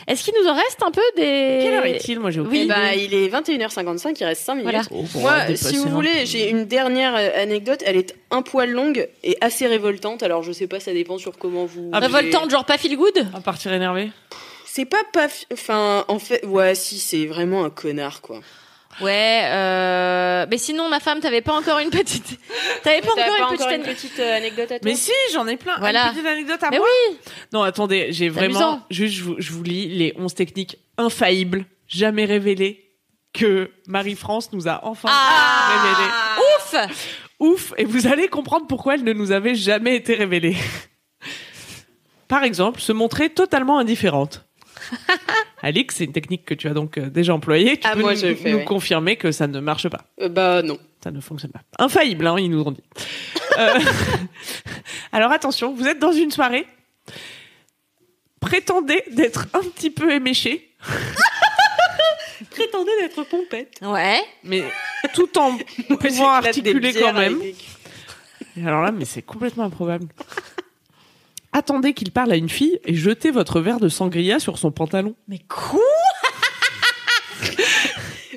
Est-ce 0.06 0.24
qu'il 0.24 0.34
nous 0.40 0.48
en 0.48 0.54
reste 0.54 0.82
un 0.82 0.90
peu 0.90 1.02
des 1.16 1.60
Quelle 1.62 1.74
heure 1.74 1.84
est-il 1.84 2.20
Moi, 2.20 2.30
j'ai 2.30 2.40
aucune 2.40 2.52
Oui. 2.52 2.66
Bah, 2.66 2.94
il 2.94 3.14
est 3.14 3.28
21h55, 3.28 4.16
il 4.20 4.24
reste 4.24 4.42
5 4.42 4.54
minutes. 4.56 4.70
Voilà. 4.70 4.82
Oh, 4.90 5.04
Moi, 5.18 5.56
si 5.56 5.76
vous 5.76 5.86
un 5.86 5.90
voulez, 5.90 6.26
j'ai 6.26 6.50
une 6.50 6.64
dernière 6.66 7.14
euh, 7.14 7.42
anecdote. 7.42 7.82
Elle 7.86 7.96
est 7.96 8.14
un 8.30 8.42
poil 8.42 8.70
longue 8.70 9.08
et 9.22 9.36
assez 9.40 9.66
révoltante. 9.66 10.22
Alors, 10.22 10.42
je 10.42 10.52
sais 10.52 10.66
pas, 10.66 10.80
ça 10.80 10.92
dépend 10.92 11.18
sur 11.18 11.38
comment 11.38 11.64
vous. 11.64 11.90
Ah, 11.92 12.00
Révoltante, 12.00 12.50
genre 12.50 12.64
pas 12.64 12.78
feel 12.78 12.96
good? 12.96 13.26
À 13.34 13.40
partir 13.40 13.72
énervé. 13.72 14.10
C'est 14.66 14.86
pas 14.86 15.02
pas. 15.12 15.28
Enfin, 15.52 16.04
en 16.08 16.18
fait, 16.18 16.44
ouais, 16.46 16.74
si, 16.74 16.98
c'est 16.98 17.26
vraiment 17.26 17.64
un 17.64 17.70
connard, 17.70 18.20
quoi. 18.22 18.40
Ouais, 19.01 19.43
euh... 19.47 20.47
mais 20.51 20.59
sinon 20.59 20.88
ma 20.88 21.01
femme, 21.01 21.20
t'avais 21.20 21.40
pas 21.40 21.55
encore 21.55 21.78
une 21.78 21.90
petite, 21.90 22.38
t'avais 22.82 23.01
pas 23.01 23.12
encore 23.12 23.57
pas 23.57 23.74
une 23.74 23.82
petite, 23.82 24.12
une 24.18 24.24
euh, 24.24 24.36
anecdote 24.36 24.70
à 24.70 24.78
toi 24.78 24.90
Mais 24.90 24.95
si, 24.95 25.12
j'en 25.32 25.47
ai 25.47 25.57
plein. 25.57 25.76
Voilà. 25.78 26.09
Une 26.09 26.12
petite 26.14 26.26
anecdote 26.26 26.62
à 26.62 26.70
Mais 26.70 26.78
moi. 26.78 26.86
oui. 27.09 27.16
Non, 27.53 27.62
attendez, 27.62 28.09
j'ai 28.11 28.28
vraiment. 28.28 28.59
amusant. 28.59 28.82
Juste, 28.90 29.14
je 29.14 29.22
vous, 29.24 29.34
je 29.38 29.53
vous 29.53 29.62
lis 29.62 29.88
les 29.88 30.12
11 30.18 30.34
techniques 30.34 30.76
infaillibles, 30.99 31.64
jamais 31.88 32.24
révélées, 32.26 32.90
que 33.32 33.70
Marie-France 33.86 34.53
nous 34.53 34.68
a 34.68 34.80
enfin 34.84 35.09
Ah. 35.11 35.82
révélées. 35.82 36.88
Ouf. 36.90 37.12
Ouf 37.40 37.72
Et 37.78 37.84
vous 37.84 38.07
allez 38.07 38.28
comprendre 38.28 38.66
pourquoi 38.66 38.95
elles 38.95 39.05
ne 39.05 39.12
nous 39.12 39.32
avaient 39.32 39.55
jamais 39.55 39.97
été 39.97 40.14
révélées. 40.14 40.57
Par 42.28 42.45
exemple, 42.45 42.80
se 42.80 42.93
montrer 42.93 43.30
totalement 43.30 43.78
indifférente. 43.78 44.45
Alix, 45.62 45.97
c'est 45.97 46.05
une 46.05 46.12
technique 46.12 46.45
que 46.45 46.55
tu 46.55 46.68
as 46.68 46.74
donc 46.74 46.99
euh, 46.99 47.09
déjà 47.09 47.34
employée. 47.34 47.76
Tu 47.78 47.86
Ah, 47.86 47.93
peux 47.95 48.01
moi, 48.01 48.14
nous, 48.14 48.20
je 48.20 48.26
le 48.26 48.34
fais, 48.34 48.51
nous 48.53 48.59
ouais. 48.59 48.64
confirmer 48.64 49.16
que 49.16 49.30
ça 49.32 49.47
ne 49.47 49.61
marche 49.61 49.88
pas. 49.88 50.05
Euh, 50.20 50.28
Bah, 50.28 50.62
non. 50.62 50.78
Ça 51.03 51.11
ne 51.11 51.20
fonctionne 51.20 51.51
pas. 51.53 51.62
Infaillible, 51.78 52.26
hein, 52.26 52.36
ils 52.38 52.51
nous 52.51 52.62
ont 52.62 52.70
dit. 52.72 52.82
Euh, 53.59 53.78
Alors 55.12 55.32
attention, 55.32 55.74
vous 55.74 55.86
êtes 55.86 55.99
dans 55.99 56.12
une 56.12 56.30
soirée. 56.30 56.66
Prétendez 58.40 59.03
d'être 59.12 59.47
un 59.55 59.61
petit 59.62 59.90
peu 59.90 60.12
éméché, 60.12 60.74
Prétendez 62.51 62.90
d'être 63.01 63.22
pompette. 63.24 63.78
Ouais. 63.82 64.20
mais 64.45 64.64
tout 65.14 65.38
en 65.38 65.57
pouvant 65.99 66.30
articuler 66.30 66.93
quand 66.93 67.12
même. 67.12 67.40
Et 68.57 68.66
alors 68.66 68.82
là, 68.82 68.90
mais 68.93 69.05
c'est 69.05 69.22
complètement 69.22 69.64
improbable. 69.64 70.07
Attendez 71.53 71.92
qu'il 71.92 72.11
parle 72.12 72.32
à 72.32 72.36
une 72.36 72.48
fille 72.48 72.78
et 72.84 72.94
jetez 72.94 73.30
votre 73.30 73.61
verre 73.61 73.78
de 73.80 73.88
sangria 73.88 74.38
sur 74.38 74.59
son 74.59 74.70
pantalon. 74.70 75.14
Mais 75.28 75.40
quoi 75.48 75.80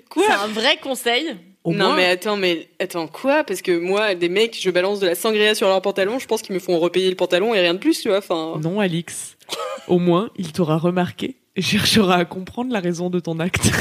Quoi 0.10 0.24
C'est 0.28 0.34
un 0.34 0.48
vrai 0.48 0.78
conseil. 0.82 1.36
Au 1.64 1.74
non 1.74 1.88
moins- 1.88 1.96
mais 1.96 2.06
attends 2.06 2.38
mais 2.38 2.68
attends 2.80 3.08
quoi 3.08 3.44
parce 3.44 3.64
que 3.64 3.76
moi 3.80 4.14
des 4.14 4.30
mecs 4.30 4.56
je 4.62 4.70
balance 4.70 5.00
de 5.00 5.08
la 5.08 5.16
sangria 5.16 5.56
sur 5.56 5.68
leur 5.68 5.82
pantalon 5.82 6.20
je 6.20 6.28
pense 6.28 6.44
qu'ils 6.44 6.54
me 6.54 6.60
font 6.60 6.78
repayer 6.78 7.10
le 7.10 7.16
pantalon 7.16 7.56
et 7.56 7.60
rien 7.60 7.74
de 7.74 7.80
plus 7.80 8.00
tu 8.02 8.10
vois 8.10 8.20
enfin 8.20 8.60
Non, 8.62 8.80
Alix. 8.80 9.36
Au 9.88 9.98
moins, 9.98 10.30
il 10.38 10.52
t'aura 10.52 10.78
remarqué 10.78 11.38
et 11.56 11.62
cherchera 11.64 12.18
à 12.18 12.26
comprendre 12.26 12.72
la 12.72 12.80
raison 12.82 13.10
de 13.10 13.20
ton 13.20 13.40
acte. 13.40 13.72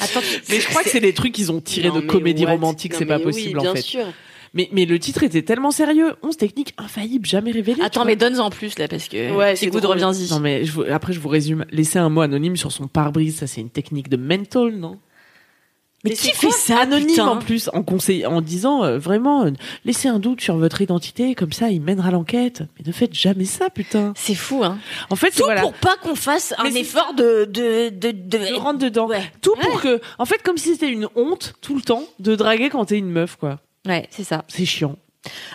Attends, 0.00 0.20
Mais 0.48 0.60
je 0.60 0.68
crois 0.68 0.82
que 0.84 0.88
c'est 0.90 1.00
des 1.00 1.14
trucs 1.14 1.32
qu'ils 1.32 1.50
ont 1.52 1.60
tirés 1.60 1.88
Non, 1.88 1.96
de 1.96 2.00
comédie 2.02 2.44
what 2.44 2.52
romantique, 2.52 2.94
c'est 2.94 3.06
pas 3.06 3.18
possible 3.18 3.58
oui, 3.58 3.66
en 3.68 3.72
bien 3.72 3.74
fait. 3.74 3.82
sûr. 3.82 4.06
Mais, 4.54 4.68
mais 4.72 4.84
le 4.84 4.98
titre 4.98 5.22
était 5.22 5.42
tellement 5.42 5.70
sérieux. 5.70 6.14
11 6.22 6.36
techniques 6.36 6.74
infaillibles, 6.76 7.26
jamais 7.26 7.52
révélées. 7.52 7.80
attends, 7.82 8.04
mais 8.04 8.16
donne-en 8.16 8.50
plus 8.50 8.78
là 8.78 8.86
parce 8.86 9.08
que 9.08 9.34
Ouais, 9.34 9.56
c'est 9.56 9.68
good, 9.68 9.84
reviens-y. 9.84 10.30
Non, 10.30 10.40
mais 10.40 10.64
je 10.66 10.72
vous- 10.72 10.84
après, 10.90 11.12
je 11.14 11.20
vous 11.20 11.28
résume. 11.30 11.64
Laisser 11.70 11.98
un 11.98 12.10
mot 12.10 12.20
anonyme 12.20 12.56
sur 12.56 12.70
son 12.70 12.86
pare-brise, 12.86 13.36
ça, 13.38 13.46
c'est 13.46 13.62
une 13.62 13.70
technique 13.70 14.08
de 14.10 14.16
mental, 14.18 14.76
non? 14.76 14.98
Mais 16.04 16.10
Mais 16.10 16.16
qui 16.16 16.26
c'est 16.30 16.34
fait 16.34 16.50
ça 16.50 16.80
Anonyme 16.80 17.06
putain? 17.10 17.28
en 17.28 17.36
plus, 17.38 17.70
en 17.72 17.84
conseil, 17.84 18.26
en 18.26 18.40
disant 18.40 18.82
euh, 18.84 18.98
vraiment, 18.98 19.44
euh, 19.46 19.50
laissez 19.84 20.08
un 20.08 20.18
doute 20.18 20.40
sur 20.40 20.56
votre 20.56 20.82
identité, 20.82 21.36
comme 21.36 21.52
ça, 21.52 21.70
il 21.70 21.80
mènera 21.80 22.10
l'enquête. 22.10 22.62
Mais 22.76 22.84
ne 22.84 22.90
faites 22.92 23.14
jamais 23.14 23.44
ça, 23.44 23.70
putain. 23.70 24.12
C'est 24.16 24.34
fou, 24.34 24.64
hein. 24.64 24.78
En 25.10 25.16
fait, 25.16 25.30
Tout 25.30 25.44
voilà. 25.44 25.60
pour 25.60 25.74
pas 25.74 25.96
qu'on 26.02 26.16
fasse 26.16 26.54
un 26.58 26.64
Mais 26.64 26.80
effort 26.80 27.14
de 27.14 27.44
de 27.44 27.90
de 27.90 28.10
de. 28.10 28.38
de 28.50 28.54
rentre 28.56 28.80
dedans. 28.80 29.06
Ouais. 29.06 29.22
Tout 29.42 29.54
pour 29.60 29.80
que, 29.80 30.00
en 30.18 30.24
fait, 30.24 30.42
comme 30.42 30.56
si 30.58 30.70
c'était 30.72 30.90
une 30.90 31.06
honte 31.14 31.54
tout 31.62 31.76
le 31.76 31.82
temps 31.82 32.02
de 32.18 32.34
draguer 32.34 32.68
quand 32.68 32.84
t'es 32.86 32.98
une 32.98 33.08
meuf, 33.10 33.36
quoi. 33.36 33.60
Ouais, 33.86 34.06
c'est 34.10 34.24
ça. 34.24 34.44
C'est 34.48 34.64
chiant. 34.64 34.96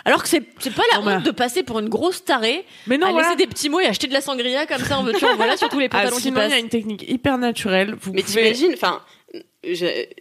Alors 0.06 0.22
que 0.22 0.28
c'est 0.30 0.42
c'est 0.60 0.72
pas 0.74 0.82
la 0.92 1.00
honte 1.00 1.24
de 1.24 1.30
passer 1.30 1.62
pour 1.62 1.78
une 1.78 1.90
grosse 1.90 2.24
tarée, 2.24 2.64
Mais 2.86 2.96
non, 2.96 3.08
à 3.08 3.10
voilà. 3.12 3.28
laisser 3.28 3.36
des 3.36 3.46
petits 3.46 3.68
mots 3.68 3.80
et 3.80 3.86
acheter 3.86 4.06
de 4.06 4.14
la 4.14 4.22
sangria 4.22 4.64
comme 4.66 4.82
ça 4.82 4.98
en 4.98 5.02
veux-tu 5.02 5.24
en 5.26 5.36
voilà 5.36 5.58
sur 5.58 5.68
tous 5.68 5.78
les 5.78 5.88
Ah, 5.90 5.98
pantalons 6.04 6.16
qui 6.16 6.22
sinon, 6.22 6.40
il 6.40 6.44
y 6.44 6.48
passent. 6.48 6.52
a 6.54 6.58
une 6.58 6.68
technique 6.70 7.04
hyper 7.06 7.36
naturelle. 7.36 7.94
Vous 8.00 8.12
Mais 8.14 8.22
pouvez- 8.22 8.32
t'imagines 8.52 8.72
enfin 8.72 9.02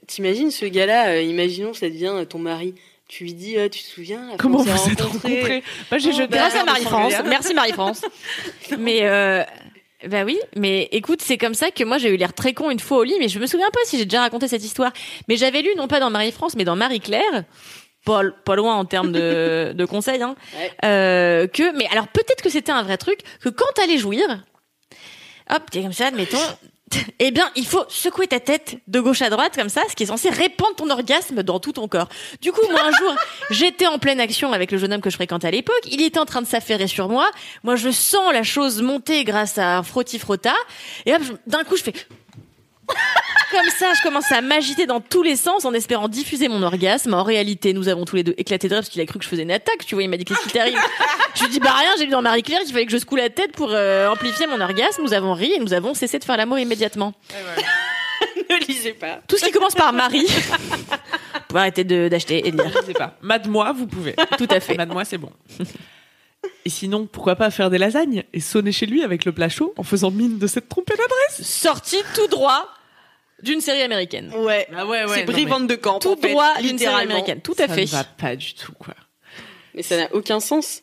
t'imagines 0.07 0.51
ce 0.51 0.65
gars-là 0.65 1.09
euh, 1.11 1.21
imaginons 1.21 1.73
ça 1.73 1.87
devient 1.89 2.11
euh, 2.13 2.25
ton 2.25 2.39
mari 2.39 2.75
tu 3.07 3.23
lui 3.23 3.33
dis 3.33 3.57
ah, 3.57 3.69
tu 3.69 3.79
te 3.81 3.87
souviens 3.87 4.31
la 4.31 4.35
Comment 4.35 4.57
vous 4.63 4.91
êtes 4.91 4.99
rencontrés 4.99 5.63
Bah, 5.89 5.97
j'ai 5.97 6.09
Oh, 6.09 6.17
jeté 6.17 6.27
bah, 6.27 6.37
un 6.37 6.49
Grâce 6.49 6.55
à 6.55 6.65
Marie-France. 6.65 7.13
Merci 7.25 7.53
Marie-France. 7.53 8.01
mais 8.77 8.99
euh, 9.03 9.43
bah 10.09 10.23
oui, 10.25 10.37
mais 10.57 10.89
écoute, 10.91 11.21
c'est 11.21 11.37
comme 11.37 11.53
ça 11.53 11.71
que 11.71 11.85
moi 11.85 11.99
j'ai 11.99 12.09
eu 12.09 12.17
l'air 12.17 12.33
très 12.33 12.53
con 12.53 12.69
une 12.69 12.81
fois 12.81 12.97
au 12.97 13.03
lit, 13.03 13.15
mais 13.19 13.29
je 13.29 13.39
me 13.39 13.47
souviens 13.47 13.69
pas 13.71 13.79
si 13.85 13.97
j'ai 13.97 14.03
déjà 14.03 14.19
raconté 14.19 14.49
cette 14.49 14.65
histoire. 14.65 14.91
Mais 15.29 15.37
j'avais 15.37 15.61
lu 15.61 15.69
non 15.77 15.87
pas 15.87 16.01
dans 16.01 16.09
Marie-France, 16.09 16.55
mais 16.57 16.65
dans 16.65 16.75
Marie-Claire. 16.75 17.45
Pas, 18.07 18.23
pas 18.45 18.55
loin 18.55 18.75
en 18.75 18.85
termes 18.85 19.11
de, 19.11 19.73
de 19.75 19.85
conseils, 19.85 20.21
hein. 20.21 20.35
Ouais. 20.55 20.71
Euh, 20.85 21.47
que, 21.47 21.75
mais 21.77 21.87
alors 21.91 22.07
peut-être 22.07 22.41
que 22.41 22.49
c'était 22.49 22.71
un 22.71 22.83
vrai 22.83 22.97
truc, 22.97 23.19
que 23.41 23.49
quand 23.49 23.65
t'allais 23.75 23.97
jouir, 23.97 24.25
hop, 25.49 25.63
t'es 25.69 25.81
comme 25.81 25.91
ça, 25.91 26.07
admettons, 26.07 26.37
eh 27.19 27.31
bien, 27.31 27.49
il 27.55 27.65
faut 27.65 27.83
secouer 27.89 28.27
ta 28.27 28.39
tête 28.39 28.77
de 28.87 28.99
gauche 28.99 29.21
à 29.21 29.29
droite 29.29 29.55
comme 29.55 29.69
ça, 29.69 29.81
ce 29.89 29.95
qui 29.95 30.03
est 30.03 30.07
censé 30.07 30.29
répandre 30.29 30.75
ton 30.75 30.89
orgasme 30.89 31.43
dans 31.43 31.59
tout 31.59 31.73
ton 31.73 31.87
corps. 31.87 32.07
Du 32.41 32.51
coup, 32.51 32.61
moi, 32.71 32.81
un 32.85 32.91
jour, 32.91 33.15
j'étais 33.49 33.87
en 33.87 33.99
pleine 33.99 34.19
action 34.19 34.53
avec 34.53 34.71
le 34.71 34.77
jeune 34.77 34.93
homme 34.93 35.01
que 35.01 35.09
je 35.09 35.15
fréquentais 35.15 35.47
à 35.47 35.51
l'époque. 35.51 35.81
Il 35.91 36.01
était 36.01 36.19
en 36.19 36.25
train 36.25 36.41
de 36.41 36.47
s'affairer 36.47 36.87
sur 36.87 37.09
moi. 37.09 37.29
Moi, 37.63 37.75
je 37.75 37.89
sens 37.89 38.31
la 38.31 38.43
chose 38.43 38.81
monter 38.81 39.25
grâce 39.25 39.57
à 39.57 39.79
un 39.79 39.83
frotti-frotta. 39.83 40.55
Et 41.05 41.13
hop, 41.13 41.21
d'un 41.45 41.63
coup, 41.63 41.75
je 41.75 41.83
fais... 41.83 41.93
Comme 43.51 43.69
ça, 43.69 43.93
je 43.97 44.01
commence 44.03 44.29
à 44.31 44.41
m'agiter 44.41 44.85
dans 44.85 44.99
tous 44.99 45.23
les 45.23 45.35
sens 45.37 45.63
en 45.63 45.73
espérant 45.73 46.09
diffuser 46.09 46.47
mon 46.49 46.61
orgasme. 46.63 47.13
En 47.13 47.23
réalité, 47.23 47.71
nous 47.73 47.87
avons 47.87 48.03
tous 48.03 48.17
les 48.17 48.23
deux 48.23 48.33
éclaté 48.37 48.67
de 48.67 48.73
rire 48.73 48.81
parce 48.81 48.89
qu'il 48.89 49.01
a 49.01 49.05
cru 49.05 49.19
que 49.19 49.23
je 49.23 49.29
faisais 49.29 49.43
une 49.43 49.51
attaque. 49.51 49.85
Tu 49.85 49.95
vois, 49.95 50.03
il 50.03 50.09
m'a 50.09 50.17
dit 50.17 50.25
qu'est-ce 50.25 50.41
qui 50.41 50.49
t'arrive? 50.49 50.77
Je 51.35 51.43
lui 51.45 51.49
dit 51.51 51.59
bah 51.59 51.71
rien. 51.73 51.89
J'ai 51.97 52.05
lu 52.05 52.11
dans 52.11 52.21
Marie 52.21 52.43
Claire 52.43 52.59
qu'il 52.61 52.73
fallait 52.73 52.85
que 52.85 52.91
je 52.91 52.97
secoue 52.97 53.15
la 53.15 53.29
tête 53.29 53.53
pour 53.53 53.69
euh, 53.71 54.09
amplifier 54.09 54.47
mon 54.47 54.59
orgasme. 54.59 55.01
Nous 55.01 55.13
avons 55.13 55.33
ri 55.33 55.53
et 55.53 55.59
nous 55.59 55.73
avons 55.73 55.93
cessé 55.93 56.19
de 56.19 56.23
faire 56.25 56.35
l'amour 56.37 56.59
immédiatement. 56.59 57.13
ne 58.49 58.65
lisez 58.67 58.93
pas 58.93 59.19
Tout 59.27 59.37
ce 59.37 59.45
qui 59.45 59.51
commence 59.51 59.75
par 59.75 59.93
Marie. 59.93 60.27
pouvez 61.47 61.59
arrêter 61.61 61.83
de- 61.85 62.09
d'acheter 62.09 62.47
et 62.47 62.51
de 62.51 62.61
lire. 62.61 62.71
Je 62.81 62.85
sais 62.87 62.93
pas. 62.93 63.15
Mad-moi, 63.21 63.71
vous 63.71 63.87
pouvez. 63.87 64.13
Tout 64.37 64.47
à 64.49 64.59
fait. 64.59 64.75
Mad-moi, 64.75 65.05
c'est 65.05 65.17
bon. 65.17 65.31
Et 66.65 66.69
sinon, 66.69 67.07
pourquoi 67.07 67.35
pas 67.35 67.49
faire 67.49 67.69
des 67.69 67.77
lasagnes 67.77 68.23
et 68.33 68.39
sonner 68.41 68.71
chez 68.73 68.85
lui 68.85 69.03
avec 69.03 69.23
le 69.25 69.31
plat 69.31 69.47
chaud 69.49 69.73
en 69.77 69.83
faisant 69.83 70.11
mine 70.11 70.37
de 70.37 70.47
s'être 70.47 70.67
trompé 70.67 70.93
d'adresse? 70.97 71.47
Sorti 71.47 71.97
tout 72.13 72.27
droit 72.27 72.67
d'une 73.43 73.61
série 73.61 73.81
américaine. 73.81 74.31
Ouais. 74.35 74.67
Ah 74.75 74.85
ouais, 74.87 75.03
c'est 75.09 75.23
Brie 75.25 75.45
Van 75.45 75.59
de 75.59 75.75
Camp. 75.75 75.99
Tout 75.99 76.09
en 76.13 76.17
fait, 76.17 76.29
droit 76.31 76.59
d'une 76.61 76.77
série 76.77 77.01
américaine. 77.03 77.41
Tout 77.41 77.55
à 77.59 77.67
Ça 77.67 77.73
fait. 77.75 77.81
ne 77.83 77.87
va 77.87 78.03
pas 78.03 78.35
du 78.35 78.53
tout, 78.53 78.73
quoi. 78.73 78.95
Mais 79.75 79.83
ça 79.83 79.97
n'a 79.97 80.13
aucun 80.13 80.39
sens. 80.39 80.81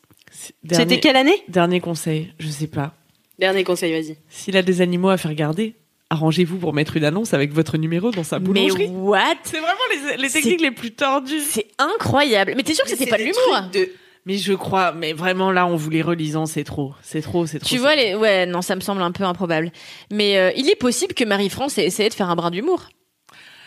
C'était 0.69 0.99
quelle 0.99 1.15
année 1.15 1.41
Dernier 1.47 1.79
conseil, 1.79 2.33
je 2.39 2.47
sais 2.49 2.67
pas. 2.67 2.93
Dernier 3.39 3.63
conseil, 3.63 3.91
vas-y. 3.91 4.17
S'il 4.29 4.55
a 4.57 4.61
des 4.61 4.81
animaux 4.81 5.09
à 5.09 5.17
faire 5.17 5.33
garder, 5.33 5.75
arrangez-vous 6.09 6.57
pour 6.57 6.73
mettre 6.73 6.95
une 6.97 7.03
annonce 7.03 7.33
avec 7.33 7.51
votre 7.51 7.77
numéro 7.77 8.11
dans 8.11 8.23
sa 8.23 8.39
Mais 8.39 8.45
boulangerie. 8.45 8.87
what 8.87 9.19
C'est 9.43 9.59
vraiment 9.59 9.73
les, 10.11 10.17
les 10.17 10.29
C'est- 10.29 10.39
techniques 10.41 10.61
les 10.61 10.71
plus 10.71 10.91
tordues. 10.91 11.41
C'est 11.41 11.67
incroyable. 11.77 12.53
Mais 12.55 12.63
t'es 12.63 12.73
sûr 12.73 12.83
que 12.85 12.89
c'était 12.89 13.05
C'est 13.05 13.09
pas 13.09 13.17
de 13.17 13.23
l'humour 13.23 13.69
de- 13.73 13.89
Mais 14.27 14.37
je 14.37 14.53
crois, 14.53 14.91
mais 14.91 15.13
vraiment 15.13 15.51
là, 15.51 15.67
en 15.67 15.75
vous 15.75 15.89
les 15.91 16.01
relisant, 16.01 16.45
c'est 16.47 16.63
trop. 16.63 16.93
C'est 17.03 17.21
trop, 17.21 17.45
c'est 17.45 17.59
trop. 17.59 17.67
Tu 17.69 17.77
vois 17.77 17.95
les 17.95 18.15
ouais 18.15 18.45
non 18.47 18.61
ça 18.63 18.75
me 18.75 18.81
semble 18.81 19.01
un 19.03 19.11
peu 19.11 19.23
improbable. 19.23 19.71
Mais 20.11 20.37
euh, 20.39 20.51
il 20.55 20.67
est 20.69 20.75
possible 20.75 21.13
que 21.13 21.23
Marie-France 21.23 21.77
ait 21.77 21.85
essayé 21.85 22.09
de 22.09 22.13
faire 22.15 22.29
un 22.29 22.35
brin 22.35 22.49
d'humour. 22.49 22.89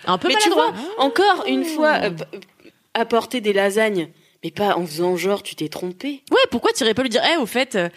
Un 0.06 0.18
peu 0.18 0.28
Mais 0.28 0.34
tu 0.40 0.48
maladroit. 0.50 0.72
vois, 0.72 1.04
encore 1.04 1.44
une 1.46 1.64
fois, 1.64 1.94
euh, 2.02 2.10
euh, 2.34 2.40
apporter 2.94 3.40
des 3.40 3.52
lasagnes, 3.52 4.08
mais 4.42 4.50
pas 4.50 4.76
en 4.76 4.84
faisant 4.86 5.16
genre 5.16 5.42
tu 5.44 5.54
t'es 5.54 5.68
trompé. 5.68 6.22
Ouais, 6.30 6.38
pourquoi 6.50 6.72
t'irais 6.72 6.94
pas 6.94 7.02
lui 7.02 7.10
dire, 7.10 7.22
eh, 7.32 7.36
au 7.36 7.46
fait, 7.46 7.76
euh, 7.76 7.88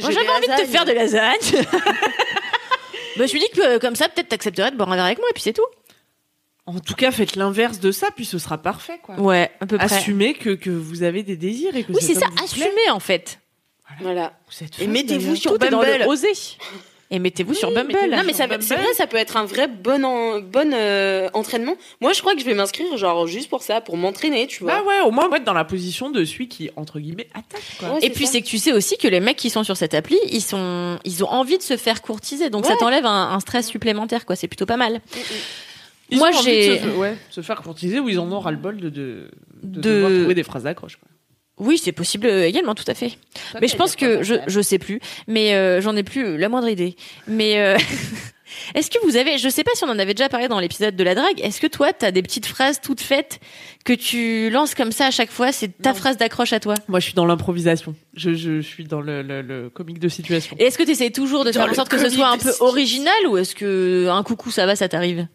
moi 0.00 0.10
J'ai 0.10 0.16
j'avais 0.16 0.28
envie 0.30 0.40
de 0.40 0.44
te 0.46 0.50
lasagnes. 0.50 0.66
faire 0.68 0.84
de 0.84 0.92
lasagne. 0.92 1.64
je 3.16 3.22
me 3.22 3.26
suis 3.26 3.38
dit 3.38 3.48
que 3.54 3.60
euh, 3.60 3.78
comme 3.78 3.94
ça, 3.96 4.08
peut-être 4.08 4.28
t'accepterais 4.28 4.70
de 4.70 4.76
boire 4.76 4.90
un 4.90 4.96
verre 4.96 5.04
avec 5.04 5.18
moi 5.18 5.28
et 5.30 5.32
puis 5.34 5.42
c'est 5.42 5.52
tout. 5.52 5.66
En 6.66 6.78
tout 6.78 6.94
cas, 6.94 7.10
faites 7.10 7.36
l'inverse 7.36 7.80
de 7.80 7.90
ça, 7.90 8.08
puis 8.14 8.24
ce 8.24 8.38
sera 8.38 8.58
parfait, 8.58 9.00
quoi. 9.02 9.18
Ouais, 9.18 9.50
à 9.60 9.66
peu 9.66 9.76
près. 9.76 9.86
Assumez 9.92 10.34
que, 10.34 10.50
que 10.50 10.70
vous 10.70 11.02
avez 11.02 11.22
des 11.22 11.36
désirs 11.36 11.74
et 11.74 11.82
que 11.84 11.92
Oui, 11.92 11.98
c'est 12.00 12.14
ça, 12.14 12.26
vous 12.36 12.44
assumez 12.44 12.66
plaît. 12.66 12.90
en 12.90 13.00
fait. 13.00 13.40
Voilà. 14.00 14.34
Vous 14.48 14.64
êtes 14.64 14.80
Et 14.80 14.86
mettez-vous 14.86 15.34
sur 15.36 15.56
Tout 15.58 15.64
est 15.64 15.70
dans 15.70 15.80
Bumble. 15.80 15.98
le 16.04 16.06
oser. 16.06 16.28
Et 17.12 17.18
mettez-vous 17.18 17.54
sur 17.54 17.72
Bumble. 17.72 17.92
Non 18.08 18.22
mais 18.24 18.32
ça, 18.32 18.46
Bumble. 18.46 18.62
c'est 18.62 18.76
vrai, 18.76 18.94
ça 18.94 19.08
peut 19.08 19.16
être 19.16 19.36
un 19.36 19.44
vrai 19.44 19.66
bon 19.66 20.04
en, 20.04 20.38
bon 20.40 20.72
euh, 20.72 21.28
entraînement. 21.34 21.74
Moi, 22.00 22.12
je 22.12 22.20
crois 22.20 22.34
que 22.34 22.40
je 22.40 22.44
vais 22.44 22.54
m'inscrire 22.54 22.96
genre 22.96 23.26
juste 23.26 23.50
pour 23.50 23.64
ça, 23.64 23.80
pour 23.80 23.96
m'entraîner, 23.96 24.46
tu 24.46 24.62
vois. 24.62 24.74
Bah 24.76 24.82
ouais, 24.86 25.00
au 25.04 25.10
moins 25.10 25.28
être 25.34 25.42
dans 25.42 25.52
la 25.52 25.64
position 25.64 26.08
de 26.10 26.24
celui 26.24 26.46
qui, 26.46 26.70
entre 26.76 27.00
guillemets, 27.00 27.26
attaque, 27.34 27.62
quoi. 27.80 27.94
Ouais, 27.94 27.98
Et 28.02 28.10
puis 28.10 28.28
c'est 28.28 28.42
que 28.42 28.46
tu 28.46 28.58
sais 28.58 28.72
aussi 28.72 28.96
que 28.96 29.08
les 29.08 29.18
mecs 29.18 29.36
qui 29.38 29.50
sont 29.50 29.64
sur 29.64 29.76
cette 29.76 29.94
appli, 29.94 30.16
ils 30.30 30.40
sont, 30.40 31.00
ils 31.04 31.24
ont 31.24 31.28
envie 31.30 31.58
de 31.58 31.64
se 31.64 31.76
faire 31.76 32.00
courtiser, 32.00 32.48
donc 32.48 32.64
ça 32.64 32.76
t'enlève 32.78 33.04
un, 33.06 33.32
un 33.32 33.40
stress 33.40 33.66
supplémentaire, 33.66 34.24
quoi. 34.24 34.36
C'est 34.36 34.46
plutôt 34.46 34.66
pas 34.66 34.76
mal. 34.76 35.00
Ils 36.10 36.18
Moi, 36.18 36.30
j'ai- 36.44 36.78
se, 36.80 36.88
ouais, 36.96 37.16
se 37.30 37.40
faire 37.40 37.62
courtiser 37.62 38.00
ou 38.00 38.08
ils 38.08 38.18
en 38.18 38.30
ont 38.32 38.40
ras-le-bol 38.40 38.76
de, 38.78 38.88
de, 38.88 39.30
de, 39.62 39.80
De- 39.80 39.80
devoir 39.80 40.10
trouver 40.12 40.34
des 40.34 40.42
phrases 40.42 40.64
d'accroche. 40.64 40.98
Oui, 41.58 41.76
c'est 41.76 41.92
possible 41.92 42.26
euh, 42.26 42.46
également, 42.46 42.74
tout 42.74 42.84
à 42.86 42.94
fait. 42.94 43.18
mais 43.60 43.68
je 43.68 43.76
pense 43.76 43.94
que 43.94 44.22
je, 44.22 44.34
je 44.46 44.60
sais 44.62 44.78
plus, 44.78 44.98
mais 45.28 45.54
euh, 45.54 45.80
j'en 45.82 45.94
ai 45.94 46.02
plus 46.02 46.38
la 46.38 46.48
moindre 46.48 46.68
idée. 46.68 46.96
Mais 47.28 47.60
euh, 47.60 47.76
est-ce 48.74 48.90
que 48.90 48.96
vous 49.04 49.16
avez, 49.16 49.36
je 49.36 49.46
sais 49.50 49.62
pas 49.62 49.72
si 49.74 49.84
on 49.84 49.88
en 49.88 49.98
avait 49.98 50.14
déjà 50.14 50.30
parlé 50.30 50.48
dans 50.48 50.58
l'épisode 50.58 50.96
de 50.96 51.04
la 51.04 51.14
drague, 51.14 51.38
est-ce 51.40 51.60
que 51.60 51.66
toi 51.66 51.92
t'as 51.92 52.12
des 52.12 52.22
petites 52.22 52.46
phrases 52.46 52.80
toutes 52.80 53.02
faites 53.02 53.40
que 53.84 53.92
tu 53.92 54.48
lances 54.48 54.74
comme 54.74 54.90
ça 54.90 55.06
à 55.06 55.10
chaque 55.10 55.30
fois, 55.30 55.52
c'est 55.52 55.68
ta 55.82 55.90
Non. 55.90 55.96
phrase 55.96 56.16
d'accroche 56.16 56.54
à 56.54 56.60
toi? 56.60 56.74
Moi, 56.88 56.98
je 56.98 57.04
suis 57.04 57.14
dans 57.14 57.26
l'improvisation. 57.26 57.94
Je, 58.14 58.32
je, 58.32 58.62
je 58.62 58.66
suis 58.66 58.84
dans 58.84 59.02
le, 59.02 59.20
le, 59.22 59.42
le 59.42 59.68
comique 59.68 59.98
de 59.98 60.08
situation. 60.08 60.56
Et 60.58 60.64
est-ce 60.64 60.78
que 60.78 60.82
tu 60.84 60.92
essaies 60.92 61.10
toujours 61.10 61.44
de 61.44 61.50
Dans 61.50 61.60
faire 61.60 61.70
en 61.70 61.74
sorte 61.74 61.90
que 61.90 61.98
ce 61.98 62.08
soit 62.08 62.28
un 62.28 62.38
peu 62.38 62.52
original 62.60 63.12
ou 63.28 63.36
est-ce 63.36 63.54
que 63.54 64.08
un 64.08 64.22
coucou 64.22 64.50
ça 64.50 64.64
va, 64.64 64.76
ça 64.76 64.88
t'arrive? 64.88 65.26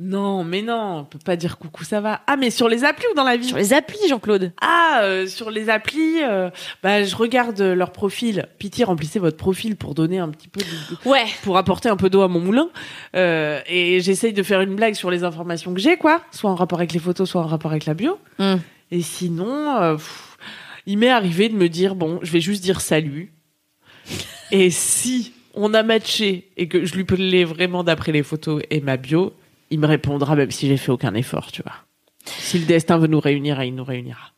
Non, 0.00 0.42
mais 0.42 0.60
non, 0.60 0.98
on 0.98 1.04
peut 1.04 1.20
pas 1.24 1.36
dire 1.36 1.56
coucou, 1.56 1.84
ça 1.84 2.00
va. 2.00 2.22
Ah, 2.26 2.36
mais 2.36 2.50
sur 2.50 2.68
les 2.68 2.82
applis 2.82 3.06
ou 3.12 3.14
dans 3.14 3.22
la 3.22 3.36
vie? 3.36 3.46
Sur 3.46 3.56
les 3.56 3.72
applis, 3.72 4.08
Jean-Claude 4.08 4.52
Ah, 4.60 5.02
euh, 5.04 5.28
sur 5.28 5.52
les 5.52 5.70
applis, 5.70 6.20
euh, 6.24 6.50
bah, 6.82 7.04
je 7.04 7.14
regarde 7.14 7.60
leur 7.60 7.92
profil. 7.92 8.48
Pitié, 8.58 8.84
remplissez 8.84 9.20
votre 9.20 9.36
profil 9.36 9.76
pour 9.76 9.94
donner 9.94 10.18
un 10.18 10.30
petit 10.30 10.48
peu 10.48 10.60
de, 10.60 11.08
Ouais. 11.08 11.24
pour 11.44 11.56
apporter 11.58 11.88
un 11.88 11.96
peu 11.96 12.10
d'eau 12.10 12.22
à 12.22 12.28
mon 12.28 12.40
moulin. 12.40 12.70
Euh, 13.14 13.60
et 13.68 14.00
j'essaye 14.00 14.32
de 14.32 14.42
faire 14.42 14.60
une 14.62 14.74
blague 14.74 14.94
sur 14.94 15.12
les 15.12 15.22
informations 15.22 15.72
que 15.72 15.80
j'ai, 15.80 15.96
quoi. 15.96 16.20
Soit 16.32 16.50
en 16.50 16.56
rapport 16.56 16.80
avec 16.80 16.92
les 16.92 16.98
photos, 16.98 17.30
soit 17.30 17.42
en 17.42 17.46
rapport 17.46 17.70
avec 17.70 17.86
la 17.86 17.94
bio. 17.94 18.18
Hmm. 18.40 18.56
Et 18.90 19.00
sinon, 19.00 19.94
pff, 19.96 20.36
il 20.86 20.98
m'est 20.98 21.08
arrivé 21.10 21.48
de 21.48 21.54
me 21.54 21.68
dire, 21.68 21.94
bon, 21.94 22.18
je 22.22 22.32
vais 22.32 22.40
juste 22.40 22.64
dire 22.64 22.80
salut. 22.80 23.32
et 24.50 24.70
si 24.70 25.32
on 25.54 25.72
a 25.72 25.84
matché 25.84 26.50
et 26.56 26.66
que 26.66 26.84
je 26.84 26.94
lui 26.96 27.04
plais 27.04 27.44
vraiment 27.44 27.84
d'après 27.84 28.10
les 28.10 28.24
photos 28.24 28.60
et 28.70 28.80
ma 28.80 28.96
bio, 28.96 29.32
il 29.70 29.80
me 29.80 29.86
répondra 29.86 30.36
même 30.36 30.50
si 30.50 30.68
j'ai 30.68 30.76
fait 30.76 30.92
aucun 30.92 31.14
effort, 31.14 31.50
tu 31.50 31.62
vois. 31.62 31.74
Si 32.26 32.58
le 32.58 32.66
destin 32.66 32.98
veut 32.98 33.06
nous 33.06 33.20
réunir, 33.20 33.62
il 33.62 33.74
nous 33.74 33.84
réunira. 33.84 34.33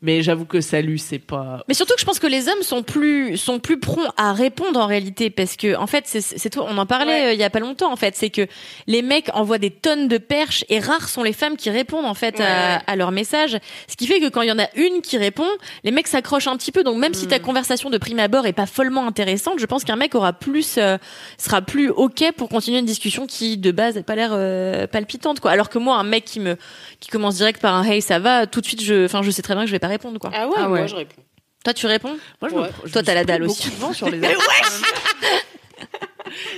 Mais 0.00 0.22
j'avoue 0.22 0.44
que 0.44 0.60
salut, 0.60 0.96
c'est 0.98 1.18
pas. 1.18 1.64
Mais 1.66 1.74
surtout 1.74 1.94
que 1.94 2.00
je 2.00 2.04
pense 2.06 2.20
que 2.20 2.28
les 2.28 2.48
hommes 2.48 2.62
sont 2.62 2.84
plus 2.84 3.36
sont 3.36 3.58
plus 3.58 3.80
prompts 3.80 4.08
à 4.16 4.32
répondre 4.32 4.78
en 4.78 4.86
réalité 4.86 5.28
parce 5.28 5.56
que 5.56 5.74
en 5.76 5.88
fait 5.88 6.04
c'est 6.06 6.50
toi 6.50 6.66
on 6.68 6.78
en 6.78 6.86
parlait 6.86 7.08
Ouais. 7.08 7.26
euh, 7.26 7.32
il 7.32 7.40
y 7.40 7.42
a 7.42 7.50
pas 7.50 7.58
longtemps 7.58 7.90
en 7.92 7.96
fait 7.96 8.14
c'est 8.14 8.30
que 8.30 8.46
les 8.86 9.02
mecs 9.02 9.28
envoient 9.34 9.58
des 9.58 9.70
tonnes 9.72 10.06
de 10.06 10.18
perches 10.18 10.64
et 10.68 10.78
rares 10.78 11.08
sont 11.08 11.24
les 11.24 11.32
femmes 11.32 11.56
qui 11.56 11.68
répondent 11.70 12.04
en 12.04 12.14
fait 12.14 12.38
Ouais, 12.38 12.44
à, 12.86 12.94
leurs 12.94 13.10
messages 13.10 13.58
ce 13.88 13.96
qui 13.96 14.06
fait 14.06 14.20
que 14.20 14.28
quand 14.28 14.42
il 14.42 14.48
y 14.48 14.52
en 14.52 14.58
a 14.60 14.68
une 14.76 15.00
qui 15.02 15.18
répond 15.18 15.48
les 15.82 15.90
mecs 15.90 16.06
s'accrochent 16.06 16.46
un 16.46 16.56
petit 16.56 16.70
peu 16.70 16.84
donc 16.84 16.98
même 16.98 17.14
si 17.14 17.26
ta 17.26 17.40
conversation 17.40 17.90
de 17.90 17.98
prime 17.98 18.20
abord 18.20 18.46
est 18.46 18.52
pas 18.52 18.66
follement 18.66 19.04
intéressante 19.06 19.54
je 19.58 19.66
pense 19.66 19.82
qu'un 19.82 19.96
mec 19.96 20.14
aura 20.14 20.32
plus 20.32 20.76
euh, 20.78 20.96
sera 21.38 21.60
plus 21.60 21.90
ok 21.90 22.32
pour 22.36 22.48
continuer 22.48 22.78
une 22.78 22.86
discussion 22.86 23.26
qui 23.26 23.56
de 23.56 23.72
base 23.72 23.96
n'a 23.96 24.02
pas 24.04 24.14
l'air 24.14 24.30
euh, 24.32 24.86
palpitante 24.86 25.40
quoi 25.40 25.50
alors 25.50 25.68
que 25.70 25.78
moi 25.78 25.96
un 25.96 26.04
mec 26.04 26.24
qui 26.24 26.38
me 26.38 26.56
qui 27.00 27.08
commence 27.08 27.34
direct 27.36 27.60
par 27.60 27.74
un 27.74 27.82
hey 27.84 28.00
ça 28.00 28.20
va 28.20 28.46
tout 28.46 28.60
de 28.60 28.66
suite 28.66 28.82
je 28.82 29.04
enfin 29.06 29.22
je 29.22 29.30
sais 29.32 29.42
très 29.42 29.54
bien 29.54 29.62
que 29.64 29.68
je 29.68 29.72
vais 29.72 29.78
pas 29.80 29.87
répondre 29.88 30.18
quoi 30.20 30.30
Ah 30.32 30.46
ouais, 30.46 30.54
Ah 30.56 30.70
ouais. 30.70 30.78
moi 30.80 30.86
je 30.86 30.94
réponds. 30.96 31.22
toi 31.64 31.74
tu 31.74 31.86
réponds 31.86 32.16
Moi, 32.40 32.50
je 32.50 32.54
Ouais. 32.56 32.70
me- 32.84 32.90
Toi, 32.90 33.02
t'as 33.02 33.14
la 33.14 33.24
dalle 33.24 33.42
aussi. 33.44 33.64
beaucoup 33.68 33.76
de 33.76 33.80
vent 33.80 33.92
sur 33.92 34.08
les 34.10 34.22
applis. 34.24 34.36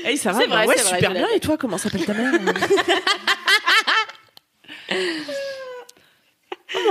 Hey, 0.05 0.17
ça 0.19 0.33
va 0.33 0.45
vrai, 0.47 0.67
Ouais, 0.67 0.75
vrai, 0.75 0.79
super 0.79 1.13
bien. 1.13 1.27
Et 1.35 1.41
toi, 1.41 1.57
comment 1.57 1.79
s'appelle 1.79 2.05
ta 2.05 2.13
mère 2.13 2.33
Non, 2.43 2.53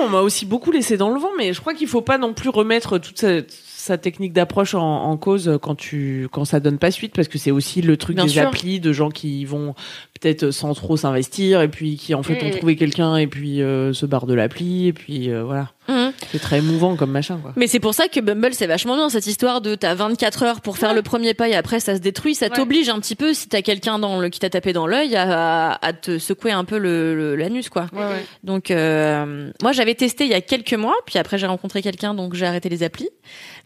On 0.01 0.09
m'a 0.09 0.21
aussi 0.21 0.45
beaucoup 0.45 0.71
laissé 0.71 0.97
dans 0.97 1.09
le 1.13 1.19
vent, 1.19 1.31
mais 1.37 1.53
je 1.53 1.61
crois 1.61 1.73
qu'il 1.73 1.87
faut 1.87 2.01
pas 2.01 2.17
non 2.17 2.33
plus 2.33 2.49
remettre 2.49 2.97
toute 2.97 3.17
sa, 3.19 3.39
sa 3.49 3.97
technique 3.97 4.33
d'approche 4.33 4.73
en, 4.75 4.81
en 5.05 5.17
cause 5.17 5.57
quand 5.61 5.75
tu 5.75 6.27
quand 6.31 6.45
ça 6.45 6.59
donne 6.59 6.77
pas 6.77 6.91
suite, 6.91 7.13
parce 7.15 7.27
que 7.27 7.37
c'est 7.37 7.51
aussi 7.51 7.81
le 7.81 7.97
truc 7.97 8.15
Bien 8.15 8.25
des 8.25 8.31
sûr. 8.31 8.47
applis 8.47 8.79
de 8.79 8.91
gens 8.93 9.09
qui 9.09 9.45
vont 9.45 9.73
peut-être 10.19 10.51
sans 10.51 10.73
trop 10.73 10.97
s'investir 10.97 11.61
et 11.61 11.67
puis 11.69 11.97
qui 11.97 12.13
en 12.13 12.23
fait 12.23 12.41
ont 12.43 12.47
Mm. 12.49 12.57
trouvé 12.57 12.75
quelqu'un 12.75 13.17
et 13.17 13.27
puis 13.27 13.61
euh, 13.61 13.93
se 13.93 14.05
barrent 14.05 14.25
de 14.27 14.33
l'appli 14.33 14.87
et 14.87 14.93
puis 14.93 15.29
euh, 15.31 15.43
voilà, 15.43 15.71
Mhm. 15.89 16.13
c'est 16.31 16.39
très 16.39 16.59
émouvant 16.59 16.95
comme 16.95 17.11
machin 17.11 17.37
quoi. 17.41 17.51
Mais 17.55 17.67
c'est 17.67 17.79
pour 17.79 17.93
ça 17.93 18.07
que 18.07 18.19
Bumble 18.19 18.53
c'est 18.53 18.67
vachement 18.67 18.95
bien 18.95 19.09
cette 19.09 19.25
histoire 19.27 19.59
de 19.61 19.75
t'as 19.75 19.95
24 19.95 20.43
heures 20.43 20.61
pour 20.61 20.77
faire 20.77 20.93
le 20.93 21.01
premier 21.01 21.33
pas 21.33 21.49
et 21.49 21.55
après 21.55 21.79
ça 21.79 21.95
se 21.95 21.99
détruit, 21.99 22.35
ça 22.35 22.45
Ouais. 22.47 22.51
t'oblige 22.55 22.87
un 22.89 22.99
petit 22.99 23.15
peu 23.15 23.33
si 23.33 23.49
t'as 23.49 23.61
quelqu'un 23.61 23.99
dans 23.99 24.19
le 24.19 24.29
qui 24.29 24.39
t'a 24.39 24.49
tapé 24.49 24.71
dans 24.71 24.87
l'œil 24.87 25.15
à, 25.15 25.71
à 25.81 25.93
te 25.93 26.17
secouer 26.19 26.51
un 26.51 26.63
peu 26.63 26.77
le, 26.77 27.15
le- 27.15 27.35
l'anus 27.35 27.69
quoi. 27.69 27.87
Ouais, 27.93 27.99
ouais. 27.99 28.25
Donc 28.43 28.71
euh, 28.71 29.51
moi 29.61 29.71
j'avais 29.71 29.95
testé 29.95 30.23
il 30.25 30.29
y 30.29 30.35
a 30.35 30.41
quelques 30.41 30.73
mois, 30.73 30.95
puis 31.05 31.17
après 31.19 31.37
j'ai 31.37 31.47
rencontré 31.47 31.81
quelqu'un 31.81 32.13
donc 32.13 32.35
j'ai 32.35 32.45
arrêté 32.45 32.69
les 32.69 32.83
applis. 32.83 33.09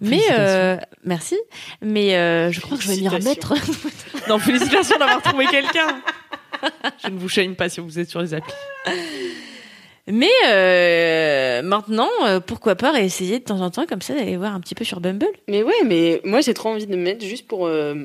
Mais 0.02 0.22
euh, 0.32 0.78
merci, 1.06 1.38
mais 1.82 2.16
euh, 2.16 2.52
je 2.52 2.60
crois 2.62 2.78
que 2.78 2.84
je 2.84 2.90
vais 2.90 2.98
m'y 2.98 3.08
remettre. 3.10 3.54
Non, 4.30 4.40
félicitations 4.40 4.98
d'avoir 4.98 5.22
trouvé 5.22 5.46
quelqu'un. 5.48 6.00
Je 7.04 7.10
ne 7.10 7.20
vous 7.20 7.28
shame 7.28 7.56
pas 7.56 7.68
si 7.68 7.82
vous 7.82 8.00
êtes 8.00 8.10
sur 8.10 8.22
les 8.22 8.34
applis. 8.34 8.54
Mais 10.08 10.30
euh, 10.50 11.62
maintenant 11.62 12.10
euh, 12.26 12.40
pourquoi 12.40 12.76
pas 12.76 13.00
essayer 13.02 13.40
de 13.40 13.44
temps 13.46 13.62
en 13.62 13.70
temps 13.70 13.86
comme 13.86 14.02
ça 14.02 14.14
d'aller 14.14 14.36
voir 14.38 14.54
un 14.54 14.60
petit 14.60 14.76
peu 14.76 14.84
sur 14.84 15.00
Bumble. 15.00 15.28
Mais 15.48 15.64
ouais, 15.64 15.74
mais 15.86 16.20
moi 16.26 16.42
j'ai 16.42 16.54
trop 16.54 16.70
envie 16.70 16.88
de 16.88 16.96
me 16.96 17.02
mettre 17.02 17.26
juste 17.26 17.48
pour 17.48 17.68
euh, 17.68 17.96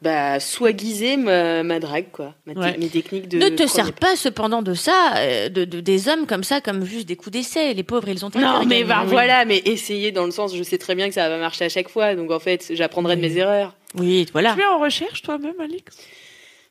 bah, 0.00 0.38
ma, 1.16 1.62
ma 1.64 1.80
drague, 1.80 2.12
quoi. 2.12 2.34
Ma 2.46 2.54
te- 2.54 2.58
Ouais. 2.60 2.76
Mes 2.78 2.88
techniques 2.88 3.26
de. 3.28 3.38
ne 3.38 3.48
te 3.48 3.66
sers 3.66 3.92
pas 3.92 4.14
cependant 4.14 4.62
de 4.62 4.74
ça, 4.74 5.14
euh, 5.16 5.48
de, 5.48 5.64
de- 5.64 5.80
des 5.80 6.08
hommes 6.08 6.26
comme 6.26 6.44
ça, 6.44 6.60
comme 6.60 6.84
juste 6.84 7.08
des 7.08 7.16
coups 7.16 7.32
d'essai. 7.32 7.74
Les 7.74 7.82
pauvres, 7.82 8.08
ils 8.08 8.24
ont 8.24 8.30
un 8.36 8.40
Non, 8.40 8.64
mais 8.64 8.84
bah, 8.84 9.02
voilà, 9.06 9.44
mais 9.44 9.58
essayer 9.64 10.12
dans 10.12 10.24
le 10.26 10.30
sens, 10.30 10.54
je 10.56 10.62
sais 10.62 10.78
très 10.78 10.94
bien 10.94 11.08
que 11.08 11.14
ça 11.14 11.28
va 11.28 11.34
pas 11.34 11.40
marcher 11.40 11.64
à 11.64 11.68
chaque 11.68 11.88
fois, 11.88 12.14
donc 12.14 12.30
en 12.30 12.38
fait, 12.38 12.66
j'apprendrai 12.70 13.16
de 13.16 13.20
mes 13.22 13.36
erreurs. 13.36 13.74
Oui, 13.96 14.26
voilà. 14.32 14.54
Tu 14.54 14.60
es 14.60 14.66
en 14.66 14.78
recherche 14.78 15.22
toi-même, 15.22 15.58
Alix? 15.60 15.82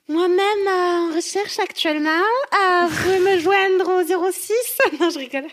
Moi-même, 0.09 0.39
euh, 0.67 1.11
en 1.11 1.15
recherche 1.15 1.59
actuellement, 1.59 2.09
euh, 2.11 2.85
vous 2.87 3.03
pouvez 3.03 3.19
me 3.19 3.39
joindre 3.39 3.89
au 3.89 4.31
06. 4.31 4.53
non, 5.01 5.09
je 5.09 5.19
rigole. 5.19 5.47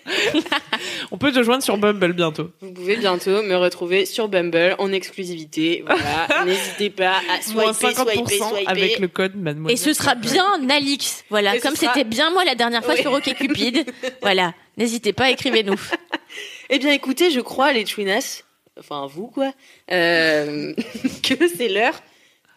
On 1.11 1.19
peut 1.19 1.33
te 1.33 1.43
joindre 1.43 1.65
sur 1.65 1.77
Bumble 1.77 2.13
bientôt. 2.13 2.51
Vous 2.61 2.71
pouvez 2.73 2.97
bientôt 2.97 3.43
me 3.43 3.57
retrouver 3.57 4.07
sur 4.07 4.29
Bumble 4.29 4.77
en 4.79 4.93
exclusivité. 4.93 5.83
Voilà, 5.85 6.45
n'hésitez 6.47 6.91
pas 6.91 7.17
à 7.37 7.43
swiper, 7.43 7.73
50% 7.73 8.13
swiper, 8.13 8.39
swiper. 8.39 8.65
avec 8.69 8.99
le 9.01 9.09
code 9.09 9.35
mademoiselle. 9.35 9.75
Et 9.75 9.77
ce 9.77 9.93
sera 9.93 10.15
bien 10.15 10.47
Alix. 10.71 11.25
Voilà, 11.31 11.57
Et 11.57 11.61
comme 11.61 11.75
sera- 11.75 11.93
c'était 11.93 12.05
bien 12.09 12.31
moi 12.31 12.45
la 12.45 12.55
dernière 12.55 12.85
fois 12.85 12.95
Oui. 12.95 13.01
sur 13.03 13.13
OkCupid. 13.13 13.85
voilà, 14.23 14.55
n'hésitez 14.77 15.13
pas, 15.13 15.31
écrivez-nous. 15.31 15.81
Eh 16.71 16.79
bien, 16.79 16.93
écoutez, 16.93 17.31
je 17.33 17.41
crois, 17.41 17.73
les 17.73 17.83
Twinas, 17.85 18.45
enfin 18.79 19.09
vous, 19.13 19.27
quoi, 19.27 19.53
euh, 19.91 20.73
que 21.25 21.49
c'est 21.49 21.69
l'heure 21.69 22.01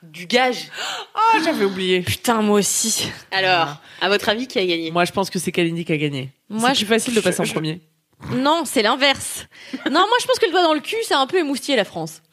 du 0.04 0.26
gage. 0.28 0.70
Ah, 1.16 1.38
j'avais 1.44 1.66
oublié. 1.66 2.02
Putain, 2.02 2.42
moi 2.42 2.60
aussi. 2.60 3.10
Alors, 3.32 3.78
à 4.02 4.10
votre 4.10 4.30
avis, 4.30 4.48
qui 4.48 4.60
a 4.60 4.66
gagné? 4.66 4.92
Moi, 4.92 5.06
je 5.06 5.12
pense 5.12 5.30
que 5.30 5.40
c'est 5.40 5.52
Kalindi 5.52 5.86
qui 5.86 5.94
a 5.94 5.98
gagné. 5.98 6.30
Moi, 6.50 6.70
c'est 6.70 6.76
je- 6.76 6.86
plus 6.86 6.94
facile 6.96 7.14
de 7.16 7.20
passer 7.22 7.42
en 7.42 7.46
je- 7.46 7.54
premier. 7.54 7.82
Non, 8.32 8.64
c'est 8.66 8.82
l'inverse. 8.82 9.46
Non, 9.86 10.00
moi 10.00 10.18
je 10.20 10.26
pense 10.26 10.40
que 10.40 10.46
le 10.48 10.52
doigt 10.52 10.64
dans 10.64 10.74
le 10.74 10.80
cul, 10.80 10.96
ça 11.04 11.20
a 11.20 11.22
un 11.22 11.28
peu 11.28 11.38
émoustillé 11.38 11.76
la 11.76 11.84
France. 11.86 12.24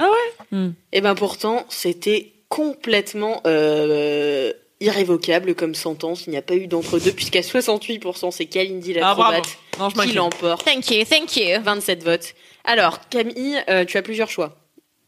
Eh 0.92 1.00
ben 1.02 1.14
pourtant, 1.14 1.66
c'était 1.68 2.32
complètement 2.48 3.42
euh, 3.46 4.50
irrévocable 4.80 5.54
comme 5.54 5.74
sentence. 5.74 6.26
Il 6.26 6.30
n'y 6.30 6.38
a 6.38 6.42
pas 6.42 6.54
eu 6.54 6.68
d'entre-deux, 6.68 7.12
puisqu'à 7.12 7.40
68%, 7.42 8.30
c'est 8.30 8.46
Kalindi 8.46 8.94
Ah, 8.96 9.00
l'acrobate 9.00 9.58
Non, 9.78 9.90
je 9.90 10.08
qui 10.08 10.12
l'emporte. 10.14 10.64
Thank 10.64 10.90
you, 10.90 11.04
thank 11.04 11.36
you. 11.36 11.60
27 11.62 12.02
votes. 12.02 12.34
Alors, 12.64 13.00
Camille, 13.10 13.62
euh, 13.68 13.84
tu 13.84 13.98
as 13.98 14.02
plusieurs 14.02 14.30
choix 14.30 14.56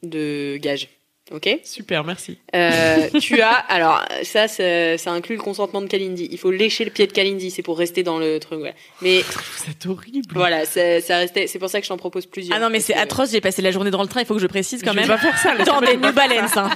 de 0.03 0.59
gage. 0.59 0.89
Ok 1.33 1.49
Super, 1.65 2.05
merci. 2.05 2.39
Euh, 2.55 3.09
Tu 3.21 3.41
as. 3.43 3.51
Alors, 3.53 4.05
ça, 4.23 4.47
ça, 4.47 4.97
ça 4.97 5.11
inclut 5.11 5.37
le 5.37 5.43
consentement 5.43 5.81
de 5.83 5.87
Kalindi. 5.89 6.29
Il 6.31 6.39
faut 6.39 6.53
lécher 6.53 6.85
le 6.85 6.91
pied 6.93 7.07
de 7.09 7.13
Kalindi, 7.13 7.51
c'est 7.51 7.63
pour 7.63 7.77
rester 7.79 8.05
dans 8.05 8.19
le 8.19 8.39
truc. 8.39 8.61
voilà. 8.61 8.75
Mais 9.03 9.19
êtes 9.69 9.87
horrible. 9.87 10.29
voilà, 10.35 10.65
ça, 10.65 11.01
ça 11.01 11.19
restait. 11.19 11.47
C'est 11.49 11.59
pour 11.59 11.69
ça 11.69 11.81
que 11.81 11.85
je 11.85 11.89
t'en 11.89 11.97
propose 11.97 12.27
plusieurs. 12.27 12.57
Ah 12.57 12.61
non, 12.61 12.71
mais 12.71 12.79
c'est 12.81 12.95
atroce, 12.95 13.33
j'ai 13.33 13.41
passé 13.41 13.61
la 13.61 13.73
journée 13.73 13.91
dans 13.91 14.03
le 14.03 14.09
train, 14.09 14.21
il 14.21 14.27
faut 14.27 14.35
que 14.35 14.41
je 14.41 14.47
précise 14.47 14.83
quand 14.85 14.93
Je 14.93 14.97
vais 15.01 15.07
même. 15.07 15.09
pas 15.09 15.19
faire 15.19 15.37
ça. 15.39 15.57
Dans 15.65 15.81
des 15.81 15.97
vais 15.97 15.97
New 15.97 16.13
Balance. 16.13 16.57
hein. 16.57 16.71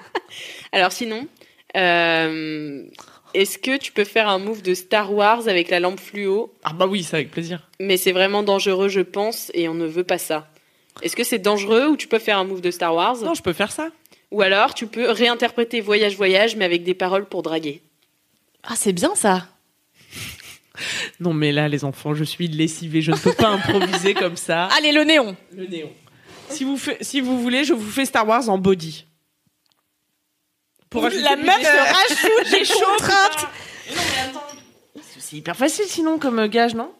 Alors 0.72 0.92
sinon, 0.92 1.26
euh, 1.76 2.82
est-ce 3.34 3.58
que 3.58 3.76
tu 3.76 3.92
peux 3.92 4.04
faire 4.04 4.28
un 4.28 4.38
move 4.38 4.62
de 4.62 4.74
Star 4.74 5.12
Wars 5.12 5.48
avec 5.48 5.68
la 5.70 5.80
lampe 5.80 6.00
fluo? 6.00 6.52
Ah 6.64 6.72
bah 6.72 6.86
oui, 6.86 7.02
ça 7.02 7.18
avec 7.18 7.30
plaisir. 7.30 7.68
Mais 7.80 7.96
c'est 7.98 8.12
vraiment 8.12 8.42
dangereux, 8.42 8.88
je 8.88 9.00
pense, 9.00 9.50
et 9.54 9.68
on 9.68 9.74
ne 9.74 9.86
veut 9.86 10.04
pas 10.04 10.18
ça. 10.18 10.48
Est-ce 11.02 11.16
que 11.16 11.24
c'est 11.24 11.38
dangereux 11.38 11.86
ou 11.88 11.96
tu 11.96 12.08
peux 12.08 12.18
faire 12.18 12.38
un 12.38 12.44
move 12.44 12.60
de 12.60 12.70
Star 12.70 12.94
Wars 12.94 13.16
Non, 13.18 13.34
je 13.34 13.42
peux 13.42 13.52
faire 13.52 13.70
ça. 13.72 13.88
Ou 14.30 14.42
alors 14.42 14.74
tu 14.74 14.86
peux 14.86 15.10
réinterpréter 15.10 15.80
Voyage 15.80 16.16
Voyage 16.16 16.56
mais 16.56 16.64
avec 16.64 16.82
des 16.84 16.94
paroles 16.94 17.26
pour 17.26 17.42
draguer. 17.42 17.82
Ah, 18.62 18.74
c'est 18.76 18.92
bien 18.92 19.14
ça. 19.14 19.46
Non, 21.20 21.32
mais 21.32 21.52
là, 21.52 21.68
les 21.68 21.84
enfants, 21.84 22.12
je 22.14 22.22
suis 22.24 22.48
lessivée. 22.48 23.00
Je 23.00 23.10
ne 23.12 23.16
peux 23.16 23.32
pas 23.32 23.48
improviser 23.52 24.12
comme 24.12 24.36
ça. 24.36 24.66
Allez, 24.76 24.92
le 24.92 25.04
néon. 25.04 25.34
Le 25.52 25.64
néon. 25.66 25.90
Si 26.50 26.64
vous, 26.64 26.76
fait- 26.76 27.02
si 27.02 27.22
vous 27.22 27.40
voulez, 27.40 27.64
je 27.64 27.72
vous 27.72 27.90
fais 27.90 28.04
Star 28.04 28.28
Wars 28.28 28.46
en 28.50 28.58
body. 28.58 29.06
Pour 30.90 31.04
La 31.08 31.36
meuf 31.36 31.62
se 31.62 32.28
rajoute 32.28 32.44
des 32.50 32.58
J'ai 32.58 32.64
chaud, 32.66 32.78
contraintes. 32.98 33.46
Non, 33.90 33.96
mais 33.96 34.20
attends. 34.30 35.02
C'est 35.18 35.36
hyper 35.36 35.56
facile 35.56 35.86
sinon 35.86 36.18
comme 36.18 36.46
gage, 36.46 36.74
non? 36.74 36.92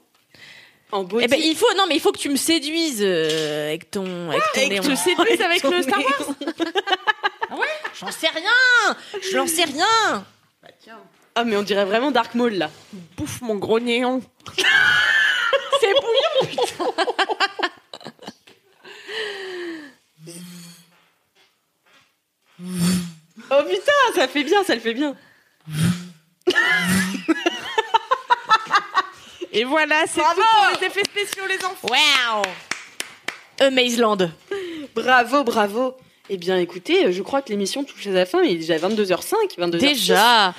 En 0.97 1.07
Eh 1.20 1.28
ben, 1.28 1.38
il 1.42 1.55
faut, 1.57 1.66
non, 1.76 1.84
mais 1.88 1.94
il 1.97 2.01
faut 2.01 2.12
que 2.12 2.18
tu 2.18 2.28
me 2.30 2.36
séduises 2.36 3.03
euh, 3.03 3.68
avec 3.68 3.90
ton, 3.90 4.30
avec 4.30 4.42
ton 4.55 4.61
Et 4.61 4.64
que 4.68 4.72
néon. 4.74 4.82
je 4.82 4.90
te 4.90 4.94
séduise 4.97 5.40
avec 5.42 5.62
ton 5.62 5.70
le 5.70 5.82
Star. 5.82 5.99
Wars 6.01 7.61
J'en 8.01 8.11
sais 8.11 8.28
rien. 8.28 8.97
Je 9.22 9.36
n'en 9.36 9.47
sais 9.47 9.64
rien. 9.64 10.24
Ah 11.34 11.44
mais 11.44 11.57
on 11.57 11.62
dirait 11.62 11.84
vraiment 11.84 12.11
Dark 12.11 12.34
Maul 12.34 12.55
là. 12.55 12.70
Bouffe 13.16 13.42
mon 13.42 13.57
gros 13.57 13.78
néon. 13.78 14.22
C'est 15.80 15.92
bouillant. 15.92 16.94
Oh 23.51 23.62
putain, 23.68 23.92
ça 24.14 24.28
fait 24.28 24.44
bien, 24.44 24.64
ça 24.64 24.74
le 24.74 24.80
fait 24.80 24.94
bien. 24.94 25.14
Et 29.59 29.64
voilà, 29.64 30.04
c'est 30.07 30.20
tout 30.20 30.26
pour 30.34 30.80
les 30.80 30.86
effets 30.86 31.02
spéciaux, 31.04 31.44
les 31.48 31.64
enfants. 31.64 31.88
Wow. 31.88 32.42
Amazeland. 33.61 34.30
Bravo, 34.94 35.44
bravo. 35.44 35.96
Eh 36.28 36.36
bien 36.36 36.59
écoutez, 36.59 37.12
je 37.12 37.22
crois 37.22 37.40
que 37.40 37.50
l'émission 37.50 37.84
touche 37.84 38.07
à 38.09 38.12
sa 38.12 38.26
fin, 38.26 38.42
il 38.42 38.52
est 38.52 38.57
déjà 38.57 38.76
22h05, 38.76 39.34
22h06. 39.59 39.78
Déjà. 39.78 40.54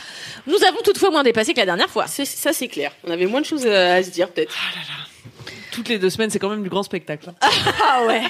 Nous 0.48 0.64
avons 0.64 0.82
toutefois 0.84 1.12
moins 1.12 1.24
dépassé 1.24 1.54
que 1.54 1.60
la 1.60 1.66
dernière 1.66 1.90
fois. 1.90 2.08
C'est- 2.08 2.26
Ça 2.26 2.54
c'est 2.54 2.70
clair. 2.70 2.92
On 3.04 3.12
avait 3.12 3.26
moins 3.26 3.42
de 3.42 3.46
choses 3.46 3.68
à, 3.68 3.96
à 3.96 4.04
se 4.04 4.10
dire 4.10 4.30
peut-être. 4.30 4.56
Toutes 5.72 5.90
les 5.90 6.00
deux 6.00 6.10
semaines, 6.10 6.30
c'est 6.32 6.40
quand 6.40 6.50
même 6.50 6.64
du 6.64 6.70
grand 6.70 6.84
spectacle. 6.84 7.34
Ah 7.84 8.04
ouais. 8.06 8.24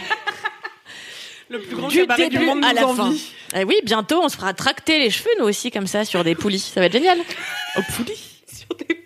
Le 1.49 1.61
plus 1.61 1.75
grand 1.77 1.87
Du 1.87 1.99
cabaret 1.99 2.23
du 2.27 2.29
début 2.37 2.45
monde 2.45 2.65
à 2.65 2.69
nous 2.69 2.75
la 2.75 2.87
envie. 2.87 3.19
fin. 3.19 3.59
Eh 3.61 3.63
oui, 3.63 3.75
bientôt 3.85 4.19
on 4.21 4.27
se 4.27 4.35
fera 4.35 4.53
tracter 4.53 4.99
les 4.99 5.09
cheveux 5.09 5.29
nous 5.39 5.45
aussi 5.45 5.71
comme 5.71 5.87
ça 5.87 6.03
sur 6.03 6.23
des 6.25 6.35
poulies. 6.35 6.59
Ça 6.59 6.81
va 6.81 6.87
être 6.87 6.93
génial. 6.93 7.19
Oh, 7.77 7.81
poulie. 7.95 8.17
Sur 8.51 8.75
des 8.75 8.83
poulies. 8.85 8.96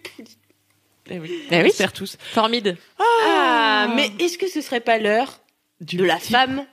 Eh 1.12 1.20
oui. 1.20 1.44
Eh 1.52 1.62
oui. 1.62 1.68
espère 1.70 1.94
tous. 1.94 2.18
Formide. 2.34 2.78
Ah, 3.00 3.88
mais 3.96 4.12
est-ce 4.20 4.38
que 4.38 4.48
ce 4.50 4.62
serait 4.62 4.80
pas 4.80 4.98
l'heure 4.98 5.40
de 5.82 6.04
la 6.04 6.16
petit- 6.16 6.32
femme 6.32 6.66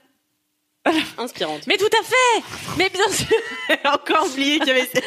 inspirante 1.17 1.67
Mais 1.67 1.77
tout 1.77 1.85
à 1.85 2.03
fait. 2.03 2.43
Mais 2.77 2.89
bien 2.89 3.07
sûr, 3.09 3.27
Encore 3.93 4.25
oublié 4.25 4.57
qu'il 4.59 4.69
y 4.69 4.71
avait 4.71 4.89
cette 4.91 5.03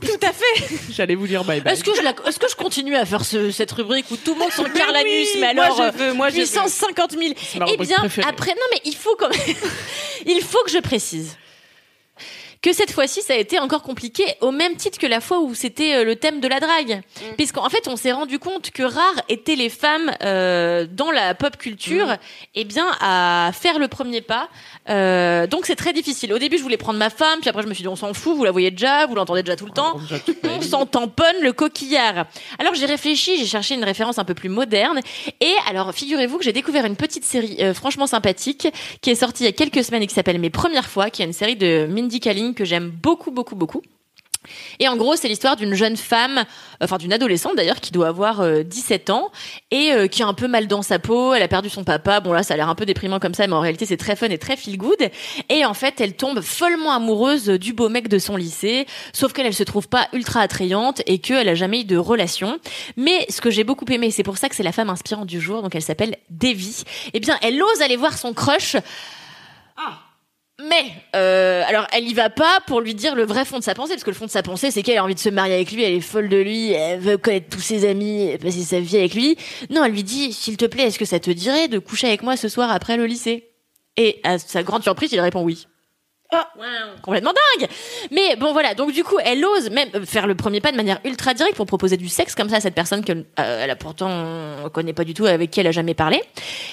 tout 0.00 0.26
à 0.26 0.32
fait. 0.32 0.76
J'allais 0.90 1.14
vous 1.14 1.26
dire 1.26 1.44
bye 1.44 1.60
bye. 1.60 1.72
Est-ce 1.72 1.84
que 1.84 1.94
je 1.94 2.02
la- 2.02 2.14
est-ce 2.26 2.38
que 2.38 2.48
je 2.50 2.56
continue 2.56 2.96
à 2.96 3.06
faire 3.06 3.24
ce- 3.24 3.50
cette 3.50 3.70
rubrique 3.72 4.10
où 4.10 4.16
tout 4.16 4.34
le 4.34 4.40
monde 4.40 4.50
s'encarre 4.50 4.88
Mais 4.88 4.92
l'anus 5.04 5.28
oui, 5.34 5.40
mais 5.40 5.54
moi, 5.54 5.64
alors 5.64 5.76
je 5.92 5.98
veux, 5.98 6.12
moi, 6.12 6.28
je 6.30 6.34
veux. 6.36 6.42
puissance 6.42 6.72
50 6.72 7.12
000. 7.12 7.34
C'est 7.36 7.58
ma 7.58 7.66
Eh 7.72 7.76
bien, 7.76 7.98
préférée. 7.98 8.28
après, 8.28 8.50
non, 8.50 8.66
mais 8.72 8.80
il 8.84 8.96
faut 8.96 9.14
quand 9.16 9.28
même, 9.30 9.56
il 10.26 10.42
faut 10.42 10.62
que 10.64 10.70
je 10.70 10.78
précise 10.78 11.36
que 12.64 12.72
cette 12.72 12.92
fois-ci, 12.92 13.20
ça 13.20 13.34
a 13.34 13.36
été 13.36 13.58
encore 13.58 13.82
compliqué, 13.82 14.24
au 14.40 14.50
même 14.50 14.74
titre 14.76 14.98
que 14.98 15.06
la 15.06 15.20
fois 15.20 15.40
où 15.40 15.54
c'était 15.54 15.96
euh, 15.96 16.04
le 16.04 16.16
thème 16.16 16.40
de 16.40 16.48
la 16.48 16.60
drague. 16.60 17.02
Mm. 17.02 17.34
Puisqu'en 17.36 17.68
fait, 17.68 17.86
on 17.88 17.96
s'est 17.96 18.12
rendu 18.12 18.38
compte 18.38 18.70
que 18.70 18.82
rares 18.82 19.20
étaient 19.28 19.54
les 19.54 19.68
femmes 19.68 20.10
euh, 20.22 20.86
dans 20.90 21.10
la 21.10 21.34
pop 21.34 21.58
culture, 21.58 22.06
Mm. 22.06 22.18
eh 22.54 22.64
bien, 22.64 22.86
à 23.00 23.50
faire 23.52 23.78
le 23.78 23.88
premier 23.88 24.22
pas. 24.22 24.48
Euh, 24.88 25.46
donc, 25.46 25.66
c'est 25.66 25.76
très 25.76 25.92
difficile. 25.92 26.32
Au 26.32 26.38
début, 26.38 26.56
je 26.56 26.62
voulais 26.62 26.78
prendre 26.78 26.98
ma 26.98 27.10
femme, 27.10 27.40
puis 27.40 27.50
après, 27.50 27.62
je 27.62 27.68
me 27.68 27.74
suis 27.74 27.82
dit, 27.82 27.88
on 27.88 27.96
s'en 27.96 28.14
fout, 28.14 28.34
vous 28.34 28.44
la 28.44 28.50
voyez 28.50 28.70
déjà, 28.70 29.04
vous 29.04 29.14
l'entendez 29.14 29.42
déjà 29.42 29.56
tout 29.56 29.66
le 29.66 29.72
temps 29.72 30.00
on 30.56 30.60
s'en 30.60 30.86
tamponne 30.86 31.36
le 31.42 31.52
coquillard. 31.52 32.26
Alors 32.58 32.74
j'ai 32.74 32.86
réfléchi, 32.86 33.38
j'ai 33.38 33.46
cherché 33.46 33.74
une 33.74 33.84
référence 33.84 34.18
un 34.18 34.24
peu 34.24 34.34
plus 34.34 34.48
moderne. 34.48 35.00
Et 35.40 35.52
alors 35.68 35.92
figurez-vous 35.92 36.38
que 36.38 36.44
j'ai 36.44 36.52
découvert 36.52 36.84
une 36.84 36.96
petite 36.96 37.24
série 37.24 37.56
euh, 37.60 37.74
franchement 37.74 38.06
sympathique 38.06 38.68
qui 39.00 39.10
est 39.10 39.14
sortie 39.14 39.44
il 39.44 39.46
y 39.46 39.48
a 39.48 39.52
quelques 39.52 39.84
semaines 39.84 40.02
et 40.02 40.06
qui 40.06 40.14
s'appelle 40.14 40.38
Mes 40.38 40.50
premières 40.50 40.88
fois, 40.88 41.10
qui 41.10 41.22
est 41.22 41.24
une 41.24 41.32
série 41.32 41.56
de 41.56 41.86
Mindy 41.90 42.20
Kaling 42.20 42.53
que 42.54 42.64
j'aime 42.64 42.90
beaucoup, 42.90 43.30
beaucoup, 43.30 43.56
beaucoup. 43.56 43.82
Et 44.78 44.88
en 44.88 44.96
gros, 44.96 45.16
c'est 45.16 45.28
l'histoire 45.28 45.56
d'une 45.56 45.74
jeune 45.74 45.96
femme, 45.96 46.44
enfin 46.80 46.98
d'une 46.98 47.12
adolescente 47.12 47.56
d'ailleurs, 47.56 47.80
qui 47.80 47.92
doit 47.92 48.08
avoir 48.08 48.40
euh, 48.40 48.62
17 48.62 49.10
ans 49.10 49.30
et 49.70 49.92
euh, 49.92 50.06
qui 50.06 50.22
a 50.22 50.26
un 50.26 50.34
peu 50.34 50.48
mal 50.48 50.66
dans 50.66 50.82
sa 50.82 50.98
peau. 50.98 51.34
Elle 51.34 51.42
a 51.42 51.48
perdu 51.48 51.70
son 51.70 51.84
papa. 51.84 52.20
Bon 52.20 52.32
là, 52.32 52.42
ça 52.42 52.54
a 52.54 52.56
l'air 52.56 52.68
un 52.68 52.74
peu 52.74 52.86
déprimant 52.86 53.20
comme 53.20 53.34
ça, 53.34 53.46
mais 53.46 53.54
en 53.54 53.60
réalité, 53.60 53.86
c'est 53.86 53.96
très 53.96 54.16
fun 54.16 54.28
et 54.28 54.38
très 54.38 54.56
feel 54.56 54.76
good. 54.76 55.10
Et 55.48 55.64
en 55.64 55.74
fait, 55.74 56.00
elle 56.00 56.14
tombe 56.14 56.40
follement 56.40 56.92
amoureuse 56.92 57.46
du 57.46 57.72
beau 57.72 57.88
mec 57.88 58.08
de 58.08 58.18
son 58.18 58.36
lycée, 58.36 58.86
sauf 59.12 59.32
qu'elle, 59.32 59.46
elle 59.46 59.54
se 59.54 59.62
trouve 59.62 59.88
pas 59.88 60.08
ultra 60.12 60.40
attrayante 60.40 61.02
et 61.06 61.18
qu'elle 61.18 61.48
a 61.48 61.54
jamais 61.54 61.80
eu 61.80 61.84
de 61.84 61.96
relation. 61.96 62.58
Mais 62.96 63.26
ce 63.28 63.40
que 63.40 63.50
j'ai 63.50 63.64
beaucoup 63.64 63.86
aimé, 63.90 64.10
c'est 64.10 64.22
pour 64.22 64.38
ça 64.38 64.48
que 64.48 64.56
c'est 64.56 64.62
la 64.62 64.72
femme 64.72 64.90
inspirante 64.90 65.26
du 65.26 65.40
jour, 65.40 65.62
donc 65.62 65.74
elle 65.74 65.82
s'appelle 65.82 66.16
Devi. 66.30 66.84
Eh 67.12 67.20
bien, 67.20 67.38
elle 67.42 67.62
ose 67.62 67.80
aller 67.80 67.96
voir 67.96 68.18
son 68.18 68.34
crush. 68.34 68.76
Mais 70.60 70.92
euh, 71.16 71.64
alors 71.66 71.88
elle 71.92 72.08
y 72.08 72.14
va 72.14 72.30
pas 72.30 72.60
pour 72.68 72.80
lui 72.80 72.94
dire 72.94 73.16
le 73.16 73.24
vrai 73.24 73.44
fond 73.44 73.58
de 73.58 73.64
sa 73.64 73.74
pensée 73.74 73.94
parce 73.94 74.04
que 74.04 74.10
le 74.10 74.16
fond 74.16 74.26
de 74.26 74.30
sa 74.30 74.44
pensée 74.44 74.70
c'est 74.70 74.84
qu'elle 74.84 74.98
a 74.98 75.04
envie 75.04 75.16
de 75.16 75.20
se 75.20 75.28
marier 75.28 75.54
avec 75.54 75.72
lui, 75.72 75.82
elle 75.82 75.94
est 75.94 76.00
folle 76.00 76.28
de 76.28 76.36
lui, 76.36 76.70
elle 76.70 77.00
veut 77.00 77.18
connaître 77.18 77.48
tous 77.48 77.60
ses 77.60 77.88
amis, 77.88 78.38
passer 78.40 78.62
sa 78.62 78.78
vie 78.78 78.96
avec 78.96 79.14
lui. 79.14 79.36
Non, 79.70 79.84
elle 79.84 79.90
lui 79.90 80.04
dit 80.04 80.32
s'il 80.32 80.56
te 80.56 80.64
plaît, 80.64 80.84
est-ce 80.84 80.98
que 80.98 81.04
ça 81.04 81.18
te 81.18 81.30
dirait 81.30 81.66
de 81.66 81.80
coucher 81.80 82.06
avec 82.06 82.22
moi 82.22 82.36
ce 82.36 82.48
soir 82.48 82.70
après 82.70 82.96
le 82.96 83.06
lycée? 83.06 83.50
Et 83.96 84.20
à 84.22 84.38
sa 84.38 84.62
grande 84.62 84.84
surprise, 84.84 85.10
il 85.12 85.20
répond 85.20 85.42
oui. 85.42 85.66
Complètement 87.02 87.32
dingue. 87.32 87.68
Mais 88.10 88.36
bon 88.36 88.52
voilà, 88.52 88.74
donc 88.74 88.92
du 88.92 89.04
coup, 89.04 89.16
elle 89.24 89.44
ose 89.44 89.70
même 89.70 90.04
faire 90.06 90.26
le 90.26 90.34
premier 90.34 90.60
pas 90.60 90.72
de 90.72 90.76
manière 90.76 91.00
ultra 91.04 91.34
directe 91.34 91.56
pour 91.56 91.66
proposer 91.66 91.96
du 91.96 92.08
sexe 92.08 92.34
comme 92.34 92.48
ça 92.48 92.56
à 92.56 92.60
cette 92.60 92.74
personne 92.74 93.04
qu'elle 93.04 93.24
euh, 93.38 93.70
a 93.70 93.76
pourtant 93.76 94.08
on 94.64 94.68
connaît 94.70 94.92
pas 94.92 95.04
du 95.04 95.14
tout 95.14 95.26
avec 95.26 95.50
qui 95.50 95.60
elle 95.60 95.66
a 95.66 95.72
jamais 95.72 95.94
parlé. 95.94 96.22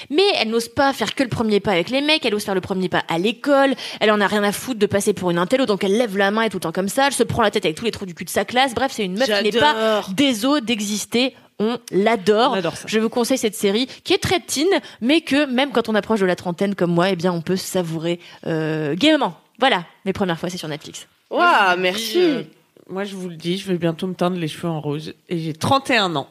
Mais 0.09 0.23
elle 0.39 0.49
n'ose 0.49 0.69
pas 0.69 0.93
faire 0.93 1.15
que 1.15 1.23
le 1.23 1.29
premier 1.29 1.59
pas 1.59 1.71
avec 1.71 1.89
les 1.89 2.01
mecs, 2.01 2.25
elle 2.25 2.35
ose 2.35 2.43
faire 2.43 2.55
le 2.55 2.61
premier 2.61 2.89
pas 2.89 3.03
à 3.07 3.17
l'école, 3.17 3.75
elle 3.99 4.11
en 4.11 4.21
a 4.21 4.27
rien 4.27 4.43
à 4.43 4.51
foutre 4.51 4.79
de 4.79 4.85
passer 4.85 5.13
pour 5.13 5.31
une 5.31 5.37
intello, 5.37 5.65
donc 5.65 5.83
elle 5.83 5.97
lève 5.97 6.17
la 6.17 6.31
main 6.31 6.43
et 6.43 6.49
tout 6.49 6.57
le 6.57 6.61
temps 6.61 6.71
comme 6.71 6.89
ça, 6.89 7.07
elle 7.07 7.13
se 7.13 7.23
prend 7.23 7.41
la 7.41 7.51
tête 7.51 7.65
avec 7.65 7.77
tous 7.77 7.85
les 7.85 7.91
trous 7.91 8.05
du 8.05 8.13
cul 8.13 8.25
de 8.25 8.29
sa 8.29 8.45
classe, 8.45 8.73
bref, 8.73 8.91
c'est 8.93 9.05
une 9.05 9.17
meuf 9.17 9.27
qui 9.27 9.43
n'est 9.43 9.51
pas 9.51 9.73
J'adore. 9.73 10.09
déso 10.15 10.59
d'exister, 10.59 11.35
on 11.61 11.79
l'adore. 11.91 12.57
Je 12.87 12.99
vous 12.99 13.09
conseille 13.09 13.37
cette 13.37 13.55
série 13.55 13.87
qui 14.03 14.13
est 14.13 14.17
très 14.17 14.39
teen, 14.39 14.67
mais 14.99 15.21
que 15.21 15.45
même 15.45 15.71
quand 15.71 15.87
on 15.89 15.95
approche 15.95 16.19
de 16.19 16.25
la 16.25 16.35
trentaine 16.35 16.75
comme 16.75 16.91
moi, 16.91 17.09
eh 17.11 17.15
bien 17.15 17.31
on 17.31 17.41
peut 17.41 17.55
savourer 17.55 18.19
euh, 18.47 18.95
gaiement. 18.95 19.35
Voilà, 19.59 19.85
mes 20.05 20.13
premières 20.13 20.39
fois 20.39 20.49
c'est 20.49 20.57
sur 20.57 20.67
Netflix. 20.67 21.07
Waouh, 21.29 21.77
merci. 21.77 22.17
euh, 22.19 22.43
Moi, 22.89 23.03
je 23.05 23.15
vous 23.15 23.29
le 23.29 23.35
dis, 23.35 23.57
je 23.57 23.67
vais 23.67 23.77
bientôt 23.77 24.05
me 24.07 24.13
teindre 24.15 24.37
les 24.37 24.47
cheveux 24.49 24.67
en 24.67 24.81
rose. 24.81 25.13
Et 25.29 25.37
j'ai 25.39 25.53
31 25.53 26.15
ans. 26.17 26.27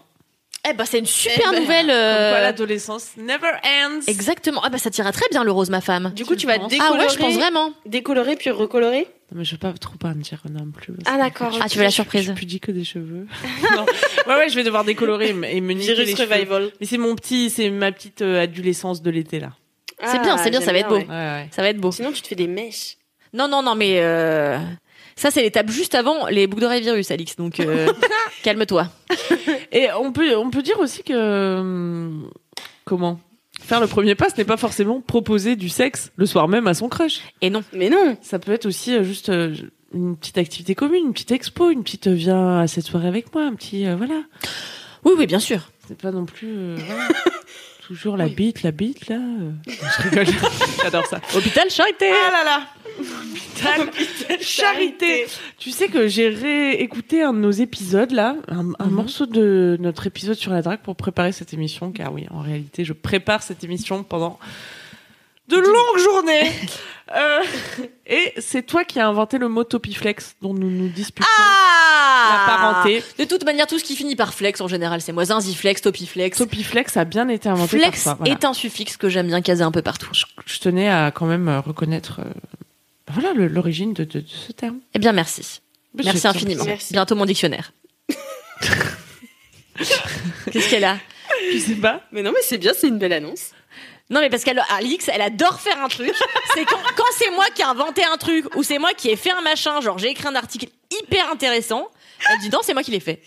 Eh 0.68 0.74
ben 0.74 0.84
c'est 0.84 0.98
une 0.98 1.06
super 1.06 1.46
Eh 1.52 1.55
ben, 1.55 1.60
nouvelle. 1.62 1.90
Euh, 1.90 2.40
l'adolescence 2.42 3.12
never 3.16 3.48
ends. 3.64 4.00
Exactement. 4.06 4.60
Ah 4.62 4.68
bah 4.68 4.76
ça 4.76 4.90
t'ira 4.90 5.10
très 5.10 5.26
bien 5.30 5.42
le 5.42 5.50
rose 5.52 5.70
ma 5.70 5.80
femme. 5.80 6.12
Du 6.14 6.26
coup, 6.26 6.36
tu 6.36 6.46
vas 6.46 6.59
décolorer, 6.59 6.78
Ah 6.80 6.92
ouais, 7.06 7.09
je 7.09 7.18
pense 7.18 7.34
vraiment. 7.34 7.70
décolorer 7.86 8.36
puis 8.36 8.50
recolorer? 8.50 9.06
Non, 9.32 9.39
mais 9.39 9.44
je 9.44 9.52
veux 9.52 9.59
pas 9.59 9.73
trop 9.74 9.97
pas 9.97 10.12
me 10.15 10.23
dire 10.23 10.43
non 10.51 10.70
plus. 10.73 10.93
Ah, 11.07 11.16
d'accord, 11.16 11.52
je- 11.52 11.61
Ah, 11.62 11.69
tu 11.69 11.78
veux 11.78 11.85
la 11.85 11.90
je- 11.90 11.94
surprise. 11.94 12.23
Je 12.27 12.32
pudique 12.32 12.65
que 12.66 12.73
des 12.73 12.82
cheveux. 12.85 13.27
non. 13.77 13.86
Ouais, 14.27 14.35
ouais, 14.36 14.48
je 14.48 14.57
vais 14.57 14.65
devoir 14.65 14.85
décolorer 14.85 15.28
et 15.28 15.32
me- 15.32 15.47
et 15.48 15.61
me 15.61 15.73
niquer 15.73 15.94
les 15.94 16.05
Virus 16.05 16.16
cheveux. 16.19 16.35
revival. 16.35 16.70
Mais 16.81 16.86
c'est 16.86 16.98
mon 16.98 17.15
petit, 17.15 17.48
c'est 17.51 17.70
ma 17.70 17.93
petite 17.93 18.23
euh, 18.23 18.43
adolescence 18.43 19.02
de 19.02 19.11
l'été 19.11 19.39
là. 19.39 19.52
C'est 20.05 20.20
bien, 20.23 20.36
c'est 20.39 20.51
bien, 20.51 20.61
ça 20.61 20.73
va 20.73 20.78
être 20.78 20.89
beau. 20.89 20.97
ouais. 20.97 21.07
Ouais, 21.07 21.15
ouais. 21.15 21.48
Ça 21.52 21.62
va 21.62 21.69
être 21.69 21.78
beau. 21.78 21.93
Sinon, 21.93 22.11
tu 22.11 22.23
te 22.23 22.28
fais 22.28 22.35
des 22.35 22.47
mèches. 22.47 22.97
Non, 23.35 23.47
non, 23.48 23.62
non, 23.62 23.74
mais 23.77 24.01
euh, 24.01 24.59
ça, 25.15 25.31
c'est 25.31 25.43
l'étape 25.43 25.70
juste 25.70 25.94
avant 25.94 26.27
les 26.28 26.47
boucles 26.47 26.62
d'oreilles 26.62 26.81
virus, 26.82 27.11
Alix. 27.11 27.36
Donc, 27.36 27.61
euh, 27.61 27.93
calme-toi. 28.43 28.89
Et 29.73 29.89
on 29.93 30.11
peut, 30.11 30.35
on 30.36 30.51
peut 30.51 30.62
dire 30.62 30.81
aussi 30.81 31.02
que. 31.05 31.59
hum, 31.61 32.31
Comment? 32.85 33.20
Faire 33.62 33.80
le 33.80 33.86
premier 33.86 34.14
pas, 34.14 34.28
ce 34.28 34.36
n'est 34.36 34.44
pas 34.44 34.56
forcément 34.56 35.00
proposer 35.00 35.54
du 35.56 35.68
sexe 35.68 36.10
le 36.16 36.26
soir 36.26 36.48
même 36.48 36.66
à 36.66 36.74
son 36.74 36.88
crush. 36.88 37.20
Et 37.40 37.50
non. 37.50 37.62
Mais 37.72 37.88
non. 37.88 38.16
Ça 38.20 38.38
peut 38.38 38.52
être 38.52 38.66
aussi 38.66 38.94
euh, 38.96 39.04
juste 39.04 39.28
euh, 39.28 39.54
une 39.94 40.16
petite 40.16 40.38
activité 40.38 40.74
commune, 40.74 41.06
une 41.06 41.12
petite 41.12 41.30
expo, 41.32 41.70
une 41.70 41.82
petite 41.84 42.08
euh, 42.08 42.14
viens 42.14 42.58
à 42.60 42.66
cette 42.66 42.84
soirée 42.84 43.08
avec 43.08 43.32
moi, 43.34 43.44
un 43.44 43.54
petit. 43.54 43.86
euh, 43.86 43.94
voilà. 43.96 44.22
Oui, 45.04 45.12
oui, 45.16 45.26
bien 45.26 45.38
sûr. 45.38 45.70
C'est 45.86 46.00
pas 46.00 46.10
non 46.10 46.24
plus. 46.26 46.48
euh, 46.48 46.76
voilà. 46.86 47.08
Toujours 47.86 48.16
la 48.16 48.28
bite, 48.28 48.62
la 48.62 48.70
bite, 48.70 49.08
là. 49.08 49.16
euh. 49.16 49.50
Je 49.68 50.02
rigole. 50.08 50.26
J'adore 50.82 51.06
ça. 51.06 51.20
Hôpital 51.34 51.68
Charité. 51.70 52.06
Ah 52.10 52.30
là 52.32 52.44
là 52.44 52.66
Hôpital 53.01 53.90
Charité. 54.40 55.27
Tu 55.59 55.70
sais 55.70 55.89
que 55.89 56.09
j'ai 56.09 56.28
réécouté 56.28 57.22
un 57.22 57.32
de 57.32 57.39
nos 57.39 57.51
épisodes 57.51 58.10
là, 58.12 58.36
un, 58.48 58.70
un 58.78 58.86
Mhm. 58.86 58.90
morceau 58.94 59.27
de 59.27 59.77
notre 59.81 60.06
épisode 60.06 60.36
sur 60.36 60.52
la 60.52 60.62
drague 60.62 60.81
pour 60.81 60.97
préparer 60.97 61.32
cette 61.32 61.52
émission, 61.55 61.93
car 61.93 62.12
oui, 62.12 62.27
en 62.31 62.40
réalité, 62.40 62.85
je 62.85 62.93
prépare 62.93 63.43
cette 63.43 63.64
émission 63.64 64.02
pendant 64.02 64.39
de 65.48 65.56
longues 65.56 65.98
journées. 65.98 66.51
Euh, 67.12 67.40
et 68.06 68.32
c'est 68.39 68.62
toi 68.62 68.85
qui 68.85 69.01
as 69.01 69.09
inventé 69.09 69.39
le 69.39 69.48
mot 69.48 69.64
topiflex 69.64 70.36
dont 70.40 70.55
nous 70.55 70.70
nous 70.70 70.86
disputons 70.89 71.27
Ah 71.40 72.47
la 72.47 72.56
parenté. 72.56 73.02
De 73.18 73.24
toute 73.24 73.44
manière, 73.44 73.66
tout 73.66 73.81
ce 73.81 73.82
qui 73.82 73.97
finit 73.97 74.14
par 74.14 74.32
flex 74.32 74.60
en 74.60 74.68
général, 74.68 75.01
c'est 75.01 75.10
moi. 75.10 75.24
Zinziflex, 75.24 75.82
topiflex. 75.82 76.39
Topiflex 76.39 76.97
a 76.97 77.05
bien 77.05 77.28
été 77.28 77.48
inventé 77.48 77.78
Flex 77.78 78.05
par 78.05 78.12
toi. 78.16 78.24
voilà. 78.27 78.32
est 78.40 78.44
un 78.44 78.52
suffixe 78.55 78.97
que 78.97 79.09
j'aime 79.09 79.27
bien 79.27 79.40
caser 79.40 79.64
un 79.64 79.72
peu 79.72 79.82
partout. 79.82 80.06
Je, 80.12 80.24
je 80.47 80.60
tenais 80.60 80.89
à 80.89 81.10
quand 81.10 81.27
même 81.27 81.48
reconnaître 81.66 82.20
euh, 82.20 82.31
voilà 83.12 83.32
l'origine 83.34 83.92
de, 83.94 84.04
de- 84.04 84.20
de 84.20 84.26
ce 84.28 84.52
terme. 84.52 84.80
Eh 84.94 84.98
bien, 84.98 85.12
merci. 85.12 85.60
Mais 85.94 86.02
Merci 86.04 86.26
infiniment. 86.26 86.64
Merci. 86.64 86.92
Bientôt 86.92 87.14
mon 87.16 87.24
dictionnaire. 87.24 87.72
Qu'est-ce 90.52 90.68
qu'elle 90.70 90.84
a? 90.84 90.98
Je 91.52 91.58
sais 91.58 91.74
pas. 91.74 92.02
Mais 92.12 92.22
non, 92.22 92.32
mais 92.32 92.40
c'est 92.42 92.58
bien, 92.58 92.72
c'est 92.76 92.88
une 92.88 92.98
belle 92.98 93.12
annonce. 93.12 93.50
Non, 94.10 94.20
mais 94.20 94.28
parce 94.28 94.42
qu'elle, 94.42 94.60
Alix, 94.70 95.08
elle 95.08 95.20
adore 95.22 95.60
faire 95.60 95.80
un 95.82 95.88
truc. 95.88 96.12
C'est 96.54 96.64
quand, 96.64 96.80
quand 96.96 97.04
c'est 97.16 97.30
moi 97.30 97.46
qui 97.54 97.62
ai 97.62 97.64
inventé 97.64 98.02
un 98.04 98.16
truc 98.16 98.44
ou 98.56 98.62
c'est 98.64 98.78
moi 98.78 98.92
qui 98.92 99.08
ai 99.08 99.16
fait 99.16 99.30
un 99.30 99.40
machin, 99.40 99.80
genre 99.80 99.98
j'ai 99.98 100.08
écrit 100.10 100.26
un 100.26 100.34
article 100.34 100.66
hyper 101.00 101.30
intéressant, 101.30 101.88
elle 102.30 102.38
dit 102.40 102.50
non, 102.50 102.58
c'est 102.62 102.74
moi 102.74 102.82
qui 102.82 102.90
l'ai 102.90 102.98
fait. 103.00 103.22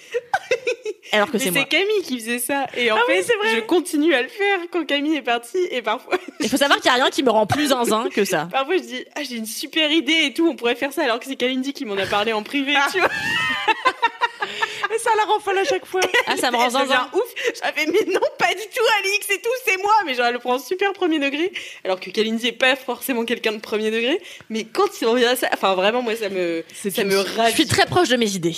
Alors 1.14 1.32
que 1.32 1.38
c'est 1.38 1.52
moi. 1.52 1.62
c'est 1.62 1.70
Camille 1.70 2.02
qui 2.04 2.20
faisait 2.20 2.40
ça. 2.40 2.66
Et 2.76 2.92
en 2.92 2.96
Ah 2.98 3.02
fait, 3.08 3.22
vrai. 3.22 3.56
je 3.56 3.60
continue 3.62 4.14
à 4.14 4.22
le 4.22 4.28
faire 4.28 4.60
quand 4.72 4.86
Camille 4.86 5.16
est 5.16 5.22
partie. 5.22 5.66
Et 5.72 5.82
parfois, 5.82 6.18
Il 6.40 6.50
faut 6.50 6.58
savoir 6.58 6.80
qu'il 6.82 6.92
n'y 6.92 6.98
a 7.00 7.04
rien 7.04 7.10
qui 7.12 7.24
me 7.24 7.30
rend 7.30 7.46
plus 7.46 7.68
zinzin 7.68 8.10
que 8.14 8.26
ça. 8.26 8.48
parfois 8.52 8.78
je 8.78 8.82
dis, 8.84 9.06
ah, 9.16 9.22
j'ai 9.24 9.36
une 9.36 9.46
super 9.46 9.92
idée 9.92 10.26
et 10.26 10.34
tout, 10.34 10.48
on 10.48 10.56
pourrait 10.56 10.76
faire 10.76 10.92
ça. 10.94 11.04
Alors 11.04 11.20
que 11.20 11.26
c'est 11.26 11.36
Kalindi 11.36 11.74
qui 11.74 11.86
m'en 11.86 11.98
a 11.98 12.06
parlé 12.06 12.34
en 12.34 12.44
privé, 12.44 12.74
tu 12.92 13.00
vois. 13.00 13.10
Et 14.94 15.00
ça 15.00 15.10
la 15.18 15.24
rend 15.24 15.40
folle 15.40 15.58
à 15.58 15.64
chaque 15.64 15.86
fois. 15.88 16.02
Ah, 16.28 16.38
ça 16.38 16.52
me 16.52 16.58
rend 16.58 16.70
zinzin. 16.70 17.10
ouf. 17.14 17.22
J'avais, 17.64 17.86
mais 17.88 18.14
non, 18.14 18.20
pas 18.38 18.50
du 18.54 18.62
tout, 18.62 18.84
Alix, 19.00 19.26
c'est 19.28 19.42
tout, 19.42 19.50
c'est 19.66 19.78
moi. 19.82 19.94
Mais 20.06 20.14
genre, 20.14 20.28
elle 20.28 20.34
le 20.34 20.40
prend 20.40 20.60
super 20.60 20.94
premier 20.94 21.18
degré. 21.18 21.52
Alors 21.84 22.00
que 22.00 22.10
Kalindi 22.12 22.48
est 22.48 22.52
pas 22.52 22.76
forcément 22.76 23.26
quelqu'un 23.26 23.54
de 23.54 23.60
premier 23.60 23.90
degré. 23.90 24.22
Mais 24.50 24.66
quand 24.66 24.86
il 25.02 25.08
revient 25.08 25.26
à 25.26 25.36
ça, 25.36 25.50
enfin, 25.54 25.74
vraiment, 25.74 26.04
moi, 26.04 26.16
ça 26.16 26.30
me, 26.30 26.64
ça 26.74 27.04
me 27.06 27.12
Je 27.48 27.52
suis 27.54 27.66
très 27.66 27.86
proche 27.88 28.10
de 28.10 28.18
mes 28.18 28.30
idées. 28.36 28.56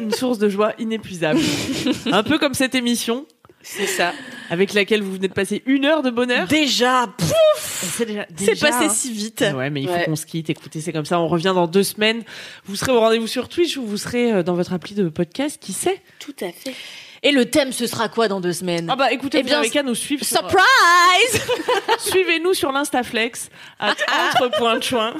Une 0.00 0.10
source 0.12 0.38
de 0.38 0.48
joie 0.48 0.72
inépuisable. 0.78 1.40
Un 2.12 2.22
peu 2.22 2.38
comme 2.38 2.54
cette 2.54 2.74
émission 2.74 3.26
C'est 3.62 3.86
ça. 3.86 4.12
avec 4.50 4.72
laquelle 4.74 5.02
vous 5.02 5.12
venez 5.12 5.28
de 5.28 5.32
passer 5.32 5.62
une 5.66 5.84
heure 5.84 6.02
de 6.02 6.10
bonheur. 6.10 6.46
Déjà, 6.48 7.06
déjà- 7.18 8.26
c'est 8.36 8.46
déjà, 8.52 8.68
passé 8.70 8.84
hein. 8.86 8.88
si 8.88 9.12
vite. 9.12 9.44
Ouais, 9.54 9.70
mais 9.70 9.82
il 9.82 9.88
faut 9.88 9.94
Ouais. 9.94 10.04
qu'on 10.04 10.16
se 10.16 10.26
quitte. 10.26 10.50
Écoutez, 10.50 10.80
c'est 10.80 10.92
comme 10.92 11.04
ça. 11.04 11.20
On 11.20 11.28
revient 11.28 11.52
dans 11.54 11.66
deux 11.66 11.82
semaines. 11.82 12.22
Vous 12.64 12.76
serez 12.76 12.92
au 12.92 13.00
rendez-vous 13.00 13.26
sur 13.26 13.48
Twitch 13.48 13.76
ou 13.76 13.84
vous 13.86 13.96
serez 13.98 14.32
euh, 14.32 14.42
dans 14.42 14.54
votre 14.54 14.72
appli 14.72 14.94
de 14.94 15.08
podcast. 15.08 15.58
Qui 15.60 15.72
sait? 15.72 16.00
Tout 16.18 16.34
à 16.40 16.50
fait. 16.52 16.74
Et 17.22 17.32
le 17.32 17.44
thème, 17.44 17.70
ce 17.72 17.86
sera 17.86 18.08
quoi 18.08 18.28
dans 18.28 18.40
deux 18.40 18.54
semaines? 18.54 18.88
Ah 18.90 18.96
bah 18.96 19.12
écoutez, 19.12 19.38
Eh 19.40 19.42
vous 19.42 19.48
bien, 19.48 19.58
avez 19.58 19.68
qu'à 19.68 19.82
nous 19.82 19.94
suivre. 19.94 20.24
sur- 20.24 20.38
Surprise 20.38 21.42
Suivez-nous 21.98 22.54
sur 22.54 22.72
l'Instaflex 22.72 23.50
à 23.78 23.90
entre.choin. 24.40 25.12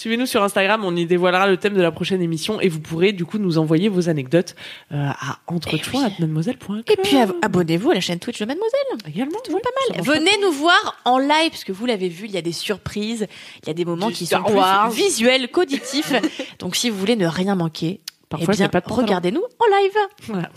Suivez-nous 0.00 0.24
sur 0.24 0.42
Instagram, 0.42 0.82
on 0.82 0.96
y 0.96 1.04
dévoilera 1.04 1.46
le 1.46 1.58
thème 1.58 1.74
de 1.74 1.82
la 1.82 1.92
prochaine 1.92 2.22
émission 2.22 2.58
et 2.58 2.70
vous 2.70 2.80
pourrez 2.80 3.12
du 3.12 3.26
coup 3.26 3.36
nous 3.36 3.58
envoyer 3.58 3.90
vos 3.90 4.08
anecdotes 4.08 4.54
euh, 4.92 4.96
à 5.10 5.40
entrechoin@mademoiselle.com. 5.46 6.82
Et 6.90 6.96
puis 6.96 7.18
ab- 7.18 7.34
abonnez-vous 7.42 7.90
à 7.90 7.94
la 7.94 8.00
chaîne 8.00 8.18
Twitch 8.18 8.38
de 8.40 8.46
Mademoiselle. 8.46 8.80
également, 9.06 9.38
Tout 9.44 9.52
ouais, 9.52 9.60
pas 9.60 9.94
mal. 9.94 10.02
Venez 10.02 10.30
nous 10.40 10.52
voir 10.52 10.96
en 11.04 11.18
live, 11.18 11.50
parce 11.50 11.64
que 11.64 11.72
vous 11.72 11.84
l'avez 11.84 12.08
vu, 12.08 12.24
il 12.24 12.30
y 12.30 12.38
a 12.38 12.40
des 12.40 12.52
surprises, 12.52 13.26
il 13.62 13.66
y 13.66 13.70
a 13.70 13.74
des 13.74 13.84
moments 13.84 14.06
Du 14.08 14.14
qui 14.14 14.24
sont 14.24 14.42
plus 14.42 14.56
visuels 14.96 15.50
qu'auditifs. 15.50 16.14
Donc 16.60 16.76
si 16.76 16.88
vous 16.88 16.96
voulez 16.98 17.16
ne 17.16 17.26
rien 17.26 17.54
manquer, 17.54 18.00
Parfois, 18.30 18.54
eh 18.54 18.56
bien, 18.56 18.64
j'ai 18.66 18.70
pas 18.70 18.80
de 18.80 18.86
pantalon. 18.86 19.06
regardez-nous 19.06 19.42
en 19.58 19.66
live. 19.82 19.92
Voilà. 20.28 20.48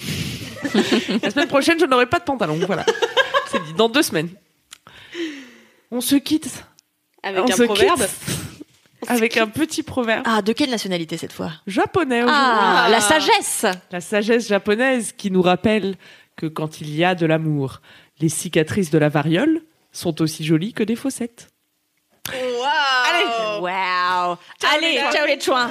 La 1.21 1.31
semaine 1.31 1.47
prochaine, 1.49 1.77
je 1.81 1.85
n'aurai 1.85 2.05
pas 2.05 2.19
de 2.19 2.23
pantalon. 2.23 2.57
Voilà. 2.65 2.85
C'est 3.51 3.61
dit. 3.65 3.73
Dans 3.73 3.89
deux 3.89 4.03
semaines. 4.03 4.29
On 5.91 5.99
se 5.99 6.15
quitte. 6.15 6.63
Avec 7.23 7.41
on 7.43 7.51
un 7.51 7.55
se 7.55 7.63
proverbe. 7.63 7.99
quitte 7.99 8.09
avec 9.09 9.37
un 9.37 9.47
petit 9.47 9.83
proverbe 9.83 10.23
Ah, 10.25 10.41
de 10.41 10.53
quelle 10.53 10.69
nationalité 10.69 11.17
cette 11.17 11.33
fois? 11.33 11.51
Japonais 11.67 12.23
aujourd'hui. 12.23 12.35
Ah, 12.35 12.87
la 12.89 13.01
sagesse 13.01 13.65
La 13.91 14.01
sagesse 14.01 14.47
japonaise 14.47 15.13
qui 15.13 15.31
nous 15.31 15.41
rappelle 15.41 15.95
que 16.35 16.45
quand 16.47 16.81
il 16.81 16.93
y 16.95 17.03
a 17.03 17.15
de 17.15 17.25
l'amour, 17.25 17.81
les 18.19 18.29
cicatrices 18.29 18.89
de 18.89 18.97
la 18.97 19.09
variole 19.09 19.61
sont 19.91 20.21
aussi 20.21 20.43
jolies 20.43 20.73
que 20.73 20.83
des 20.83 20.95
fossettes. 20.95 21.49
Allez. 22.29 23.61
Waouh 23.61 24.37
Allez, 24.75 24.99
ciao 25.11 25.25
les 25.27 25.39
chouins 25.39 25.69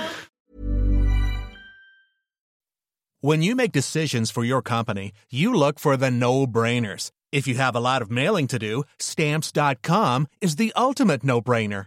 When 3.23 3.41
you 3.43 3.55
make 3.55 3.71
decisions 3.73 4.31
for 4.33 4.45
your 4.45 4.63
company, 4.63 5.13
you 5.31 5.55
look 5.55 5.79
for 5.79 5.97
the 5.97 6.11
no-brainers. 6.11 7.11
If 7.31 7.47
you 7.47 7.55
have 7.55 7.77
a 7.77 7.81
lot 7.81 8.03
of 8.03 8.11
mailing 8.11 8.49
to 8.49 8.59
do, 8.59 8.83
stamps.com 8.99 10.27
is 10.41 10.57
the 10.57 10.73
ultimate 10.77 11.23
no-brainer. 11.23 11.87